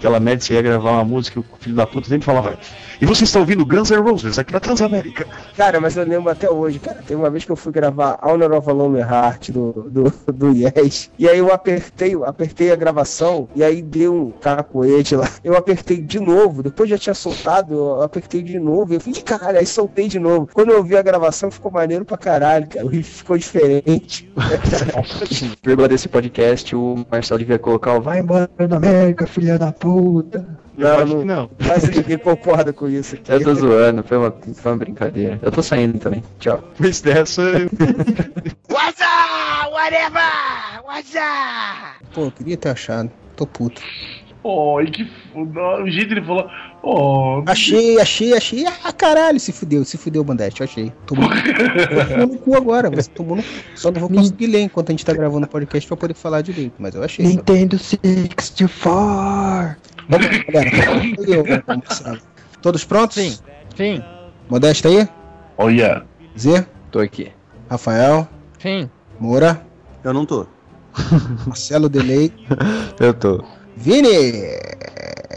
Aquela 0.00 0.18
média, 0.18 0.40
você 0.40 0.54
ia 0.54 0.62
gravar 0.62 0.92
uma 0.92 1.04
música, 1.04 1.38
o 1.40 1.44
filho 1.58 1.76
da 1.76 1.86
puta 1.86 2.08
sempre 2.08 2.24
falava. 2.24 2.58
E 3.02 3.04
você 3.04 3.24
está 3.24 3.38
ouvindo 3.38 3.66
Guns 3.66 3.90
N' 3.90 4.00
Roses 4.00 4.38
aqui 4.38 4.50
na 4.50 4.58
Transamérica. 4.58 5.26
Cara, 5.54 5.78
mas 5.78 5.94
eu 5.94 6.06
lembro 6.06 6.30
até 6.30 6.48
hoje, 6.50 6.78
cara. 6.78 7.02
Tem 7.06 7.14
uma 7.14 7.28
vez 7.28 7.44
que 7.44 7.52
eu 7.52 7.56
fui 7.56 7.70
gravar 7.70 8.18
Honor 8.22 8.54
of 8.54 8.70
a 8.70 8.72
Lonely 8.72 9.02
Heart 9.02 9.50
do, 9.50 9.90
do, 9.90 10.12
do 10.32 10.52
Yes. 10.52 11.10
E 11.18 11.28
aí 11.28 11.36
eu 11.36 11.52
apertei, 11.52 12.14
eu 12.14 12.24
apertei 12.24 12.72
a 12.72 12.76
gravação 12.76 13.46
e 13.54 13.62
aí 13.62 13.82
deu 13.82 14.14
um 14.14 14.30
cacoete 14.30 15.16
lá. 15.16 15.28
Eu 15.44 15.54
apertei 15.54 15.98
de 15.98 16.18
novo, 16.18 16.62
depois 16.62 16.88
já 16.88 16.96
tinha 16.96 17.14
soltado, 17.14 17.74
eu 17.74 18.02
apertei 18.02 18.42
de 18.42 18.58
novo. 18.58 18.94
Eu 18.94 19.00
falei, 19.00 19.20
caralho, 19.20 19.58
aí 19.58 19.66
soltei 19.66 20.08
de 20.08 20.18
novo. 20.18 20.48
Quando 20.50 20.70
eu 20.70 20.78
ouvi 20.78 20.96
a 20.96 21.02
gravação 21.02 21.50
ficou 21.50 21.70
maneiro 21.70 22.06
pra 22.06 22.16
caralho, 22.16 22.66
cara. 22.68 22.86
O 22.86 22.88
riff 22.88 23.18
ficou 23.18 23.36
diferente. 23.36 24.32
Vírgula 25.62 25.88
desse 25.88 26.08
podcast, 26.08 26.74
o 26.74 27.04
Marcelo 27.10 27.38
devia 27.38 27.58
colocar 27.58 27.92
o 27.96 28.00
Vai 28.00 28.20
embora 28.20 28.48
da 28.66 28.76
América, 28.76 29.26
filha 29.26 29.58
da 29.58 29.70
puta. 29.70 29.89
Não, 30.76 31.06
não, 31.06 31.24
não. 31.24 31.50
Mas 31.66 31.88
ninguém 31.88 32.16
concorda 32.18 32.72
com 32.72 32.88
isso 32.88 33.14
aqui. 33.16 33.30
Eu 33.32 33.42
tô 33.42 33.54
zoando, 33.54 34.02
foi 34.02 34.16
uma, 34.16 34.30
foi 34.54 34.72
uma 34.72 34.78
brincadeira. 34.78 35.38
Eu 35.42 35.50
tô 35.50 35.62
saindo 35.62 35.98
também. 35.98 36.22
Tchau. 36.38 36.62
Depois 36.76 37.00
dessa, 37.00 37.42
eu- 37.42 37.68
What's 38.70 39.00
up? 39.00 39.70
Whatever! 39.72 40.82
What's 40.86 41.14
up? 41.14 42.04
Pô, 42.14 42.22
eu 42.24 42.30
queria 42.30 42.56
ter 42.56 42.70
achado. 42.70 43.10
Tô 43.36 43.46
puto. 43.46 43.82
Oh, 44.42 44.80
e 44.80 44.90
que 44.90 45.04
foda. 45.04 45.82
O 45.82 45.90
jeito 45.90 46.08
que 46.08 46.14
ele 46.14 46.22
falou. 46.24 46.48
Oh, 46.82 47.42
Achei, 47.46 48.00
achei, 48.00 48.34
achei. 48.34 48.64
Ah, 48.84 48.92
caralho, 48.92 49.38
se 49.38 49.52
fudeu, 49.52 49.84
se 49.84 49.98
fudeu, 49.98 50.24
Bandete, 50.24 50.62
achei. 50.62 50.90
Tomou, 51.06 51.28
tomou 52.08 52.26
no 52.26 52.38
cu 52.38 52.56
agora, 52.56 52.88
você 52.88 53.10
tomou 53.10 53.36
no 53.36 53.42
cu. 53.42 53.48
Só 53.74 53.90
não 53.90 54.00
vou 54.00 54.08
conseguir 54.08 54.46
ler 54.46 54.62
enquanto 54.62 54.88
a 54.88 54.92
gente 54.92 55.04
tá 55.04 55.12
gravando 55.12 55.44
o 55.46 55.48
podcast 55.48 55.86
pra 55.86 55.96
poder 55.96 56.14
falar 56.14 56.40
direito, 56.40 56.72
mas 56.78 56.94
eu 56.94 57.02
achei. 57.02 57.26
Nintendo 57.26 57.76
64. 57.78 59.76
Vamos, 60.08 60.26
galera. 60.48 61.64
Marcelo. 61.66 62.18
Todos 62.62 62.84
prontos? 62.84 63.16
Sim. 63.16 63.38
Sim. 63.76 64.02
Modesto 64.48 64.88
aí? 64.88 65.06
oh 65.58 65.68
yeah. 65.68 66.04
Zé? 66.38 66.66
Tô 66.90 66.98
aqui. 66.98 67.30
Rafael? 67.68 68.26
Sim. 68.58 68.88
Moura? 69.18 69.62
Eu 70.02 70.14
não 70.14 70.24
tô. 70.24 70.46
Marcelo 71.46 71.88
Delay? 71.88 72.32
Eu 72.98 73.12
tô. 73.14 73.44
Vini! 73.80 74.58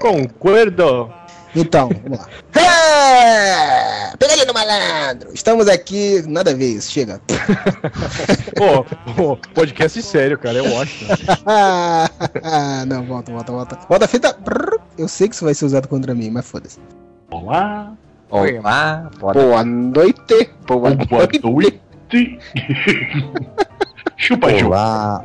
Concordo. 0.02 1.10
Então, 1.56 1.90
vamos 2.04 2.20
lá. 2.20 2.28
É! 2.56 4.16
Pegadinha 4.18 4.46
do 4.46 4.54
malandro! 4.54 5.30
Estamos 5.34 5.68
aqui, 5.68 6.22
nada 6.28 6.52
a 6.52 6.54
ver 6.54 6.72
isso, 6.72 6.92
chega. 6.92 7.22
Pô, 8.56 8.84
pô, 9.14 9.38
podcast 9.54 10.02
sério, 10.02 10.38
cara, 10.38 10.58
eu 10.58 10.66
acho. 10.82 11.06
ah, 11.46 12.10
não, 12.88 13.04
volta, 13.06 13.32
volta, 13.32 13.52
volta. 13.52 13.80
Volta 13.88 14.06
a 14.06 14.08
fita. 14.08 14.38
Eu 14.98 15.08
sei 15.08 15.30
que 15.30 15.36
isso 15.36 15.46
vai 15.46 15.54
ser 15.54 15.66
usado 15.66 15.88
contra 15.88 16.14
mim, 16.14 16.30
mas 16.30 16.46
foda-se. 16.46 16.80
Olá. 17.32 17.94
Olá, 18.30 19.10
Boa 19.20 19.64
noite. 19.64 20.50
Boa 20.68 20.90
noite. 20.90 22.40
Chupa, 24.18 24.54
Ju. 24.58 24.68
Olá. 24.68 25.24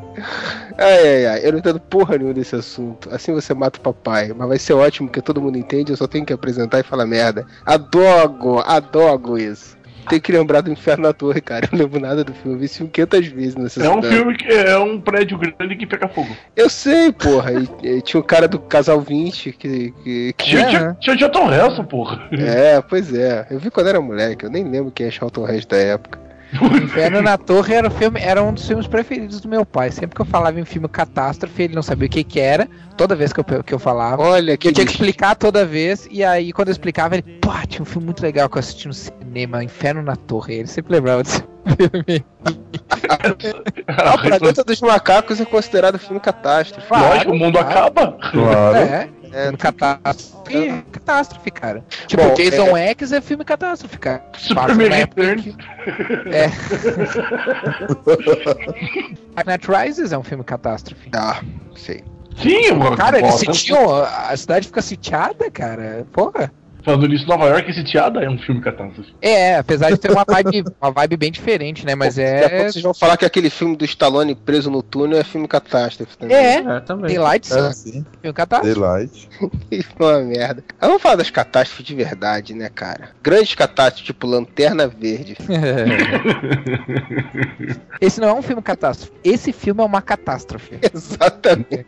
Ai, 0.78 1.06
ai, 1.06 1.26
ai, 1.26 1.40
eu 1.46 1.52
não 1.52 1.58
entendo 1.58 1.80
porra 1.80 2.16
nenhuma 2.16 2.34
desse 2.34 2.56
assunto. 2.56 3.08
Assim 3.12 3.32
você 3.32 3.52
mata 3.54 3.78
o 3.78 3.82
papai. 3.82 4.32
Mas 4.36 4.48
vai 4.48 4.58
ser 4.58 4.72
ótimo, 4.72 5.08
porque 5.08 5.20
todo 5.20 5.40
mundo 5.42 5.58
entende, 5.58 5.92
eu 5.92 5.96
só 5.96 6.06
tenho 6.06 6.24
que 6.24 6.32
apresentar 6.32 6.80
e 6.80 6.82
falar 6.82 7.06
merda. 7.06 7.46
Adogo, 7.66 8.60
adogo 8.60 9.38
isso. 9.38 9.76
Tem 10.08 10.18
que 10.18 10.32
lembrar 10.32 10.62
do 10.62 10.72
Inferno 10.72 11.02
na 11.02 11.12
Torre, 11.12 11.38
cara. 11.42 11.66
Eu 11.66 11.70
não 11.72 11.84
lembro 11.84 12.00
nada 12.00 12.24
do 12.24 12.32
filme. 12.32 12.54
Eu 12.54 12.58
vi 12.60 12.64
esse 12.64 12.78
filme 12.78 12.90
500 12.90 13.26
vezes 13.28 13.56
nessa 13.56 13.84
É 13.84 13.90
um 13.90 13.96
cidade. 13.96 14.14
filme 14.16 14.36
que 14.38 14.48
é 14.50 14.78
um 14.78 14.98
prédio 14.98 15.36
grande 15.36 15.76
que 15.76 15.86
pega 15.86 16.08
fogo. 16.08 16.34
Eu 16.56 16.70
sei, 16.70 17.12
porra. 17.12 17.52
E, 17.52 17.68
e 17.86 18.00
tinha 18.00 18.18
o 18.18 18.24
cara 18.24 18.48
do 18.48 18.58
Casal 18.58 19.02
20 19.02 19.52
que. 19.52 19.92
que, 20.02 20.32
que... 20.32 20.44
Tinha, 20.44 20.66
tinha, 20.66 20.96
tinha 20.98 21.14
o 21.14 21.18
Charlton 21.18 21.52
Heston, 21.52 21.84
porra. 21.84 22.22
É, 22.32 22.80
pois 22.80 23.12
é. 23.12 23.46
Eu 23.50 23.58
vi 23.58 23.70
quando 23.70 23.88
era 23.88 24.00
moleque, 24.00 24.46
eu 24.46 24.50
nem 24.50 24.64
lembro 24.64 24.90
quem 24.90 25.06
é 25.06 25.10
Charlton 25.10 25.46
Heston 25.46 25.76
da 25.76 25.82
época. 25.82 26.27
Inferno 26.82 27.20
na 27.20 27.36
Torre 27.36 27.74
era, 27.74 27.88
o 27.88 27.90
filme, 27.90 28.20
era 28.20 28.42
um 28.42 28.52
dos 28.52 28.66
filmes 28.66 28.86
preferidos 28.86 29.40
do 29.40 29.48
meu 29.48 29.64
pai. 29.64 29.90
Sempre 29.90 30.16
que 30.16 30.22
eu 30.22 30.26
falava 30.26 30.58
em 30.58 30.64
filme 30.64 30.88
catástrofe, 30.88 31.62
ele 31.62 31.74
não 31.74 31.82
sabia 31.82 32.06
o 32.06 32.10
que 32.10 32.24
que 32.24 32.40
era. 32.40 32.68
Toda 32.96 33.14
vez 33.14 33.32
que 33.32 33.40
eu, 33.40 33.44
que 33.44 33.74
eu 33.74 33.78
falava. 33.78 34.22
Olha, 34.22 34.56
que 34.56 34.68
eu 34.68 34.72
tinha 34.72 34.86
que 34.86 34.92
explicar 34.92 35.36
toda 35.36 35.64
vez. 35.64 36.08
E 36.10 36.24
aí, 36.24 36.52
quando 36.52 36.68
eu 36.68 36.72
explicava, 36.72 37.16
ele, 37.16 37.22
pô, 37.40 37.52
tinha 37.68 37.82
um 37.82 37.86
filme 37.86 38.06
muito 38.06 38.22
legal 38.22 38.48
que 38.48 38.56
eu 38.56 38.60
assisti 38.60 38.88
no 38.88 38.94
cinema, 38.94 39.62
Inferno 39.62 40.02
na 40.02 40.16
Torre. 40.16 40.54
Ele 40.54 40.68
sempre 40.68 40.94
lembrava 40.94 41.22
desse 41.22 41.42
filme. 41.76 42.24
O 44.14 44.18
Planeta 44.18 44.64
dos 44.64 44.80
Macacos 44.80 45.40
é 45.40 45.44
considerado 45.44 45.98
filme 45.98 46.20
catástrofe. 46.20 46.86
Lógico, 46.90 47.32
o 47.32 47.38
mundo 47.38 47.58
acaba. 47.58 48.12
Claro. 48.30 48.76
É, 48.76 49.08
é 49.32 49.52
catástrofe, 49.56 50.84
catástrofe, 50.92 51.50
cara. 51.50 51.84
Tipo, 52.06 52.22
Bom, 52.24 52.34
Jason 52.34 52.76
é- 52.76 52.88
X 52.90 53.12
é 53.12 53.20
filme 53.20 53.44
catástrofe, 53.44 53.98
cara. 53.98 54.24
Superman 54.36 54.88
Returns. 54.88 55.42
que- 55.42 55.56
É. 56.34 56.48
Dark 59.34 59.46
Knight 59.46 59.66
Rises 59.70 60.12
é 60.12 60.18
um 60.18 60.22
filme 60.22 60.44
catástrofe. 60.44 61.08
Ah, 61.14 61.40
sei. 61.76 62.02
Sim, 62.36 62.72
mano. 62.72 62.96
Cara, 62.96 63.18
eles 63.18 63.34
sitiam, 63.34 64.02
a 64.04 64.36
cidade 64.36 64.66
fica 64.68 64.80
sitiada, 64.82 65.50
cara. 65.50 66.06
Porra. 66.12 66.52
Falando 66.84 67.08
nisso, 67.08 67.26
Nova 67.26 67.46
York 67.46 67.72
sitiada 67.72 68.22
é 68.22 68.30
um 68.30 68.38
filme 68.38 68.60
catástrofe. 68.60 69.12
É, 69.20 69.56
apesar 69.56 69.90
de 69.90 69.98
ter 69.98 70.10
uma 70.10 70.24
vibe, 70.24 70.64
uma 70.80 70.90
vibe 70.90 71.16
bem 71.16 71.32
diferente, 71.32 71.84
né? 71.84 71.94
Mas 71.94 72.14
pouco 72.14 72.28
é. 72.28 72.70
vocês 72.70 72.82
vão 72.82 72.94
falar 72.94 73.16
que 73.16 73.24
aquele 73.24 73.50
filme 73.50 73.76
do 73.76 73.84
Stallone 73.84 74.34
preso 74.34 74.70
no 74.70 74.82
túnel 74.82 75.18
é 75.18 75.24
filme 75.24 75.48
catástrofe 75.48 76.16
também. 76.16 76.36
É, 76.36 76.80
também. 76.80 77.14
Daylight 77.14 77.52
É, 77.52 77.72
sim. 77.72 78.04
Filme 78.20 78.32
catástrofe. 78.32 78.80
Daylight. 78.80 79.28
Isso 79.70 79.90
é 79.98 80.04
uma 80.04 80.20
merda. 80.20 80.64
Mas 80.80 80.88
vamos 80.88 81.02
falar 81.02 81.16
das 81.16 81.30
catástrofes 81.30 81.84
de 81.84 81.94
verdade, 81.94 82.54
né, 82.54 82.68
cara? 82.68 83.10
Grandes 83.22 83.54
catástrofes, 83.54 84.06
tipo 84.06 84.26
Lanterna 84.26 84.86
Verde. 84.86 85.36
Esse 88.00 88.20
não 88.20 88.28
é 88.28 88.34
um 88.34 88.42
filme 88.42 88.62
catástrofe. 88.62 89.12
Esse 89.24 89.52
filme 89.52 89.82
é 89.82 89.84
uma 89.84 90.00
catástrofe. 90.00 90.78
Exatamente. 90.94 91.86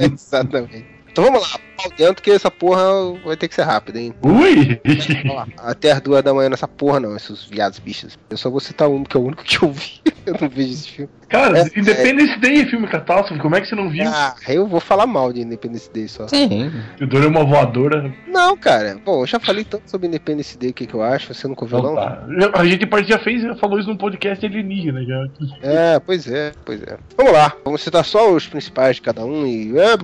Exatamente. 0.00 0.95
Então 1.16 1.32
vamos 1.32 1.50
lá, 1.50 1.58
pau 1.78 1.90
dentro 1.96 2.22
que 2.22 2.30
essa 2.30 2.50
porra 2.50 2.84
vai 3.24 3.38
ter 3.38 3.48
que 3.48 3.54
ser 3.54 3.62
rápida, 3.62 3.98
hein? 3.98 4.12
Ui! 4.22 4.78
Vamos 5.24 5.34
lá. 5.34 5.48
Até 5.56 5.92
as 5.92 6.00
duas 6.02 6.22
da 6.22 6.34
manhã 6.34 6.50
nessa 6.50 6.68
porra 6.68 7.00
não, 7.00 7.16
esses 7.16 7.44
viados 7.44 7.78
bichos. 7.78 8.18
Eu 8.28 8.36
só 8.36 8.50
vou 8.50 8.60
citar 8.60 8.86
um, 8.86 9.02
que 9.02 9.16
é 9.16 9.20
o 9.20 9.24
único 9.24 9.42
que 9.42 9.62
eu 9.62 9.72
vi. 9.72 10.02
Eu 10.26 10.36
não 10.40 10.48
vejo 10.48 10.72
esse 10.72 10.88
filme. 10.88 11.10
Cara, 11.28 11.60
É, 11.60 11.62
Independence 11.78 12.36
Day 12.40 12.60
é 12.60 12.66
filme 12.66 12.88
catástrofe, 12.88 13.40
como 13.40 13.54
é 13.54 13.60
que 13.60 13.68
você 13.68 13.76
não 13.76 13.88
viu? 13.88 14.04
Ah, 14.08 14.34
eu 14.48 14.66
vou 14.66 14.80
falar 14.80 15.06
mal 15.06 15.32
de 15.32 15.40
Independence 15.40 15.88
Day 15.92 16.08
só. 16.08 16.26
Sim. 16.26 16.72
O 17.00 17.06
Dor 17.06 17.22
é 17.22 17.28
uma 17.28 17.44
voadora. 17.44 18.12
Não, 18.36 18.54
cara. 18.54 19.00
Bom, 19.02 19.22
eu 19.22 19.26
já 19.26 19.40
falei 19.40 19.64
tanto 19.64 19.90
sobre 19.90 20.06
Independence 20.08 20.58
Day, 20.58 20.68
o 20.68 20.74
que, 20.74 20.86
que 20.86 20.92
eu 20.92 21.02
acho. 21.02 21.32
Você 21.32 21.48
nunca 21.48 21.64
ouviu, 21.64 21.78
Então 21.78 21.94
não? 21.94 22.50
tá. 22.52 22.60
A 22.60 22.66
gente 22.66 22.84
parte 22.84 23.08
já 23.08 23.18
fez, 23.18 23.42
falou 23.58 23.78
isso 23.78 23.88
num 23.88 23.96
podcast 23.96 24.44
alienígena 24.44 25.02
já. 25.04 25.26
É, 25.62 25.98
pois 25.98 26.30
é, 26.30 26.52
pois 26.62 26.82
é. 26.82 26.98
Vamos 27.16 27.32
lá, 27.32 27.54
vamos 27.64 27.80
citar 27.80 28.04
só 28.04 28.30
os 28.30 28.46
principais 28.46 28.96
de 28.96 29.02
cada 29.02 29.24
um 29.24 29.46
e. 29.46 29.72
é, 29.78 29.96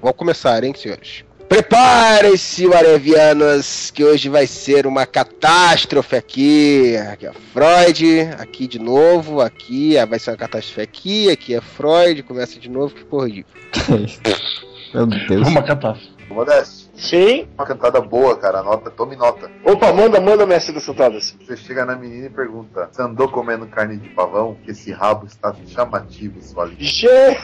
Vamos 0.00 0.16
começar, 0.16 0.64
hein, 0.64 0.72
senhores? 0.74 1.22
Preparem-se, 1.50 2.72
Arevianos, 2.72 3.90
que 3.90 4.02
hoje 4.02 4.28
vai 4.28 4.46
ser 4.46 4.86
uma 4.86 5.04
catástrofe 5.04 6.16
aqui. 6.16 6.96
Aqui 7.12 7.26
é 7.26 7.32
Freud, 7.52 8.20
aqui 8.38 8.66
de 8.66 8.78
novo, 8.78 9.40
aqui 9.40 9.98
ah, 9.98 10.06
vai 10.06 10.18
ser 10.18 10.30
uma 10.30 10.36
catástrofe 10.36 10.80
aqui, 10.80 11.30
aqui 11.30 11.54
é 11.54 11.60
Freud, 11.60 12.22
começa 12.22 12.58
de 12.58 12.70
novo, 12.70 12.94
que 12.94 13.04
porra 13.04 13.28
de. 13.28 13.44
Meu 14.94 15.06
Deus. 15.06 15.48
Uma 15.48 15.62
catástrofe. 15.62 16.19
Modeste, 16.30 16.88
Sim. 16.94 17.48
uma 17.56 17.66
cantada 17.66 18.00
boa, 18.00 18.36
cara. 18.36 18.62
Nota, 18.62 18.90
tome 18.90 19.16
nota. 19.16 19.50
Opa, 19.64 19.92
manda, 19.92 20.20
manda, 20.20 20.46
mestre 20.46 20.72
das 20.72 20.86
cantadas. 20.86 21.36
Você 21.40 21.56
chega 21.56 21.84
na 21.84 21.96
menina 21.96 22.26
e 22.26 22.30
pergunta: 22.30 22.88
Você 22.90 23.02
andou 23.02 23.28
comendo 23.28 23.66
carne 23.66 23.96
de 23.96 24.08
pavão? 24.10 24.56
Que 24.64 24.70
esse 24.70 24.92
rabo 24.92 25.26
está 25.26 25.54
chamativo, 25.66 26.40
sua 26.40 26.66
linda. 26.66 26.84
Che... 26.84 27.36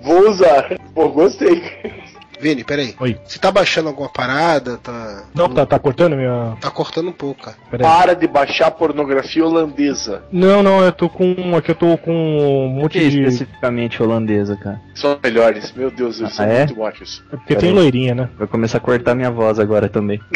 Vou 0.00 0.30
usar. 0.30 0.78
Pô, 0.94 1.08
gostei. 1.10 1.62
Vini, 2.40 2.64
peraí. 2.64 2.94
Oi. 2.98 3.18
Você 3.24 3.38
tá 3.38 3.52
baixando 3.52 3.88
alguma 3.88 4.08
parada? 4.08 4.78
Tá. 4.78 5.24
Não, 5.34 5.48
tá, 5.48 5.66
tá 5.66 5.78
cortando 5.78 6.16
minha. 6.16 6.56
Tá 6.60 6.70
cortando 6.70 7.08
um 7.08 7.12
pouco, 7.12 7.42
cara. 7.42 7.56
Peraí. 7.70 7.86
Para 7.86 8.14
de 8.14 8.26
baixar 8.26 8.70
pornografia 8.70 9.44
holandesa. 9.44 10.22
Não, 10.32 10.62
não, 10.62 10.82
eu 10.82 10.90
tô 10.90 11.08
com. 11.08 11.54
Aqui 11.54 11.70
eu 11.70 11.74
tô 11.74 11.98
com 11.98 12.12
um 12.12 12.68
monte 12.68 12.98
que 12.98 13.10
de. 13.10 13.20
especificamente 13.20 14.02
holandesa, 14.02 14.56
cara? 14.56 14.80
São 14.94 15.18
melhores. 15.22 15.70
Meu 15.72 15.90
Deus, 15.90 16.18
eles 16.18 16.32
são 16.34 16.46
Ah, 16.46 16.48
é? 16.48 16.66
muito 16.66 16.80
ótimos. 16.80 17.22
É 17.30 17.36
porque 17.36 17.56
tem 17.56 17.72
loirinha, 17.72 18.14
né? 18.14 18.28
Vai 18.38 18.48
começar 18.48 18.78
a 18.78 18.80
cortar 18.80 19.14
minha 19.14 19.30
voz 19.30 19.58
agora 19.58 19.88
também. 19.88 20.18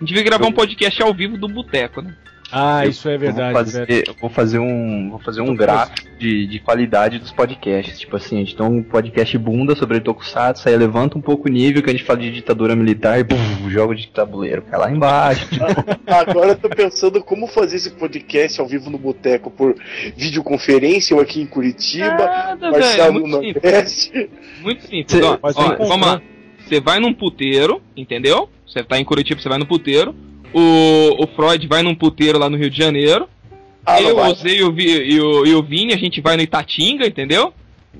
A 0.00 0.02
gente 0.02 0.14
veio 0.14 0.24
gravar 0.24 0.46
um 0.46 0.52
podcast 0.52 1.02
ao 1.02 1.12
vivo 1.12 1.36
do 1.36 1.46
Boteco, 1.46 2.00
né? 2.00 2.14
Ah, 2.52 2.84
isso 2.86 3.08
é 3.08 3.14
Eu 3.14 3.18
vou 3.18 3.26
verdade, 3.26 3.52
fazer, 3.52 4.08
eu 4.08 4.14
vou 4.20 4.30
fazer 4.30 4.58
um, 4.58 5.10
vou 5.10 5.18
fazer 5.20 5.40
um 5.40 5.54
gráfico 5.54 6.08
de, 6.18 6.46
de 6.46 6.58
qualidade 6.58 7.18
dos 7.18 7.30
podcasts. 7.30 7.98
Tipo 7.98 8.16
assim, 8.16 8.36
a 8.36 8.38
gente 8.40 8.56
tem 8.56 8.66
um 8.66 8.82
podcast 8.82 9.36
bunda 9.38 9.76
sobre 9.76 10.00
Tokusatsu, 10.00 10.68
aí 10.68 10.76
levanta 10.76 11.16
um 11.16 11.20
pouco 11.20 11.48
o 11.48 11.52
nível 11.52 11.82
que 11.82 11.90
a 11.90 11.92
gente 11.92 12.04
fala 12.04 12.18
de 12.18 12.30
ditadura 12.30 12.74
militar 12.74 13.18
e 13.18 13.24
bum, 13.24 13.36
jogo 13.70 13.94
de 13.94 14.08
tabuleiro, 14.08 14.62
cai 14.62 14.78
lá 14.78 14.90
embaixo. 14.90 15.48
tipo, 15.48 15.64
Agora 16.06 16.48
eu 16.48 16.56
tô 16.56 16.68
pensando 16.68 17.22
como 17.22 17.46
fazer 17.46 17.76
esse 17.76 17.90
podcast 17.90 18.60
ao 18.60 18.66
vivo 18.66 18.90
no 18.90 18.98
Boteco 18.98 19.50
por 19.50 19.74
videoconferência, 20.16 21.14
eu 21.14 21.20
aqui 21.20 21.40
em 21.40 21.46
Curitiba, 21.46 22.26
Nada, 22.26 22.70
Marcelo 22.70 23.12
velho, 23.14 23.26
no 23.26 23.40
muito 23.40 23.54
Nordeste. 23.62 24.30
Muito 24.60 24.86
simples. 24.86 25.22
Ó, 25.22 25.38
Mas 25.42 25.56
ó, 25.56 25.70
tem 25.74 25.88
vamos 25.88 26.06
lá. 26.06 26.22
Você 26.66 26.80
vai 26.80 27.00
num 27.00 27.12
puteiro, 27.12 27.82
entendeu? 27.96 28.48
Você 28.66 28.84
tá 28.84 28.98
em 28.98 29.04
Curitiba, 29.04 29.40
você 29.40 29.48
vai 29.48 29.58
no 29.58 29.66
puteiro. 29.66 30.14
O, 30.52 31.24
o 31.24 31.26
Freud 31.28 31.66
vai 31.66 31.82
num 31.82 31.94
puteiro 31.94 32.38
lá 32.38 32.48
no 32.50 32.56
Rio 32.56 32.70
de 32.70 32.76
Janeiro. 32.76 33.28
Ah, 33.84 34.00
eu, 34.00 34.16
o 34.16 34.34
Zé 34.34 34.56
e 34.56 34.62
o, 34.62 34.78
e, 34.78 35.20
o, 35.20 35.46
e 35.46 35.54
o 35.54 35.62
Vini, 35.62 35.92
a 35.92 35.96
gente 35.96 36.20
vai 36.20 36.36
no 36.36 36.42
Itatinga, 36.42 37.06
entendeu? 37.06 37.52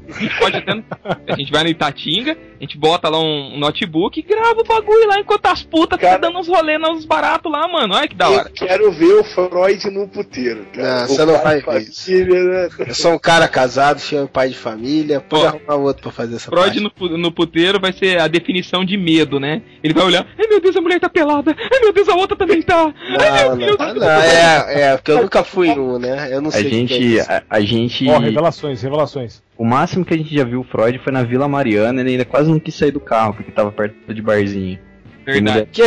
A 0.08 0.20
gente 0.20 0.38
pode 0.38 0.56
até. 0.56 0.72
A 1.32 1.36
gente 1.36 1.50
vai 1.50 1.64
no 1.64 1.70
Itatinga, 1.70 2.36
a 2.60 2.62
gente 2.62 2.76
bota 2.76 3.08
lá 3.08 3.18
um, 3.18 3.54
um 3.54 3.58
notebook 3.58 4.20
e 4.20 4.22
grava 4.22 4.60
o 4.60 4.64
bagulho 4.64 5.08
lá 5.08 5.18
enquanto 5.18 5.46
as 5.46 5.62
putas 5.62 5.98
ficam 5.98 6.20
dando 6.20 6.38
uns 6.38 6.46
rolê 6.46 6.76
nos 6.76 7.06
baratos 7.06 7.50
lá, 7.50 7.66
mano. 7.66 7.94
Olha 7.94 8.06
que 8.06 8.14
da 8.14 8.28
hora. 8.28 8.48
Eu 8.50 8.66
quero 8.66 8.92
ver 8.92 9.14
o 9.14 9.24
Freud 9.24 9.90
no 9.90 10.06
puteiro, 10.06 10.66
cara. 10.74 11.00
Não, 11.00 11.08
você 11.08 11.24
não 11.24 11.38
vai 11.42 11.56
ver 11.60 11.62
família, 11.64 12.44
né? 12.44 12.68
Eu 12.86 12.94
sou 12.94 13.12
um 13.14 13.18
cara 13.18 13.48
casado, 13.48 13.98
filho 14.00 14.28
pai 14.28 14.50
de 14.50 14.56
família. 14.56 15.20
Pode 15.20 15.46
arrumar 15.46 15.74
outro 15.76 16.02
pra 16.02 16.12
fazer 16.12 16.36
essa 16.36 16.50
Freud 16.50 16.80
parte. 16.82 17.10
no, 17.10 17.18
no 17.18 17.32
puteiro 17.32 17.80
vai 17.80 17.92
ser 17.92 18.20
a 18.20 18.28
definição 18.28 18.84
de 18.84 18.96
medo, 18.96 19.40
né? 19.40 19.62
Ele 19.82 19.94
vai 19.94 20.04
olhar, 20.04 20.26
ai 20.38 20.46
meu 20.46 20.60
Deus, 20.60 20.76
a 20.76 20.80
mulher 20.82 21.00
tá 21.00 21.08
pelada, 21.08 21.56
ai 21.58 21.80
meu 21.80 21.92
Deus, 21.94 22.08
a 22.08 22.14
outra 22.14 22.36
também 22.36 22.60
tá. 22.60 22.92
Ai 23.18 23.48
Não, 23.48 23.56
meu 23.56 23.76
não, 23.78 23.86
Deus. 23.86 23.94
não, 23.96 24.10
é, 24.10 24.82
é, 24.82 24.96
porque 24.96 25.10
eu 25.12 25.22
nunca 25.22 25.42
fui 25.42 25.74
nu, 25.74 25.98
né? 25.98 26.28
Eu 26.30 26.42
não 26.42 26.48
a 26.48 26.52
sei 26.52 26.66
é 26.66 26.70
gente, 26.70 27.14
isso. 27.16 27.30
a, 27.30 27.42
a 27.48 27.60
gente, 27.60 28.08
Ó, 28.10 28.18
revelações, 28.18 28.82
revelações. 28.82 29.42
o 29.56 29.64
máximo 29.64 30.04
que 30.04 30.12
a 30.12 30.16
gente 30.16 30.34
já 30.34 30.44
viu 30.44 30.60
o 30.60 30.64
Freud 30.64 30.98
foi 30.98 31.12
na 31.12 31.22
Vila 31.22 31.48
Mariana, 31.48 32.00
ele 32.00 32.10
ainda 32.10 32.24
quase 32.24 32.49
não 32.50 32.60
quis 32.60 32.74
sair 32.74 32.90
do 32.90 33.00
carro 33.00 33.34
porque 33.34 33.50
tava 33.50 33.70
perto 33.72 34.12
de 34.12 34.22
barzinho. 34.22 34.78
Verdade. 35.24 35.68
Que 35.70 35.82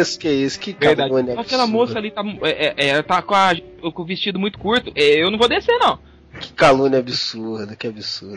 isso, 0.00 0.18
que 0.18 0.28
isso, 0.28 0.58
que 0.58 0.72
Verdade. 0.72 1.10
aquela 1.12 1.34
absurda. 1.34 1.66
moça 1.66 1.98
ali 1.98 2.10
tá, 2.10 2.22
é, 2.42 2.74
é, 2.76 2.88
é, 2.88 3.02
tá 3.02 3.20
com, 3.22 3.34
a- 3.34 3.54
com 3.92 4.02
o 4.02 4.04
vestido 4.04 4.38
muito 4.38 4.58
curto. 4.58 4.90
é, 4.96 5.22
eu 5.22 5.30
não 5.30 5.38
vou 5.38 5.48
descer, 5.48 5.76
não. 5.78 5.98
Que 6.40 6.52
calúnia 6.52 6.98
absurda, 6.98 7.74
que 7.76 7.86
absurdo. 7.86 8.36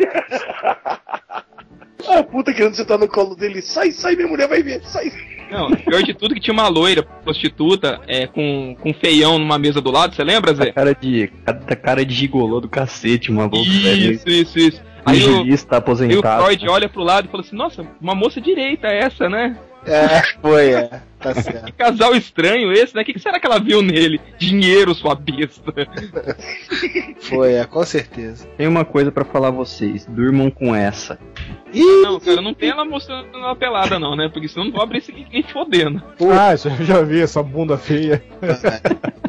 Ah, 2.07 2.23
puta 2.23 2.53
querendo 2.53 2.75
sentar 2.75 2.97
no 2.97 3.07
colo 3.07 3.35
dele. 3.35 3.61
Sai, 3.61 3.91
sai, 3.91 4.15
minha 4.15 4.27
mulher 4.27 4.47
vai 4.47 4.63
ver, 4.63 4.81
sai. 4.83 5.11
Não, 5.51 5.69
pior 5.71 6.01
de 6.01 6.13
tudo 6.13 6.33
que 6.33 6.39
tinha 6.39 6.53
uma 6.53 6.67
loira 6.67 7.03
prostituta 7.03 7.99
é, 8.07 8.25
com, 8.25 8.75
com 8.79 8.93
feião 8.93 9.37
numa 9.37 9.59
mesa 9.59 9.81
do 9.81 9.91
lado, 9.91 10.15
você 10.15 10.23
lembra, 10.23 10.53
Zé? 10.53 10.71
Cara 10.71 10.95
de, 10.95 11.27
cara, 11.45 11.75
cara 11.75 12.05
de 12.05 12.13
gigolô 12.15 12.59
do 12.61 12.69
cacete, 12.69 13.29
uma 13.29 13.47
boca 13.49 13.69
velho. 13.69 14.13
Isso, 14.13 14.29
isso, 14.29 14.59
isso. 14.59 14.81
Aí 15.05 15.17
o, 15.17 15.21
Jurista 15.21 15.75
aí 15.75 15.77
o 15.77 15.79
aposentado. 15.79 16.43
Freud 16.43 16.69
olha 16.69 16.89
pro 16.89 17.03
lado 17.03 17.25
e 17.25 17.31
fala 17.31 17.43
assim, 17.43 17.55
nossa, 17.55 17.85
uma 17.99 18.15
moça 18.15 18.39
direita 18.39 18.87
essa, 18.87 19.29
né? 19.29 19.57
É, 19.85 20.21
foi, 20.41 20.73
é. 20.73 21.01
Tá 21.19 21.33
certo. 21.41 21.65
Que 21.65 21.71
casal 21.71 22.15
estranho 22.15 22.71
esse, 22.71 22.95
né? 22.95 23.01
O 23.01 23.05
que, 23.05 23.13
que 23.13 23.19
será 23.19 23.39
que 23.39 23.45
ela 23.45 23.59
viu 23.59 23.81
nele? 23.81 24.19
Dinheiro, 24.37 24.93
sua 24.93 25.15
besta. 25.15 25.73
Foi, 27.21 27.53
é, 27.53 27.65
com 27.65 27.83
certeza. 27.83 28.47
Tem 28.57 28.67
uma 28.67 28.85
coisa 28.85 29.11
pra 29.11 29.25
falar 29.25 29.49
a 29.49 29.51
vocês, 29.51 30.05
durmam 30.05 30.49
com 30.49 30.75
essa. 30.75 31.19
Não, 31.73 32.19
cara, 32.19 32.41
não 32.41 32.53
tem 32.53 32.69
ela 32.69 32.83
mostrando 32.83 33.27
ela 33.33 33.55
pelada, 33.55 33.97
não, 33.97 34.15
né? 34.15 34.29
Porque 34.31 34.47
senão 34.47 34.65
não 34.65 34.73
vou 34.73 34.81
abrir 34.81 34.97
esse 34.97 35.11
nem 35.11 35.43
fodendo. 35.43 36.01
Ah, 36.37 36.53
isso 36.53 36.67
eu 36.67 36.85
já 36.85 37.01
vi, 37.01 37.21
essa 37.21 37.41
bunda 37.41 37.77
feia. 37.77 38.21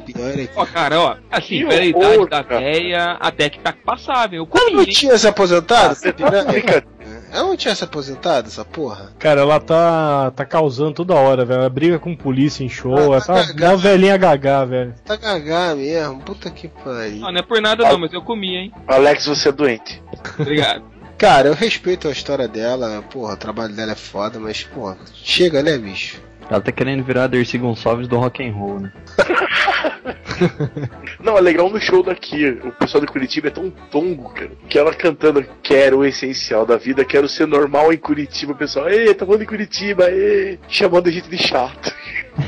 Pior 0.04 0.30
é 0.30 0.46
que. 0.46 0.50
Ó, 0.56 0.66
cara, 0.66 1.00
ó, 1.00 1.16
assim, 1.30 1.66
pela 1.66 1.84
idade 1.84 2.26
da 2.28 2.42
véia, 2.42 3.16
até 3.20 3.48
que 3.50 3.58
tá 3.58 3.72
passável. 3.72 4.38
Eu 4.42 4.48
Ela 4.52 4.60
comi, 4.64 4.72
não 4.76 4.82
hein? 4.82 4.88
tinha 4.90 5.16
se 5.18 5.26
aposentado? 5.28 5.92
essa 5.92 6.12
piranha? 6.12 6.52
Fica- 6.52 6.84
Ela 7.32 7.44
não 7.48 7.56
tinha 7.56 7.74
se 7.74 7.82
aposentado, 7.84 8.48
essa 8.48 8.64
porra? 8.64 9.12
Cara, 9.18 9.40
ela 9.40 9.58
tá, 9.58 10.30
tá 10.32 10.44
causando 10.44 10.92
toda 10.94 11.14
hora, 11.14 11.44
velho. 11.44 11.60
Ela 11.60 11.70
briga 11.70 11.98
com 11.98 12.14
polícia 12.14 12.62
em 12.62 12.68
show. 12.68 12.96
Ah, 12.96 13.00
ela 13.02 13.20
tá 13.20 13.34
tá 13.34 13.46
cagada. 13.46 13.72
uma 13.72 13.76
velhinha 13.78 14.16
gagá, 14.16 14.64
velho. 14.64 14.94
Tá 15.04 15.16
gagá 15.16 15.74
mesmo, 15.74 16.20
puta 16.20 16.50
que 16.50 16.68
pariu. 16.68 17.20
Não, 17.20 17.32
não 17.32 17.40
é 17.40 17.42
por 17.42 17.60
nada 17.60 17.88
não, 17.88 17.98
mas 17.98 18.12
eu 18.12 18.22
comi, 18.22 18.54
hein? 18.56 18.72
Alex, 18.86 19.26
você 19.26 19.48
é 19.48 19.52
doente. 19.52 20.02
Obrigado. 20.38 20.84
Cara, 21.16 21.48
eu 21.48 21.54
respeito 21.54 22.08
a 22.08 22.10
história 22.10 22.48
dela, 22.48 23.00
porra, 23.10 23.34
o 23.34 23.36
trabalho 23.36 23.72
dela 23.74 23.92
é 23.92 23.96
foda, 23.96 24.40
mas, 24.40 24.64
porra, 24.64 24.96
chega, 25.14 25.62
né, 25.62 25.78
bicho? 25.78 26.20
Ela 26.52 26.60
tá 26.60 26.70
querendo 26.70 27.02
virar 27.02 27.24
a 27.24 27.26
Dercy 27.26 27.56
Gonçalves 27.56 28.06
do 28.06 28.18
rock 28.18 28.46
and 28.46 28.52
roll, 28.52 28.78
né? 28.78 28.92
Não, 31.18 31.38
é 31.38 31.40
legal 31.40 31.70
no 31.70 31.80
show 31.80 32.02
daqui. 32.02 32.46
O 32.62 32.72
pessoal 32.72 33.00
de 33.00 33.06
Curitiba 33.06 33.48
é 33.48 33.50
tão 33.50 33.70
tongo, 33.90 34.28
cara. 34.34 34.50
Que 34.68 34.78
ela 34.78 34.92
cantando 34.92 35.42
Quero 35.62 36.00
o 36.00 36.04
essencial 36.04 36.66
da 36.66 36.76
vida, 36.76 37.06
quero 37.06 37.26
ser 37.26 37.46
normal 37.46 37.90
em 37.90 37.96
Curitiba. 37.96 38.52
O 38.52 38.56
pessoal, 38.56 38.90
ei, 38.90 39.14
tá 39.14 39.24
falando 39.24 39.40
em 39.40 39.46
Curitiba, 39.46 40.10
ei, 40.10 40.58
chamando 40.68 41.08
a 41.08 41.10
gente 41.10 41.30
de 41.30 41.38
chato. 41.38 41.90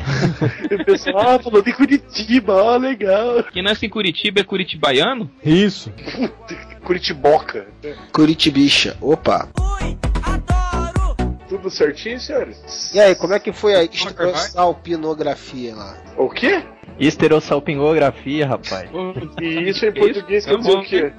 e 0.71 0.75
o 0.75 0.85
pessoal, 0.85 1.37
ah, 1.37 1.39
falando 1.39 1.67
em 1.67 1.73
Curitiba, 1.73 2.75
ah, 2.75 2.77
legal. 2.77 3.43
Quem 3.45 3.63
nasce 3.63 3.87
em 3.87 3.91
Curitiba 3.91 4.41
é 4.41 4.45
curitibaiano? 4.45 5.31
Isso. 5.43 5.91
Curitiboca. 6.85 7.67
Curitibicha, 8.13 8.99
opa. 9.01 9.49
Tudo 11.65 11.75
certinho, 11.75 12.21
senhores? 12.21 12.93
E 12.93 13.01
aí, 13.01 13.15
como 13.15 13.33
é 13.33 13.41
que 13.41 13.51
foi 13.51 13.75
a 13.75 13.83
estrossalpinografia 13.83 15.75
lá? 15.75 15.97
O 16.19 16.29
quê? 16.29 16.63
Esterossalpingografia, 16.99 18.47
rapaz. 18.47 18.89
E 19.41 19.69
isso 19.69 19.87
em 19.87 19.93
português 19.93 20.45
quer 20.47 20.57
dizer 20.57 20.71
o 20.73 20.83
quê? 20.83 21.13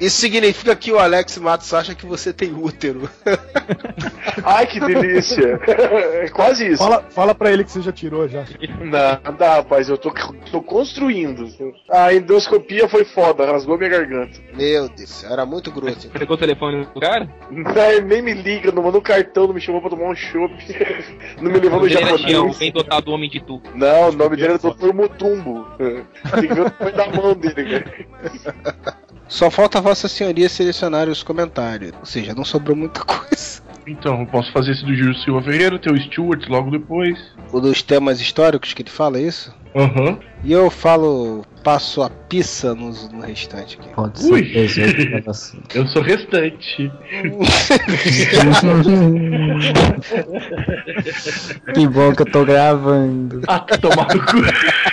Isso 0.00 0.16
significa 0.18 0.74
que 0.74 0.92
o 0.92 0.98
Alex 0.98 1.38
Matos 1.38 1.72
acha 1.72 1.94
que 1.94 2.04
você 2.06 2.32
tem 2.32 2.52
útero. 2.52 3.08
Ai, 4.44 4.66
que 4.66 4.80
delícia. 4.80 5.60
É 5.66 6.28
quase 6.28 6.66
isso. 6.68 6.78
Fala, 6.82 7.04
fala 7.10 7.34
pra 7.34 7.52
ele 7.52 7.64
que 7.64 7.70
você 7.70 7.80
já 7.80 7.92
tirou 7.92 8.26
já. 8.28 8.44
Nada, 8.80 9.54
rapaz, 9.56 9.88
eu 9.88 9.96
tô, 9.98 10.12
tô 10.50 10.62
construindo. 10.62 11.48
A 11.90 12.12
endoscopia 12.14 12.88
foi 12.88 13.04
foda, 13.04 13.46
rasgou 13.46 13.78
minha 13.78 13.90
garganta. 13.90 14.38
Meu 14.54 14.88
Deus, 14.88 15.24
era 15.24 15.46
muito 15.46 15.70
grosso. 15.70 16.08
Pegou 16.10 16.36
o 16.36 16.38
telefone 16.38 16.84
do 16.84 17.00
cara? 17.00 17.28
Não, 17.50 18.06
nem 18.06 18.22
me 18.22 18.34
liga, 18.34 18.72
não 18.72 18.82
mandou 18.82 19.00
cartão, 19.00 19.46
não 19.46 19.54
me 19.54 19.60
chamou 19.60 19.80
pra 19.80 19.90
tomar 19.90 20.08
um 20.08 20.14
chopp. 20.14 20.52
Não 21.40 21.50
me 21.50 21.58
levou 21.58 21.80
no 21.80 21.86
Ele 21.86 21.96
era 21.96 22.16
japonês. 22.16 22.58
bem 22.58 22.72
dotado 22.72 23.10
homem 23.10 23.28
de 23.28 23.40
tu. 23.40 23.60
Não, 23.74 24.08
o 24.08 24.12
nome 24.12 24.36
dele 24.36 24.54
é 24.54 24.58
Dr. 24.58 24.92
Mutumbo. 25.22 25.66
Tem 25.78 26.04
que 26.48 26.54
ver 26.54 26.66
o 26.66 26.70
tamanho 26.70 26.96
da 26.96 27.08
mão 27.10 27.34
dele, 27.34 27.80
cara. 27.80 28.06
Só 29.28 29.50
falta 29.50 29.80
Vossa 29.80 30.08
Senhoria 30.08 30.48
selecionar 30.48 31.08
os 31.08 31.22
comentários. 31.22 31.92
Ou 31.98 32.04
seja, 32.06 32.34
não 32.34 32.44
sobrou 32.44 32.76
muita 32.76 33.02
coisa. 33.04 33.62
Então, 33.86 34.20
eu 34.20 34.26
posso 34.26 34.52
fazer 34.52 34.72
esse 34.72 34.84
do 34.84 34.94
Júlio 34.94 35.14
Silva 35.16 35.42
Ferreira, 35.42 35.78
ter 35.78 35.90
o 35.90 35.98
Stuart 36.00 36.46
logo 36.48 36.70
depois. 36.70 37.18
O 37.52 37.60
dos 37.60 37.82
temas 37.82 38.20
históricos 38.20 38.72
que 38.74 38.82
ele 38.82 38.90
fala, 38.90 39.18
é 39.18 39.22
isso? 39.22 39.52
Aham. 39.74 40.18
E 40.44 40.52
eu 40.52 40.70
falo, 40.70 41.44
passo 41.64 42.02
a 42.02 42.10
pizza 42.10 42.74
nos- 42.74 43.10
no, 43.10 43.20
restante 43.22 43.78
aqui. 43.80 43.88
Pode 43.94 44.22
Ui. 44.26 44.68
ser. 44.68 45.24
assim. 45.26 45.58
Eu 45.74 45.86
sou 45.88 46.02
restante. 46.02 46.92
Que 51.74 51.88
bom 51.88 52.14
que 52.14 52.22
eu 52.22 52.26
tô 52.30 52.44
gravando. 52.44 53.40
Ah, 53.48 53.60
tomar 53.60 54.14
no 54.14 54.24
cu. 54.26 54.36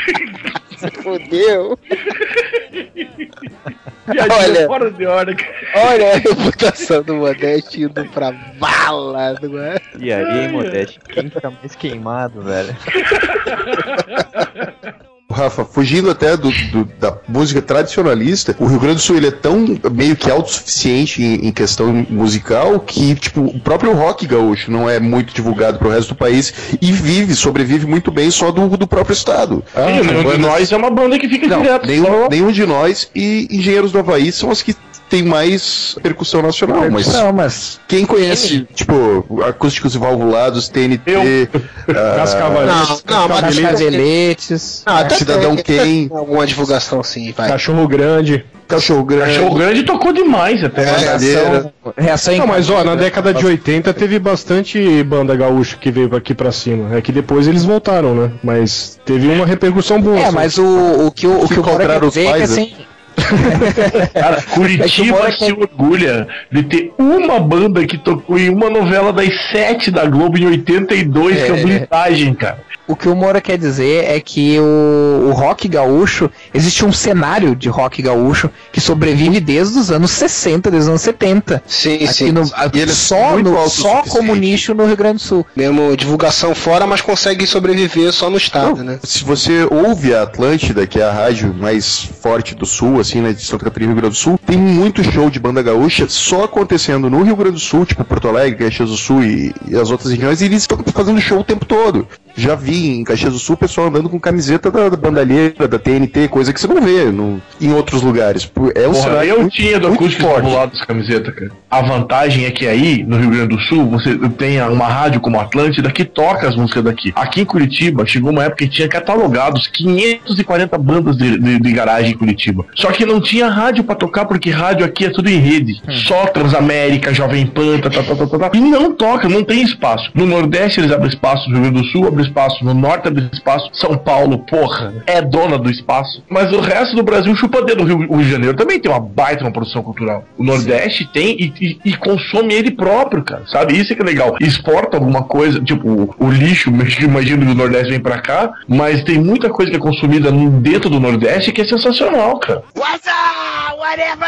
Fodeu. 1.10 1.80
Olha. 4.10 4.68
fora 4.68 4.92
de 4.92 5.06
hora, 5.06 5.36
cara. 5.36 5.54
Olha 5.76 6.14
a 6.14 6.18
reputação 6.18 7.04
do 7.04 7.16
Modeste 7.16 7.84
indo 7.84 8.06
pra 8.10 8.32
bala, 8.32 9.36
não 9.42 9.60
é? 9.60 9.76
E 10.00 10.12
aí, 10.12 10.48
Modeste? 10.48 11.00
Quem 11.10 11.30
fica 11.30 11.52
mais 11.52 11.76
queimado, 11.76 12.42
velho? 12.42 12.76
Rafa, 15.32 15.64
fugindo 15.64 16.10
até 16.10 16.36
do, 16.36 16.50
do- 16.72 16.86
da 17.00 17.16
música 17.28 17.62
tradicionalista, 17.62 18.56
o 18.60 18.66
Rio 18.66 18.80
Grande 18.80 18.96
do 18.96 19.02
Sul 19.02 19.16
ele 19.18 19.28
é 19.28 19.32
tão 19.32 19.78
meio 19.92 20.16
que 20.16 20.30
autossuficiente 20.30 21.22
em, 21.24 21.48
em 21.48 21.52
questão 21.52 22.06
musical 22.10 22.80
que, 22.80 23.14
tipo, 23.16 23.42
o 23.42 23.60
próprio 23.60 23.94
rock 23.94 24.26
gaúcho 24.26 24.72
não 24.72 24.90
é 24.90 25.00
muito 25.00 25.34
divulgado 25.34 25.78
pro 25.78 25.90
resto 25.90 26.10
do 26.10 26.16
país 26.16 26.52
e 26.82 26.92
vive, 26.92 27.36
sobrevive 27.36 27.86
muito 27.86 28.12
bem 28.12 28.32
só 28.32 28.52
do, 28.52 28.76
do 28.76 28.88
próprio 28.88 29.14
estado. 29.14 29.64
São 29.74 29.86
nenhum 29.86 30.32
de 30.32 30.38
nós 30.40 30.72
é 30.72 30.78
uma 30.78 30.90
banda 30.90 31.20
que 31.20 31.30
fica 31.30 31.48
Não, 31.48 31.62
direto. 31.62 31.86
nenhum, 31.86 32.06
só- 32.06 32.28
nenhum 32.30 32.52
de 32.52 32.66
nós 32.66 33.10
e 33.14 33.48
Engenheiros 33.52 33.92
do 33.92 34.00
Havaí 34.00 34.32
são 34.32 34.50
as 34.50 34.62
que 34.64 34.76
tem 35.10 35.24
mais 35.24 35.96
percussão 36.02 36.42
nacional, 36.42 36.90
mas 36.92 37.08
Não, 37.12 37.34
mas. 37.34 37.80
quem 37.88 38.06
conhece, 38.06 38.68
tipo, 38.74 39.42
acústicos 39.48 39.96
e 39.96 39.98
valvulados, 39.98 40.70
TNT, 40.70 41.50
ah, 41.90 42.16
Cascavaletes. 42.18 43.04
Não, 43.06 43.20
não, 43.20 43.28
mas 43.30 43.38
As 43.40 43.44
acho 43.46 43.58
que- 43.58 43.64
caveletes. 43.64 44.84
Ah, 44.86 45.10
Cidadão 45.10 45.56
tem 45.56 46.10
Alguma 46.12 46.46
divulgação 46.46 47.04
sim, 47.04 47.34
vai. 47.36 47.50
Cachorro 47.50 47.88
grande. 47.88 48.46
Cachorro 48.70 49.04
Grande. 49.04 49.34
Cachorro 49.34 49.56
Grande 49.56 49.82
tocou 49.84 50.14
demais 50.14 50.64
até. 50.64 50.94
Brincadeira. 50.94 51.74
Reação 51.98 52.36
em 52.36 52.38
Não, 52.38 52.46
mas 52.46 52.70
ó, 52.70 52.84
na 52.84 52.94
década 52.94 53.34
de 53.34 53.44
80 53.44 53.92
teve 53.96 54.20
bastante 54.20 55.04
banda 55.04 55.36
gaúcha 55.36 55.76
que 55.76 55.90
veio 55.90 56.16
aqui 56.16 56.36
pra 56.36 56.52
cima. 56.52 56.96
É 56.96 57.02
que 57.02 57.12
depois 57.12 57.48
eles 57.48 57.66
voltaram, 57.66 58.14
né? 58.14 58.32
Mas 58.44 59.00
teve 59.04 59.28
uma 59.28 59.44
repercussão 59.44 60.00
boa. 60.00 60.20
É, 60.20 60.26
só. 60.28 60.32
mas 60.32 60.60
o, 60.60 61.08
o 61.08 61.12
que 61.12 61.26
o, 61.26 61.46
o 61.46 61.48
que 61.48 61.60
o 61.60 61.64
quer 61.64 62.04
os 62.04 62.14
dizer 62.14 62.28
é 62.28 62.32
que 62.34 62.38
né? 62.38 62.44
assim. 62.44 62.74
Cara, 64.14 64.38
É 64.38 64.42
que 64.42 64.50
Curitiba 64.52 65.18
Bora 65.18 65.32
se 65.32 65.52
orgulha 65.52 66.28
de 66.52 66.64
ter 66.64 66.94
uma 66.98 67.40
banda 67.40 67.86
que 67.86 67.98
tocou 67.98 68.38
em 68.38 68.50
uma 68.50 68.70
novela 68.70 69.12
das 69.14 69.30
sete 69.52 69.92
da 69.92 70.06
Globo 70.06 70.38
em 70.38 70.48
82, 70.48 71.36
que 71.36 71.42
é 71.44 71.48
É. 71.48 71.60
a 71.60 71.64
Blitagem, 71.64 72.34
cara. 72.34 72.70
O 72.88 72.96
que 72.96 73.08
o 73.08 73.16
Moura 73.16 73.40
quer 73.40 73.56
dizer 73.56 74.06
é 74.06 74.20
que 74.20 74.58
o, 74.60 75.28
o 75.30 75.32
rock 75.32 75.68
gaúcho, 75.68 76.28
existe 76.52 76.84
um 76.84 76.92
cenário 76.92 77.56
de 77.56 77.70
rock 77.70 78.02
gaúcho 78.02 78.50
que 78.72 78.82
sobrevive 78.82 79.40
desde 79.40 79.78
os 79.78 79.92
anos 79.92 80.10
60, 80.10 80.72
desde 80.72 80.86
os 80.86 80.90
anos 80.90 81.02
70. 81.04 81.62
Sim, 81.68 81.98
Aqui 81.98 82.08
sim. 82.08 82.32
no, 82.32 82.42
E 82.74 82.80
ele 82.80 82.90
é 82.90 82.94
só, 82.96 83.38
no, 83.38 83.70
só 83.70 84.02
como 84.10 84.34
nicho 84.34 84.74
no 84.74 84.88
Rio 84.88 84.98
Grande 84.98 85.18
do 85.18 85.22
Sul. 85.22 85.46
Mesmo 85.56 85.96
divulgação 85.96 86.56
fora, 86.56 86.88
mas 86.88 87.00
consegue 87.00 87.46
sobreviver 87.46 88.12
só 88.12 88.28
no 88.28 88.38
estado, 88.38 88.84
né? 88.84 88.98
Se 89.04 89.24
você 89.24 89.68
ouve 89.70 90.16
a 90.16 90.24
Atlântida, 90.24 90.88
que 90.88 91.00
é 91.00 91.04
a 91.04 91.12
rádio 91.12 91.54
mais 91.54 92.10
forte 92.20 92.56
do 92.56 92.66
sul, 92.66 92.99
assim, 93.02 93.22
né, 93.22 93.34
de 93.34 93.42
Santa 93.44 93.66
Catarina 93.66 93.92
e 93.92 93.94
Rio 93.94 94.02
Grande 94.02 94.16
do 94.16 94.20
Sul, 94.20 94.40
tem 94.46 94.58
muito 94.58 95.04
show 95.04 95.30
de 95.30 95.40
banda 95.40 95.62
gaúcha 95.62 96.06
só 96.10 96.44
acontecendo 96.44 97.10
no 97.10 97.24
Rio 97.24 97.36
Grande 97.36 97.54
do 97.54 97.60
Sul, 97.60 97.86
tipo 97.86 98.04
Porto 98.04 98.28
Alegre, 98.28 98.66
Caxias 98.66 98.90
do 98.90 98.98
Sul 98.98 99.24
e, 99.24 99.54
e 99.68 99.76
as 99.76 99.92
outras 99.92 100.12
regiões, 100.12 100.42
e 100.42 100.46
eles 100.46 100.62
estão 100.64 100.78
fazendo 100.94 101.20
show 101.22 101.40
o 101.40 101.44
tempo 101.44 101.66
todo. 101.66 102.08
Já 102.36 102.56
vi 102.56 102.90
em 103.00 103.04
Caxias 103.04 103.34
do 103.34 103.40
Sul 103.40 103.56
o 103.56 103.58
pessoal 103.58 103.88
andando 103.88 104.08
com 104.10 104.20
camiseta 104.20 104.72
da, 104.72 104.88
da 104.90 104.96
bandalheira, 104.96 105.68
da 105.68 105.78
TNT, 105.80 106.28
coisa 106.30 106.54
que 106.54 106.60
você 106.62 106.68
não 106.68 106.82
vê 106.82 107.06
no- 107.06 107.42
em 107.60 107.74
outros 107.74 108.02
lugares. 108.02 108.50
É 108.76 108.88
um 108.88 108.94
Porra, 108.94 109.26
eu 109.26 109.40
muito- 109.42 109.54
tinha 109.56 109.80
do 109.80 109.88
acústico 109.88 110.24
forte. 110.24 110.50
lado 110.50 110.72
das 110.72 110.86
camisetas, 110.86 111.34
cara. 111.36 111.52
A 111.70 111.82
vantagem 111.82 112.46
é 112.46 112.52
que 112.52 112.66
aí, 112.68 113.04
no 113.04 113.18
Rio 113.18 113.30
Grande 113.32 113.56
do 113.56 113.62
Sul, 113.64 113.90
você 113.90 114.18
tem 114.38 114.62
uma 114.62 114.88
rádio 114.88 115.20
como 115.20 115.40
Atlântida 115.40 115.92
que 115.92 116.06
toca 116.06 116.48
as 116.48 116.56
músicas 116.56 116.84
daqui. 116.84 117.12
Aqui 117.16 117.42
em 117.42 117.46
Curitiba, 117.46 118.06
chegou 118.06 118.32
uma 118.32 118.44
época 118.44 118.64
que 118.66 118.70
tinha 118.70 118.88
catalogados 118.88 119.68
540 119.68 120.78
bandas 120.78 121.18
de, 121.18 121.38
de, 121.38 121.60
de 121.60 121.72
garagem 121.72 122.12
em 122.12 122.18
Curitiba. 122.18 122.66
Só 122.76 122.89
que 122.98 123.06
não 123.06 123.20
tinha 123.22 123.48
rádio 123.48 123.84
pra 123.84 123.96
tocar, 123.96 124.26
porque 124.26 124.50
rádio 124.50 124.86
aqui 124.86 125.06
é 125.06 125.10
tudo 125.10 125.30
em 125.30 125.38
rede. 125.38 125.82
Só 126.08 126.26
Transamérica, 126.28 127.14
Jovem 127.14 127.46
Pan, 127.46 127.80
tá, 127.80 127.90
tá, 127.90 128.04
tá, 128.04 128.16
tá, 128.16 128.28
tá, 128.28 128.40
tá. 128.50 128.52
E 128.58 128.60
não 128.62 128.92
toca, 128.94 129.28
não 129.30 129.44
tem 129.44 129.62
espaço. 129.62 130.10
No 130.14 130.26
Nordeste 130.26 130.80
eles 130.80 130.92
abrem 130.92 131.10
espaço, 131.10 131.50
no 131.50 131.56
Rio 131.60 131.72
Grande 131.72 131.82
do 131.82 131.88
Sul 131.92 132.08
abre 132.08 132.24
espaço, 132.24 132.64
no 132.64 132.74
Norte 132.74 133.08
abre 133.08 133.30
espaço, 133.32 133.70
São 133.74 133.98
Paulo, 133.98 134.40
porra, 134.40 134.94
é 135.06 135.22
dona 135.22 135.58
do 135.58 135.70
espaço. 135.70 136.24
Mas 136.30 136.52
o 136.52 136.60
resto 136.60 136.96
do 136.96 137.04
Brasil 137.04 137.36
chupa 137.36 137.62
dedo. 137.64 137.84
O 137.84 137.86
Rio, 137.86 137.98
o 138.10 138.16
Rio 138.18 138.26
de 138.26 138.32
Janeiro 138.32 138.58
também 138.58 138.80
tem 138.80 138.92
uma 138.92 139.00
baita 139.00 139.44
uma 139.44 139.52
produção 139.52 139.82
cultural. 139.84 140.24
O 140.38 140.44
Nordeste 140.44 141.08
tem 141.12 141.36
e, 141.40 141.54
e- 141.62 141.80
e 141.86 141.94
consome 141.96 142.54
ele 142.54 142.72
próprio, 142.72 143.24
cara. 143.24 143.44
Sabe? 143.48 143.78
Isso 143.78 143.94
é 143.94 143.96
que 143.96 144.02
é 144.02 144.06
legal. 144.06 144.36
Exporta 144.40 144.98
alguma 144.98 145.24
coisa, 145.24 145.60
tipo 145.62 145.88
o, 145.90 146.16
o 146.20 146.30
lixo, 146.30 146.70
imagino 147.02 147.46
que 147.46 147.52
o 147.52 147.56
Nordeste 147.56 147.90
vem 147.92 148.00
pra 148.00 148.20
cá, 148.20 148.52
mas 148.68 149.04
tem 149.04 149.18
muita 149.20 149.50
coisa 149.50 149.72
que 149.72 149.78
é 149.78 149.80
consumida 149.80 150.32
dentro 150.32 150.90
do 150.90 151.00
Nordeste 151.00 151.52
que 151.52 151.62
é 151.62 151.66
sensacional, 151.68 152.38
cara. 152.40 152.64
What's 152.80 153.06
up? 153.08 153.78
Whatever! 153.78 154.26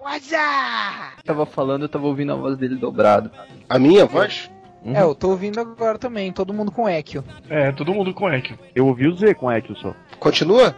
Waza! 0.00 1.12
Tava 1.24 1.44
falando, 1.44 1.82
eu 1.82 1.88
tava 1.88 2.06
ouvindo 2.06 2.32
a 2.32 2.36
voz 2.36 2.56
dele 2.56 2.76
dobrado. 2.76 3.32
A 3.68 3.80
minha 3.80 4.06
voz? 4.06 4.48
É, 4.84 5.02
eu 5.02 5.12
tô 5.12 5.30
ouvindo 5.30 5.58
agora 5.58 5.98
também, 5.98 6.32
todo 6.32 6.54
mundo 6.54 6.70
com 6.70 6.88
Echo. 6.88 7.24
É, 7.48 7.72
todo 7.72 7.92
mundo 7.92 8.14
com 8.14 8.30
Echo. 8.32 8.56
Eu 8.76 8.86
ouvi 8.86 9.08
o 9.08 9.16
Z 9.16 9.34
com 9.34 9.50
Echo 9.50 9.74
só. 9.74 9.92
Continua? 10.20 10.72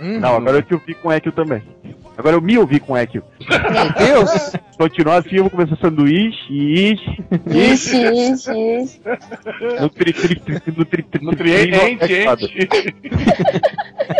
Não, 0.00 0.36
agora 0.36 0.58
eu 0.58 0.62
te 0.62 0.74
ouvi 0.74 0.94
com 0.94 1.12
Echo 1.12 1.30
também. 1.32 1.62
Agora 2.16 2.36
eu 2.36 2.40
me 2.40 2.56
ouvi 2.58 2.80
com 2.80 2.96
Echo. 2.96 3.22
Meu 3.48 3.92
Deus! 4.06 4.52
Continuar 4.76 5.18
assim, 5.18 5.36
eu 5.36 5.42
vou 5.44 5.50
começar 5.50 5.76
sanduíche, 5.76 6.52
ish, 6.52 7.00
Isso, 7.46 7.96
isso, 7.96 8.52
isso. 8.52 9.00
nutri, 9.80 10.12
tri, 10.12 10.36
tri, 10.40 10.62
nutri, 10.76 11.02
tri, 11.02 11.24
Nutriente, 11.24 11.98
tri- 11.98 12.14
ente. 12.24 12.26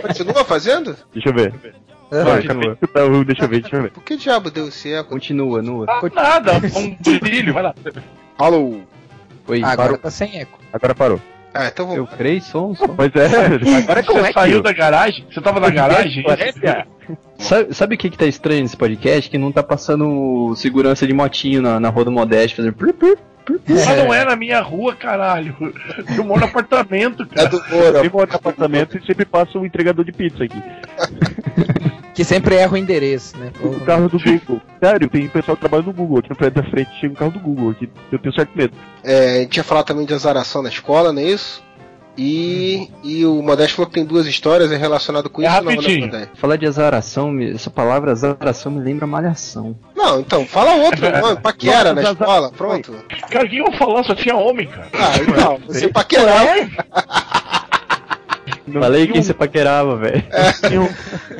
Continua 0.02 0.44
fazendo? 0.44 0.96
Deixa 1.12 1.28
eu 1.28 1.34
ver. 1.34 1.54
É, 2.12 2.24
Vai, 2.24 2.42
continua. 2.42 2.76
tá, 2.76 3.00
deixa 3.24 3.44
eu 3.44 3.48
ver, 3.48 3.60
deixa 3.62 3.76
eu 3.76 3.82
ver. 3.82 3.90
Por 3.92 4.02
que 4.02 4.16
diabo 4.16 4.50
deu 4.50 4.68
esse 4.68 4.92
eco? 4.92 5.10
Continua, 5.10 5.62
nua. 5.62 5.86
Ah, 5.88 6.40
nada, 6.40 6.52
um 6.76 7.18
brilho, 7.18 7.52
vai 7.54 7.62
lá. 7.62 7.74
Alô? 8.38 8.80
Oi, 9.46 9.58
Agora 9.62 9.76
parou. 9.76 9.98
tá 9.98 10.10
sem 10.10 10.40
eco. 10.40 10.58
Agora 10.72 10.94
parou. 10.94 11.20
Ah, 11.52 11.66
então 11.66 11.86
vamos. 11.86 11.98
Eu 12.10 12.16
creio 12.16 12.40
som, 12.40 12.74
som. 12.74 12.88
Pois 12.88 13.10
é, 13.14 13.26
agora 13.78 14.02
como 14.02 14.20
Você 14.20 14.28
é 14.28 14.32
saiu 14.32 14.56
que 14.58 14.62
da 14.62 14.72
garagem? 14.72 15.26
Você 15.30 15.40
tava 15.40 15.58
na 15.60 15.70
garagem? 15.70 16.24
Sabe, 17.38 17.74
sabe 17.74 17.94
o 17.94 17.98
que 17.98 18.10
que 18.10 18.18
tá 18.18 18.26
estranho 18.26 18.62
nesse 18.62 18.76
podcast? 18.76 19.28
Que 19.28 19.38
não 19.38 19.50
tá 19.50 19.62
passando 19.62 20.54
segurança 20.54 21.06
de 21.06 21.12
motinho 21.12 21.60
na, 21.60 21.80
na 21.80 21.88
rua 21.88 22.04
do 22.04 22.12
Modeste 22.12 22.56
fazendo... 22.56 22.74
pur, 22.74 22.92
pur, 22.92 23.18
pur. 23.44 23.60
Mas 23.66 23.96
não 23.96 24.14
é 24.14 24.24
na 24.24 24.36
minha 24.36 24.60
rua, 24.60 24.94
caralho. 24.94 25.56
Eu 26.16 26.22
moro 26.22 26.40
no 26.40 26.46
apartamento, 26.46 27.24
É 27.32 27.34
cara. 27.34 27.48
do 27.48 27.62
Moura. 27.68 28.04
Eu 28.04 28.10
moro 28.12 28.30
no 28.30 28.36
apartamento 28.36 28.96
e 28.96 29.04
sempre 29.04 29.24
passa 29.24 29.58
um 29.58 29.66
entregador 29.66 30.04
de 30.04 30.12
pizza 30.12 30.44
aqui. 30.44 30.62
Que 32.20 32.24
sempre 32.24 32.54
erra 32.56 32.74
o 32.74 32.76
endereço, 32.76 33.34
né? 33.38 33.50
O 33.62 33.80
carro 33.80 34.06
do 34.06 34.18
Google. 34.18 34.60
Sério, 34.78 35.08
tem 35.08 35.26
pessoal 35.26 35.56
que 35.56 35.60
trabalha 35.62 35.82
no 35.84 35.90
Google 35.94 36.18
aqui 36.18 36.28
no 36.28 36.36
prédio 36.36 36.62
da 36.62 36.68
frente, 36.68 36.90
chega 37.00 37.14
um 37.14 37.16
carro 37.16 37.30
do 37.30 37.40
Google 37.40 37.70
aqui. 37.70 37.88
Eu 38.12 38.18
tenho 38.18 38.34
certo 38.34 38.50
medo. 38.54 38.74
É, 39.02 39.36
a 39.36 39.40
gente 39.40 39.56
ia 39.56 39.64
falar 39.64 39.84
também 39.84 40.04
de 40.04 40.12
azaração 40.12 40.60
na 40.62 40.68
escola, 40.68 41.14
não 41.14 41.22
é 41.22 41.24
isso? 41.24 41.62
E, 42.18 42.90
e 43.02 43.24
o 43.24 43.40
Modesto 43.40 43.76
falou 43.76 43.88
que 43.88 43.94
tem 43.94 44.04
duas 44.04 44.26
histórias 44.26 44.70
relacionadas 44.70 45.32
com 45.32 45.40
É 45.40 45.46
isso. 45.46 45.62
não, 45.62 45.70
rapidinho. 45.72 46.06
Modesto? 46.08 46.36
Falar 46.36 46.56
de 46.56 46.66
azaração, 46.66 47.40
essa 47.40 47.70
palavra 47.70 48.12
azaração 48.12 48.70
me 48.70 48.82
lembra 48.84 49.06
malhação. 49.06 49.74
Não, 49.96 50.20
então, 50.20 50.44
fala 50.44 50.74
outro 50.74 51.00
nome, 51.18 51.40
paquera 51.40 51.94
na 51.94 52.02
escola, 52.02 52.52
pronto. 52.52 52.94
Cara, 53.30 53.46
o 53.46 53.48
que 53.48 53.56
eu 53.56 53.64
vou 53.64 53.72
falar? 53.72 54.02
Só 54.04 54.14
tinha 54.14 54.36
homem, 54.36 54.66
cara. 54.66 54.88
Ah, 54.92 55.12
então, 55.26 55.58
você 55.66 55.88
paquerava. 55.88 56.50
Não 58.66 58.80
Falei 58.80 59.06
quem 59.06 59.20
um- 59.20 59.22
você 59.22 59.34
paquerava, 59.34 59.96
velho. 59.96 60.22
Tinha 60.68 60.80
um 60.82 60.88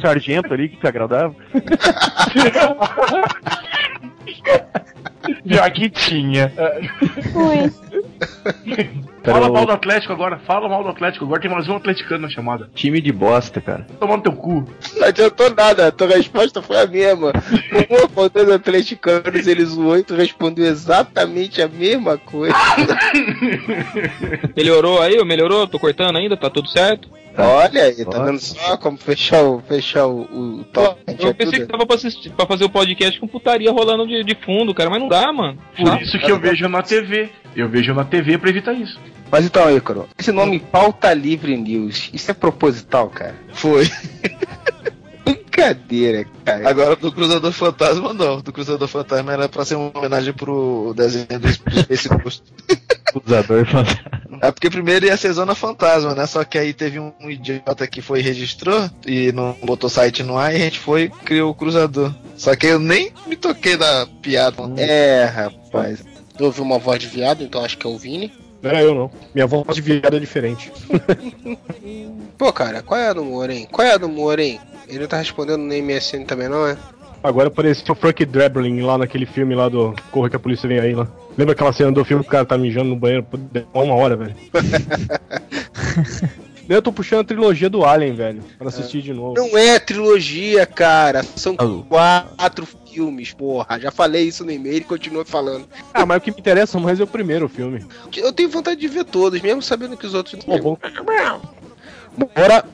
sargento 0.01 0.53
ali 0.53 0.69
que 0.69 0.77
te 0.77 0.87
agradava. 0.87 1.35
Já 5.45 5.69
que 5.71 5.91
tinha. 5.91 6.53
Fala 9.23 9.51
mal 9.51 9.67
do 9.67 9.73
Atlético 9.73 10.13
agora, 10.13 10.39
fala 10.39 10.69
mal 10.69 10.83
do 10.83 10.89
Atlético 10.89 11.25
agora, 11.25 11.41
tem 11.41 11.51
mais 11.51 11.69
um 11.69 11.77
atleticano 11.77 12.23
na 12.23 12.31
chamada. 12.31 12.71
Time 12.75 13.01
de 13.01 13.13
bosta, 13.13 13.61
cara. 13.61 13.87
Tomando 13.99 14.23
teu 14.23 14.33
cu. 14.33 14.65
Não 14.97 15.07
adiantou 15.07 15.51
nada, 15.55 15.89
a 15.89 15.93
tua 15.93 16.09
resposta 16.09 16.63
foi 16.63 16.81
a 16.81 16.87
mesma. 16.87 17.29
O 17.29 17.95
respondeu 17.95 18.45
os 18.45 18.53
atleticanos, 18.53 19.47
ele 19.47 19.65
zoou 19.65 19.99
e 19.99 20.03
tu 20.03 20.15
respondeu 20.15 20.65
exatamente 20.65 21.61
a 21.61 21.69
mesma 21.69 22.17
coisa. 22.17 22.55
Melhorou 24.57 25.01
aí? 25.03 25.23
Melhorou? 25.25 25.67
Tô 25.67 25.79
cortando 25.79 26.17
ainda? 26.17 26.37
Tá 26.37 26.49
tudo 26.49 26.69
certo? 26.69 27.09
Olha 27.45 27.85
aí, 27.85 28.05
tá 28.05 28.23
vendo 28.23 28.39
só 28.39 28.77
como 28.77 28.97
fechar 28.97 29.43
o, 29.43 29.61
fechar 29.61 30.07
o, 30.07 30.23
o 30.23 30.65
top? 30.65 31.01
Eu 31.19 31.35
pensei 31.35 31.61
que 31.61 31.67
tava 31.67 31.87
pra, 31.87 31.97
assistir, 31.97 32.31
pra 32.31 32.47
fazer 32.47 32.65
o 32.65 32.71
podcast 32.71 33.19
com 33.19 33.27
putaria 33.27 33.71
rolando 33.71 34.07
de, 34.07 34.23
de 34.25 34.35
fundo, 34.35 34.75
cara, 34.75 34.91
mas 34.91 35.01
não 35.01 35.09
dá, 35.09 35.33
mano. 35.33 35.59
Por 35.77 36.03
isso 36.03 36.19
que 36.19 36.31
eu 36.31 36.39
vejo 36.39 36.69
na 36.69 36.83
TV. 36.83 37.31
Eu 37.55 37.69
vejo 37.69 37.93
na 37.95 38.05
TV 38.05 38.39
pra 38.39 38.51
evitar 38.51 38.73
isso. 38.73 38.99
Mas 39.31 39.45
então, 39.45 39.75
Ícaro, 39.75 40.09
esse 40.19 40.33
nome 40.33 40.59
Pauta 40.59 41.13
Livre 41.15 41.57
News, 41.57 42.11
isso 42.13 42.31
é 42.31 42.35
proposital, 42.35 43.09
cara? 43.09 43.37
Foi. 43.53 43.89
Brincadeira, 45.61 46.27
cara. 46.45 46.69
Agora 46.69 46.97
do 46.97 47.13
Cruzador 47.13 47.53
Fantasma 47.53 48.15
não. 48.15 48.41
Do 48.41 48.53
Cruzador 48.53 48.89
Fantasma 48.89 49.33
era 49.33 49.49
pra 49.49 49.65
ser 49.65 49.75
uma 49.75 49.97
homenagem 49.97 50.33
pro 50.33 50.95
desenho 50.97 51.27
do 51.39 51.53
Space 51.53 52.09
Ghost. 52.09 52.43
Cruzador 53.13 53.67
fantasma. 53.67 54.21
É 54.41 54.51
porque 54.51 54.71
primeiro 54.71 55.05
ia 55.05 55.17
ser 55.17 55.33
Zona 55.33 55.55
Fantasma, 55.55 56.15
né? 56.15 56.27
Só 56.27 56.45
que 56.45 56.57
aí 56.57 56.73
teve 56.73 56.99
um 56.99 57.13
idiota 57.29 57.87
que 57.87 58.01
foi 58.01 58.21
e 58.21 58.23
registrou 58.23 58.89
e 59.07 59.33
não 59.33 59.57
botou 59.65 59.91
site 59.91 60.23
no 60.23 60.39
ar 60.39 60.53
e 60.53 60.57
a 60.57 60.61
gente 60.61 60.79
foi 60.79 61.03
e 61.03 61.09
criou 61.11 61.51
o 61.51 61.55
Cruzador. 61.55 62.15
Só 62.37 62.55
que 62.57 62.67
eu 62.67 62.79
nem 62.79 63.13
me 63.27 63.37
toquei 63.37 63.77
da 63.77 64.07
piada. 64.23 64.63
É, 64.77 65.25
rapaz. 65.25 66.03
Eu 66.39 66.47
ouvi 66.47 66.61
uma 66.63 66.79
voz 66.79 66.99
de 66.99 67.07
viado, 67.07 67.43
então 67.43 67.63
acho 67.63 67.77
que 67.77 67.87
é 67.87 67.91
o 67.91 67.99
Vini. 67.99 68.33
Não 68.63 68.71
era 68.71 68.83
eu 68.83 68.95
não. 68.95 69.11
Minha 69.35 69.47
voz 69.47 69.75
de 69.75 69.81
viado 69.81 70.17
é 70.17 70.21
diferente. 70.21 70.73
Pô, 72.37 72.53
cara, 72.53 72.83
qual 72.83 73.01
é 73.01 73.09
a 73.09 73.13
do 73.13 73.25
Moro, 73.25 73.53
hein? 73.53 73.69
Qual 73.71 73.87
é 73.87 73.93
a 73.95 73.99
do 73.99 74.09
Moro, 74.09 74.41
hein? 74.41 74.61
Ele 74.89 75.01
não 75.01 75.07
tá 75.07 75.19
respondendo 75.19 75.61
no 75.61 75.75
MSN 75.75 76.25
também, 76.25 76.49
não 76.49 76.67
é? 76.67 76.77
Agora 77.23 77.49
apareceu 77.49 77.93
o 77.93 77.95
Frank 77.95 78.25
Drebling 78.25 78.81
lá 78.81 78.97
naquele 78.97 79.27
filme 79.27 79.55
lá 79.55 79.69
do 79.69 79.95
Corra 80.11 80.31
que 80.31 80.37
a 80.37 80.41
polícia 80.41 80.69
vem 80.69 80.81
aí 80.81 80.95
lá. 80.95 81.07
Lembra 81.37 81.53
aquela 81.53 81.73
cena 81.73 81.93
do 81.93 82.05
filme 82.05 82.23
que 82.23 82.29
o 82.29 82.33
cara 82.33 82.47
tá 82.47 82.57
mijando 82.57 82.91
no 82.91 82.97
banheiro 82.97 83.23
por 83.23 83.39
uma 83.75 83.95
hora, 83.95 84.17
velho? 84.17 84.35
Eu 86.71 86.81
tô 86.81 86.93
puxando 86.93 87.23
a 87.23 87.25
trilogia 87.25 87.69
do 87.69 87.85
Alien, 87.85 88.15
velho, 88.15 88.45
pra 88.57 88.69
assistir 88.69 89.03
de 89.03 89.13
novo. 89.13 89.35
Não 89.35 89.59
é 89.59 89.77
trilogia, 89.81 90.65
cara. 90.65 91.25
São 91.25 91.57
quatro 91.57 92.65
filmes, 92.65 93.33
porra. 93.33 93.81
Já 93.81 93.91
falei 93.91 94.29
isso 94.29 94.45
no 94.45 94.53
e-mail 94.53 94.77
e 94.77 94.85
continuo 94.85 95.25
falando. 95.25 95.67
Ah, 95.93 96.07
mas 96.07 96.19
o 96.19 96.21
que 96.21 96.31
me 96.31 96.39
interessa 96.39 96.79
mais 96.79 97.01
é 97.01 97.03
o 97.03 97.09
primeiro 97.09 97.49
filme. 97.49 97.85
Eu 98.17 98.33
tenho 98.33 98.49
vontade 98.49 98.81
de 98.81 98.87
ver 98.87 99.05
todos, 99.05 99.41
mesmo 99.41 99.61
sabendo 99.61 99.97
que 99.97 100.07
os 100.07 100.15
outros 100.15 100.47
não. 100.47 100.61
bom. 100.61 100.79
Bora. 102.17 102.65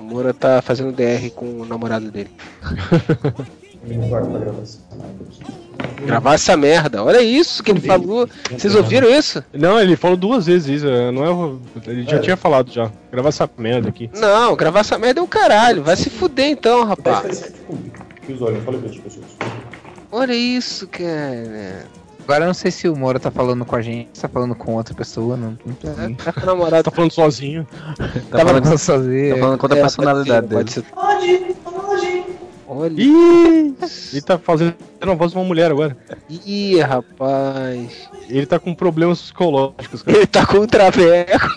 O 0.00 0.02
Moura 0.02 0.32
tá 0.32 0.62
fazendo 0.62 0.92
DR 0.92 1.30
com 1.34 1.60
o 1.60 1.66
namorado 1.66 2.10
dele. 2.10 2.30
Gravar 6.06 6.34
essa 6.34 6.56
merda. 6.56 7.02
Olha 7.02 7.20
isso 7.22 7.62
que 7.62 7.70
ele 7.70 7.80
falou. 7.80 8.28
Vocês 8.50 8.74
ouviram 8.74 9.08
isso? 9.10 9.42
Não, 9.52 9.78
ele 9.80 9.96
falou 9.96 10.16
duas 10.16 10.46
vezes 10.46 10.68
isso. 10.82 10.86
é, 10.86 11.10
Não 11.10 11.24
é, 11.24 11.90
ele 11.90 12.02
já 12.04 12.18
tinha 12.18 12.36
falado 12.36 12.70
já. 12.72 12.90
Gravar 13.10 13.28
essa 13.28 13.48
merda 13.58 13.88
aqui. 13.88 14.10
Não, 14.14 14.54
gravar 14.56 14.80
essa 14.80 14.98
merda 14.98 15.20
é 15.20 15.22
o 15.22 15.26
caralho. 15.28 15.82
Vai 15.82 15.96
se 15.96 16.10
fuder 16.10 16.46
então, 16.50 16.84
rapaz. 16.84 17.52
Olha 20.10 20.34
isso, 20.34 20.86
cara. 20.88 21.86
Agora 22.24 22.44
eu 22.44 22.46
não 22.46 22.54
sei 22.54 22.70
se 22.70 22.88
o 22.88 22.94
Moro 22.96 23.18
tá 23.18 23.32
falando 23.32 23.64
com 23.64 23.74
a 23.74 23.82
gente, 23.82 24.10
se 24.12 24.22
tá 24.22 24.28
falando 24.28 24.54
com 24.54 24.74
outra 24.76 24.94
pessoa, 24.94 25.36
não, 25.36 25.58
não 25.66 25.72
entendi. 25.72 26.14
Tá 26.22 26.32
com 26.32 26.40
o 26.42 26.46
namorado. 26.46 26.84
Tá 26.84 26.90
falando 26.92 27.10
sozinho. 27.10 27.66
Tá 28.30 28.38
falando 28.46 28.78
sozinho. 28.78 29.34
Tá 29.34 29.40
falando 29.40 29.58
contra 29.58 29.76
a 29.76 29.78
É, 29.78 29.82
personalidade 29.82 30.46
pode 30.48 30.70
ser, 30.72 30.82
dele. 30.82 30.92
pode 30.94 31.22
ser. 31.26 31.81
Olha. 32.74 32.94
Ih! 32.96 33.74
Ele 34.12 34.22
tá 34.22 34.38
fazendo 34.38 34.74
a 35.00 35.14
voz 35.14 35.32
de 35.32 35.36
uma 35.36 35.44
mulher 35.44 35.70
agora. 35.70 35.94
Ih, 36.30 36.80
rapaz. 36.80 38.08
Ele 38.30 38.46
tá 38.46 38.58
com 38.58 38.74
problemas 38.74 39.20
psicológicos, 39.20 40.02
cara. 40.02 40.16
Ele 40.16 40.26
tá 40.26 40.46
com 40.46 40.56
o 40.58 40.66
traveco. 40.66 41.48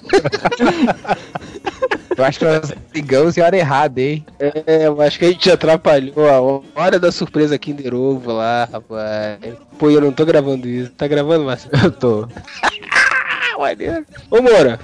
Eu 2.18 2.24
acho 2.24 2.40
que 2.40 2.46
nós 2.46 2.74
ligamos 2.94 3.38
em 3.38 3.42
hora 3.42 3.58
errada, 3.58 4.02
hein? 4.02 4.26
É, 4.40 4.88
eu 4.88 5.02
acho 5.02 5.18
que 5.18 5.26
a 5.26 5.28
gente 5.30 5.50
atrapalhou 5.50 6.30
a 6.76 6.82
hora 6.82 7.00
da 7.00 7.12
surpresa 7.12 7.58
Kinder 7.58 7.94
Ovo 7.94 8.34
lá, 8.34 8.68
rapaz. 8.72 9.40
Pô, 9.78 9.90
eu 9.90 10.02
não 10.02 10.12
tô 10.12 10.26
gravando 10.26 10.68
isso. 10.68 10.92
Tá 10.92 11.08
gravando, 11.08 11.46
Márcio? 11.46 11.70
Eu 11.82 11.92
tô. 11.92 12.28
Maneiro. 13.58 14.06
Ô, 14.30 14.42
Moura. 14.42 14.80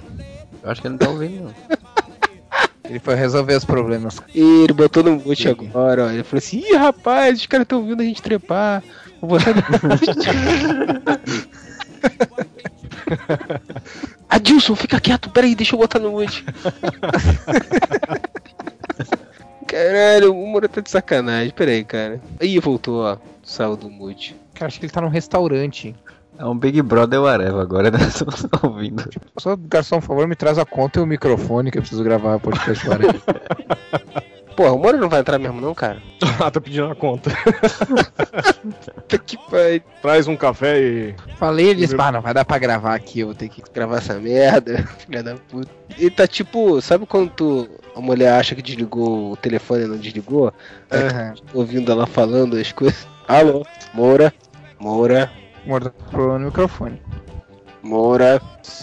Eu 0.63 0.71
acho 0.71 0.81
que 0.81 0.87
ele 0.87 0.93
não 0.93 0.99
tá 0.99 1.09
ouvindo, 1.09 1.43
não. 1.43 1.80
Ele 2.91 2.99
foi 2.99 3.15
resolver 3.15 3.55
os 3.55 3.63
problemas. 3.63 4.19
E 4.35 4.63
ele 4.63 4.73
botou 4.73 5.01
no 5.01 5.15
mute 5.15 5.47
agora, 5.47 6.07
ó. 6.07 6.09
Ele 6.09 6.23
falou 6.23 6.39
assim: 6.39 6.59
Ih, 6.59 6.76
rapaz, 6.76 7.39
os 7.39 7.45
caras 7.45 7.63
estão 7.63 7.88
vindo 7.88 8.01
a 8.01 8.03
gente 8.03 8.22
trepar. 8.22 8.84
Vou 9.22 9.30
botar 9.30 9.53
no 9.53 9.61
mute. 9.88 10.11
Adilson, 14.30 14.76
fica 14.76 14.99
quieto, 14.99 15.30
peraí, 15.30 15.55
deixa 15.55 15.73
eu 15.73 15.80
botar 15.80 15.99
no 15.99 16.11
mute. 16.11 16.43
Caralho, 19.65 20.34
o 20.34 20.47
Moura 20.47 20.68
tá 20.68 20.81
de 20.81 20.89
sacanagem. 20.89 21.53
Peraí, 21.53 21.85
cara. 21.85 22.19
Ih, 22.41 22.59
voltou, 22.59 23.05
ó. 23.05 23.15
Saiu 23.41 23.77
do 23.77 23.89
mute. 23.89 24.35
Cara, 24.53 24.68
acho 24.68 24.81
que 24.81 24.85
ele 24.85 24.91
tá 24.91 24.99
num 24.99 25.07
restaurante. 25.07 25.95
É 26.41 26.45
um 26.45 26.57
Big 26.57 26.81
Brother 26.81 27.22
whatever 27.22 27.61
agora, 27.61 27.91
né? 27.93 27.99
Estão 28.01 28.72
ouvindo. 28.72 29.07
Só, 29.38 29.55
garçom, 29.55 29.99
por 29.99 30.07
favor, 30.07 30.27
me 30.27 30.35
traz 30.35 30.57
a 30.57 30.65
conta 30.65 30.99
e 30.99 31.03
o 31.03 31.05
microfone 31.05 31.69
que 31.69 31.77
eu 31.77 31.84
preciso 31.84 32.03
gravar 32.03 32.38
o 32.38 32.39
podcast 32.39 32.84
agora. 32.88 33.13
Porra, 34.57 34.72
o 34.72 34.80
Moro 34.80 34.97
não 34.97 35.07
vai 35.07 35.19
entrar 35.19 35.38
mesmo 35.38 35.61
não, 35.61 35.76
cara? 35.76 36.01
ah, 36.39 36.49
tá 36.49 36.59
pedindo 36.59 36.88
a 36.88 36.95
conta. 36.95 37.30
que 39.23 39.38
pai. 39.51 39.84
Traz 40.01 40.27
um 40.27 40.35
café 40.35 40.81
e. 40.81 41.15
Falei, 41.38 41.68
ele 41.68 41.81
disse, 41.81 41.95
pá, 41.95 42.11
não 42.11 42.22
vai 42.22 42.34
dar 42.34 42.43
pra 42.43 42.57
gravar 42.57 42.95
aqui, 42.95 43.19
eu 43.19 43.27
vou 43.27 43.35
ter 43.35 43.47
que 43.47 43.61
Gravar 43.72 43.97
essa 43.97 44.15
merda, 44.15 44.84
filha 45.05 45.22
da 45.22 45.35
puta. 45.35 45.69
E 45.95 46.09
tá 46.09 46.26
tipo, 46.26 46.81
sabe 46.81 47.05
quando 47.05 47.30
tu, 47.30 47.69
a 47.95 48.01
mulher 48.01 48.34
acha 48.34 48.55
que 48.55 48.63
desligou 48.63 49.31
o 49.31 49.38
telefone 49.38 49.84
e 49.84 49.88
não 49.88 49.97
desligou? 49.97 50.51
Tá 50.89 51.35
ouvindo 51.53 51.91
ela 51.91 52.07
falando 52.07 52.57
as 52.57 52.72
coisas. 52.72 53.07
Alô? 53.27 53.63
Moura? 53.93 54.34
Moura? 54.80 55.31
Morda 55.65 55.91
pro 56.11 56.39
no 56.39 56.45
microfone. 56.47 56.99
Moura? 57.83 58.39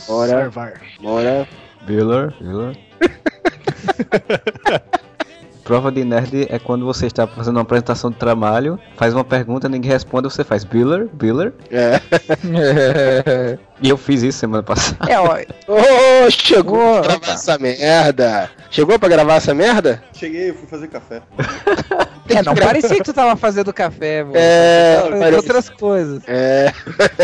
Moura? 0.09 0.28
Servar. 0.28 0.80
Moura? 1.00 1.46
Biller, 1.86 2.34
Biller. 2.40 2.76
Prova 5.69 5.93
de 5.93 6.03
nerd 6.03 6.47
é 6.49 6.59
quando 6.59 6.86
você 6.86 7.05
está 7.05 7.27
fazendo 7.27 7.57
uma 7.57 7.61
apresentação 7.62 8.11
de 8.11 8.16
trabalho, 8.16 8.81
faz 8.97 9.12
uma 9.12 9.23
pergunta, 9.23 9.69
ninguém 9.69 9.90
responde, 9.90 10.23
você 10.27 10.43
faz 10.43 10.65
Biller, 10.65 11.07
Biller. 11.12 11.53
É. 11.70 12.01
E 13.81 13.90
eu 13.90 13.97
fiz 13.97 14.24
isso 14.24 14.40
semana 14.40 14.61
passada. 14.61 15.09
É, 15.09 15.16
ó. 15.20 15.36
Ô, 15.70 16.28
chegou 16.31 17.01
pra 17.01 17.16
gravar 17.16 17.32
essa 17.32 17.57
merda. 17.59 18.51
Chegou 18.73 18.99
pra 18.99 19.09
gravar 19.09 19.35
essa 19.36 19.55
merda? 19.55 20.03
Cheguei, 20.12 20.51
eu 20.51 20.55
fui 20.57 20.66
fazer 20.66 20.89
café. 20.89 21.23
É, 22.28 22.43
não 22.43 22.57
parecia 22.57 22.97
que 22.97 23.05
tu 23.05 23.12
tava 23.12 23.36
fazendo 23.36 23.73
café, 23.73 24.24
mano. 24.24 24.35
É, 24.36 25.01
parece- 25.11 25.36
outras 25.36 25.69
coisas. 25.70 26.23
É. 26.27 26.73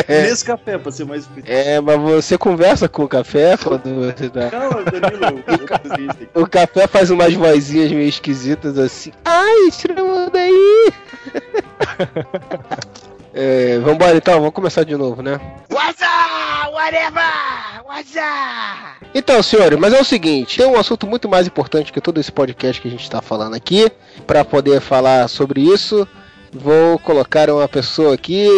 Nesse 0.09 0.45
café, 0.45 0.79
pra 0.79 0.93
ser 0.93 1.05
mais 1.05 1.23
específico. 1.23 1.53
É, 1.53 1.81
mas 1.81 1.99
você 2.01 2.39
conversa 2.39 2.89
com 2.89 3.03
o 3.03 3.09
café 3.09 3.57
quando 3.57 3.93
você 4.15 4.31
tá. 4.31 4.49
Não, 4.53 4.85
Danilo, 4.85 5.43
aqui. 5.49 6.29
O 6.41 6.47
café 6.47 6.87
faz 6.87 7.11
umas 7.11 7.35
vozinhas 7.35 7.91
meio 7.91 8.09
esquisitas 8.09 8.34
assim. 8.85 9.13
Ai, 9.25 9.71
tira 9.71 10.01
a 10.01 10.05
mão 10.05 10.31
daí! 10.33 10.93
é, 13.33 13.79
vambora 13.79 14.17
então, 14.17 14.35
vamos 14.35 14.55
começar 14.55 14.85
de 14.85 14.97
novo, 14.97 15.23
né? 15.23 15.41
What's 15.71 16.03
up? 16.03 16.73
Whatever! 16.73 17.85
What's 17.87 18.15
up? 18.17 19.07
Então, 19.15 19.43
senhores, 19.43 19.79
mas 19.79 19.93
é 19.93 20.01
o 20.01 20.05
seguinte, 20.05 20.59
tem 20.59 20.67
um 20.67 20.79
assunto 20.79 21.07
muito 21.07 21.29
mais 21.29 21.47
importante 21.47 21.93
que 21.93 22.01
todo 22.01 22.19
esse 22.19 22.33
podcast 22.33 22.83
que 22.83 22.89
a 22.89 22.91
gente 22.91 23.05
está 23.05 23.23
falando 23.23 23.55
aqui. 23.55 23.91
Para 24.27 24.45
poder 24.45 24.81
falar 24.81 25.29
sobre 25.29 25.61
isso, 25.61 26.07
vou 26.53 26.99
colocar 26.99 27.49
uma 27.51 27.69
pessoa 27.69 28.15
aqui 28.15 28.49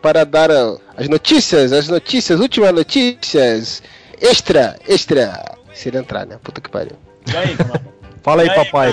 para 0.00 0.24
dar 0.24 0.50
as 0.96 1.08
notícias, 1.08 1.72
as 1.72 1.88
notícias, 1.88 2.40
últimas 2.40 2.72
notícias. 2.72 3.82
Extra, 4.20 4.78
extra. 4.88 5.56
Se 5.74 5.88
ele 5.88 5.98
entrar, 5.98 6.26
né? 6.26 6.38
Puta 6.42 6.60
que 6.60 6.70
pariu. 6.70 6.96
Fala 7.26 7.44
aí, 7.44 7.56
E 8.26 8.40
aí, 8.40 8.54
papai. 8.54 8.92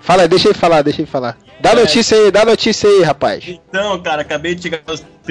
Fala, 0.00 0.28
deixa 0.28 0.48
ele 0.48 0.58
falar, 0.58 0.82
deixa 0.82 1.00
ele 1.00 1.10
falar. 1.10 1.36
Dá 1.60 1.74
notícia 1.74 2.16
aí, 2.16 2.30
dá 2.30 2.44
notícia 2.44 2.88
aí, 2.88 3.02
rapaz. 3.02 3.44
Então, 3.46 4.00
cara, 4.02 4.22
acabei 4.22 4.54
de 4.54 4.62
chegar 4.62 4.80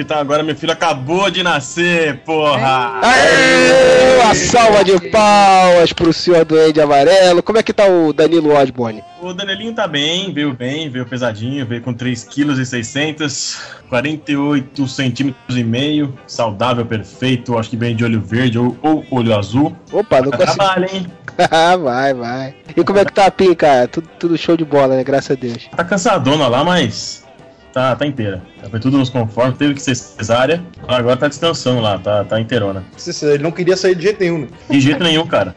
hospital 0.00 0.18
agora, 0.18 0.42
meu 0.42 0.56
filho 0.56 0.72
acabou 0.72 1.30
de 1.30 1.42
nascer, 1.42 2.18
porra! 2.20 3.00
Aê, 3.02 4.18
uma 4.18 4.34
salva 4.34 4.82
de 4.82 5.10
palmas 5.10 5.92
pro 5.92 6.12
senhor 6.12 6.44
Duende 6.44 6.80
Amarelo. 6.80 7.42
Como 7.42 7.58
é 7.58 7.62
que 7.62 7.72
tá 7.72 7.86
o 7.86 8.12
Danilo 8.12 8.54
Osborne? 8.54 9.04
O 9.20 9.34
Danielinho 9.34 9.74
tá 9.74 9.86
bem, 9.86 10.32
veio 10.32 10.54
bem, 10.54 10.88
veio 10.88 11.04
pesadinho, 11.04 11.66
veio 11.66 11.82
com 11.82 11.92
3,6 11.92 13.14
kg, 13.14 13.88
48 13.90 14.88
centímetros 14.88 15.58
e 15.58 15.62
meio, 15.62 16.18
saudável, 16.26 16.86
perfeito, 16.86 17.58
acho 17.58 17.68
que 17.68 17.76
bem 17.76 17.94
de 17.94 18.02
olho 18.02 18.20
verde 18.20 18.58
ou, 18.58 18.76
ou 18.80 19.04
olho 19.10 19.36
azul. 19.36 19.76
Opa, 19.92 20.22
não 20.22 20.30
consegui. 20.30 20.56
Trabalho, 20.56 20.88
hein? 20.90 21.06
vai, 21.82 22.14
vai. 22.14 22.54
E 22.74 22.82
como 22.82 22.98
é 22.98 23.04
que 23.04 23.12
tá 23.12 23.26
a 23.26 23.30
PIN, 23.30 23.54
cara? 23.54 23.86
Tudo, 23.86 24.08
tudo 24.18 24.38
show 24.38 24.56
de 24.56 24.64
bola, 24.64 24.96
né? 24.96 25.04
Graças 25.04 25.32
a 25.32 25.40
Deus. 25.40 25.68
Tá 25.76 25.84
cansadona 25.84 26.48
lá, 26.48 26.64
mas 26.64 27.24
tá, 27.72 27.96
tá 27.96 28.06
inteira. 28.06 28.42
Foi 28.70 28.80
tudo 28.80 28.98
nos 28.98 29.10
conformes, 29.10 29.58
teve 29.58 29.74
que 29.74 29.82
ser 29.82 29.94
cesárea, 29.94 30.62
agora 30.86 31.16
tá 31.16 31.28
descansando 31.28 31.80
lá, 31.80 31.98
tá, 31.98 32.24
tá 32.24 32.40
inteirona. 32.40 32.84
Ele 33.22 33.42
não 33.42 33.50
queria 33.50 33.76
sair 33.76 33.94
de 33.94 34.02
jeito 34.02 34.20
nenhum, 34.20 34.38
né? 34.40 34.48
De 34.68 34.80
jeito 34.80 35.02
nenhum, 35.02 35.26
cara. 35.26 35.54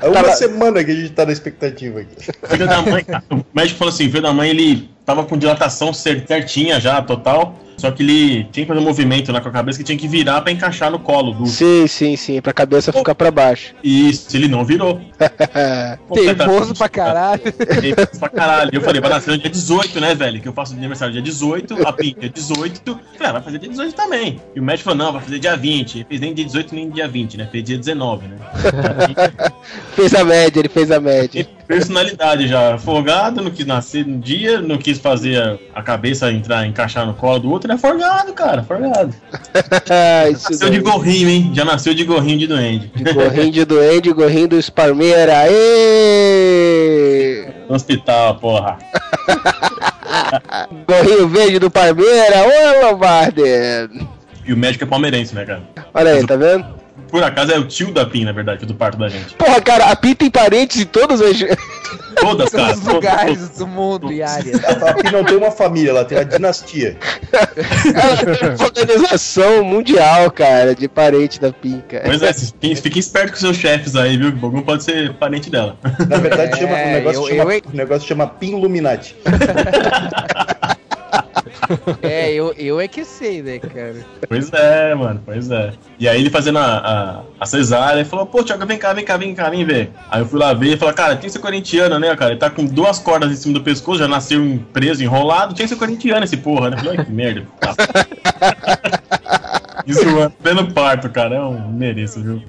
É 0.00 0.08
uma 0.08 0.30
semana 0.32 0.82
que 0.82 0.90
a 0.90 0.94
gente 0.94 1.10
tá 1.10 1.26
na 1.26 1.32
expectativa 1.32 2.00
aqui. 2.00 2.32
Filho 2.48 2.66
da 2.66 2.82
mãe, 2.82 3.04
cara, 3.04 3.24
o 3.30 3.44
médico 3.54 3.78
falou 3.78 3.92
assim, 3.92 4.08
filho 4.08 4.22
da 4.22 4.32
mãe, 4.32 4.50
ele 4.50 4.88
tava 5.08 5.24
com 5.24 5.38
dilatação 5.38 5.90
cer- 5.90 6.22
certinha 6.28 6.78
já, 6.78 7.00
total, 7.00 7.54
só 7.78 7.90
que 7.90 8.02
ele 8.02 8.44
tinha 8.52 8.66
que 8.66 8.66
fazer 8.66 8.78
um 8.78 8.84
movimento 8.84 9.32
lá 9.32 9.40
com 9.40 9.48
a 9.48 9.52
cabeça 9.52 9.78
que 9.78 9.84
tinha 9.84 9.96
que 9.96 10.06
virar 10.06 10.42
pra 10.42 10.52
encaixar 10.52 10.90
no 10.90 10.98
colo 10.98 11.32
do... 11.32 11.46
Sim, 11.46 11.86
sim, 11.86 12.14
sim, 12.14 12.42
pra 12.42 12.52
cabeça 12.52 12.92
ficar 12.92 13.14
pra 13.14 13.30
baixo. 13.30 13.74
Isso, 13.82 14.36
ele 14.36 14.48
não 14.48 14.66
virou. 14.66 15.00
Teimoso 16.12 16.74
pra 16.74 16.90
caralho. 16.90 17.40
Teimoso 17.40 18.18
pra 18.20 18.28
caralho. 18.28 18.70
Eu 18.70 18.82
falei, 18.82 19.00
vai 19.00 19.08
nascer 19.08 19.30
no 19.30 19.38
dia 19.38 19.48
18, 19.48 19.98
né, 19.98 20.14
velho? 20.14 20.42
Que 20.42 20.48
eu 20.48 20.52
faço 20.52 20.74
aniversário 20.74 21.14
dia 21.14 21.22
18, 21.22 21.88
a 21.88 21.92
PIN 21.92 22.14
dia 22.20 22.28
18. 22.28 22.82
Falei, 22.84 23.00
ah, 23.20 23.32
vai 23.32 23.42
fazer 23.42 23.58
dia 23.60 23.70
18 23.70 23.94
também. 23.94 24.38
E 24.54 24.60
o 24.60 24.62
médico 24.62 24.90
falou, 24.90 24.98
não, 25.06 25.12
vai 25.12 25.22
fazer 25.22 25.38
dia 25.38 25.56
20. 25.56 25.94
Ele 25.94 26.04
fez 26.06 26.20
nem 26.20 26.34
dia 26.34 26.44
18 26.44 26.74
nem 26.74 26.90
dia 26.90 27.08
20, 27.08 27.38
né? 27.38 27.48
Fez 27.50 27.64
dia 27.64 27.78
19, 27.78 28.28
né? 28.28 28.36
fez 29.96 30.14
a 30.14 30.22
média, 30.22 30.60
ele 30.60 30.68
fez 30.68 30.90
a 30.90 31.00
média. 31.00 31.48
Personalidade 31.68 32.48
já, 32.48 32.78
folgado, 32.78 33.42
não 33.42 33.50
quis 33.50 33.66
nascer 33.66 34.06
no 34.06 34.18
dia, 34.18 34.58
não 34.62 34.78
quis 34.78 34.98
fazer 34.98 35.60
a, 35.74 35.82
cabeça 35.82 36.32
entrar, 36.32 36.66
encaixar 36.66 37.04
no 37.06 37.12
colo 37.12 37.38
do 37.40 37.50
outro, 37.50 37.70
ele 37.70 37.76
é 37.76 37.78
folgado, 37.78 38.32
cara, 38.32 38.62
folgado. 38.62 39.14
Nasceu 40.32 40.70
de 40.70 40.78
gorrinho, 40.80 41.28
hein? 41.28 41.52
Já 41.54 41.66
nasceu 41.66 41.92
de 41.92 42.04
gorrinho 42.04 42.38
de 42.38 42.46
doente. 42.46 42.90
De 42.96 43.12
gorrinho 43.12 43.52
de 43.52 43.66
duende, 43.66 44.10
gorrinho 44.12 44.48
do 44.48 44.62
Sparmeira. 44.62 45.40
Aê! 45.40 45.58
No 47.68 47.74
hospital, 47.74 48.36
porra. 48.36 48.78
Gorrinho 50.88 51.28
verde 51.28 51.58
do 51.58 51.70
Parmeira. 51.70 52.46
Ô, 52.46 52.86
Lombardi! 52.86 53.42
E 54.46 54.52
o 54.54 54.56
médico 54.56 54.84
é 54.84 54.86
palmeirense, 54.86 55.34
né, 55.34 55.44
cara? 55.44 55.62
Olha 55.92 56.12
aí, 56.12 56.26
tá 56.26 56.34
vendo? 56.34 56.77
Por 57.10 57.22
acaso 57.24 57.52
é 57.52 57.58
o 57.58 57.64
tio 57.66 57.92
da 57.92 58.04
PIN, 58.06 58.24
na 58.24 58.32
verdade, 58.32 58.64
do 58.66 58.74
parto 58.74 58.98
da 58.98 59.08
gente. 59.08 59.34
Porra, 59.34 59.60
cara, 59.60 59.86
a 59.86 59.96
Pi 59.96 60.14
tem 60.14 60.30
parentes 60.30 60.80
em 60.80 60.84
todas 60.86 61.20
as. 61.20 61.36
Todas, 62.20 62.50
cara. 62.50 62.68
Todos 62.74 62.86
os 62.88 62.92
lugares 62.94 63.48
do 63.50 63.66
mundo 63.66 64.12
e 64.12 64.22
áreas. 64.22 64.60
A 64.64 64.92
Pi 64.94 65.10
não 65.12 65.24
tem 65.24 65.36
uma 65.36 65.50
família, 65.50 65.90
ela 65.90 66.04
tem 66.04 66.18
uma 66.18 66.24
dinastia. 66.24 66.96
Ela 67.32 68.16
tem 68.36 68.48
uma 68.50 68.64
organização 68.64 69.64
mundial, 69.64 70.30
cara, 70.30 70.74
de 70.74 70.88
parente 70.88 71.40
da 71.40 71.52
Pin, 71.52 71.82
cara. 71.88 72.04
Pois 72.06 72.22
é, 72.22 72.32
fiquem, 72.32 72.98
espertos 72.98 73.32
com 73.34 73.40
seus 73.40 73.56
chefes 73.56 73.94
aí, 73.96 74.16
viu? 74.16 74.32
Que 74.36 74.44
algum 74.44 74.62
pode 74.62 74.82
ser 74.84 75.14
parente 75.14 75.48
dela. 75.50 75.76
Na 76.08 76.16
verdade, 76.18 76.58
chama, 76.58 76.72
o, 76.72 76.76
É, 76.76 76.92
negócio 76.94 77.22
eu- 77.22 77.36
chama, 77.38 77.54
eu- 77.54 77.62
o 77.72 77.76
negócio 77.76 78.08
chama 78.08 78.26
Pin 78.26 78.56
Illuminati. 78.58 79.16
É, 82.02 82.32
eu, 82.32 82.52
eu 82.56 82.80
é 82.80 82.88
que 82.88 83.04
sei, 83.04 83.42
né, 83.42 83.58
cara? 83.58 83.96
Pois 84.28 84.52
é, 84.52 84.94
mano, 84.94 85.20
pois 85.24 85.50
é. 85.50 85.72
E 85.98 86.08
aí 86.08 86.20
ele 86.20 86.30
fazendo 86.30 86.58
a, 86.58 86.78
a, 86.78 87.22
a 87.40 87.46
cesárea, 87.46 88.00
ele 88.00 88.08
falou, 88.08 88.26
pô, 88.26 88.42
Thiago, 88.42 88.64
vem 88.66 88.78
cá, 88.78 88.92
vem 88.92 89.04
cá, 89.04 89.16
vem 89.16 89.34
cá, 89.34 89.50
vem 89.50 89.64
ver. 89.64 89.90
Aí 90.10 90.20
eu 90.20 90.26
fui 90.26 90.38
lá 90.38 90.52
ver 90.52 90.74
e 90.74 90.76
falou, 90.76 90.94
cara, 90.94 91.16
tinha 91.16 91.22
que 91.22 91.30
ser 91.30 91.38
corintiano, 91.38 91.98
né, 91.98 92.14
cara? 92.16 92.32
Ele 92.32 92.40
tá 92.40 92.50
com 92.50 92.64
duas 92.64 92.98
cordas 92.98 93.30
em 93.30 93.36
cima 93.36 93.54
do 93.54 93.62
pescoço, 93.62 93.98
já 93.98 94.08
nasceu 94.08 94.62
preso, 94.72 95.02
enrolado, 95.02 95.54
tinha 95.54 95.66
que 95.66 95.74
ser 95.74 95.78
corintiano 95.78 96.24
esse 96.24 96.36
porra, 96.36 96.70
né? 96.70 96.76
Eu 96.76 96.80
falei, 96.80 96.98
ai, 96.98 97.04
que 97.04 97.12
merda. 97.12 97.46
Isso, 99.86 100.06
mano, 100.06 100.30
pleno 100.42 100.72
parto, 100.72 101.08
cara, 101.08 101.36
eu 101.36 101.52
mereço, 101.52 102.22
viu? 102.22 102.42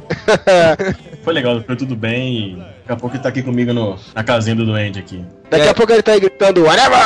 Foi 1.23 1.33
legal, 1.33 1.61
foi 1.61 1.75
tudo 1.75 1.95
bem 1.95 2.37
e 2.37 2.55
daqui 2.55 2.91
a 2.91 2.95
pouco 2.95 3.15
ele 3.15 3.21
tá 3.21 3.29
aqui 3.29 3.43
comigo 3.43 3.73
no, 3.73 3.97
na 4.15 4.23
casinha 4.23 4.55
do 4.55 4.65
Duende 4.65 4.99
aqui. 4.99 5.23
Daqui 5.49 5.67
a 5.67 5.73
pouco 5.73 5.91
ele 5.91 6.03
tá 6.03 6.11
aí 6.11 6.19
gritando, 6.19 6.63
whatever! 6.63 6.99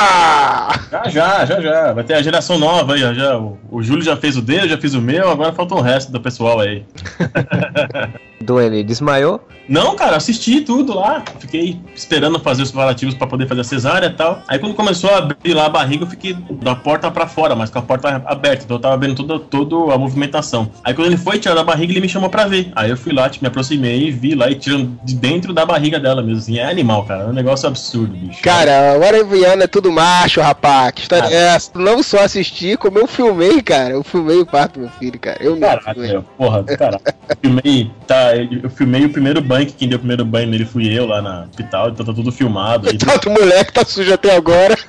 Já, 0.92 1.10
já, 1.10 1.46
já, 1.46 1.62
já. 1.62 1.94
Vai 1.94 2.04
ter 2.04 2.14
a 2.16 2.22
geração 2.22 2.58
nova 2.58 2.94
aí, 2.94 3.00
já, 3.00 3.14
já. 3.14 3.38
O, 3.38 3.58
o 3.72 3.84
Júlio 3.84 4.04
já 4.04 4.18
fez 4.18 4.36
o 4.36 4.42
dele, 4.42 4.70
já 4.70 4.78
fiz 4.78 4.94
o 4.94 5.02
meu, 5.02 5.30
agora 5.30 5.54
falta 5.54 5.76
o 5.76 5.82
resto 5.82 6.12
do 6.12 6.20
pessoal 6.20 6.60
aí. 6.60 6.86
Duane 8.44 8.84
desmaiou? 8.84 9.42
Não, 9.68 9.96
cara, 9.96 10.18
assisti 10.18 10.62
tudo 10.62 10.94
lá. 10.94 11.24
Fiquei 11.40 11.80
esperando 11.96 12.40
fazer 12.40 12.64
os 12.64 12.72
preparativos 12.72 13.16
pra 13.16 13.28
poder 13.28 13.48
fazer 13.48 13.62
a 13.62 13.64
cesárea 13.64 14.08
e 14.08 14.14
tal. 14.14 14.42
Aí 14.48 14.60
quando 14.60 14.76
começou 14.76 15.10
a 15.10 15.18
abrir 15.18 15.54
lá 15.54 15.66
a 15.66 15.70
barriga, 15.70 16.04
eu 16.04 16.10
fiquei 16.10 16.34
da 16.34 16.76
porta 16.76 17.10
pra 17.10 17.28
fora, 17.28 17.56
mas 17.56 17.70
com 17.70 17.80
a 17.80 17.82
porta 17.82 18.22
aberta. 18.26 18.66
Então 18.66 18.78
eu 18.78 18.82
tava 18.82 18.98
vendo 18.98 19.16
toda, 19.16 19.40
toda 19.40 19.94
a 19.94 19.98
movimentação. 19.98 20.70
Aí 20.84 20.94
quando 20.94 21.08
ele 21.08 21.18
foi 21.18 21.40
tirar 21.40 21.56
da 21.56 21.64
barriga, 21.64 21.94
ele 21.94 22.02
me 22.02 22.10
chamou 22.10 22.30
pra 22.30 22.46
ver. 22.46 22.72
Aí 22.76 22.90
eu 22.90 22.98
fui 22.98 23.14
lá, 23.14 23.32
me 23.42 23.48
aproximei, 23.48 24.12
vi 24.12 24.36
lá 24.36 24.50
e 24.50 24.56
tirando 24.56 24.98
de 25.04 25.16
dentro 25.16 25.54
da 25.54 25.66
barriga 25.66 26.00
dela 26.00 26.22
mesmo. 26.22 26.40
Assim, 26.40 26.58
é 26.58 26.70
animal, 26.70 27.06
cara. 27.06 27.24
É 27.24 27.28
um 27.28 27.34
negócio 27.34 27.68
absurdo, 27.68 28.14
bicho. 28.14 28.42
Cara, 28.42 28.98
o 29.00 29.04
Araviano 29.04 29.64
é 29.64 29.68
tudo 29.68 29.92
macho, 29.92 30.42
rapaz. 30.42 30.92
Que 30.92 31.02
história 31.02 31.28
é 31.28 31.56
essa? 31.56 31.72
Não 31.76 32.04
só 32.04 32.24
assisti, 32.24 32.76
como 32.76 33.00
eu 33.00 33.08
filmei, 33.08 33.62
cara. 33.62 33.94
Eu 33.94 34.04
filmei 34.04 34.40
o 34.40 34.46
parto 34.46 34.74
do 34.74 34.82
meu 34.82 34.90
filho, 34.90 35.20
cara. 35.20 35.38
Eu 35.42 35.56
não 35.56 35.68
Caraca, 35.68 36.26
porra. 36.38 36.66
Eu 36.68 37.38
filmei, 37.42 37.92
tá, 38.06 38.33
eu 38.40 38.70
filmei 38.70 39.06
o 39.06 39.10
primeiro 39.10 39.42
banho, 39.42 39.66
que 39.66 39.74
quem 39.74 39.88
deu 39.88 39.98
o 39.98 40.00
primeiro 40.00 40.26
banho 40.26 40.48
nele 40.48 40.66
fui 40.66 40.88
eu 40.88 41.06
lá 41.06 41.22
no 41.22 41.44
hospital, 41.50 41.90
então 41.90 42.06
tá 42.06 42.14
tudo 42.14 42.32
filmado. 42.32 42.88
Aí, 42.94 42.98
Tanto 42.98 43.30
moleque 43.30 43.74
tá 43.74 43.86
sujo 43.86 44.14
até 44.14 44.36
agora. 44.36 44.76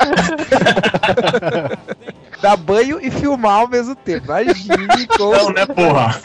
Dar 2.41 2.57
banho 2.57 3.01
e 3.01 3.11
filmar 3.11 3.61
ao 3.61 3.69
mesmo 3.69 3.95
tempo. 3.95 4.27
Imagine 4.27 5.07
como. 5.17 5.33
Não, 5.33 5.51
né, 5.51 5.67
porra? 5.67 6.21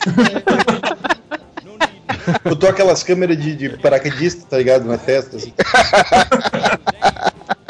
Eu 2.44 2.56
tô 2.56 2.68
aquelas 2.68 3.04
câmeras 3.04 3.38
de, 3.38 3.56
de 3.56 3.70
paraquedista, 3.78 4.46
tá 4.50 4.58
ligado? 4.58 4.86
Na 4.86 4.98
testa, 4.98 5.38
assim. 5.38 5.54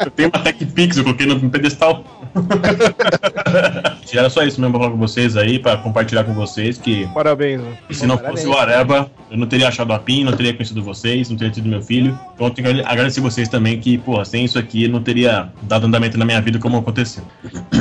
Eu 0.00 0.10
tenho 0.10 0.30
uma 0.34 0.42
Tech 0.42 0.64
Pix, 0.64 0.96
eu 0.96 1.04
coloquei 1.04 1.26
no 1.26 1.50
pedestal. 1.50 2.04
Era 4.12 4.28
só 4.28 4.42
isso 4.42 4.60
mesmo 4.60 4.72
pra 4.72 4.80
falar 4.80 4.92
com 4.92 4.98
vocês 4.98 5.36
aí, 5.36 5.58
pra 5.58 5.76
compartilhar 5.76 6.24
com 6.24 6.34
vocês 6.34 6.76
que. 6.76 7.06
Parabéns, 7.14 7.60
né? 7.60 7.78
Se 7.90 8.06
não 8.06 8.18
fosse 8.18 8.46
o 8.46 8.56
Areba, 8.56 9.10
eu 9.30 9.38
não 9.38 9.46
teria 9.46 9.68
achado 9.68 9.92
a 9.92 9.98
PIN, 9.98 10.24
não 10.24 10.32
teria 10.32 10.52
conhecido 10.52 10.82
vocês, 10.82 11.30
não 11.30 11.36
teria 11.36 11.52
tido 11.52 11.68
meu 11.68 11.80
filho. 11.80 12.18
Então 12.34 12.48
eu 12.48 12.52
tenho 12.52 12.74
que 12.74 12.80
agradecer 12.82 13.20
vocês 13.20 13.48
também 13.48 13.78
que, 13.78 13.98
porra, 13.98 14.24
sem 14.24 14.44
isso 14.44 14.58
aqui 14.58 14.84
eu 14.84 14.90
não 14.90 15.02
teria 15.02 15.50
dado 15.62 15.86
andamento 15.86 16.18
na 16.18 16.24
minha 16.24 16.40
vida 16.40 16.58
como 16.58 16.76
aconteceu. 16.78 17.22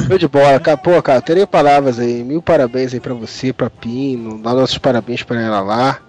Show 0.08 0.18
de 0.18 0.28
bola, 0.28 0.60
cara. 0.60 0.78
Pô, 0.78 1.02
cara, 1.02 1.22
teria 1.22 1.48
palavras 1.48 2.00
aí. 2.00 2.24
Mil 2.24 2.42
parabéns 2.42 2.94
aí 2.94 3.00
pra 3.00 3.14
você, 3.14 3.52
pra 3.52 3.70
Pino. 3.70 4.42
Dá 4.42 4.54
nossos 4.54 4.78
parabéns 4.78 5.24
pra 5.24 5.42
ela 5.42 5.62
lá. 5.62 6.00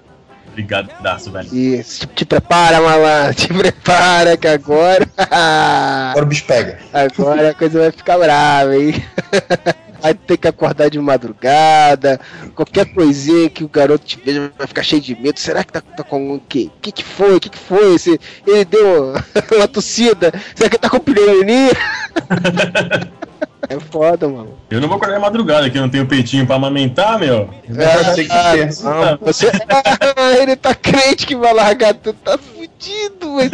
Obrigado, 0.50 0.90
daço, 1.02 1.30
velho. 1.30 1.48
E 1.52 1.82
te, 1.82 2.06
te 2.06 2.24
prepara, 2.24 2.80
malandro. 2.80 3.34
Te 3.34 3.48
prepara 3.48 4.36
que 4.36 4.48
agora. 4.48 5.06
Agora 5.16 6.24
o 6.24 6.28
bicho 6.28 6.44
pega. 6.44 6.78
Agora 6.92 7.50
a 7.50 7.54
coisa 7.54 7.78
vai 7.78 7.92
ficar 7.92 8.18
brava, 8.18 8.76
hein? 8.76 8.94
Vai 10.00 10.14
ter 10.14 10.36
que 10.36 10.48
acordar 10.48 10.88
de 10.90 10.98
madrugada. 10.98 12.20
Qualquer 12.54 12.86
coisinha 12.86 13.50
que 13.50 13.64
o 13.64 13.68
garoto 13.68 14.04
te 14.04 14.20
veja 14.24 14.52
vai 14.56 14.66
ficar 14.66 14.82
cheio 14.82 15.02
de 15.02 15.14
medo. 15.14 15.38
Será 15.38 15.62
que 15.64 15.72
tá, 15.72 15.80
tá 15.80 16.02
com 16.02 16.34
o 16.34 16.40
quê? 16.40 16.70
O 16.76 16.80
que, 16.80 16.92
que 16.92 17.04
foi? 17.04 17.36
O 17.36 17.40
que, 17.40 17.48
que 17.48 17.58
foi? 17.58 17.98
Se 17.98 18.18
ele 18.46 18.64
deu 18.64 19.14
uma 19.56 19.68
tossida. 19.68 20.32
Será 20.54 20.70
que 20.70 20.78
tá 20.78 20.88
com 20.88 20.98
pneumonia? 21.00 21.70
É 23.68 23.78
foda, 23.78 24.26
mano. 24.26 24.58
Eu 24.68 24.80
não 24.80 24.88
vou 24.88 24.96
acordar 24.96 25.14
de 25.14 25.20
madrugada, 25.20 25.70
que 25.70 25.78
eu 25.78 25.82
não 25.82 25.88
tenho 25.88 26.04
peitinho 26.04 26.44
pra 26.44 26.56
amamentar, 26.56 27.20
meu. 27.20 27.48
É, 27.68 28.14
Tem 28.14 28.26
que 28.26 28.32
ah, 28.32 28.52
ter. 28.52 28.82
não, 28.82 29.18
você... 29.20 29.46
Ah, 30.16 30.32
ele 30.38 30.56
tá 30.56 30.74
crente 30.74 31.24
que 31.24 31.36
vai 31.36 31.54
largar 31.54 31.94
tudo, 31.94 32.16
tá 32.24 32.36
fudido, 32.80 33.32
mas... 33.32 33.50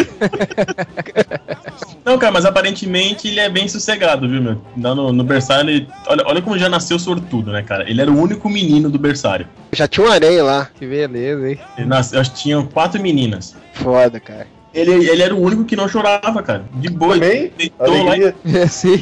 Não, 2.05 2.19
cara, 2.19 2.33
mas 2.33 2.45
aparentemente 2.45 3.27
ele 3.27 3.41
é 3.41 3.49
bem 3.49 3.67
sossegado, 3.67 4.29
viu, 4.29 4.41
meu? 4.41 4.63
Lá 4.81 4.95
no, 4.95 5.13
no 5.13 5.25
berçário, 5.25 5.69
ele... 5.69 5.89
olha, 6.07 6.25
olha 6.27 6.43
como 6.43 6.57
já 6.57 6.69
nasceu 6.69 6.99
sortudo, 6.99 7.51
né, 7.51 7.63
cara? 7.63 7.89
Ele 7.91 8.01
era 8.01 8.11
o 8.11 8.19
único 8.19 8.49
menino 8.49 8.89
do 8.89 8.99
berçário. 8.99 9.49
Já 9.73 9.89
tinha 9.89 10.07
um 10.07 10.11
aranha 10.11 10.45
lá. 10.45 10.71
Que 10.79 10.87
beleza, 10.87 11.51
hein? 11.51 11.59
Ele 11.77 11.89
nasceu, 11.89 12.21
acho 12.21 12.31
que 12.31 12.39
tinham 12.39 12.65
quatro 12.67 13.03
meninas. 13.03 13.57
Foda, 13.73 14.21
cara. 14.21 14.47
Ele, 14.77 15.09
ele 15.09 15.23
era 15.23 15.35
o 15.35 15.41
único 15.41 15.65
que 15.65 15.75
não 15.75 15.89
chorava, 15.89 16.43
cara. 16.43 16.67
De 16.75 16.91
boa. 16.91 17.15
Também? 17.15 17.51
Deitou 17.57 18.05
lá 18.05 18.19
e... 18.19 18.35
Sim. 18.69 18.99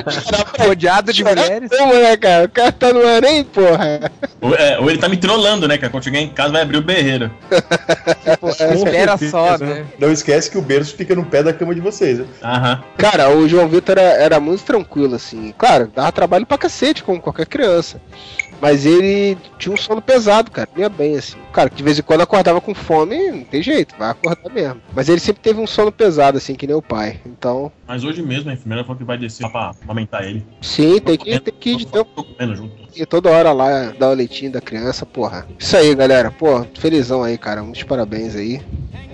Rodeado 0.58 1.12
de 1.12 1.22
mulheres. 1.22 1.68
Como, 1.68 1.92
né, 1.92 2.16
cara? 2.16 2.46
O 2.46 2.48
cara 2.48 2.72
tá 2.72 2.92
no 2.94 3.06
aranha, 3.06 3.44
porra. 3.44 4.10
Ou, 4.40 4.54
é, 4.54 4.78
ou 4.78 4.88
ele 4.88 4.98
tá 4.98 5.10
me 5.10 5.18
trollando, 5.18 5.68
né, 5.68 5.76
cara? 5.76 5.90
Quando 5.90 6.04
chegar 6.04 6.18
em 6.18 6.30
casa 6.30 6.50
vai 6.52 6.62
abrir 6.62 6.78
o 6.78 6.82
berreiro. 6.82 7.30
Tipo, 8.22 8.48
espera 8.48 9.18
só, 9.18 9.58
né? 9.58 9.84
Não 9.98 10.10
esquece 10.10 10.50
que 10.50 10.56
o 10.56 10.62
berço 10.62 10.96
fica 10.96 11.14
no 11.14 11.24
pé 11.24 11.42
da 11.42 11.52
cama 11.52 11.74
de 11.74 11.80
vocês, 11.80 12.18
né? 12.18 12.26
Aham. 12.42 12.82
Cara, 12.96 13.30
o 13.30 13.46
João 13.48 13.68
Vitor 13.68 13.98
era, 13.98 14.22
era 14.22 14.40
muito 14.40 14.62
tranquilo, 14.62 15.16
assim. 15.16 15.52
Claro, 15.58 15.90
dava 15.94 16.12
trabalho 16.12 16.46
pra 16.46 16.56
cacete, 16.56 17.02
como 17.02 17.20
qualquer 17.20 17.46
criança. 17.46 18.00
Mas 18.62 18.86
ele 18.86 19.36
tinha 19.58 19.74
um 19.74 19.76
sono 19.76 20.00
pesado, 20.00 20.48
cara. 20.48 20.68
Ia 20.76 20.88
bem, 20.88 21.16
assim. 21.16 21.36
Cara, 21.52 21.68
que 21.68 21.74
de 21.74 21.82
vez 21.82 21.98
em 21.98 22.02
quando 22.02 22.20
acordava 22.20 22.60
com 22.60 22.72
fome, 22.72 23.32
não 23.32 23.42
tem 23.42 23.60
jeito, 23.60 23.96
vai 23.98 24.10
acordar 24.10 24.48
mesmo. 24.54 24.80
Mas 24.94 25.08
ele 25.08 25.18
sempre 25.18 25.42
teve 25.42 25.60
um 25.60 25.66
sono 25.66 25.90
pesado, 25.90 26.38
assim, 26.38 26.54
que 26.54 26.64
nem 26.64 26.76
o 26.76 26.80
pai. 26.80 27.20
Então. 27.26 27.72
Mas 27.88 28.04
hoje 28.04 28.22
mesmo 28.22 28.50
a 28.50 28.52
enfermeira 28.52 28.84
falou 28.84 28.96
que 28.96 29.02
vai 29.02 29.18
descer 29.18 29.50
pra 29.50 29.72
amamentar 29.82 30.22
ele. 30.22 30.46
Sim, 30.60 31.00
tem 31.00 31.18
que, 31.18 31.40
tem 31.40 31.54
que 31.58 31.70
ir 31.70 31.76
de 31.76 31.86
tempo. 31.88 32.08
Tô 32.14 32.22
comendo 32.22 32.54
junto. 32.54 32.72
E 32.94 33.04
toda 33.04 33.30
hora 33.30 33.50
lá 33.50 33.92
dar 33.98 34.10
o 34.10 34.14
leitinho 34.14 34.52
da 34.52 34.60
criança, 34.60 35.04
porra. 35.04 35.44
Isso 35.58 35.76
aí, 35.76 35.92
galera. 35.96 36.30
Pô, 36.30 36.64
felizão 36.78 37.24
aí, 37.24 37.36
cara. 37.36 37.64
Muitos 37.64 37.82
parabéns 37.82 38.36
aí. 38.36 38.62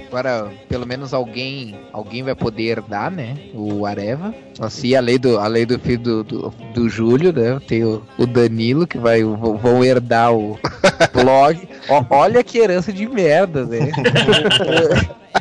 Agora, 0.09 0.51
pelo 0.69 0.87
menos 0.87 1.13
alguém 1.13 1.79
alguém 1.93 2.23
vai 2.23 2.35
poder 2.35 2.63
herdar, 2.65 3.11
né? 3.11 3.37
O 3.53 3.85
Areva. 3.85 4.35
Assim, 4.59 4.95
a 4.95 5.01
lei 5.01 5.19
do, 5.19 5.39
a 5.39 5.47
lei 5.47 5.67
do 5.67 5.79
filho 5.79 5.99
do, 5.99 6.25
do, 6.25 6.55
do 6.75 6.89
Júlio, 6.89 7.31
né? 7.31 7.61
Tem 7.67 7.85
o, 7.85 8.03
o 8.19 8.27
Danilo, 8.27 8.87
que 8.87 8.97
vai, 8.97 9.23
vão 9.23 9.85
herdar 9.85 10.35
o 10.35 10.59
blog. 11.13 11.69
Olha 12.09 12.43
que 12.43 12.59
herança 12.59 12.91
de 12.91 13.07
merda, 13.07 13.67
né? 13.67 13.91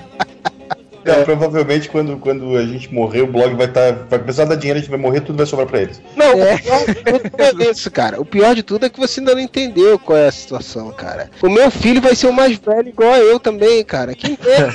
Não, 1.07 1.23
provavelmente 1.23 1.89
quando, 1.89 2.17
quando 2.17 2.57
a 2.57 2.65
gente 2.65 2.93
morrer, 2.93 3.21
o 3.21 3.27
blog 3.27 3.55
vai 3.55 3.67
estar. 3.67 3.93
vai 4.09 4.19
precisar 4.19 4.45
dar 4.45 4.55
dinheiro, 4.55 4.77
a 4.79 4.81
gente 4.81 4.89
vai 4.91 4.99
morrer, 4.99 5.21
tudo 5.21 5.38
vai 5.38 5.45
sobrar 5.45 5.67
pra 5.67 5.81
eles. 5.81 6.01
Não, 6.15 6.34
o 6.34 6.57
pior 6.57 6.85
de 6.85 6.95
tudo 6.95 7.63
é 7.63 7.71
isso, 7.71 7.91
cara. 7.91 8.21
O 8.21 8.25
pior 8.25 8.55
de 8.55 8.63
tudo 8.63 8.85
é 8.85 8.89
que 8.89 8.99
você 8.99 9.19
ainda 9.19 9.34
não 9.34 9.41
entendeu 9.41 9.97
qual 9.97 10.17
é 10.17 10.27
a 10.27 10.31
situação, 10.31 10.91
cara. 10.91 11.29
O 11.41 11.49
meu 11.49 11.71
filho 11.71 12.01
vai 12.01 12.15
ser 12.15 12.27
o 12.27 12.34
mais 12.34 12.57
velho 12.57 12.89
igual 12.89 13.13
a 13.13 13.19
eu 13.19 13.39
também, 13.39 13.84
cara. 13.84 14.13
Quem 14.13 14.38
é? 14.45 14.67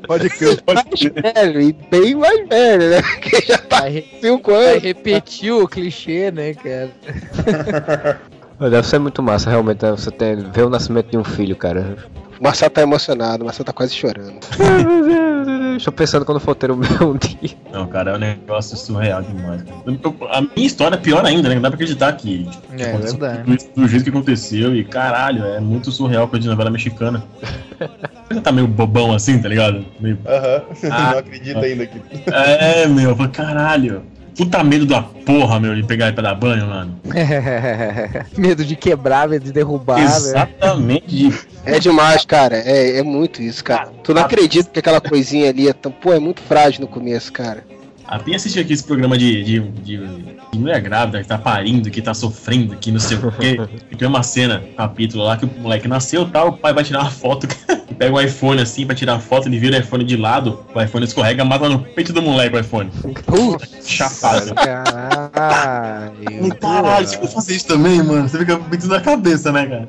Pode 0.06 0.28
crer, 0.30 0.60
pode 0.62 0.82
mais 0.88 1.34
velho, 1.34 1.60
e 1.60 1.72
bem 1.72 2.14
mais 2.14 2.48
velho, 2.48 2.90
né? 2.90 3.02
Que 3.20 3.46
já 3.46 3.58
tá 3.58 3.84
anos. 3.84 4.82
repetir 4.82 5.52
o 5.52 5.68
clichê, 5.68 6.30
né, 6.30 6.54
cara? 6.54 6.90
Deve 8.58 8.86
ser 8.86 8.98
muito 8.98 9.22
massa, 9.22 9.48
realmente, 9.48 9.82
né? 9.84 9.90
você 9.90 10.10
ter, 10.10 10.36
ver 10.36 10.64
o 10.64 10.70
nascimento 10.70 11.10
de 11.10 11.16
um 11.16 11.24
filho, 11.24 11.56
cara. 11.56 11.96
O 12.40 12.44
Marcelo 12.44 12.70
tá 12.70 12.80
emocionado, 12.80 13.42
o 13.42 13.46
Marcelo 13.46 13.66
tá 13.66 13.72
quase 13.72 13.94
chorando. 13.94 14.38
Estou 15.76 15.92
pensando 15.92 16.24
quando 16.24 16.40
for 16.40 16.54
ter 16.54 16.70
o 16.70 16.76
meu 16.76 17.10
um 17.10 17.16
dia. 17.18 17.50
Não, 17.70 17.86
cara, 17.86 18.12
é 18.12 18.14
um 18.14 18.18
negócio 18.18 18.76
surreal 18.78 19.22
demais. 19.22 19.62
A 20.30 20.40
minha 20.40 20.66
história 20.66 20.96
é 20.96 20.98
pior 20.98 21.24
ainda, 21.24 21.48
né? 21.50 21.54
Não 21.56 21.62
dá 21.62 21.68
pra 21.70 21.76
acreditar 21.76 22.12
que, 22.14 22.48
que 22.76 22.82
É, 22.82 22.88
aconteceu 22.88 23.18
verdade. 23.18 23.42
tudo 23.44 23.54
isso 23.56 23.68
do 23.76 23.88
jeito 23.88 24.04
que 24.04 24.10
aconteceu. 24.10 24.74
E 24.74 24.84
caralho, 24.84 25.44
é 25.44 25.60
muito 25.60 25.92
surreal 25.92 26.28
coisa 26.28 26.42
de 26.42 26.48
novela 26.48 26.70
mexicana. 26.70 27.22
Você 28.30 28.40
tá 28.40 28.50
meio 28.52 28.66
bobão 28.66 29.12
assim, 29.12 29.40
tá 29.40 29.48
ligado? 29.48 29.84
Meio... 30.00 30.18
Aham, 30.26 30.62
Ah, 30.90 31.10
não 31.12 31.18
acredita 31.18 31.60
ainda 31.60 31.86
que. 31.86 32.00
É, 32.32 32.86
meu, 32.86 33.14
caralho. 33.30 34.02
Puta 34.40 34.64
medo 34.64 34.86
da 34.86 35.02
porra, 35.02 35.60
meu, 35.60 35.74
de 35.74 35.82
pegar 35.82 36.08
e 36.08 36.12
pra 36.14 36.22
dar 36.22 36.34
banho, 36.34 36.66
mano. 36.66 36.98
medo 38.38 38.64
de 38.64 38.74
quebrar, 38.74 39.28
medo 39.28 39.44
de 39.44 39.52
derrubar, 39.52 39.98
né? 39.98 40.04
Exatamente. 40.04 41.30
É 41.62 41.78
demais, 41.78 42.24
cara. 42.24 42.56
É, 42.56 43.00
é 43.00 43.02
muito 43.02 43.42
isso, 43.42 43.62
cara. 43.62 43.92
Tu 44.02 44.14
não 44.14 44.22
acredita 44.22 44.70
que 44.70 44.78
aquela 44.78 44.98
coisinha 44.98 45.50
ali 45.50 45.68
é 45.68 45.74
tão. 45.74 45.92
Pô, 45.92 46.10
é 46.10 46.18
muito 46.18 46.40
frágil 46.40 46.80
no 46.80 46.88
começo, 46.88 47.30
cara. 47.30 47.62
A 48.10 48.18
Pinha 48.18 48.36
assistiu 48.36 48.62
aqui 48.62 48.72
esse 48.72 48.82
programa 48.82 49.16
de, 49.16 49.44
de, 49.44 49.60
de, 49.60 49.96
de 50.52 50.58
mulher 50.58 50.80
grávida 50.80 51.22
que 51.22 51.28
tá 51.28 51.38
parindo, 51.38 51.90
que 51.90 52.02
tá 52.02 52.12
sofrendo, 52.12 52.74
que 52.76 52.90
não 52.90 52.98
sei 52.98 53.16
o 53.16 53.30
quê. 53.32 53.56
E 53.90 53.96
tem 53.96 54.06
uma 54.08 54.22
cena, 54.22 54.62
um 54.68 54.72
capítulo 54.74 55.24
lá, 55.24 55.36
que 55.36 55.44
o 55.44 55.50
moleque 55.60 55.86
nasceu 55.88 56.22
e 56.22 56.26
tal, 56.26 56.48
o 56.48 56.52
pai 56.56 56.72
vai 56.72 56.82
tirar 56.84 57.00
uma 57.02 57.10
foto, 57.10 57.46
pega 57.98 58.14
o 58.14 58.20
iPhone 58.20 58.60
assim 58.60 58.86
pra 58.86 58.94
tirar 58.94 59.14
a 59.14 59.18
foto, 59.20 59.48
ele 59.48 59.58
vira 59.58 59.76
o 59.76 59.80
iPhone 59.80 60.04
de 60.04 60.16
lado, 60.16 60.60
o 60.74 60.80
iPhone 60.80 61.04
escorrega, 61.04 61.44
mata 61.44 61.68
no 61.68 61.80
peito 61.80 62.12
do 62.12 62.22
moleque 62.22 62.56
o 62.56 62.60
iPhone. 62.60 62.90
Chapado. 63.84 64.54
Caralho. 64.54 66.54
Caralho, 66.60 67.06
você 67.06 67.16
vai 67.18 67.28
fazer 67.28 67.56
isso 67.56 67.66
também, 67.66 68.02
mano? 68.02 68.28
Você 68.28 68.38
fica 68.38 68.58
muito 68.58 68.86
na 68.86 69.00
cabeça, 69.00 69.52
né, 69.52 69.66
cara? 69.66 69.88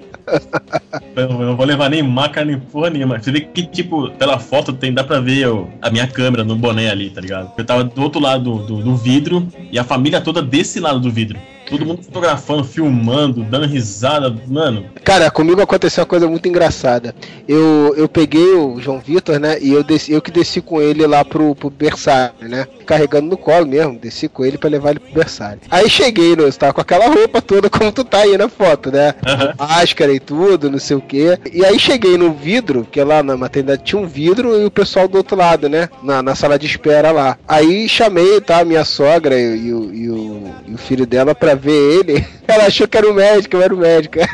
Eu 1.15 1.30
eu 1.31 1.39
não 1.39 1.56
vou 1.56 1.65
levar 1.65 1.89
nem 1.89 2.03
maca 2.03 2.43
nem 2.43 2.60
porra 2.60 2.89
nenhuma. 2.89 3.19
Você 3.19 3.31
vê 3.31 3.41
que, 3.41 3.64
tipo, 3.65 4.10
pela 4.11 4.39
foto 4.39 4.73
tem, 4.73 4.93
dá 4.93 5.03
pra 5.03 5.19
ver 5.19 5.48
o- 5.48 5.69
a 5.81 5.89
minha 5.89 6.07
câmera 6.07 6.43
no 6.43 6.56
boné 6.56 6.89
ali, 6.89 7.10
tá 7.10 7.22
ligado? 7.22 7.52
Eu 7.57 7.65
tava 7.65 7.84
do 7.84 7.89
outro 8.11 8.21
lado 8.21 8.57
do, 8.59 8.83
do- 8.83 8.95
vidro 8.97 9.47
e 9.71 9.79
a 9.79 9.83
família 9.85 10.19
toda 10.19 10.41
desse 10.41 10.79
lado 10.81 10.99
do 10.99 11.09
vidro. 11.09 11.39
Todo 11.72 11.85
mundo 11.85 12.03
fotografando, 12.03 12.65
filmando, 12.65 13.43
dando 13.43 13.65
risada, 13.65 14.35
mano. 14.45 14.85
Cara, 15.06 15.31
comigo 15.31 15.61
aconteceu 15.61 16.02
uma 16.02 16.07
coisa 16.07 16.27
muito 16.27 16.45
engraçada. 16.49 17.15
Eu, 17.48 17.93
eu 17.95 18.10
peguei 18.10 18.53
o 18.53 18.77
João 18.77 18.99
Vitor, 18.99 19.39
né? 19.39 19.57
E 19.61 19.72
eu, 19.72 19.81
desci, 19.81 20.11
eu 20.11 20.22
que 20.22 20.30
desci 20.30 20.60
com 20.60 20.81
ele 20.81 21.07
lá 21.07 21.23
pro, 21.23 21.56
pro 21.56 21.69
berçário, 21.69 22.35
né? 22.41 22.68
Carregando 22.85 23.27
no 23.27 23.38
colo 23.38 23.65
mesmo. 23.65 23.98
Desci 23.98 24.27
com 24.27 24.43
ele 24.43 24.57
pra 24.57 24.69
levar 24.69 24.89
ele 24.89 24.99
pro 24.99 25.14
berçário. 25.14 25.61
Aí 25.72 25.89
cheguei, 25.89 26.35
né? 26.35 26.43
Eu 26.43 26.52
tava 26.52 26.73
com 26.73 26.81
aquela 26.81 27.07
roupa 27.07 27.41
toda 27.41 27.69
como 27.72 27.89
tu 27.91 28.03
tá 28.03 28.19
aí 28.19 28.38
na 28.38 28.49
foto, 28.49 28.91
né? 28.91 29.15
Máscara 29.57 30.11
e 30.14 30.19
tudo, 30.19 30.69
não 30.69 30.80
sei 30.80 30.98
o 30.98 31.02
quê. 31.02 31.39
E 31.53 31.64
aí 31.65 31.80
cheguei 31.80 32.18
no 32.18 32.34
vidro, 32.34 32.85
que 32.91 33.02
lá 33.02 33.23
na 33.23 33.38
maternidade 33.38 33.84
tinha 33.84 34.02
um 34.02 34.07
vidro 34.07 34.60
e 34.60 34.65
o 34.65 34.72
pessoal 34.72 35.07
do 35.07 35.18
outro 35.18 35.38
lado, 35.38 35.69
né? 35.69 35.88
Na, 36.03 36.22
na 36.22 36.35
sala 36.35 36.60
de 36.60 36.65
espera 36.65 37.11
lá. 37.11 37.38
Aí 37.48 37.88
chamei, 37.88 38.41
tá? 38.41 38.65
Minha 38.65 38.84
sogra 38.84 39.39
e, 39.39 39.68
e 39.68 39.73
o, 39.73 39.93
e, 39.93 40.10
o, 40.10 40.43
e 40.68 40.73
o 40.73 40.77
filho 40.77 41.06
dela 41.06 41.34
pra 41.34 41.56
ver 41.61 41.99
ele. 41.99 42.27
Ela 42.47 42.65
achou 42.65 42.88
que 42.88 42.97
era 42.97 43.09
o 43.09 43.13
médico, 43.13 43.55
eu 43.55 43.61
era 43.61 43.73
o 43.73 43.77
médico. 43.77 44.17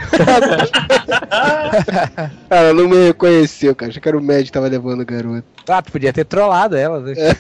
Ela 2.49 2.73
não 2.73 2.87
me 2.87 3.07
reconheceu, 3.07 3.75
cara. 3.75 3.91
Achou 3.91 4.01
que 4.01 4.07
era 4.07 4.17
o 4.17 4.21
médico 4.21 4.45
que 4.45 4.51
tava 4.53 4.67
levando 4.67 5.01
o 5.01 5.05
garoto. 5.05 5.43
Ah, 5.67 5.81
tu 5.81 5.91
podia 5.91 6.13
ter 6.13 6.23
trollado 6.23 6.77
ela, 6.77 7.01
né? 7.01 7.13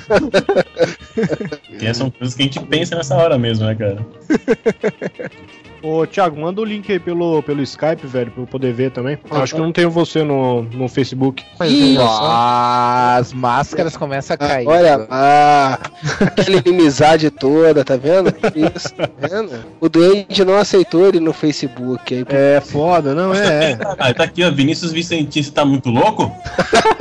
E 1.69 1.85
essas 1.85 1.97
são 1.97 2.09
coisas 2.09 2.35
que 2.35 2.41
a 2.41 2.45
gente 2.45 2.59
pensa 2.61 2.95
nessa 2.95 3.15
hora 3.15 3.37
mesmo, 3.37 3.65
né, 3.65 3.75
cara? 3.75 4.05
Ô, 5.81 6.05
Thiago, 6.07 6.39
manda 6.39 6.59
o 6.59 6.65
link 6.65 6.91
aí 6.91 6.99
pelo, 6.99 7.41
pelo 7.43 7.61
Skype, 7.61 8.05
velho, 8.07 8.31
pra 8.31 8.43
eu 8.43 8.47
poder 8.47 8.73
ver 8.73 8.91
também. 8.91 9.17
Eu 9.29 9.37
acho 9.37 9.53
que 9.53 9.61
eu 9.61 9.65
não 9.65 9.71
tenho 9.71 9.91
você 9.91 10.23
no, 10.23 10.63
no 10.63 10.87
Facebook. 10.89 11.45
Ih, 11.63 11.97
as 11.99 13.31
máscaras 13.31 13.95
começam 13.95 14.33
a 14.33 14.37
cair. 14.37 14.67
Olha 14.67 14.97
lá, 15.07 15.79
aquela 16.19 16.57
inimizade 16.57 17.29
toda, 17.29 17.85
tá 17.85 17.95
vendo? 17.95 18.33
Isso, 18.75 18.93
tá 18.95 19.07
vendo? 19.29 19.51
O 19.79 19.87
doente 19.87 20.43
não 20.43 20.57
aceitou 20.57 21.07
ele 21.07 21.19
no 21.19 21.31
Facebook. 21.31 22.13
Aí, 22.13 22.25
É 22.27 22.59
foda, 22.59 23.13
não 23.13 23.33
é? 23.33 23.77
Ah, 23.99 24.13
tá 24.13 24.23
aqui, 24.23 24.43
ó, 24.43 24.51
Vinícius 24.51 24.91
Vicentinho, 24.91 25.45
você 25.45 25.51
tá 25.51 25.63
muito 25.63 25.89
louco? 25.89 26.31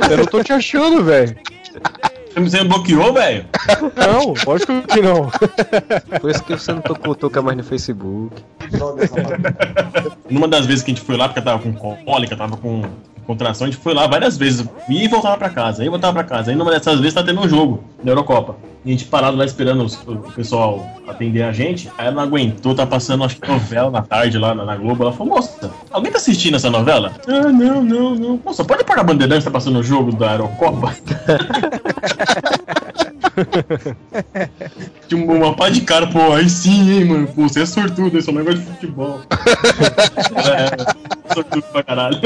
Eu 0.09 0.17
não 0.17 0.25
tô 0.25 0.43
te 0.43 0.53
achando, 0.53 1.03
velho. 1.03 1.35
Você 2.43 2.61
me 2.61 2.69
bloqueou, 2.69 3.13
velho? 3.13 3.45
Não, 3.95 4.33
lógico 4.45 4.81
que 4.83 5.01
não. 5.01 5.29
Por 6.19 6.29
isso 6.29 6.43
que 6.43 6.53
você 6.53 6.71
não 6.71 6.81
tocou 6.81 7.15
toca 7.15 7.41
mais 7.41 7.57
no 7.57 7.63
Facebook. 7.63 8.43
Numa 10.29 10.47
das 10.47 10.65
vezes 10.65 10.83
que 10.83 10.91
a 10.91 10.93
gente 10.95 11.03
foi 11.03 11.17
lá, 11.17 11.27
porque 11.27 11.39
eu 11.39 11.43
tava 11.43 11.59
com 11.59 11.73
cólica, 11.73 12.35
tava 12.35 12.55
com 12.57 12.83
contração, 13.27 13.67
a 13.67 13.69
gente 13.69 13.79
foi 13.81 13.93
lá 13.93 14.07
várias 14.07 14.37
vezes. 14.37 14.65
E 14.89 15.07
voltava 15.07 15.37
pra 15.37 15.49
casa, 15.49 15.83
e 15.85 15.89
voltava 15.89 16.13
pra 16.13 16.23
casa. 16.23 16.49
Aí 16.51 16.57
numa 16.57 16.71
dessas 16.71 16.97
vezes 16.99 17.13
tá 17.13 17.21
tendo 17.23 17.41
um 17.41 17.47
jogo 17.49 17.83
na 18.03 18.11
Eurocopa. 18.11 18.55
E 18.85 18.89
a 18.89 18.91
gente 18.93 19.05
parado 19.05 19.35
lá 19.35 19.43
esperando 19.43 19.83
os- 19.83 19.95
o 20.07 20.15
pessoal 20.33 20.87
atender 21.07 21.43
a 21.43 21.51
gente. 21.51 21.91
Aí 21.97 22.07
ela 22.07 22.15
não 22.15 22.23
aguentou, 22.23 22.73
tá 22.73 22.85
passando 22.87 23.23
acho 23.25 23.35
que 23.35 23.47
novela 23.47 23.91
na 23.91 24.01
tarde 24.01 24.37
lá 24.37 24.55
na, 24.55 24.63
na 24.63 24.75
Globo. 24.77 25.03
Ela 25.03 25.11
falou, 25.11 25.35
moça, 25.35 25.69
alguém 25.91 26.11
tá 26.11 26.17
assistindo 26.17 26.55
essa 26.55 26.69
novela? 26.69 27.11
Ah, 27.27 27.49
não, 27.51 27.83
não, 27.83 28.15
não. 28.15 28.39
Moça, 28.45 28.63
pode 28.63 28.83
parar 28.85 29.01
a 29.01 29.03
bandeirante, 29.03 29.43
tá 29.43 29.51
passando 29.51 29.79
o 29.79 29.83
jogo 29.83 30.13
da 30.15 30.31
Eurocopa? 30.33 30.95
Tinha 35.07 35.23
uma 35.23 35.55
pá 35.55 35.69
de 35.69 35.81
cara, 35.81 36.07
pô, 36.07 36.33
aí 36.33 36.49
sim, 36.49 36.91
hein, 36.91 37.05
mano. 37.05 37.27
Pô, 37.27 37.43
você 37.47 37.61
é 37.61 37.65
sortudo, 37.65 38.15
hein, 38.15 38.21
só 38.21 38.31
não 38.31 38.43
gosta 38.43 38.59
de 38.59 38.65
futebol. 38.65 39.21
é, 40.35 41.33
sortudo 41.33 41.63
pra 41.71 41.83
caralho. 41.83 42.19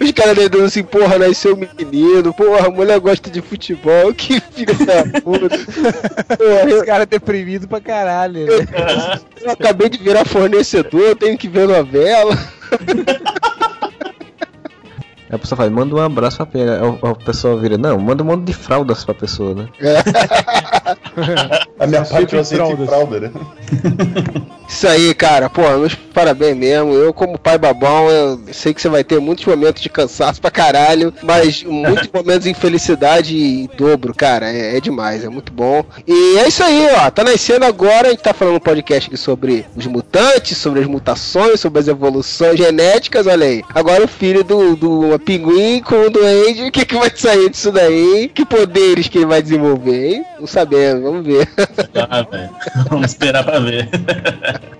Os 0.00 0.12
caras 0.12 0.36
dedando 0.36 0.64
assim, 0.64 0.82
porra, 0.82 1.18
nasceu 1.18 1.56
menino, 1.56 2.32
porra, 2.32 2.66
a 2.66 2.70
mulher 2.70 2.98
gosta 2.98 3.30
de 3.30 3.40
futebol, 3.40 4.12
que 4.14 4.40
filho 4.40 4.74
da 4.84 5.20
puta. 5.20 5.48
Porra, 6.36 6.66
Os 6.66 6.72
eu, 6.72 6.84
caras 6.84 7.06
deprimidos 7.06 7.66
pra 7.66 7.80
caralho, 7.80 8.46
né? 8.46 8.66
eu 9.40 9.50
acabei 9.50 9.88
de 9.88 9.98
virar 9.98 10.24
fornecedor, 10.24 11.00
eu 11.00 11.16
tenho 11.16 11.38
que 11.38 11.48
ver 11.48 11.68
novela. 11.68 12.36
A 15.32 15.38
pessoa 15.38 15.56
fala, 15.56 15.70
manda 15.70 15.94
um 15.94 16.00
abraço 16.00 16.38
pra 16.38 16.46
pega. 16.46 16.80
Aí 16.82 17.10
A 17.10 17.14
pessoa 17.14 17.56
vira, 17.56 17.78
não, 17.78 17.98
manda 17.98 18.22
um 18.22 18.26
monte 18.26 18.44
de 18.44 18.52
fraldas 18.52 19.04
pra 19.04 19.14
pessoa, 19.14 19.54
né? 19.54 19.68
A 21.78 21.86
minha 21.86 22.04
parte 22.04 22.34
eu 22.34 22.40
aceito 22.40 22.82
em 22.82 22.86
fralda, 22.86 23.20
né? 23.20 23.30
Isso 24.68 24.86
aí, 24.86 25.12
cara, 25.14 25.50
pô, 25.50 25.62
meus 25.78 25.94
parabéns 25.94 26.56
mesmo. 26.56 26.92
Eu, 26.92 27.12
como 27.12 27.38
pai 27.38 27.58
babão, 27.58 28.08
eu 28.08 28.40
sei 28.52 28.72
que 28.72 28.80
você 28.80 28.88
vai 28.88 29.02
ter 29.02 29.18
muitos 29.20 29.44
momentos 29.44 29.82
de 29.82 29.88
cansaço 29.88 30.40
pra 30.40 30.50
caralho, 30.50 31.12
mas 31.22 31.64
muitos 31.64 32.08
momentos 32.14 32.44
de 32.44 32.50
infelicidade 32.50 33.36
em 33.36 33.70
dobro, 33.76 34.14
cara. 34.14 34.50
É, 34.50 34.76
é 34.76 34.80
demais, 34.80 35.24
é 35.24 35.28
muito 35.28 35.52
bom. 35.52 35.84
E 36.06 36.38
é 36.38 36.46
isso 36.46 36.62
aí, 36.62 36.86
ó. 36.96 37.10
Tá 37.10 37.24
nascendo 37.24 37.64
agora, 37.64 38.08
a 38.08 38.10
gente 38.10 38.22
tá 38.22 38.32
falando 38.32 38.56
um 38.56 38.60
podcast 38.60 39.08
aqui 39.08 39.16
sobre 39.16 39.66
os 39.74 39.86
mutantes, 39.86 40.56
sobre 40.56 40.80
as 40.80 40.86
mutações, 40.86 41.58
sobre 41.58 41.80
as 41.80 41.88
evoluções 41.88 42.56
genéticas, 42.56 43.26
olha 43.26 43.46
aí. 43.46 43.64
Agora 43.74 44.04
o 44.04 44.08
filho 44.08 44.44
do, 44.44 44.76
do 44.76 45.18
pinguim 45.18 45.80
com 45.80 46.06
o 46.06 46.10
duende, 46.10 46.64
o 46.64 46.70
que, 46.72 46.84
que 46.84 46.96
vai 46.96 47.10
sair 47.14 47.50
disso 47.50 47.72
daí? 47.72 48.30
Que 48.32 48.44
poderes 48.44 49.08
que 49.08 49.18
ele 49.18 49.26
vai 49.26 49.42
desenvolver, 49.42 50.14
hein? 50.14 50.24
Não 50.38 50.46
sabemos, 50.46 50.79
vamos 51.02 51.24
ver. 51.26 51.48
Ah. 51.94 52.26
Vamos 52.90 53.10
esperar 53.12 53.44
pra 53.44 53.58
ver. 53.60 53.88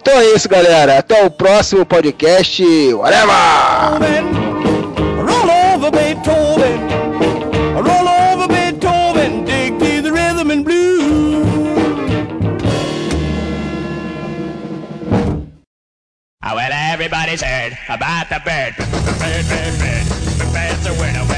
Então 0.01 0.15
é 0.15 0.25
isso, 0.35 0.49
galera. 0.49 0.99
Até 0.99 1.25
o 1.25 1.31
próximo 1.31 1.85
podcast. 1.85 2.63
Whatever! 2.95 3.33
Roll 5.17 5.51
over 5.75 5.91
Beethoven. 5.91 6.81
Roll 7.75 8.09
over 8.33 8.49
Beethoven. 8.49 9.45
Dig 9.45 9.79
to 9.79 10.03
the 10.03 10.11
rhythm 10.13 10.51
and 10.51 10.65
blues. 10.65 11.47
Oh, 16.43 16.55
well, 16.55 16.71
everybody's 16.73 17.43
heard 17.43 17.77
about 17.89 18.29
the 18.29 18.41
bird. 18.45 18.75
Bird, 18.77 19.45
bird, 19.47 19.79
bird. 19.79 20.07
The 20.39 20.51
bird's 20.53 20.87
a 20.87 20.93
winner. 21.01 21.30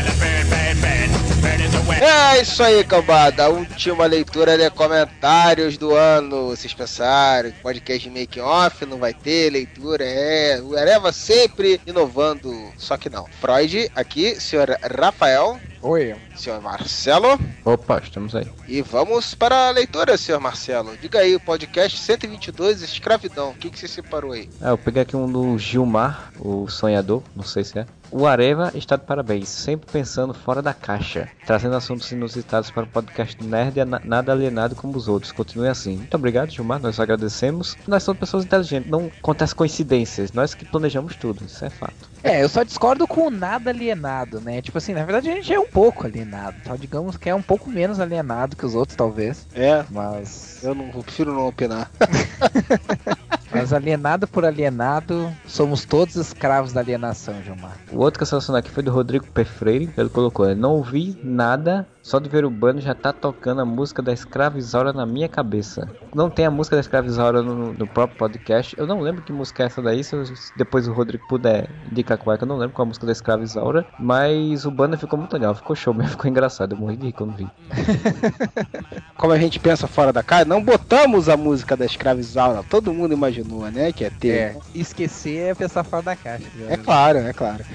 É 2.04 2.42
isso 2.42 2.60
aí, 2.64 2.82
cambada. 2.82 3.48
Última 3.48 4.06
leitura 4.06 4.58
de 4.58 4.68
comentários 4.70 5.78
do 5.78 5.94
ano. 5.94 6.48
Vocês 6.48 6.74
pensaram, 6.74 7.52
podcast 7.62 8.10
make 8.10 8.40
off 8.40 8.84
não 8.84 8.98
vai 8.98 9.14
ter 9.14 9.50
leitura, 9.52 10.02
é. 10.04 10.60
O 10.60 10.76
Areva 10.76 11.12
sempre 11.12 11.80
inovando. 11.86 12.72
Só 12.76 12.96
que 12.96 13.08
não. 13.08 13.24
Freud, 13.40 13.88
aqui, 13.94 14.34
senhor 14.40 14.76
Rafael. 14.98 15.60
Oi. 15.82 16.14
Senhor 16.36 16.60
Marcelo. 16.62 17.38
Opa, 17.64 17.98
estamos 18.02 18.36
aí. 18.36 18.46
E 18.68 18.80
vamos 18.82 19.34
para 19.34 19.66
a 19.68 19.70
leitura, 19.72 20.16
senhor 20.16 20.40
Marcelo. 20.40 20.96
Diga 20.96 21.18
aí, 21.18 21.34
o 21.34 21.40
podcast 21.40 21.98
122, 21.98 22.82
Escravidão. 22.82 23.50
O 23.50 23.54
que, 23.54 23.68
que 23.68 23.78
você 23.78 23.88
separou 23.88 24.30
aí? 24.32 24.48
Ah, 24.60 24.70
eu 24.70 24.78
peguei 24.78 25.02
aqui 25.02 25.16
um 25.16 25.30
do 25.30 25.58
Gilmar, 25.58 26.32
o 26.38 26.68
sonhador, 26.68 27.22
não 27.34 27.42
sei 27.44 27.64
se 27.64 27.80
é. 27.80 27.86
O 28.12 28.26
Areva 28.26 28.70
está 28.74 28.94
de 28.96 29.04
parabéns, 29.04 29.48
sempre 29.48 29.90
pensando 29.90 30.32
fora 30.34 30.60
da 30.62 30.72
caixa, 30.74 31.28
trazendo 31.46 31.74
assuntos 31.74 32.12
inusitados 32.12 32.70
para 32.70 32.84
o 32.84 32.86
podcast 32.86 33.42
Nerd 33.42 33.78
e 33.80 33.84
na- 33.84 34.00
nada 34.04 34.30
alienado 34.32 34.76
como 34.76 34.96
os 34.96 35.08
outros. 35.08 35.32
Continue 35.32 35.66
assim. 35.68 35.96
Muito 35.96 36.14
obrigado, 36.14 36.50
Gilmar, 36.50 36.78
nós 36.78 37.00
agradecemos. 37.00 37.76
Nós 37.88 38.02
somos 38.02 38.20
pessoas 38.20 38.44
inteligentes, 38.44 38.90
não 38.90 39.10
acontece 39.18 39.54
coincidências, 39.54 40.30
nós 40.32 40.54
que 40.54 40.64
planejamos 40.64 41.16
tudo, 41.16 41.44
isso 41.44 41.64
é 41.64 41.70
fato. 41.70 42.11
É, 42.22 42.42
eu 42.42 42.48
só 42.48 42.62
discordo 42.62 43.06
com 43.06 43.26
o 43.26 43.30
nada 43.30 43.70
alienado, 43.70 44.40
né? 44.40 44.62
Tipo 44.62 44.78
assim, 44.78 44.94
na 44.94 45.04
verdade 45.04 45.30
a 45.30 45.34
gente 45.34 45.52
é 45.52 45.58
um 45.58 45.66
pouco 45.66 46.06
alienado. 46.06 46.56
Então, 46.60 46.76
digamos 46.76 47.16
que 47.16 47.28
é 47.28 47.34
um 47.34 47.42
pouco 47.42 47.68
menos 47.68 47.98
alienado 47.98 48.56
que 48.56 48.64
os 48.64 48.74
outros, 48.74 48.96
talvez. 48.96 49.46
É, 49.54 49.84
Mas. 49.90 50.60
eu 50.62 50.74
não 50.74 50.86
eu 50.94 51.02
prefiro 51.02 51.32
não 51.34 51.48
opinar. 51.48 51.90
Mas 53.50 53.72
alienado 53.72 54.26
por 54.26 54.44
alienado, 54.44 55.30
somos 55.46 55.84
todos 55.84 56.16
escravos 56.16 56.72
da 56.72 56.80
alienação, 56.80 57.42
Gilmar. 57.42 57.76
O 57.90 57.98
outro 57.98 58.18
que 58.18 58.22
eu 58.22 58.26
selecionei 58.26 58.60
aqui 58.60 58.70
foi 58.70 58.82
do 58.82 58.90
Rodrigo 58.90 59.26
P. 59.26 59.44
Freire. 59.44 59.92
Ele 59.96 60.08
colocou: 60.08 60.48
"Eu 60.48 60.56
Não 60.56 60.70
ouvi 60.70 61.18
nada, 61.22 61.86
só 62.02 62.18
de 62.18 62.28
ver 62.28 62.44
o 62.44 62.50
banner 62.50 62.82
já 62.82 62.94
tá 62.94 63.12
tocando 63.12 63.60
a 63.60 63.64
música 63.64 64.02
da 64.02 64.12
Escravizaura 64.12 64.92
na 64.92 65.06
minha 65.06 65.28
cabeça. 65.28 65.88
Não 66.12 66.28
tem 66.28 66.44
a 66.44 66.50
música 66.50 66.74
da 66.74 66.80
Escravizaura 66.80 67.42
no, 67.42 67.72
no 67.72 67.86
próprio 67.86 68.18
podcast. 68.18 68.74
Eu 68.76 68.86
não 68.88 69.00
lembro 69.00 69.22
que 69.22 69.32
música 69.32 69.62
é 69.62 69.66
essa 69.66 69.80
daí. 69.80 70.02
Se, 70.02 70.14
eu- 70.16 70.24
depois 70.56 70.88
o 70.88 70.92
Rodrigo 70.92 71.24
puder 71.28 71.70
indicar 71.90 72.18
qual 72.18 72.34
é, 72.34 72.38
que 72.38 72.42
eu 72.42 72.48
não 72.48 72.56
lembro 72.56 72.74
qual 72.74 72.84
é 72.84 72.86
a 72.86 72.88
música 72.88 73.06
da 73.06 73.12
Escravizaura. 73.12 73.86
Mas 74.00 74.64
o 74.66 74.70
banner 74.70 74.98
ficou 74.98 75.16
muito 75.18 75.32
legal, 75.32 75.54
ficou 75.54 75.76
show 75.76 75.94
mesmo, 75.94 76.10
ficou 76.18 76.28
engraçado. 76.28 76.72
Eu 76.72 76.78
morri 76.78 76.96
de 76.96 77.06
rir 77.06 77.12
quando 77.12 77.36
vi. 77.36 77.48
Como 79.16 79.32
a 79.32 79.38
gente 79.38 79.60
pensa 79.60 79.86
fora 79.86 80.12
da 80.12 80.22
caixa, 80.24 80.44
não 80.44 80.62
botamos 80.62 81.28
a 81.28 81.36
música 81.36 81.76
da 81.76 81.84
Escravizaura. 81.84 82.64
Todo 82.68 82.92
mundo 82.92 83.12
imaginou, 83.14 83.70
né? 83.70 83.92
Que 83.92 84.06
é 84.06 84.10
ter. 84.10 84.28
É, 84.28 84.56
esquecer 84.74 85.50
é 85.50 85.54
pensar 85.54 85.84
fora 85.84 86.02
da 86.02 86.16
caixa. 86.16 86.46
É 86.68 86.76
claro, 86.76 87.18
é 87.18 87.32
claro. 87.32 87.64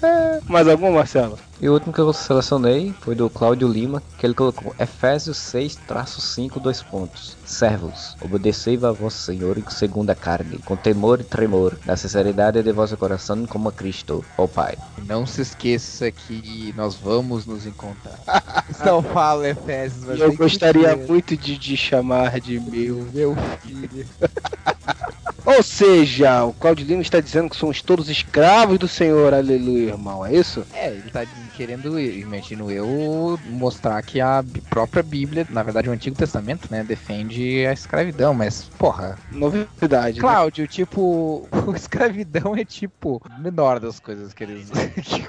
Mais 0.48 0.68
algum, 0.68 0.92
Marcelo? 0.92 1.38
E 1.60 1.68
o 1.68 1.72
último 1.72 1.92
que 1.92 2.00
eu 2.00 2.12
selecionei 2.12 2.94
foi 3.00 3.16
do 3.16 3.28
Cláudio 3.28 3.66
Lima, 3.66 4.00
que 4.16 4.24
ele 4.24 4.34
colocou 4.34 4.74
Efésios 4.78 5.36
6-5, 5.38 6.60
dois 6.60 6.82
pontos. 6.82 7.36
Servos, 7.44 8.16
obedecei 8.20 8.76
a 8.76 8.92
vosso 8.92 9.18
Senhor 9.18 9.60
segundo 9.70 10.10
a 10.10 10.14
carne, 10.14 10.58
com 10.58 10.76
temor 10.76 11.20
e 11.20 11.24
tremor, 11.24 11.76
na 11.84 11.96
sinceridade 11.96 12.62
de 12.62 12.72
vosso 12.72 12.96
coração 12.96 13.44
como 13.44 13.68
a 13.68 13.72
Cristo, 13.72 14.24
ó 14.36 14.46
Pai. 14.46 14.76
Não 15.04 15.26
se 15.26 15.42
esqueça 15.42 16.12
que 16.12 16.72
nós 16.76 16.94
vamos 16.94 17.44
nos 17.44 17.66
encontrar. 17.66 18.18
Não 18.84 19.02
fala, 19.02 19.48
Efésios, 19.48 20.04
mas 20.04 20.20
Eu 20.20 20.34
gostaria 20.36 20.94
muito 20.94 21.36
de 21.36 21.58
te 21.58 21.76
chamar 21.76 22.40
de 22.40 22.60
meu. 22.60 23.04
Meu 23.12 23.36
filho. 23.62 24.06
Ou 25.48 25.62
seja, 25.62 26.44
o 26.44 26.52
Claudio 26.52 26.86
Lima 26.86 27.00
está 27.00 27.20
dizendo 27.20 27.48
que 27.48 27.56
somos 27.56 27.80
todos 27.80 28.10
escravos 28.10 28.78
do 28.78 28.86
Senhor, 28.86 29.32
aleluia, 29.32 29.92
irmão, 29.92 30.24
é 30.24 30.34
isso? 30.34 30.62
É, 30.74 30.88
ele 30.88 31.10
tá 31.10 31.24
querendo, 31.58 31.98
imagino 31.98 32.70
eu, 32.70 33.36
mostrar 33.46 34.00
que 34.00 34.20
a 34.20 34.44
própria 34.70 35.02
Bíblia, 35.02 35.44
na 35.50 35.60
verdade 35.64 35.88
o 35.88 35.92
Antigo 35.92 36.14
Testamento, 36.14 36.68
né, 36.70 36.84
defende 36.84 37.66
a 37.66 37.72
escravidão, 37.72 38.32
mas, 38.32 38.70
porra. 38.78 39.18
Novidade. 39.32 40.18
né? 40.18 40.20
Cláudio, 40.20 40.68
tipo, 40.68 41.48
o 41.66 41.74
escravidão 41.74 42.54
é 42.56 42.64
tipo 42.64 43.20
menor 43.40 43.80
das 43.80 43.98
coisas 43.98 44.32
que 44.32 44.44
eles. 44.44 44.70
que 45.02 45.26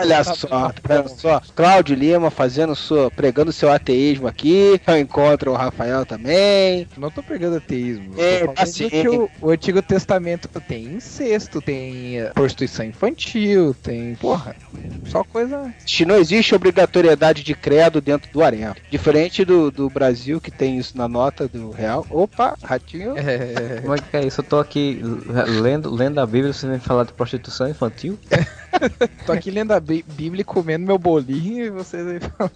Olha 0.00 0.24
só, 0.24 0.72
vendo 0.82 1.08
só? 1.10 1.42
Cláudio 1.54 1.94
Lima 1.94 2.30
fazendo 2.30 2.74
sua, 2.74 3.10
pregando 3.10 3.52
seu 3.52 3.70
ateísmo 3.70 4.26
aqui. 4.26 4.80
Eu 4.86 4.96
encontro 4.96 5.52
o 5.52 5.54
Rafael 5.54 6.06
também. 6.06 6.88
Não 6.96 7.10
tô 7.10 7.22
pregando 7.22 7.56
ateísmo. 7.56 8.14
É, 8.16 8.48
assim. 8.56 8.88
que 8.88 9.06
o, 9.06 9.28
o 9.42 9.50
Antigo 9.50 9.82
Testamento 9.82 10.48
tem 10.60 10.84
incesto, 10.84 11.60
tem 11.60 12.20
eh, 12.20 12.30
prostituição 12.32 12.86
infantil, 12.86 13.74
tem. 13.82 14.14
Porra, 14.14 14.56
só 15.04 15.22
coisa. 15.24 15.57
Se 15.86 16.04
não 16.04 16.16
existe 16.16 16.54
obrigatoriedade 16.54 17.42
de 17.42 17.54
credo 17.54 18.00
dentro 18.00 18.30
do 18.32 18.42
arena. 18.42 18.76
Diferente 18.90 19.44
do, 19.44 19.70
do 19.70 19.88
Brasil, 19.88 20.40
que 20.40 20.50
tem 20.50 20.78
isso 20.78 20.96
na 20.96 21.08
nota 21.08 21.48
do 21.48 21.70
real. 21.70 22.06
Opa, 22.10 22.56
ratinho. 22.62 23.14
Como 23.82 23.94
é 23.94 23.98
que 23.98 24.16
é 24.16 24.26
isso? 24.26 24.40
Eu 24.40 24.44
tô 24.44 24.58
aqui 24.58 25.00
lendo, 25.60 25.90
lendo 25.90 26.18
a 26.18 26.26
Bíblia 26.26 26.50
e 26.50 26.54
você 26.54 26.66
vem 26.66 26.78
falar 26.78 27.04
de 27.04 27.12
prostituição 27.12 27.68
infantil? 27.68 28.18
Tô 29.26 29.32
aqui 29.32 29.50
lendo 29.50 29.72
a 29.72 29.80
Bí- 29.80 30.04
Bíblia 30.06 30.42
e 30.42 30.44
comendo 30.44 30.86
meu 30.86 30.98
bolinho 30.98 31.64
e 31.64 31.70
vocês 31.70 32.06
aí 32.06 32.20
falam. 32.20 32.50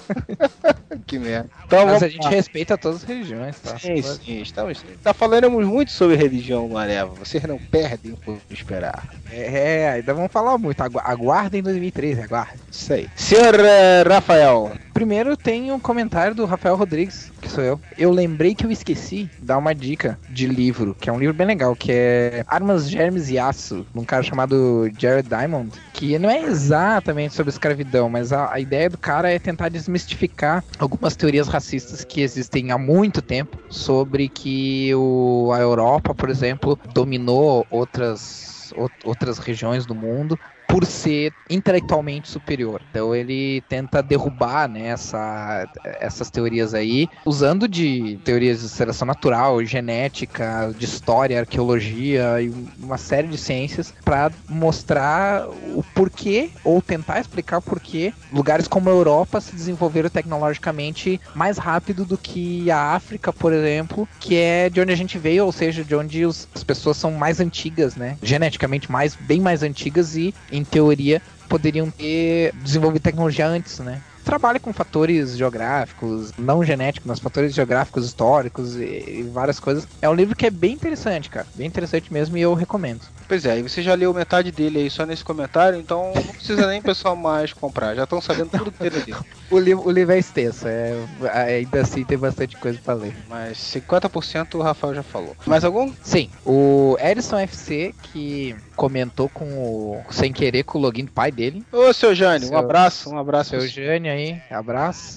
que 1.07 1.19
merda. 1.19 1.49
Então, 1.67 1.87
Mas 1.87 2.03
a 2.03 2.09
gente 2.09 2.29
respeita 2.29 2.77
todas 2.79 2.99
as 2.99 3.05
religiões, 3.05 3.59
tá? 3.61 3.79
Sim, 3.79 4.01
sim, 4.03 4.41
estamos. 4.41 4.85
Tá 5.03 5.13
falaremos 5.13 5.67
muito 5.67 5.91
sobre 5.93 6.17
religião 6.17 6.69
no 6.69 6.77
Areva. 6.77 7.15
Vocês 7.15 7.43
não 7.45 7.59
perdem 7.59 8.15
por 8.15 8.39
esperar. 8.51 9.09
É, 9.31 9.91
ainda 9.91 10.15
vamos 10.15 10.31
falar 10.33 10.59
muito. 10.59 10.81
Agu 10.83 10.99
aguardem 10.99 11.63
2013, 11.63 12.23
aguardem. 12.23 12.61
Isso 12.71 12.93
aí. 12.93 13.09
Senhor 13.17 13.55
eh, 13.59 14.03
Rafael. 14.07 14.73
Primeiro 15.03 15.37
tem 15.37 15.73
um 15.73 15.81
comentário 15.81 16.33
do 16.33 16.45
Rafael 16.45 16.77
Rodrigues, 16.77 17.33
que 17.41 17.49
sou 17.49 17.65
eu. 17.65 17.81
Eu 17.99 18.13
lembrei 18.13 18.55
que 18.55 18.65
eu 18.65 18.71
esqueci 18.71 19.29
dar 19.43 19.59
uma 19.59 19.75
dica 19.75 20.17
de 20.29 20.47
livro, 20.47 20.95
que 20.95 21.11
é 21.11 21.13
um 21.13 21.19
livro 21.19 21.35
bem 21.35 21.45
legal, 21.45 21.75
que 21.75 21.91
é 21.91 22.45
Armas, 22.47 22.89
Germes 22.89 23.29
e 23.29 23.37
Aço, 23.37 23.85
de 23.93 23.99
um 23.99 24.05
cara 24.05 24.23
chamado 24.23 24.89
Jared 24.97 25.29
Diamond, 25.29 25.77
que 25.93 26.17
não 26.21 26.31
é 26.31 26.43
exatamente 26.45 27.35
sobre 27.35 27.51
escravidão, 27.51 28.09
mas 28.09 28.33
a, 28.33 28.53
a 28.53 28.61
ideia 28.61 28.89
do 28.89 28.97
cara 28.97 29.29
é 29.29 29.41
tentar 29.41 29.71
desmistificar 29.71 30.65
algumas 30.79 31.17
teorias 31.17 31.49
racistas 31.49 32.05
que 32.05 32.21
existem 32.21 32.71
há 32.71 32.79
muito 32.79 33.21
tempo 33.21 33.59
sobre 33.69 34.29
que 34.29 34.95
o, 34.95 35.51
a 35.53 35.59
Europa, 35.59 36.15
por 36.15 36.31
exemplo, 36.31 36.79
dominou 36.95 37.67
outras, 37.69 38.73
out- 38.77 38.95
outras 39.03 39.39
regiões 39.39 39.85
do 39.85 39.97
mundo 39.97 40.39
por 40.73 40.87
ser 40.87 41.35
intelectualmente 41.51 42.31
superior. 42.31 42.81
Então 42.89 43.15
ele 43.15 43.61
tenta 43.69 44.03
derrubar 44.03 44.67
né, 44.71 44.87
essa- 44.87 45.69
essas 46.01 46.31
teorias 46.31 46.73
aí, 46.73 47.11
usando 47.27 47.69
de 47.69 48.19
teorias 48.25 48.63
de 48.63 48.71
seleção 48.71 49.05
natural, 49.07 49.63
genética, 49.67 50.73
de 50.75 50.87
história, 50.87 51.41
arqueologia 51.41 52.41
e 52.41 52.49
uma 52.83 52.97
série 52.97 53.29
de 53.29 53.37
ciências 53.37 53.93
para 54.03 54.33
mostrar 54.49 55.47
o 55.47 55.85
porquê 55.95 56.49
ou 56.65 56.81
tentar 56.81 57.21
explicar 57.21 57.59
o 57.59 57.63
porquê 57.63 58.15
lugares 58.33 58.67
como 58.67 58.89
a 58.89 58.93
Europa 58.93 59.43
se 59.43 59.55
desenvolveram 59.55 60.09
tecnologicamente 60.09 61.21
mais 61.35 61.59
rápido 61.59 62.07
do 62.07 62.17
que 62.17 62.71
a 62.71 62.95
África, 62.95 63.31
por 63.31 63.53
exemplo, 63.53 64.09
que 64.19 64.37
é 64.37 64.71
de 64.71 64.81
onde 64.81 64.91
a 64.91 64.97
gente 64.97 65.19
veio, 65.19 65.45
ou 65.45 65.53
seja, 65.53 65.85
de 65.85 65.95
onde 65.95 66.25
os- 66.25 66.49
as 66.55 66.65
pessoas 66.65 66.97
são 66.97 67.13
mais 67.13 67.41
antigas, 67.41 67.95
né? 67.95 68.17
Geneticamente 68.23 68.91
mais, 68.91 69.15
bem 69.15 69.39
mais 69.41 69.63
antigas 69.63 70.17
e, 70.17 70.35
em 70.51 70.62
teoria, 70.65 71.21
poderiam 71.49 71.91
ter 71.91 72.53
desenvolvido 72.55 73.03
tecnologia 73.03 73.47
antes, 73.47 73.79
né? 73.81 74.01
Trabalha 74.25 74.61
com 74.61 74.73
fatores 74.73 75.37
geográficos, 75.37 76.33
não 76.39 76.65
genéticos, 76.65 77.07
mas 77.07 77.19
fatores 77.19 77.53
geográficos, 77.53 78.07
históricos 78.07 78.77
e, 78.77 78.85
e 78.85 79.23
várias 79.25 79.59
coisas. 79.59 79.87
É 80.01 80.09
um 80.09 80.15
livro 80.15 80.37
que 80.37 80.47
é 80.47 80.51
bem 80.51 80.73
interessante, 80.73 81.29
cara. 81.29 81.47
Bem 81.55 81.67
interessante 81.67 82.13
mesmo 82.13 82.37
e 82.37 82.41
eu 82.41 82.55
recomendo. 82.55 83.03
Pois 83.33 83.47
é, 83.47 83.59
e 83.59 83.63
você 83.63 83.81
já 83.81 83.95
leu 83.95 84.13
metade 84.13 84.53
dele 84.53 84.81
aí 84.81 84.91
só 84.91 85.07
nesse 85.07 85.25
comentário, 85.25 85.81
então 85.81 86.13
não 86.15 86.35
precisa 86.35 86.67
nem 86.67 86.81
o 86.81 86.83
pessoal 86.83 87.17
mais 87.17 87.51
comprar. 87.51 87.95
Já 87.95 88.05
estão 88.05 88.21
sabendo 88.21 88.51
tudo 88.51 88.71
que 88.71 88.91
tem. 88.91 89.15
O 89.51 89.59
livro, 89.59 89.87
o 89.87 89.91
livro 89.91 90.13
é 90.13 90.19
extenso, 90.19 90.69
é, 90.69 90.93
ainda 91.33 91.81
assim 91.81 92.05
tem 92.05 92.19
bastante 92.19 92.59
coisa 92.59 92.79
pra 92.85 92.93
ler. 92.93 93.15
Mas 93.31 93.57
50% 93.57 94.57
o 94.59 94.63
Rafael 94.63 94.95
já 94.97 95.03
falou. 95.03 95.35
Mais 95.47 95.65
algum? 95.65 95.91
Sim, 96.03 96.29
o 96.45 96.95
Edson 97.01 97.39
FC, 97.39 97.95
que 98.03 98.55
comentou 98.77 99.31
com 99.31 99.47
o, 99.47 100.05
sem 100.11 100.31
querer 100.31 100.65
com 100.65 100.77
o 100.77 100.83
login 100.83 101.07
do 101.07 101.13
pai 101.13 101.33
dele. 101.33 101.65
Ô, 101.73 101.91
seu 101.95 102.15
Jânio, 102.15 102.49
um 102.49 102.51
Seu- 102.51 102.59
abraço, 102.59 103.09
um 103.15 103.17
abraço. 103.17 103.49
Seu. 103.49 103.67
Jânio 103.67 104.13
aí, 104.13 104.43
abraço. 104.51 105.17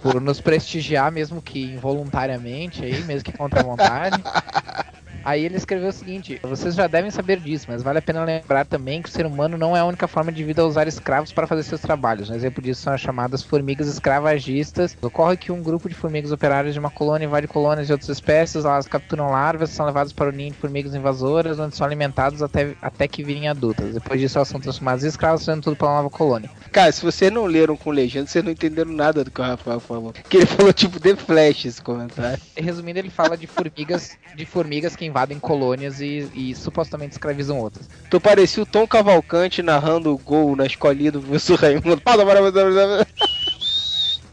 Por 0.00 0.22
nos 0.22 0.40
prestigiar, 0.40 1.12
mesmo 1.12 1.42
que 1.42 1.62
involuntariamente 1.74 2.82
aí, 2.82 3.04
mesmo 3.04 3.24
que 3.24 3.36
contra 3.36 3.60
a 3.60 3.62
vontade. 3.62 4.22
Aí 5.24 5.44
ele 5.44 5.56
escreveu 5.56 5.88
o 5.88 5.92
seguinte: 5.92 6.40
vocês 6.42 6.74
já 6.74 6.86
devem 6.86 7.10
saber 7.10 7.38
disso, 7.40 7.66
mas 7.68 7.82
vale 7.82 7.98
a 7.98 8.02
pena 8.02 8.24
lembrar 8.24 8.64
também 8.64 9.02
que 9.02 9.08
o 9.08 9.12
ser 9.12 9.26
humano 9.26 9.56
não 9.56 9.76
é 9.76 9.80
a 9.80 9.84
única 9.84 10.08
forma 10.08 10.32
de 10.32 10.44
vida 10.44 10.62
a 10.62 10.66
usar 10.66 10.88
escravos 10.88 11.32
para 11.32 11.46
fazer 11.46 11.62
seus 11.62 11.80
trabalhos. 11.80 12.30
Um 12.30 12.34
exemplo 12.34 12.62
disso 12.62 12.82
são 12.82 12.92
as 12.92 13.00
chamadas 13.00 13.42
formigas 13.42 13.88
escravagistas. 13.88 14.96
Ocorre 15.00 15.36
que 15.36 15.52
um 15.52 15.62
grupo 15.62 15.88
de 15.88 15.94
formigas 15.94 16.32
operárias 16.32 16.74
de 16.74 16.80
uma 16.80 16.90
colônia 16.90 17.26
invade 17.26 17.46
colônias 17.46 17.86
de 17.86 17.92
outras 17.92 18.10
espécies, 18.10 18.64
elas 18.64 18.86
capturam 18.86 19.30
larvas, 19.30 19.70
são 19.70 19.86
levadas 19.86 20.12
para 20.12 20.28
o 20.28 20.32
ninho 20.32 20.52
de 20.52 20.58
formigas 20.58 20.94
invasoras, 20.94 21.58
onde 21.58 21.76
são 21.76 21.86
alimentadas 21.86 22.42
até, 22.42 22.74
até 22.80 23.06
que 23.06 23.22
virem 23.22 23.48
adultas. 23.48 23.94
Depois 23.94 24.20
disso, 24.20 24.38
elas 24.38 24.48
são 24.48 24.60
transformadas 24.60 25.04
em 25.04 25.08
escravos, 25.08 25.44
fazendo 25.44 25.62
tudo 25.62 25.76
pela 25.76 25.96
nova 25.96 26.10
colônia. 26.10 26.50
Cara, 26.70 26.90
se 26.90 27.02
vocês 27.02 27.30
não 27.30 27.44
leram 27.44 27.76
com 27.76 27.90
legenda, 27.90 28.26
vocês 28.26 28.44
não 28.44 28.52
entenderam 28.52 28.92
nada 28.92 29.24
do 29.24 29.30
que 29.30 29.40
o 29.40 29.44
Rafael 29.44 29.80
falou. 29.80 30.12
Que 30.28 30.38
ele 30.38 30.46
falou 30.46 30.72
tipo 30.72 30.98
The 30.98 31.16
Flash 31.16 31.66
esse 31.66 31.82
comentário. 31.82 32.40
Resumindo, 32.56 32.98
ele 32.98 33.10
fala 33.10 33.36
de 33.36 33.46
formigas, 33.46 34.16
de 34.34 34.46
formigas 34.46 34.96
que 34.96 35.04
invadem 35.12 35.38
colônias 35.38 36.00
e, 36.00 36.28
e 36.34 36.54
supostamente 36.54 37.12
escravizam 37.12 37.60
outras. 37.60 37.88
Tu 38.10 38.18
parecia 38.18 38.62
o 38.62 38.66
Tom 38.66 38.86
Cavalcante 38.86 39.62
narrando 39.62 40.12
o 40.12 40.18
gol 40.18 40.56
na 40.56 40.64
escolinha 40.64 41.12
do 41.12 41.20
professor 41.20 41.58
Raimundo. 41.58 42.00
Fala, 42.02 42.24
bora, 42.24 42.40
bora, 42.40 42.50
bora, 42.50 42.86
bora. 42.86 43.06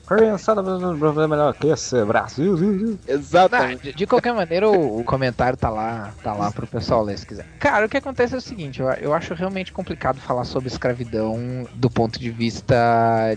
Criançada, 0.09 0.61
é 0.61 1.27
melhor 1.27 1.53
que 1.53 1.67
esse 1.67 2.03
Brasil. 2.03 2.97
Exatamente. 3.07 3.83
De, 3.83 3.93
de 3.93 4.07
qualquer 4.07 4.33
maneira, 4.33 4.67
o, 4.67 4.99
o 4.99 5.03
comentário 5.03 5.55
tá 5.55 5.69
lá, 5.69 6.11
tá 6.23 6.33
lá 6.33 6.51
pro 6.51 6.65
pessoal 6.65 7.03
ler 7.03 7.17
se 7.17 7.27
quiser. 7.27 7.45
Cara, 7.59 7.85
o 7.85 7.89
que 7.89 7.97
acontece 7.97 8.33
é 8.33 8.37
o 8.37 8.41
seguinte, 8.41 8.79
eu, 8.79 8.89
eu 8.89 9.13
acho 9.13 9.35
realmente 9.35 9.71
complicado 9.71 10.19
falar 10.19 10.45
sobre 10.45 10.67
escravidão 10.67 11.67
do 11.75 11.91
ponto 11.91 12.19
de 12.19 12.31
vista 12.31 12.75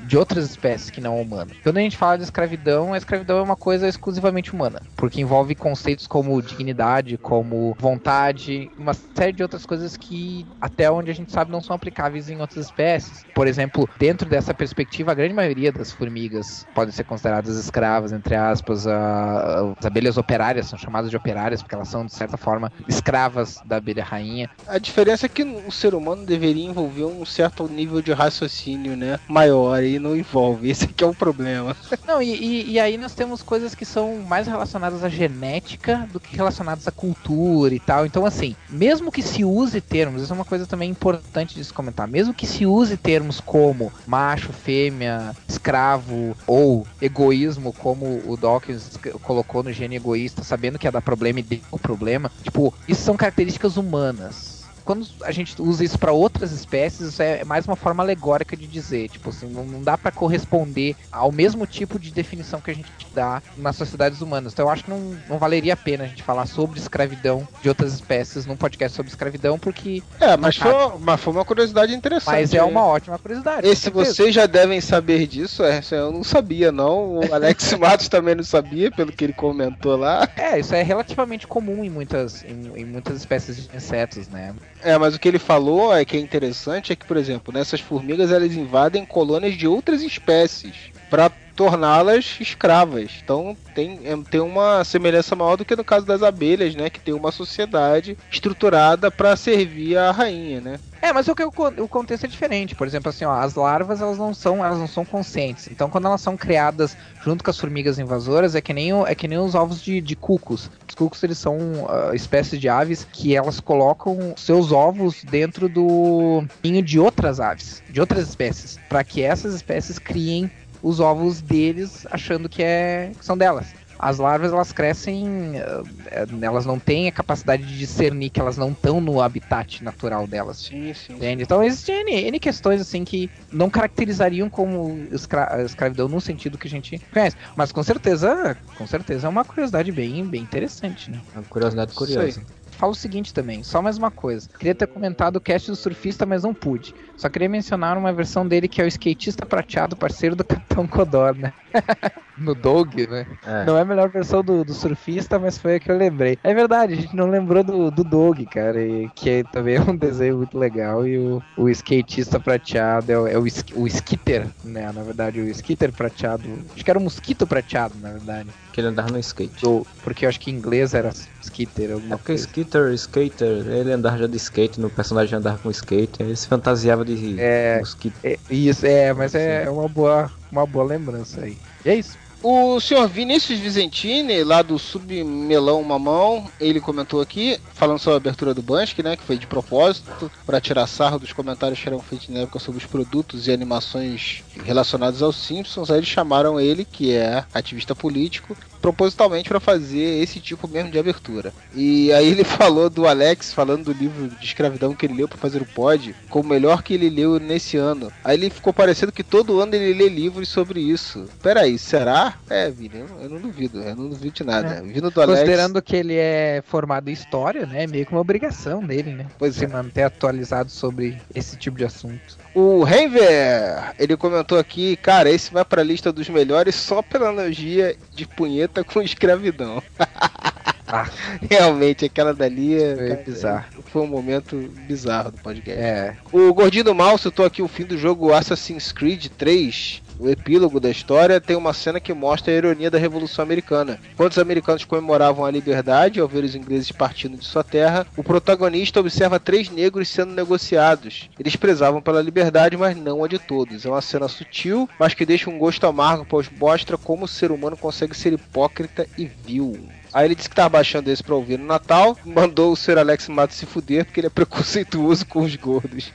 de 0.06 0.16
outras 0.16 0.48
espécies 0.48 0.88
que 0.88 1.00
não 1.00 1.20
humanas. 1.20 1.56
Quando 1.62 1.76
a 1.76 1.80
gente 1.80 1.96
fala 1.96 2.16
de 2.16 2.24
escravidão, 2.24 2.94
a 2.94 2.96
escravidão 2.96 3.38
é 3.38 3.42
uma 3.42 3.56
coisa 3.56 3.86
exclusivamente 3.86 4.52
humana, 4.52 4.80
porque 4.96 5.20
envolve 5.20 5.54
conceitos 5.54 6.06
como 6.06 6.40
dignidade, 6.40 7.18
como 7.18 7.76
vontade, 7.78 8.70
uma 8.78 8.94
série 8.94 9.32
de 9.32 9.42
outras 9.42 9.66
coisas 9.66 9.96
que 9.96 10.46
até 10.58 10.90
onde 10.90 11.10
a 11.10 11.14
gente 11.14 11.32
sabe 11.32 11.50
não 11.50 11.60
são 11.60 11.76
aplicáveis 11.76 12.30
em 12.30 12.40
outras 12.40 12.64
espécies. 12.66 13.26
Por 13.34 13.46
exemplo, 13.46 13.86
dentro 13.98 14.26
dessa 14.26 14.54
perspectiva, 14.54 15.12
a 15.12 15.14
grande 15.14 15.34
maioria 15.34 15.70
das 15.70 15.92
formigas 15.92 16.61
podem 16.64 16.92
ser 16.92 17.04
consideradas 17.04 17.56
escravas, 17.56 18.12
entre 18.12 18.34
aspas, 18.34 18.86
a- 18.86 19.74
as 19.78 19.86
abelhas 19.86 20.16
operárias 20.16 20.66
são 20.66 20.78
chamadas 20.78 21.10
de 21.10 21.16
operárias 21.16 21.62
porque 21.62 21.74
elas 21.74 21.88
são 21.88 22.04
de 22.06 22.12
certa 22.12 22.36
forma 22.36 22.72
escravas 22.88 23.58
da 23.64 23.76
abelha 23.76 24.04
rainha. 24.04 24.48
A 24.66 24.78
diferença 24.78 25.26
é 25.26 25.28
que 25.28 25.42
o 25.42 25.70
ser 25.70 25.94
humano 25.94 26.24
deveria 26.24 26.64
envolver 26.66 27.04
um 27.04 27.24
certo 27.24 27.68
nível 27.68 28.00
de 28.02 28.12
raciocínio, 28.12 28.96
né? 28.96 29.18
Maior 29.28 29.82
e 29.82 29.98
não 29.98 30.16
envolve. 30.16 30.68
Esse 30.70 30.84
aqui 30.84 31.02
é 31.04 31.06
o 31.06 31.14
problema. 31.14 31.76
Não, 32.06 32.20
e, 32.22 32.34
e- 32.34 32.70
e 32.72 32.80
aí 32.80 32.96
nós 32.98 33.14
temos 33.14 33.42
coisas 33.42 33.74
que 33.74 33.84
são 33.84 34.18
mais 34.18 34.46
relacionadas 34.46 35.02
à 35.04 35.08
genética 35.08 36.06
do 36.12 36.20
que 36.20 36.36
relacionadas 36.36 36.86
à 36.88 36.90
cultura 36.92 37.74
e 37.74 37.80
tal. 37.80 38.04
Então, 38.06 38.24
assim, 38.26 38.54
mesmo 38.70 39.10
que 39.10 39.22
se 39.22 39.44
use 39.44 39.80
termos, 39.80 40.22
isso 40.22 40.32
é 40.32 40.36
uma 40.36 40.44
coisa 40.44 40.66
também 40.66 40.90
importante 40.90 41.54
de 41.54 41.64
se 41.64 41.72
comentar, 41.72 42.06
mesmo 42.08 42.34
que 42.34 42.46
se 42.46 42.66
use 42.66 42.96
termos 42.96 43.40
como 43.40 43.92
macho, 44.06 44.52
fêmea, 44.52 45.34
escravo 45.48 46.36
ou 46.52 46.86
egoísmo, 47.00 47.72
como 47.72 48.20
o 48.26 48.36
Dawkins 48.36 48.90
colocou 49.22 49.62
no 49.62 49.72
gene 49.72 49.96
egoísta, 49.96 50.44
sabendo 50.44 50.78
que 50.78 50.86
ia 50.86 50.92
dar 50.92 51.00
problema 51.00 51.40
e 51.40 51.42
deu 51.42 51.60
problema, 51.80 52.30
tipo, 52.42 52.74
isso 52.86 53.00
são 53.02 53.16
características 53.16 53.78
humanas 53.78 54.51
quando 54.84 55.06
a 55.22 55.32
gente 55.32 55.60
usa 55.60 55.84
isso 55.84 55.98
para 55.98 56.12
outras 56.12 56.52
espécies, 56.52 57.08
isso 57.08 57.22
é 57.22 57.44
mais 57.44 57.66
uma 57.66 57.76
forma 57.76 58.02
alegórica 58.02 58.56
de 58.56 58.66
dizer, 58.66 59.08
tipo 59.08 59.30
assim, 59.30 59.46
não, 59.46 59.64
não 59.64 59.82
dá 59.82 59.96
para 59.96 60.10
corresponder 60.10 60.96
ao 61.10 61.32
mesmo 61.32 61.66
tipo 61.66 61.98
de 61.98 62.10
definição 62.10 62.60
que 62.60 62.70
a 62.70 62.74
gente 62.74 62.90
dá 63.14 63.42
nas 63.56 63.76
sociedades 63.76 64.20
humanas. 64.20 64.52
Então 64.52 64.66
eu 64.66 64.70
acho 64.70 64.84
que 64.84 64.90
não, 64.90 65.16
não 65.28 65.38
valeria 65.38 65.74
a 65.74 65.76
pena 65.76 66.04
a 66.04 66.06
gente 66.06 66.22
falar 66.22 66.46
sobre 66.46 66.78
escravidão 66.78 67.46
de 67.62 67.68
outras 67.68 67.94
espécies 67.94 68.46
num 68.46 68.56
podcast 68.56 68.96
sobre 68.96 69.10
escravidão, 69.10 69.58
porque 69.58 70.02
É, 70.20 70.36
mas 70.36 70.56
foi, 70.56 70.72
mas 71.00 71.20
foi 71.20 71.32
uma 71.32 71.44
curiosidade 71.44 71.94
interessante. 71.94 72.34
Mas 72.34 72.54
é 72.54 72.62
uma 72.62 72.84
ótima 72.84 73.18
curiosidade. 73.18 73.66
Esse 73.66 73.90
vocês 73.90 74.34
já 74.34 74.46
devem 74.46 74.80
saber 74.80 75.26
disso, 75.26 75.62
é, 75.62 75.80
eu 75.90 76.10
não 76.12 76.24
sabia 76.24 76.72
não. 76.72 77.18
O 77.18 77.34
Alex 77.34 77.72
Matos 77.78 78.08
também 78.08 78.34
não 78.34 78.44
sabia, 78.44 78.90
pelo 78.90 79.12
que 79.12 79.24
ele 79.24 79.32
comentou 79.32 79.96
lá. 79.96 80.28
É, 80.36 80.58
isso 80.58 80.74
é 80.74 80.82
relativamente 80.82 81.46
comum 81.46 81.84
em 81.84 81.90
muitas, 81.90 82.44
em, 82.44 82.72
em 82.76 82.84
muitas 82.84 83.16
espécies 83.16 83.68
de 83.68 83.76
insetos, 83.76 84.28
né? 84.28 84.54
É, 84.84 84.98
mas 84.98 85.14
o 85.14 85.18
que 85.18 85.28
ele 85.28 85.38
falou 85.38 85.94
é 85.94 86.04
que 86.04 86.16
é 86.16 86.20
interessante 86.20 86.92
é 86.92 86.96
que, 86.96 87.06
por 87.06 87.16
exemplo, 87.16 87.52
nessas 87.52 87.80
formigas 87.80 88.32
elas 88.32 88.54
invadem 88.54 89.04
colônias 89.04 89.54
de 89.54 89.66
outras 89.66 90.02
espécies 90.02 90.91
para 91.12 91.30
torná-las 91.54 92.38
escravas. 92.40 93.10
Então 93.22 93.54
tem, 93.74 94.00
é, 94.04 94.16
tem 94.30 94.40
uma 94.40 94.82
semelhança 94.82 95.36
maior 95.36 95.56
do 95.56 95.64
que 95.66 95.76
no 95.76 95.84
caso 95.84 96.06
das 96.06 96.22
abelhas, 96.22 96.74
né? 96.74 96.88
Que 96.88 96.98
tem 96.98 97.12
uma 97.12 97.30
sociedade 97.30 98.16
estruturada 98.30 99.10
para 99.10 99.36
servir 99.36 99.98
a 99.98 100.10
rainha, 100.10 100.62
né? 100.62 100.80
É, 101.02 101.12
mas 101.12 101.28
o 101.28 101.34
que 101.34 101.42
o, 101.44 101.52
con- 101.52 101.74
o 101.78 101.88
contexto 101.88 102.24
é 102.24 102.28
diferente. 102.28 102.74
Por 102.74 102.86
exemplo, 102.86 103.10
assim, 103.10 103.26
ó, 103.26 103.32
as 103.32 103.54
larvas 103.54 104.00
elas 104.00 104.16
não 104.16 104.32
são, 104.32 104.64
elas 104.64 104.78
não 104.78 104.86
são 104.86 105.04
conscientes. 105.04 105.68
Então, 105.70 105.90
quando 105.90 106.06
elas 106.06 106.20
são 106.20 106.36
criadas 106.36 106.96
junto 107.22 107.44
com 107.44 107.50
as 107.50 107.58
formigas 107.58 107.98
invasoras, 107.98 108.54
é 108.54 108.60
que 108.60 108.72
nem, 108.72 108.92
é 109.04 109.14
que 109.14 109.28
nem 109.28 109.36
os 109.36 109.54
ovos 109.54 109.82
de, 109.82 110.00
de 110.00 110.16
cucos. 110.16 110.70
Os 110.88 110.94
cucos 110.94 111.22
eles 111.24 111.38
são 111.38 111.58
ah, 111.88 112.14
espécies 112.14 112.58
de 112.58 112.68
aves 112.68 113.06
que 113.12 113.36
elas 113.36 113.60
colocam 113.60 114.32
seus 114.36 114.72
ovos 114.72 115.24
dentro 115.24 115.68
do 115.68 116.44
ninho 116.62 116.82
de 116.82 116.98
outras 116.98 117.40
aves, 117.40 117.82
de 117.90 118.00
outras 118.00 118.28
espécies, 118.28 118.78
para 118.88 119.02
que 119.04 119.22
essas 119.22 119.54
espécies 119.54 119.98
criem 119.98 120.50
os 120.82 121.00
ovos 121.00 121.40
deles, 121.40 122.06
achando 122.10 122.48
que 122.48 122.62
é 122.62 123.12
que 123.18 123.24
são 123.24 123.36
delas. 123.36 123.74
as 123.98 124.18
larvas 124.18 124.52
elas 124.52 124.72
crescem, 124.72 125.56
eh, 125.56 125.82
eh, 126.10 126.26
elas 126.40 126.66
não 126.66 126.76
têm 126.76 127.06
a 127.06 127.12
capacidade 127.12 127.64
de 127.64 127.78
discernir 127.78 128.30
que 128.30 128.40
elas 128.40 128.56
não 128.56 128.72
estão 128.72 129.00
no 129.00 129.20
habitat 129.20 129.84
natural 129.84 130.26
delas. 130.26 130.58
Sim, 130.58 130.92
sim. 130.92 131.12
Entende? 131.14 131.44
Então 131.44 131.62
existem 131.62 132.00
N, 132.00 132.26
N 132.26 132.40
questões 132.40 132.80
assim 132.80 133.04
que 133.04 133.30
não 133.52 133.70
caracterizariam 133.70 134.50
como 134.50 135.06
escra 135.12 135.62
escravidão 135.62 136.08
no 136.08 136.20
sentido 136.20 136.58
que 136.58 136.66
a 136.66 136.70
gente 136.70 137.00
conhece. 137.12 137.36
Mas 137.54 137.70
com 137.70 137.82
certeza, 137.84 138.56
com 138.76 138.86
certeza 138.88 139.28
é 139.28 139.30
uma 139.30 139.44
curiosidade 139.44 139.92
bem, 139.92 140.26
bem 140.26 140.42
interessante, 140.42 141.08
né? 141.08 141.20
Uma 141.32 141.44
curiosidade 141.44 141.94
curiosa. 141.94 142.42
Falo 142.82 142.90
o 142.90 142.96
seguinte 142.96 143.32
também, 143.32 143.62
só 143.62 143.80
mais 143.80 143.96
uma 143.96 144.10
coisa. 144.10 144.48
Queria 144.58 144.74
ter 144.74 144.88
comentado 144.88 145.36
o 145.36 145.40
cast 145.40 145.70
do 145.70 145.76
surfista, 145.76 146.26
mas 146.26 146.42
não 146.42 146.52
pude. 146.52 146.92
Só 147.16 147.28
queria 147.28 147.48
mencionar 147.48 147.96
uma 147.96 148.12
versão 148.12 148.44
dele 148.44 148.66
que 148.66 148.82
é 148.82 148.84
o 148.84 148.88
skatista 148.88 149.46
prateado, 149.46 149.96
parceiro 149.96 150.34
do 150.34 150.42
Capitão 150.42 150.88
Codorna. 150.88 151.54
no 152.36 152.56
Doug, 152.56 152.92
né? 153.08 153.24
É. 153.46 153.64
Não 153.64 153.76
é 153.78 153.82
a 153.82 153.84
melhor 153.84 154.08
versão 154.10 154.42
do, 154.42 154.64
do 154.64 154.74
surfista, 154.74 155.38
mas 155.38 155.58
foi 155.58 155.76
a 155.76 155.80
que 155.80 155.92
eu 155.92 155.96
lembrei. 155.96 156.36
É 156.42 156.52
verdade, 156.52 156.94
a 156.94 156.96
gente 156.96 157.14
não 157.14 157.28
lembrou 157.30 157.62
do, 157.62 157.88
do 157.88 158.02
Doug, 158.02 158.40
cara, 158.50 158.82
e, 158.82 159.08
que 159.10 159.30
é- 159.30 159.44
também 159.44 159.76
é 159.76 159.80
um 159.80 159.94
desenho 159.96 160.38
muito 160.38 160.58
legal. 160.58 161.06
E 161.06 161.18
o, 161.18 161.40
o 161.56 161.68
skatista 161.68 162.40
prateado 162.40 163.12
é, 163.12 163.18
o, 163.18 163.26
é 163.28 163.38
o, 163.38 163.44
o 163.76 163.86
skitter, 163.86 164.50
né? 164.64 164.90
Na 164.90 165.04
verdade, 165.04 165.40
o 165.40 165.48
skitter 165.50 165.92
prateado. 165.92 166.68
Acho 166.74 166.84
que 166.84 166.90
era 166.90 166.98
o 166.98 167.02
mosquito 167.02 167.46
prateado, 167.46 167.96
na 167.96 168.10
verdade. 168.12 168.50
Que 168.72 168.80
ele 168.80 168.88
andava 168.88 169.10
no 169.10 169.18
skate. 169.20 169.62
Do- 169.62 169.86
porque 170.00 170.24
eu 170.24 170.28
acho 170.28 170.40
que 170.40 170.50
em 170.50 170.54
inglês 170.54 170.94
era 170.94 171.10
skitter, 171.40 171.92
alguma 171.92 172.16
É 172.16 172.16
porque 172.16 172.32
coisa. 172.32 172.46
Skitter, 172.46 172.92
Skater, 172.94 173.66
ele 173.68 173.92
andava 173.92 174.16
já 174.18 174.26
de 174.28 174.36
skate, 174.36 174.78
no 174.80 174.90
personagem 174.90 175.36
andava 175.38 175.58
com 175.58 175.70
skate, 175.70 176.22
ele 176.22 176.36
se 176.36 176.46
fantasiava 176.46 177.04
de 177.04 177.44
É, 177.44 177.80
mosquito. 177.80 178.20
é, 178.22 178.40
isso, 178.48 178.84
é, 178.86 179.12
mas 179.14 179.34
é 179.34 179.68
uma 179.70 179.88
boa, 179.88 180.30
uma 180.50 180.66
boa 180.66 180.84
lembrança 180.84 181.42
aí. 181.44 181.62
E 181.84 181.90
é 181.90 181.94
isso. 181.96 182.18
O 182.44 182.80
senhor 182.80 183.06
Vinícius 183.08 183.60
Vizentini, 183.60 184.42
lá 184.42 184.62
do 184.62 184.76
Submelão 184.76 185.80
Mamão, 185.84 186.50
ele 186.58 186.80
comentou 186.80 187.20
aqui, 187.20 187.60
falando 187.72 188.00
sobre 188.00 188.14
a 188.14 188.16
abertura 188.16 188.52
do 188.52 188.60
Bansky, 188.60 189.00
né, 189.00 189.16
que 189.16 189.22
foi 189.22 189.38
de 189.38 189.46
propósito, 189.46 190.28
para 190.44 190.60
tirar 190.60 190.88
sarro 190.88 191.20
dos 191.20 191.32
comentários 191.32 191.78
que 191.80 191.88
eram 191.88 192.00
feitos 192.00 192.28
na 192.28 192.40
época 192.40 192.58
sobre 192.58 192.78
os 192.78 192.86
produtos 192.86 193.46
e 193.46 193.52
animações 193.52 194.42
relacionados 194.64 195.22
aos 195.22 195.36
Simpsons. 195.36 195.88
Aí 195.88 195.98
eles 195.98 196.08
chamaram 196.08 196.58
ele, 196.58 196.84
que 196.84 197.12
é 197.12 197.44
ativista 197.54 197.94
político, 197.94 198.56
propositalmente 198.82 199.48
para 199.48 199.60
fazer 199.60 200.22
esse 200.22 200.40
tipo 200.40 200.66
mesmo 200.68 200.90
de 200.90 200.98
abertura. 200.98 201.54
E 201.74 202.12
aí 202.12 202.28
ele 202.28 202.42
falou 202.44 202.90
do 202.90 203.06
Alex, 203.06 203.54
falando 203.54 203.84
do 203.84 203.92
livro 203.92 204.28
de 204.28 204.44
escravidão 204.44 204.94
que 204.94 205.06
ele 205.06 205.14
leu 205.14 205.28
para 205.28 205.38
fazer 205.38 205.62
o 205.62 205.66
pod, 205.66 206.14
como 206.28 206.44
o 206.44 206.48
melhor 206.48 206.82
que 206.82 206.92
ele 206.92 207.08
leu 207.08 207.38
nesse 207.38 207.76
ano. 207.76 208.12
Aí 208.24 208.36
ele 208.36 208.50
ficou 208.50 208.72
parecendo 208.72 209.12
que 209.12 209.22
todo 209.22 209.60
ano 209.60 209.74
ele 209.74 209.94
lê 209.94 210.08
livros 210.08 210.48
sobre 210.48 210.80
isso. 210.80 211.28
Peraí, 211.42 211.78
será? 211.78 212.34
É, 212.50 212.68
Vini, 212.70 212.98
eu, 212.98 213.06
eu 213.22 213.30
não 213.30 213.40
duvido, 213.40 213.80
eu 213.80 213.94
não 213.94 214.08
duvido 214.08 214.34
de 214.34 214.44
nada. 214.44 214.82
Vindo 214.82 215.10
do 215.10 215.22
Alex. 215.22 215.38
Considerando 215.38 215.80
que 215.80 215.94
ele 215.94 216.16
é 216.16 216.62
formado 216.66 217.08
em 217.08 217.12
história, 217.12 217.64
né? 217.64 217.84
É 217.84 217.86
meio 217.86 218.04
que 218.04 218.12
uma 218.12 218.20
obrigação 218.20 218.84
dele, 218.84 219.12
né? 219.12 219.26
Pois 219.38 219.54
Se 219.54 219.64
é. 219.64 219.68
manter 219.68 220.02
atualizado 220.02 220.70
sobre 220.70 221.20
esse 221.34 221.56
tipo 221.56 221.78
de 221.78 221.84
assunto. 221.84 222.41
O 222.54 222.84
Renver, 222.84 223.94
ele 223.98 224.14
comentou 224.16 224.58
aqui, 224.58 224.96
cara, 224.96 225.30
esse 225.30 225.50
vai 225.50 225.64
pra 225.64 225.82
lista 225.82 226.12
dos 226.12 226.28
melhores 226.28 226.74
só 226.74 227.00
pela 227.00 227.30
analogia 227.30 227.96
de 228.14 228.26
punheta 228.26 228.84
com 228.84 229.00
escravidão. 229.00 229.82
Realmente, 231.50 232.04
aquela 232.04 232.34
dali 232.34 232.80
é, 232.80 232.94
cara, 232.96 233.22
bizarro. 233.24 233.64
Foi 233.86 234.02
um 234.02 234.06
momento 234.06 234.56
bizarro 234.86 235.30
do 235.30 235.38
podcast. 235.38 235.80
É. 235.80 236.16
O 236.32 236.52
Gordinho 236.52 236.84
do 236.84 236.94
Mal 236.94 237.16
citou 237.18 237.44
aqui 237.44 237.62
o 237.62 237.68
fim 237.68 237.84
do 237.84 237.98
jogo 237.98 238.32
Assassin's 238.32 238.92
Creed 238.92 239.26
3. 239.38 240.02
O 240.18 240.28
epílogo 240.28 240.78
da 240.78 240.90
história 240.90 241.40
tem 241.40 241.56
uma 241.56 241.72
cena 241.72 241.98
que 241.98 242.12
mostra 242.12 242.52
a 242.52 242.56
ironia 242.56 242.90
da 242.90 242.98
Revolução 242.98 243.42
Americana. 243.42 243.98
Enquanto 244.12 244.32
os 244.32 244.38
americanos 244.38 244.84
comemoravam 244.84 245.44
a 245.44 245.50
liberdade 245.50 246.20
ao 246.20 246.28
ver 246.28 246.44
os 246.44 246.54
ingleses 246.54 246.92
partindo 246.92 247.36
de 247.36 247.44
sua 247.44 247.64
terra, 247.64 248.06
o 248.16 248.22
protagonista 248.22 249.00
observa 249.00 249.40
três 249.40 249.68
negros 249.68 250.08
sendo 250.08 250.32
negociados. 250.32 251.28
Eles 251.38 251.56
prezavam 251.56 252.00
pela 252.00 252.22
liberdade, 252.22 252.76
mas 252.76 252.96
não 252.96 253.24
a 253.24 253.28
de 253.28 253.38
todos. 253.38 253.84
É 253.84 253.88
uma 253.88 254.00
cena 254.00 254.28
sutil, 254.28 254.88
mas 254.98 255.14
que 255.14 255.26
deixa 255.26 255.50
um 255.50 255.58
gosto 255.58 255.86
amargo, 255.86 256.26
pois 256.28 256.48
mostra 256.48 256.96
como 256.96 257.24
o 257.24 257.28
ser 257.28 257.50
humano 257.50 257.76
consegue 257.76 258.16
ser 258.16 258.32
hipócrita 258.32 259.06
e 259.18 259.24
vil. 259.24 259.88
Aí 260.12 260.26
ele 260.26 260.34
disse 260.34 260.48
que 260.48 260.54
tava 260.54 260.68
baixando 260.68 261.10
esse 261.10 261.22
pra 261.22 261.34
ouvir 261.34 261.58
no 261.58 261.66
Natal, 261.66 262.16
mandou 262.24 262.72
o 262.72 262.76
Sr. 262.76 262.98
Alex 262.98 263.28
Matos 263.28 263.56
se 263.56 263.66
fuder 263.66 264.04
porque 264.04 264.20
ele 264.20 264.26
é 264.26 264.30
preconceituoso 264.30 265.26
com 265.26 265.40
os 265.40 265.54
gordos. 265.56 266.12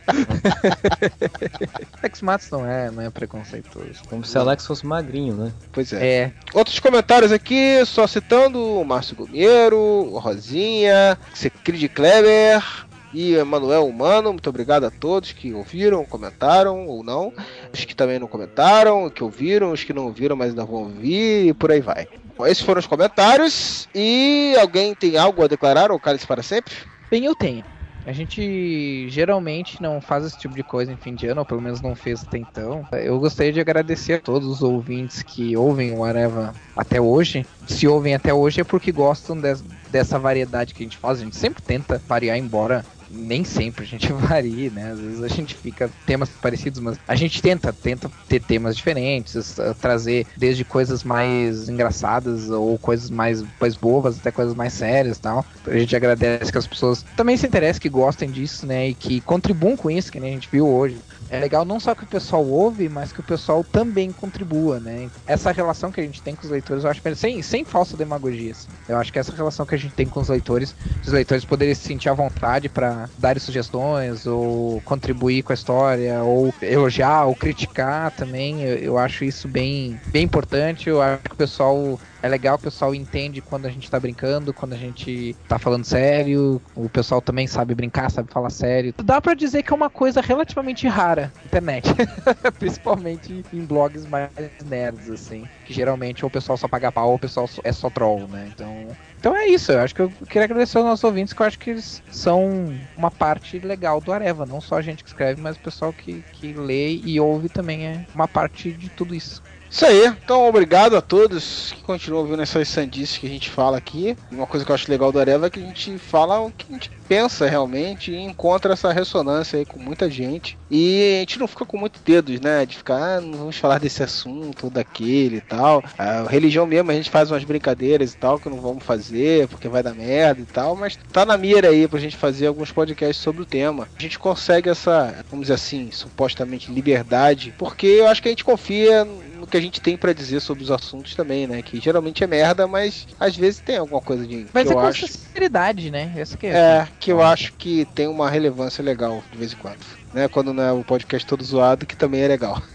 Alex 2.01 2.21
Matos 2.21 2.49
não 2.49 2.65
é, 2.65 2.91
não 2.91 3.01
é 3.03 3.09
preconceituoso. 3.09 4.01
Como 4.09 4.23
se 4.23 4.37
Alex 4.37 4.65
fosse 4.65 4.85
magrinho, 4.85 5.35
né? 5.35 5.51
Pois 5.71 5.91
é. 5.93 6.05
É. 6.05 6.31
Outros 6.53 6.79
comentários 6.79 7.31
aqui, 7.31 7.83
só 7.85 8.07
citando 8.07 8.59
o 8.59 8.85
Márcio 8.85 9.15
Gomiero, 9.15 9.77
o 9.77 10.19
Rosinha, 10.19 11.17
Secrid 11.33 11.89
Kleber 11.89 12.86
e 13.13 13.33
Emanuel 13.35 13.87
Humano. 13.87 14.31
Muito 14.33 14.49
obrigado 14.49 14.85
a 14.85 14.91
todos 14.91 15.31
que 15.31 15.53
ouviram, 15.53 16.05
comentaram 16.05 16.85
ou 16.87 17.03
não. 17.03 17.33
Os 17.73 17.85
que 17.85 17.95
também 17.95 18.19
não 18.19 18.27
comentaram, 18.27 19.09
que 19.09 19.23
ouviram, 19.23 19.71
os 19.71 19.83
que 19.83 19.93
não 19.93 20.05
ouviram, 20.05 20.35
mas 20.35 20.49
ainda 20.49 20.65
vão 20.65 20.83
ouvir 20.83 21.47
e 21.47 21.53
por 21.53 21.71
aí 21.71 21.81
vai. 21.81 22.07
Bom, 22.37 22.45
esses 22.45 22.63
foram 22.63 22.79
os 22.79 22.87
comentários. 22.87 23.87
E 23.95 24.55
alguém 24.59 24.93
tem 24.93 25.17
algo 25.17 25.43
a 25.43 25.47
declarar 25.47 25.91
ou 25.91 25.99
cálice 25.99 26.27
para 26.27 26.43
sempre? 26.43 26.73
Bem, 27.09 27.25
eu 27.25 27.35
tenho. 27.35 27.63
A 28.05 28.13
gente 28.13 29.09
geralmente 29.09 29.81
não 29.81 29.99
faz 29.99 30.23
esse 30.23 30.39
tipo 30.39 30.55
de 30.55 30.63
coisa 30.63 30.89
em 30.93 30.95
fim 30.95 31.13
de 31.13 31.27
ano, 31.27 31.41
ou 31.41 31.45
pelo 31.45 31.61
menos 31.61 31.81
não 31.81 31.93
fez 31.93 32.23
até 32.23 32.37
então. 32.37 32.87
Eu 32.93 33.19
gostaria 33.19 33.51
de 33.51 33.59
agradecer 33.59 34.13
a 34.13 34.19
todos 34.21 34.47
os 34.47 34.61
ouvintes 34.63 35.21
que 35.21 35.57
ouvem 35.57 35.91
o 35.91 36.05
Areva 36.05 36.53
até 36.73 37.01
hoje. 37.01 37.45
Se 37.67 37.85
ouvem 37.85 38.15
até 38.15 38.33
hoje 38.33 38.61
é 38.61 38.63
porque 38.63 38.93
gostam 38.93 39.37
des- 39.37 39.61
dessa 39.91 40.17
variedade 40.17 40.73
que 40.73 40.83
a 40.83 40.85
gente 40.85 40.97
faz. 40.97 41.19
A 41.19 41.23
gente 41.25 41.35
sempre 41.35 41.61
tenta 41.61 42.01
variar, 42.07 42.37
embora 42.37 42.85
nem 43.09 43.43
sempre 43.43 43.83
a 43.83 43.87
gente 43.87 44.11
varie, 44.13 44.69
né? 44.69 44.91
Às 44.91 44.99
vezes 44.99 45.23
a 45.23 45.27
gente 45.27 45.55
fica 45.55 45.89
temas 46.05 46.29
parecidos, 46.29 46.79
mas 46.79 46.99
a 47.07 47.15
gente 47.15 47.41
tenta, 47.41 47.71
tenta 47.71 48.11
ter 48.27 48.41
temas 48.41 48.75
diferentes, 48.75 49.57
trazer 49.79 50.25
desde 50.37 50.63
coisas 50.63 51.03
mais 51.03 51.69
engraçadas 51.69 52.49
ou 52.49 52.77
coisas 52.77 53.09
mais, 53.09 53.43
mais 53.59 53.75
bobas 53.75 54.19
até 54.19 54.31
coisas 54.31 54.55
mais 54.55 54.73
sérias 54.73 55.19
tal. 55.19 55.45
A 55.65 55.77
gente 55.77 55.95
agradece 55.95 56.51
que 56.51 56.57
as 56.57 56.67
pessoas 56.67 57.05
também 57.15 57.37
se 57.37 57.47
interessem, 57.47 57.81
que 57.81 57.89
gostem 57.89 58.29
disso, 58.29 58.65
né? 58.65 58.89
E 58.89 58.93
que 58.93 59.21
contribuam 59.21 59.75
com 59.75 59.89
isso, 59.89 60.11
que 60.11 60.19
nem 60.19 60.31
a 60.31 60.33
gente 60.33 60.49
viu 60.51 60.67
hoje. 60.67 60.97
É 61.29 61.39
legal 61.39 61.65
não 61.65 61.79
só 61.79 61.93
que 61.93 62.03
o 62.03 62.07
pessoal 62.07 62.45
ouve, 62.45 62.87
mas 62.87 63.11
que 63.11 63.19
o 63.19 63.23
pessoal 63.23 63.63
também 63.63 64.11
contribua, 64.11 64.79
né? 64.79 65.09
Essa 65.25 65.51
relação 65.51 65.91
que 65.91 65.99
a 65.99 66.03
gente 66.03 66.21
tem 66.21 66.35
com 66.35 66.43
os 66.43 66.49
leitores, 66.49 66.83
eu 66.83 66.89
acho 66.89 67.01
que 67.01 67.15
sem, 67.15 67.41
sem 67.41 67.65
falsa 67.65 67.97
demagogia. 67.97 68.51
assim. 68.51 68.67
Eu 68.87 68.97
acho 68.97 69.11
que 69.11 69.19
essa 69.19 69.35
relação 69.35 69.65
que 69.65 69.75
a 69.75 69.77
gente 69.77 69.93
tem 69.93 70.07
com 70.07 70.19
os 70.19 70.29
leitores, 70.29 70.75
os 71.01 71.11
leitores 71.11 71.43
poderem 71.43 71.75
se 71.75 71.81
sentir 71.81 72.09
à 72.09 72.13
vontade 72.13 72.69
para 72.69 73.09
dar 73.17 73.39
sugestões 73.39 74.25
ou 74.25 74.81
contribuir 74.81 75.43
com 75.43 75.51
a 75.51 75.55
história, 75.55 76.23
ou 76.23 76.53
elogiar 76.61 77.25
ou 77.25 77.35
criticar 77.35 78.11
também, 78.11 78.63
eu, 78.63 78.77
eu 78.77 78.97
acho 78.97 79.23
isso 79.23 79.47
bem, 79.47 79.99
bem 80.07 80.23
importante. 80.23 80.89
Eu 80.89 81.01
acho 81.01 81.23
que 81.23 81.33
o 81.33 81.37
pessoal 81.37 81.99
é 82.27 82.29
legal 82.29 82.55
o 82.55 82.59
pessoal 82.59 82.93
entende 82.93 83.41
quando 83.41 83.65
a 83.65 83.69
gente 83.69 83.89
tá 83.89 83.99
brincando, 83.99 84.53
quando 84.53 84.73
a 84.73 84.77
gente 84.77 85.35
tá 85.47 85.57
falando 85.57 85.85
sério. 85.85 86.61
O 86.75 86.89
pessoal 86.89 87.21
também 87.21 87.47
sabe 87.47 87.73
brincar, 87.73 88.11
sabe 88.11 88.31
falar 88.31 88.49
sério. 88.49 88.93
Dá 89.03 89.19
pra 89.19 89.33
dizer 89.33 89.63
que 89.63 89.71
é 89.71 89.75
uma 89.75 89.89
coisa 89.89 90.21
relativamente 90.21 90.87
rara 90.87 91.31
internet. 91.45 91.89
Principalmente 92.59 93.43
em 93.51 93.65
blogs 93.65 94.05
mais 94.05 94.29
nerds, 94.65 95.09
assim. 95.09 95.47
Que 95.65 95.73
geralmente 95.73 96.23
ou 96.23 96.29
o 96.29 96.31
pessoal 96.31 96.57
só 96.57 96.67
paga 96.67 96.91
pau 96.91 97.09
ou 97.09 97.15
o 97.15 97.19
pessoal 97.19 97.49
é 97.63 97.71
só 97.71 97.89
troll, 97.89 98.27
né? 98.27 98.49
Então. 98.53 98.87
Então 99.19 99.35
é 99.35 99.47
isso, 99.47 99.71
eu 99.71 99.79
acho 99.79 99.95
que 99.95 100.01
eu 100.01 100.11
queria 100.29 100.43
agradecer 100.43 100.77
aos 100.77 100.85
nossos 100.85 101.03
ouvintes, 101.03 101.33
que 101.33 101.41
eu 101.41 101.45
acho 101.47 101.57
que 101.57 101.71
eles 101.71 102.03
são 102.11 102.71
uma 102.95 103.09
parte 103.09 103.57
legal 103.57 103.99
do 103.99 104.13
Areva, 104.13 104.45
não 104.45 104.61
só 104.61 104.75
a 104.75 104.81
gente 104.81 105.03
que 105.03 105.09
escreve, 105.09 105.41
mas 105.41 105.55
o 105.55 105.59
pessoal 105.59 105.91
que, 105.91 106.23
que 106.33 106.53
lê 106.53 106.91
e 106.93 107.19
ouve 107.19 107.49
também 107.49 107.87
é 107.87 108.05
uma 108.13 108.27
parte 108.27 108.71
de 108.71 108.89
tudo 108.89 109.15
isso. 109.15 109.41
Isso 109.69 109.85
aí, 109.85 110.05
então 110.05 110.47
obrigado 110.47 110.95
a 110.95 111.01
todos 111.01 111.73
que 111.75 111.81
continuam 111.81 112.23
ouvindo 112.23 112.41
essas 112.41 112.67
sandices 112.67 113.17
que 113.17 113.27
a 113.27 113.29
gente 113.29 113.49
fala 113.49 113.77
aqui. 113.77 114.15
Uma 114.31 114.47
coisa 114.47 114.65
que 114.65 114.71
eu 114.71 114.75
acho 114.75 114.89
legal 114.89 115.11
do 115.11 115.19
Areva 115.19 115.47
é 115.47 115.49
que 115.49 115.59
a 115.59 115.63
gente 115.63 115.97
fala 115.97 116.39
o 116.39 116.51
que 116.51 116.65
a 116.69 116.73
gente 116.73 116.89
pensa 117.07 117.47
realmente 117.47 118.11
e 118.11 118.17
encontra 118.17 118.73
essa 118.73 118.91
ressonância 118.91 119.59
aí 119.59 119.65
com 119.65 119.79
muita 119.79 120.09
gente. 120.09 120.57
E 120.69 121.15
a 121.17 121.19
gente 121.19 121.39
não 121.39 121.47
fica 121.47 121.65
com 121.65 121.77
muitos 121.77 122.01
dedos, 122.01 122.39
né? 122.39 122.65
De 122.65 122.77
ficar, 122.77 123.17
ah, 123.17 123.21
não 123.21 123.37
vamos 123.37 123.57
falar 123.57 123.79
desse 123.79 124.03
assunto 124.03 124.65
ou 124.65 124.69
daquele 124.69 125.37
e 125.37 125.41
tal. 125.41 125.83
A 125.97 126.23
religião 126.29 126.65
mesmo, 126.65 126.91
a 126.91 126.93
gente 126.93 127.09
faz 127.09 127.31
umas 127.31 127.43
brincadeiras 127.43 128.13
e 128.13 128.17
tal 128.17 128.39
que 128.39 128.49
não 128.49 128.59
vamos 128.59 128.83
fazer 128.83 129.47
porque 129.47 129.67
vai 129.67 129.83
dar 129.83 129.93
merda 129.93 130.41
e 130.41 130.45
tal, 130.45 130.75
mas 130.75 130.97
tá 131.11 131.25
na 131.25 131.37
mira 131.37 131.69
aí 131.69 131.87
pra 131.87 131.99
gente 131.99 132.15
fazer 132.15 132.47
alguns 132.47 132.71
podcasts 132.71 133.23
sobre 133.23 133.41
o 133.41 133.45
tema. 133.45 133.87
A 133.97 134.01
gente 134.01 134.19
consegue 134.19 134.69
essa, 134.69 135.23
vamos 135.29 135.45
dizer 135.45 135.55
assim, 135.55 135.89
supostamente 135.91 136.71
liberdade, 136.71 137.53
porque 137.57 137.87
eu 137.87 138.07
acho 138.07 138.21
que 138.21 138.27
a 138.27 138.31
gente 138.31 138.43
confia 138.43 139.07
no 139.37 139.47
que 139.47 139.57
a 139.57 139.61
gente 139.61 139.79
tem 139.79 139.95
pra 139.95 140.13
dizer 140.13 140.39
sobre 140.39 140.63
os 140.63 140.71
assuntos 140.71 141.15
também, 141.15 141.47
né? 141.47 141.61
Que 141.61 141.79
geralmente 141.79 142.23
é 142.23 142.27
merda, 142.27 142.67
mas 142.67 143.07
às 143.19 143.35
vezes 143.35 143.59
tem 143.59 143.77
alguma 143.77 144.01
coisa 144.01 144.25
de. 144.25 144.47
Mas 144.53 144.63
que 144.63 144.69
é 144.69 144.71
eu 144.73 144.79
com 144.79 144.85
acho. 144.85 145.07
sinceridade, 145.07 145.91
né? 145.91 146.13
Essa 146.15 146.37
que 146.37 146.47
é. 146.47 146.51
É, 146.51 146.87
que 146.99 147.11
eu 147.11 147.21
acho 147.21 147.53
que 147.53 147.85
tem 147.93 148.07
uma 148.07 148.29
relevância 148.29 148.83
legal 148.83 149.23
de 149.31 149.37
vez 149.37 149.53
em 149.53 149.57
quando. 149.57 149.79
Né? 150.13 150.27
Quando 150.27 150.53
não 150.53 150.63
é 150.63 150.71
o 150.71 150.83
podcast 150.83 151.27
todo 151.27 151.43
zoado, 151.43 151.85
que 151.85 151.95
também 151.95 152.21
é 152.21 152.27
legal. 152.27 152.61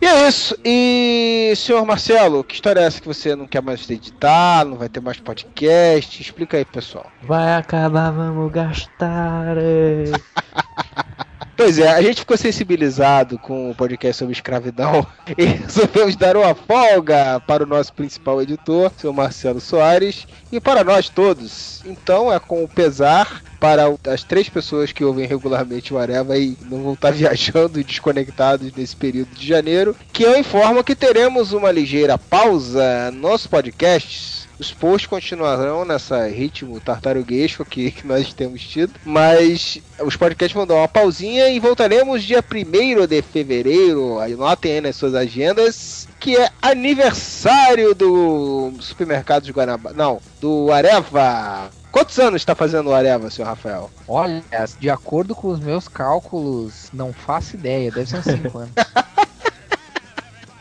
E 0.00 0.06
é 0.06 0.28
isso. 0.28 0.56
E, 0.64 1.52
senhor 1.56 1.84
Marcelo, 1.84 2.44
que 2.44 2.54
história 2.54 2.80
é 2.80 2.84
essa 2.84 3.00
que 3.00 3.06
você 3.06 3.34
não 3.34 3.48
quer 3.48 3.60
mais 3.60 3.90
editar, 3.90 4.64
não 4.64 4.76
vai 4.76 4.88
ter 4.88 5.00
mais 5.00 5.18
podcast? 5.18 6.22
Explica 6.22 6.56
aí, 6.56 6.64
pessoal. 6.64 7.10
Vai 7.22 7.54
acabar, 7.56 8.10
vamos 8.10 8.50
gastar. 8.52 9.56
Pois 11.58 11.76
é, 11.76 11.88
a 11.88 12.00
gente 12.00 12.20
ficou 12.20 12.36
sensibilizado 12.36 13.36
com 13.36 13.68
o 13.68 13.74
podcast 13.74 14.20
sobre 14.20 14.32
escravidão 14.32 15.04
e 15.36 15.44
resolvemos 15.44 16.14
dar 16.14 16.36
uma 16.36 16.54
folga 16.54 17.40
para 17.40 17.64
o 17.64 17.66
nosso 17.66 17.92
principal 17.94 18.40
editor, 18.40 18.92
seu 18.96 19.12
Marcelo 19.12 19.60
Soares, 19.60 20.24
e 20.52 20.60
para 20.60 20.84
nós 20.84 21.08
todos. 21.08 21.82
Então 21.84 22.32
é 22.32 22.38
com 22.38 22.64
pesar 22.68 23.42
para 23.58 23.92
as 24.06 24.22
três 24.22 24.48
pessoas 24.48 24.92
que 24.92 25.02
ouvem 25.02 25.26
regularmente 25.26 25.92
o 25.92 25.98
Areva 25.98 26.38
e 26.38 26.56
não 26.70 26.80
vão 26.84 26.92
estar 26.92 27.10
viajando 27.12 27.80
e 27.80 27.82
desconectados 27.82 28.72
nesse 28.76 28.94
período 28.94 29.30
de 29.34 29.44
janeiro, 29.44 29.96
que 30.12 30.22
eu 30.22 30.38
informo 30.38 30.84
que 30.84 30.94
teremos 30.94 31.52
uma 31.52 31.72
ligeira 31.72 32.16
pausa 32.16 33.10
nos 33.10 33.48
podcasts. 33.48 34.37
Os 34.58 34.72
posts 34.72 35.06
continuarão 35.06 35.84
nessa 35.84 36.26
ritmo 36.26 36.80
tartaruguesco 36.80 37.64
que, 37.64 37.92
que 37.92 38.06
nós 38.06 38.32
temos 38.32 38.60
tido, 38.62 38.92
mas 39.04 39.80
os 40.00 40.16
podcasts 40.16 40.54
vão 40.54 40.66
dar 40.66 40.74
uma 40.74 40.88
pausinha 40.88 41.48
e 41.48 41.60
voltaremos 41.60 42.24
dia 42.24 42.42
1 42.42 43.06
de 43.06 43.22
fevereiro. 43.22 44.18
Anotem 44.18 44.72
aí 44.72 44.80
nas 44.80 44.96
suas 44.96 45.14
agendas, 45.14 46.08
que 46.18 46.36
é 46.36 46.50
aniversário 46.60 47.94
do 47.94 48.72
supermercado 48.80 49.44
de 49.44 49.52
Guanabara. 49.52 49.94
Não, 49.94 50.20
do 50.40 50.72
Areva. 50.72 51.70
Quantos 51.92 52.18
anos 52.18 52.42
está 52.42 52.54
fazendo 52.54 52.90
o 52.90 52.94
Areva, 52.94 53.30
senhor 53.30 53.48
Rafael? 53.48 53.90
Olha, 54.06 54.42
de 54.78 54.90
acordo 54.90 55.34
com 55.34 55.48
os 55.48 55.60
meus 55.60 55.86
cálculos, 55.88 56.90
não 56.92 57.12
faço 57.12 57.54
ideia, 57.54 57.90
deve 57.90 58.10
ser 58.10 58.18
uns 58.18 58.24
5 58.24 58.58
anos. 58.58 58.72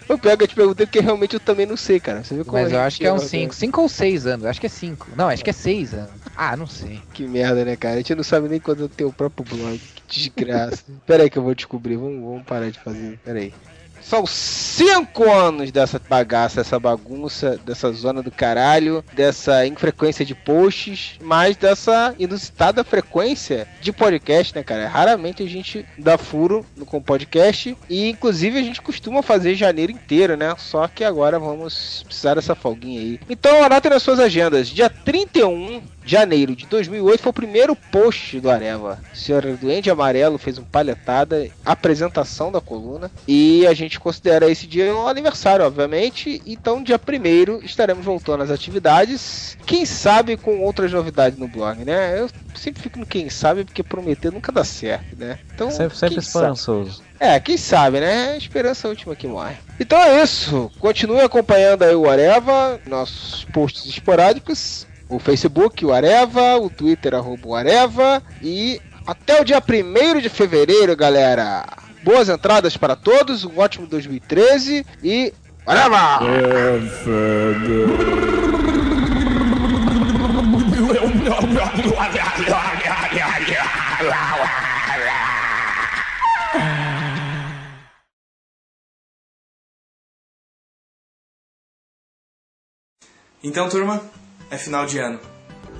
Eu 0.09 0.17
pego 0.17 0.43
e 0.43 0.47
te 0.47 0.55
perguntei 0.55 0.85
porque 0.85 0.99
realmente 0.99 1.33
eu 1.33 1.39
também 1.39 1.65
não 1.65 1.75
sei, 1.75 1.99
cara. 1.99 2.23
Você 2.23 2.35
viu 2.35 2.45
como 2.45 2.57
Mas 2.57 2.67
a 2.67 2.69
eu 2.69 2.77
gente 2.77 2.87
acho 2.87 2.97
que 2.97 3.05
é 3.05 3.13
uns 3.13 3.21
erra, 3.21 3.29
5, 3.29 3.55
5 3.55 3.81
ou 3.81 3.89
6 3.89 4.27
anos, 4.27 4.45
acho 4.45 4.59
que 4.59 4.65
é 4.65 4.69
5. 4.69 5.07
Não, 5.15 5.27
acho 5.27 5.43
que 5.43 5.49
é 5.49 5.53
6 5.53 5.93
anos. 5.93 6.09
Ah, 6.35 6.55
não 6.55 6.67
sei. 6.67 7.01
Que 7.13 7.27
merda, 7.27 7.65
né, 7.65 7.75
cara? 7.75 7.95
A 7.95 7.97
gente 7.97 8.15
não 8.15 8.23
sabe 8.23 8.47
nem 8.47 8.59
quando 8.59 8.87
tem 8.87 9.05
o 9.05 9.11
próprio 9.11 9.45
blog. 9.45 9.79
Que 10.07 10.19
desgraça. 10.19 10.83
Pera 11.05 11.23
aí 11.23 11.29
que 11.29 11.37
eu 11.37 11.43
vou 11.43 11.53
descobrir. 11.53 11.97
Vamos, 11.97 12.21
vamos 12.21 12.45
parar 12.45 12.69
de 12.71 12.79
fazer. 12.79 13.19
Pera 13.23 13.39
aí. 13.39 13.53
São 14.07 14.25
cinco 14.25 15.29
anos 15.29 15.69
dessa 15.69 15.99
bagaça, 15.99 16.63
dessa 16.63 16.79
bagunça, 16.79 17.59
dessa 17.65 17.91
zona 17.91 18.23
do 18.23 18.31
caralho, 18.31 19.03
dessa 19.11 19.67
infrequência 19.67 20.23
de 20.23 20.33
posts, 20.33 21.19
mas 21.21 21.57
dessa 21.57 22.15
inusitada 22.17 22.85
frequência 22.85 23.67
de 23.81 23.91
podcast, 23.91 24.55
né, 24.55 24.63
cara? 24.63 24.87
Raramente 24.87 25.43
a 25.43 25.45
gente 25.45 25.85
dá 25.97 26.17
furo 26.17 26.65
com 26.85 27.01
podcast 27.01 27.77
e, 27.89 28.09
inclusive, 28.09 28.57
a 28.57 28.63
gente 28.63 28.81
costuma 28.81 29.21
fazer 29.21 29.55
janeiro 29.55 29.91
inteiro, 29.91 30.37
né? 30.37 30.55
Só 30.57 30.87
que 30.87 31.03
agora 31.03 31.37
vamos 31.37 32.03
precisar 32.05 32.35
dessa 32.35 32.55
folguinha 32.55 33.01
aí. 33.01 33.19
Então, 33.29 33.61
anotem 33.61 33.91
nas 33.91 34.03
suas 34.03 34.21
agendas. 34.21 34.69
Dia 34.69 34.89
31 34.89 35.81
de 35.96 35.96
janeiro 36.07 36.55
de 36.55 36.65
2008 36.65 37.21
foi 37.21 37.29
o 37.29 37.33
primeiro 37.33 37.75
post 37.75 38.39
do 38.39 38.49
Areva. 38.49 38.99
O 39.13 39.15
senhor 39.15 39.43
Duende 39.57 39.89
Amarelo 39.89 40.37
fez 40.37 40.57
um 40.57 40.63
palhetada, 40.63 41.47
apresentação 41.65 42.51
da 42.51 42.61
coluna, 42.61 43.11
e 43.27 43.67
a 43.67 43.73
gente 43.73 43.99
considera 43.99 44.49
esse 44.49 44.65
dia 44.65 44.95
um 44.95 45.07
aniversário, 45.07 45.65
obviamente. 45.65 46.41
Então, 46.45 46.81
dia 46.81 46.99
1 46.99 47.65
estaremos 47.65 48.05
voltando 48.05 48.43
às 48.43 48.51
atividades. 48.51 49.57
Quem 49.65 49.85
sabe 49.85 50.37
com 50.37 50.61
outras 50.61 50.91
novidades 50.91 51.37
no 51.37 51.47
blog, 51.47 51.83
né? 51.83 52.19
Eu 52.19 52.29
sempre 52.55 52.81
fico 52.81 52.99
no 52.99 53.05
quem 53.05 53.29
sabe, 53.29 53.63
porque 53.63 53.83
prometer 53.83 54.31
nunca 54.31 54.51
dá 54.51 54.63
certo, 54.63 55.15
né? 55.17 55.39
Então, 55.53 55.69
Sempre, 55.69 55.97
sempre 55.97 56.19
esperançoso. 56.19 57.03
É, 57.19 57.39
quem 57.39 57.57
sabe, 57.57 57.99
né? 57.99 58.31
A 58.31 58.37
esperança 58.37 58.87
é 58.87 58.89
última 58.89 59.15
que 59.15 59.27
morre. 59.27 59.55
Então 59.79 59.97
é 59.97 60.23
isso. 60.23 60.71
Continue 60.79 61.21
acompanhando 61.21 61.83
aí 61.83 61.95
o 61.95 62.09
Areva, 62.09 62.79
nossos 62.85 63.43
posts 63.45 63.85
esporádicos, 63.85 64.86
o 65.09 65.19
Facebook, 65.19 65.85
o 65.85 65.93
Areva, 65.93 66.57
o 66.57 66.69
Twitter, 66.69 67.15
arroba 67.15 67.47
o 67.47 67.55
Areva. 67.55 68.21
E 68.41 68.81
até 69.05 69.41
o 69.41 69.45
dia 69.45 69.61
1 69.61 70.19
de 70.19 70.29
fevereiro, 70.29 70.95
galera. 70.95 71.65
Boas 72.03 72.29
entradas 72.29 72.77
para 72.77 72.95
todos, 72.95 73.43
um 73.43 73.59
ótimo 73.59 73.87
2013 73.87 74.85
e. 75.03 75.33
Areva! 75.65 76.19
Então, 93.43 93.69
turma, 93.69 94.01
é 94.49 94.57
final 94.57 94.85
de 94.85 94.99
ano. 94.99 95.19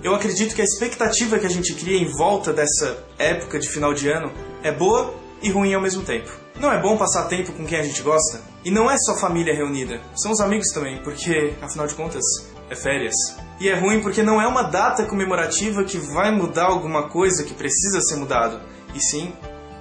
Eu 0.04 0.14
acredito 0.14 0.54
que 0.54 0.62
a 0.62 0.66
expectativa 0.66 1.40
que 1.40 1.46
a 1.46 1.50
gente 1.50 1.74
cria 1.74 1.98
em 1.98 2.12
volta 2.18 2.54
dessa 2.54 3.04
época 3.18 3.60
de 3.60 3.68
final 3.68 3.94
de 3.94 4.10
ano 4.10 4.32
é 4.62 4.72
boa 4.72 5.14
e 5.42 5.50
ruim 5.50 5.74
ao 5.74 5.82
mesmo 5.82 6.04
tempo. 6.04 6.30
Não 6.60 6.72
é 6.72 6.82
bom 6.82 6.98
passar 6.98 7.26
tempo 7.26 7.52
com 7.52 7.66
quem 7.66 7.80
a 7.80 7.84
gente 7.84 8.02
gosta? 8.02 8.42
E 8.66 8.72
não 8.72 8.90
é 8.90 8.98
só 8.98 9.16
família 9.16 9.54
reunida, 9.54 10.02
são 10.16 10.32
os 10.32 10.40
amigos 10.40 10.70
também, 10.70 11.02
porque, 11.04 11.54
afinal 11.62 11.88
de 11.88 11.94
contas, 11.94 12.24
é 12.70 12.76
férias. 12.76 13.16
E 13.60 13.70
é 13.70 13.80
ruim 13.80 14.02
porque 14.02 14.24
não 14.24 14.42
é 14.42 14.48
uma 14.48 14.64
data 14.64 15.06
comemorativa 15.06 15.84
que 15.84 15.98
vai 15.98 16.32
mudar 16.32 16.66
alguma 16.66 17.10
coisa 17.10 17.44
que 17.44 17.54
precisa 17.54 18.02
ser 18.02 18.16
mudado, 18.16 18.60
e 18.94 19.00
sim 19.00 19.34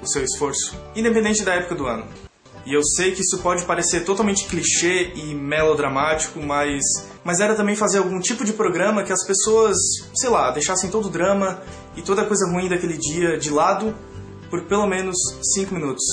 o 0.03 0.07
seu 0.07 0.23
esforço, 0.23 0.79
independente 0.95 1.43
da 1.43 1.55
época 1.55 1.75
do 1.75 1.87
ano. 1.87 2.07
E 2.67 2.75
eu 2.75 2.83
sei 2.83 3.13
que 3.13 3.21
isso 3.21 3.39
pode 3.39 3.65
parecer 3.65 4.05
totalmente 4.05 4.47
clichê 4.47 5.13
e 5.15 5.35
melodramático, 5.35 6.43
mas 6.43 6.83
mas 7.25 7.41
era 7.41 7.55
também 7.55 7.77
fazer 7.77 7.99
algum 7.99 8.19
tipo 8.21 8.45
de 8.45 8.53
programa 8.53 9.05
que 9.05 9.13
as 9.13 9.25
pessoas, 9.25 9.77
sei 10.15 10.29
lá, 10.29 10.51
deixassem 10.51 10.91
todo 10.91 11.07
o 11.07 11.11
drama 11.11 11.63
e 11.97 12.03
toda 12.03 12.23
a 12.23 12.27
coisa 12.27 12.47
ruim 12.51 12.69
daquele 12.69 12.99
dia 12.99 13.39
de 13.39 13.51
lado 13.51 13.97
por 14.51 14.63
pelo 14.63 14.87
menos 14.87 15.17
5 15.55 15.73
minutos, 15.75 16.05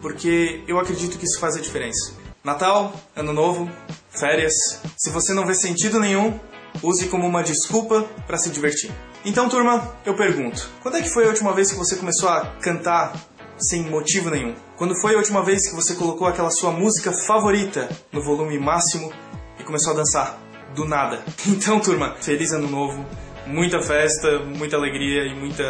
porque 0.00 0.62
eu 0.68 0.78
acredito 0.78 1.18
que 1.18 1.24
isso 1.24 1.40
faz 1.40 1.56
a 1.56 1.60
diferença. 1.60 2.14
Natal, 2.42 2.92
Ano 3.14 3.32
Novo, 3.32 3.70
férias, 4.08 4.54
se 4.96 5.10
você 5.10 5.34
não 5.34 5.44
vê 5.44 5.54
sentido 5.54 5.98
nenhum, 5.98 6.38
use 6.82 7.06
como 7.06 7.26
uma 7.26 7.42
desculpa 7.42 8.04
para 8.26 8.38
se 8.38 8.50
divertir. 8.50 8.92
Então, 9.24 9.48
turma, 9.48 9.96
eu 10.04 10.14
pergunto: 10.14 10.68
quando 10.82 10.98
é 10.98 11.02
que 11.02 11.10
foi 11.10 11.24
a 11.24 11.28
última 11.28 11.52
vez 11.52 11.72
que 11.72 11.78
você 11.78 11.96
começou 11.96 12.28
a 12.28 12.46
cantar 12.60 13.12
sem 13.58 13.82
motivo 13.88 14.30
nenhum? 14.30 14.54
Quando 14.76 14.98
foi 15.00 15.14
a 15.14 15.18
última 15.18 15.42
vez 15.42 15.68
que 15.68 15.74
você 15.74 15.94
colocou 15.94 16.26
aquela 16.26 16.50
sua 16.50 16.70
música 16.70 17.12
favorita 17.12 17.88
no 18.12 18.22
volume 18.22 18.58
máximo 18.58 19.12
e 19.58 19.62
começou 19.62 19.92
a 19.92 19.96
dançar? 19.96 20.38
Do 20.74 20.84
nada. 20.84 21.24
Então, 21.46 21.80
turma, 21.80 22.16
feliz 22.20 22.52
ano 22.52 22.68
novo, 22.68 23.04
muita 23.46 23.80
festa, 23.80 24.38
muita 24.40 24.76
alegria 24.76 25.24
e 25.24 25.34
muita. 25.34 25.64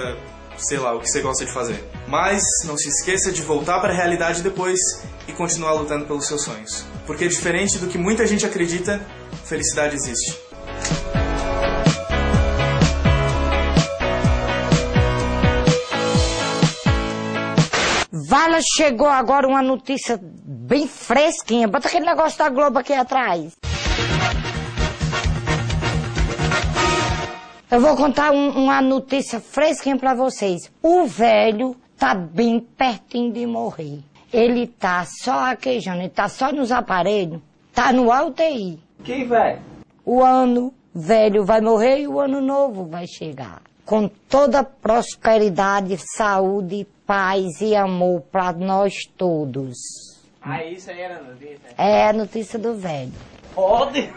sei 0.59 0.79
lá, 0.79 0.95
o 0.95 1.01
que 1.01 1.09
você 1.09 1.21
gosta 1.21 1.45
de 1.45 1.53
fazer. 1.53 1.85
Mas 2.09 2.43
não 2.65 2.77
se 2.77 2.89
esqueça 2.89 3.31
de 3.31 3.43
voltar 3.43 3.81
para 3.81 3.93
a 3.93 3.97
realidade 3.97 4.43
depois 4.43 4.79
e 5.29 5.33
continuar 5.33 5.73
lutando 5.73 6.07
pelos 6.07 6.27
seus 6.27 6.43
sonhos. 6.43 6.85
Porque 7.07 7.29
diferente 7.29 7.79
do 7.79 7.87
que 7.87 7.99
muita 7.99 8.27
gente 8.27 8.45
acredita, 8.47 9.01
felicidade 9.45 9.95
existe. 9.95 10.37
Vala, 18.29 18.59
chegou 18.61 19.07
agora 19.07 19.47
uma 19.47 19.63
notícia 19.63 20.19
bem 20.21 20.89
fresquinha. 20.89 21.69
Bota 21.69 21.87
aquele 21.87 22.05
negócio 22.07 22.37
da 22.37 22.49
Globo 22.49 22.77
aqui 22.77 22.93
atrás. 22.93 23.53
Eu 27.71 27.81
vou 27.81 27.95
contar 27.97 28.33
um- 28.33 28.51
uma 28.65 28.81
notícia 28.83 29.39
fresquinha 29.39 29.97
pra 29.97 30.13
vocês. 30.13 30.73
O 30.83 31.07
velho 31.07 31.77
tá 31.97 32.17
bem 32.17 32.59
pertinho 32.59 33.33
de 33.33 33.47
morrer. 33.47 34.01
Ele 34.33 34.67
tá 34.67 35.05
só 35.05 35.53
aquejando, 35.53 36.01
ele 36.01 36.09
tá 36.09 36.29
só 36.29 36.51
nos 36.51 36.73
aparelhos, 36.73 37.41
tá 37.73 37.93
no 37.93 38.11
UTI. 38.11 38.81
Quem 39.05 39.25
vai? 39.29 39.61
O 40.05 40.21
ano 40.21 40.75
velho 40.93 41.45
vai 41.45 41.61
morrer 41.61 42.01
e 42.01 42.09
o 42.09 42.19
ano 42.19 42.41
novo 42.41 42.87
vai 42.87 43.07
chegar. 43.07 43.63
Com 43.85 44.09
toda 44.09 44.65
prosperidade, 44.65 45.97
saúde, 46.17 46.89
paz 47.07 47.61
e 47.61 47.75
amor 47.77 48.23
para 48.33 48.53
nós 48.53 48.95
todos. 49.17 49.77
Ah, 50.43 50.65
isso 50.65 50.91
aí 50.91 51.01
era 51.01 51.21
notícia. 51.23 51.59
É 51.79 52.09
a 52.09 52.13
notícia 52.13 52.59
do 52.59 52.75
velho. 52.75 53.13
Pode? 53.55 54.13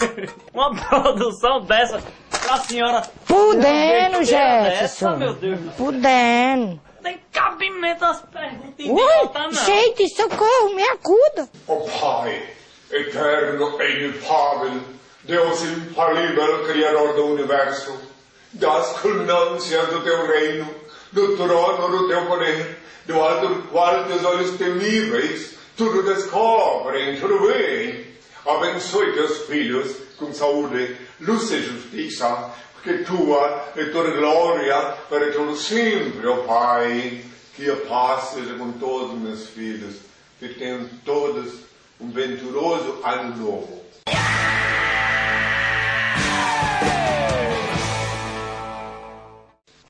Uma 0.54 0.74
produção 0.74 1.60
dessa 1.62 2.00
pra 2.30 2.58
senhora. 2.58 3.02
Podendo, 3.26 4.18
Essa, 4.18 4.24
Jefferson. 4.24 5.16
meu 5.16 5.34
Deus. 5.34 5.60
Podendo. 5.76 6.80
Tem 7.02 7.18
cabimento 7.32 8.04
as 8.04 8.22
perguntas 8.22 8.86
Ui, 8.86 9.30
não. 9.34 9.52
gente, 9.52 10.08
socorro, 10.08 10.74
me 10.74 10.82
acuda. 10.84 11.48
O 11.66 11.76
Pai, 12.00 12.42
eterno 12.90 13.82
e 13.82 14.04
inefável, 14.04 14.80
Deus 15.24 15.62
infalível, 15.62 16.64
Criador 16.66 17.14
do 17.14 17.26
Universo, 17.26 18.00
das 18.54 19.00
culminâncias 19.00 19.86
do 19.88 20.02
teu 20.02 20.26
reino, 20.28 20.66
do 21.14 21.36
trono 21.36 21.88
do 21.88 22.08
teu 22.08 22.26
poder, 22.26 22.76
do 23.06 23.14
alto 23.14 23.68
qual 23.70 24.04
teus 24.04 24.24
olhos 24.24 24.58
temíveis 24.58 25.54
tudo 25.76 26.02
descobrem, 26.02 27.18
tudo 27.20 27.48
bem. 27.48 28.06
Abençoe 28.44 29.12
teus 29.12 29.38
filhos 29.46 29.96
com 30.16 30.32
saúde, 30.32 30.96
luz 31.20 31.50
e 31.50 31.62
justiça, 31.62 32.52
porque 32.74 33.04
tua 33.04 33.72
é 33.76 33.84
toda 33.86 34.10
glória 34.10 34.76
para 35.08 35.32
todo 35.32 35.56
sempre, 35.56 36.26
ó 36.26 36.38
Pai. 36.38 37.24
Que 37.54 37.70
a 37.70 37.76
paz 37.76 38.30
seja 38.30 38.54
com 38.54 38.72
todos 38.72 39.14
os 39.14 39.20
meus 39.20 39.46
filhos, 39.46 39.94
que 40.40 40.48
tenham 40.48 40.88
todos 41.04 41.60
um 42.00 42.10
venturoso 42.10 43.00
ano 43.04 43.36
novo. 43.36 43.84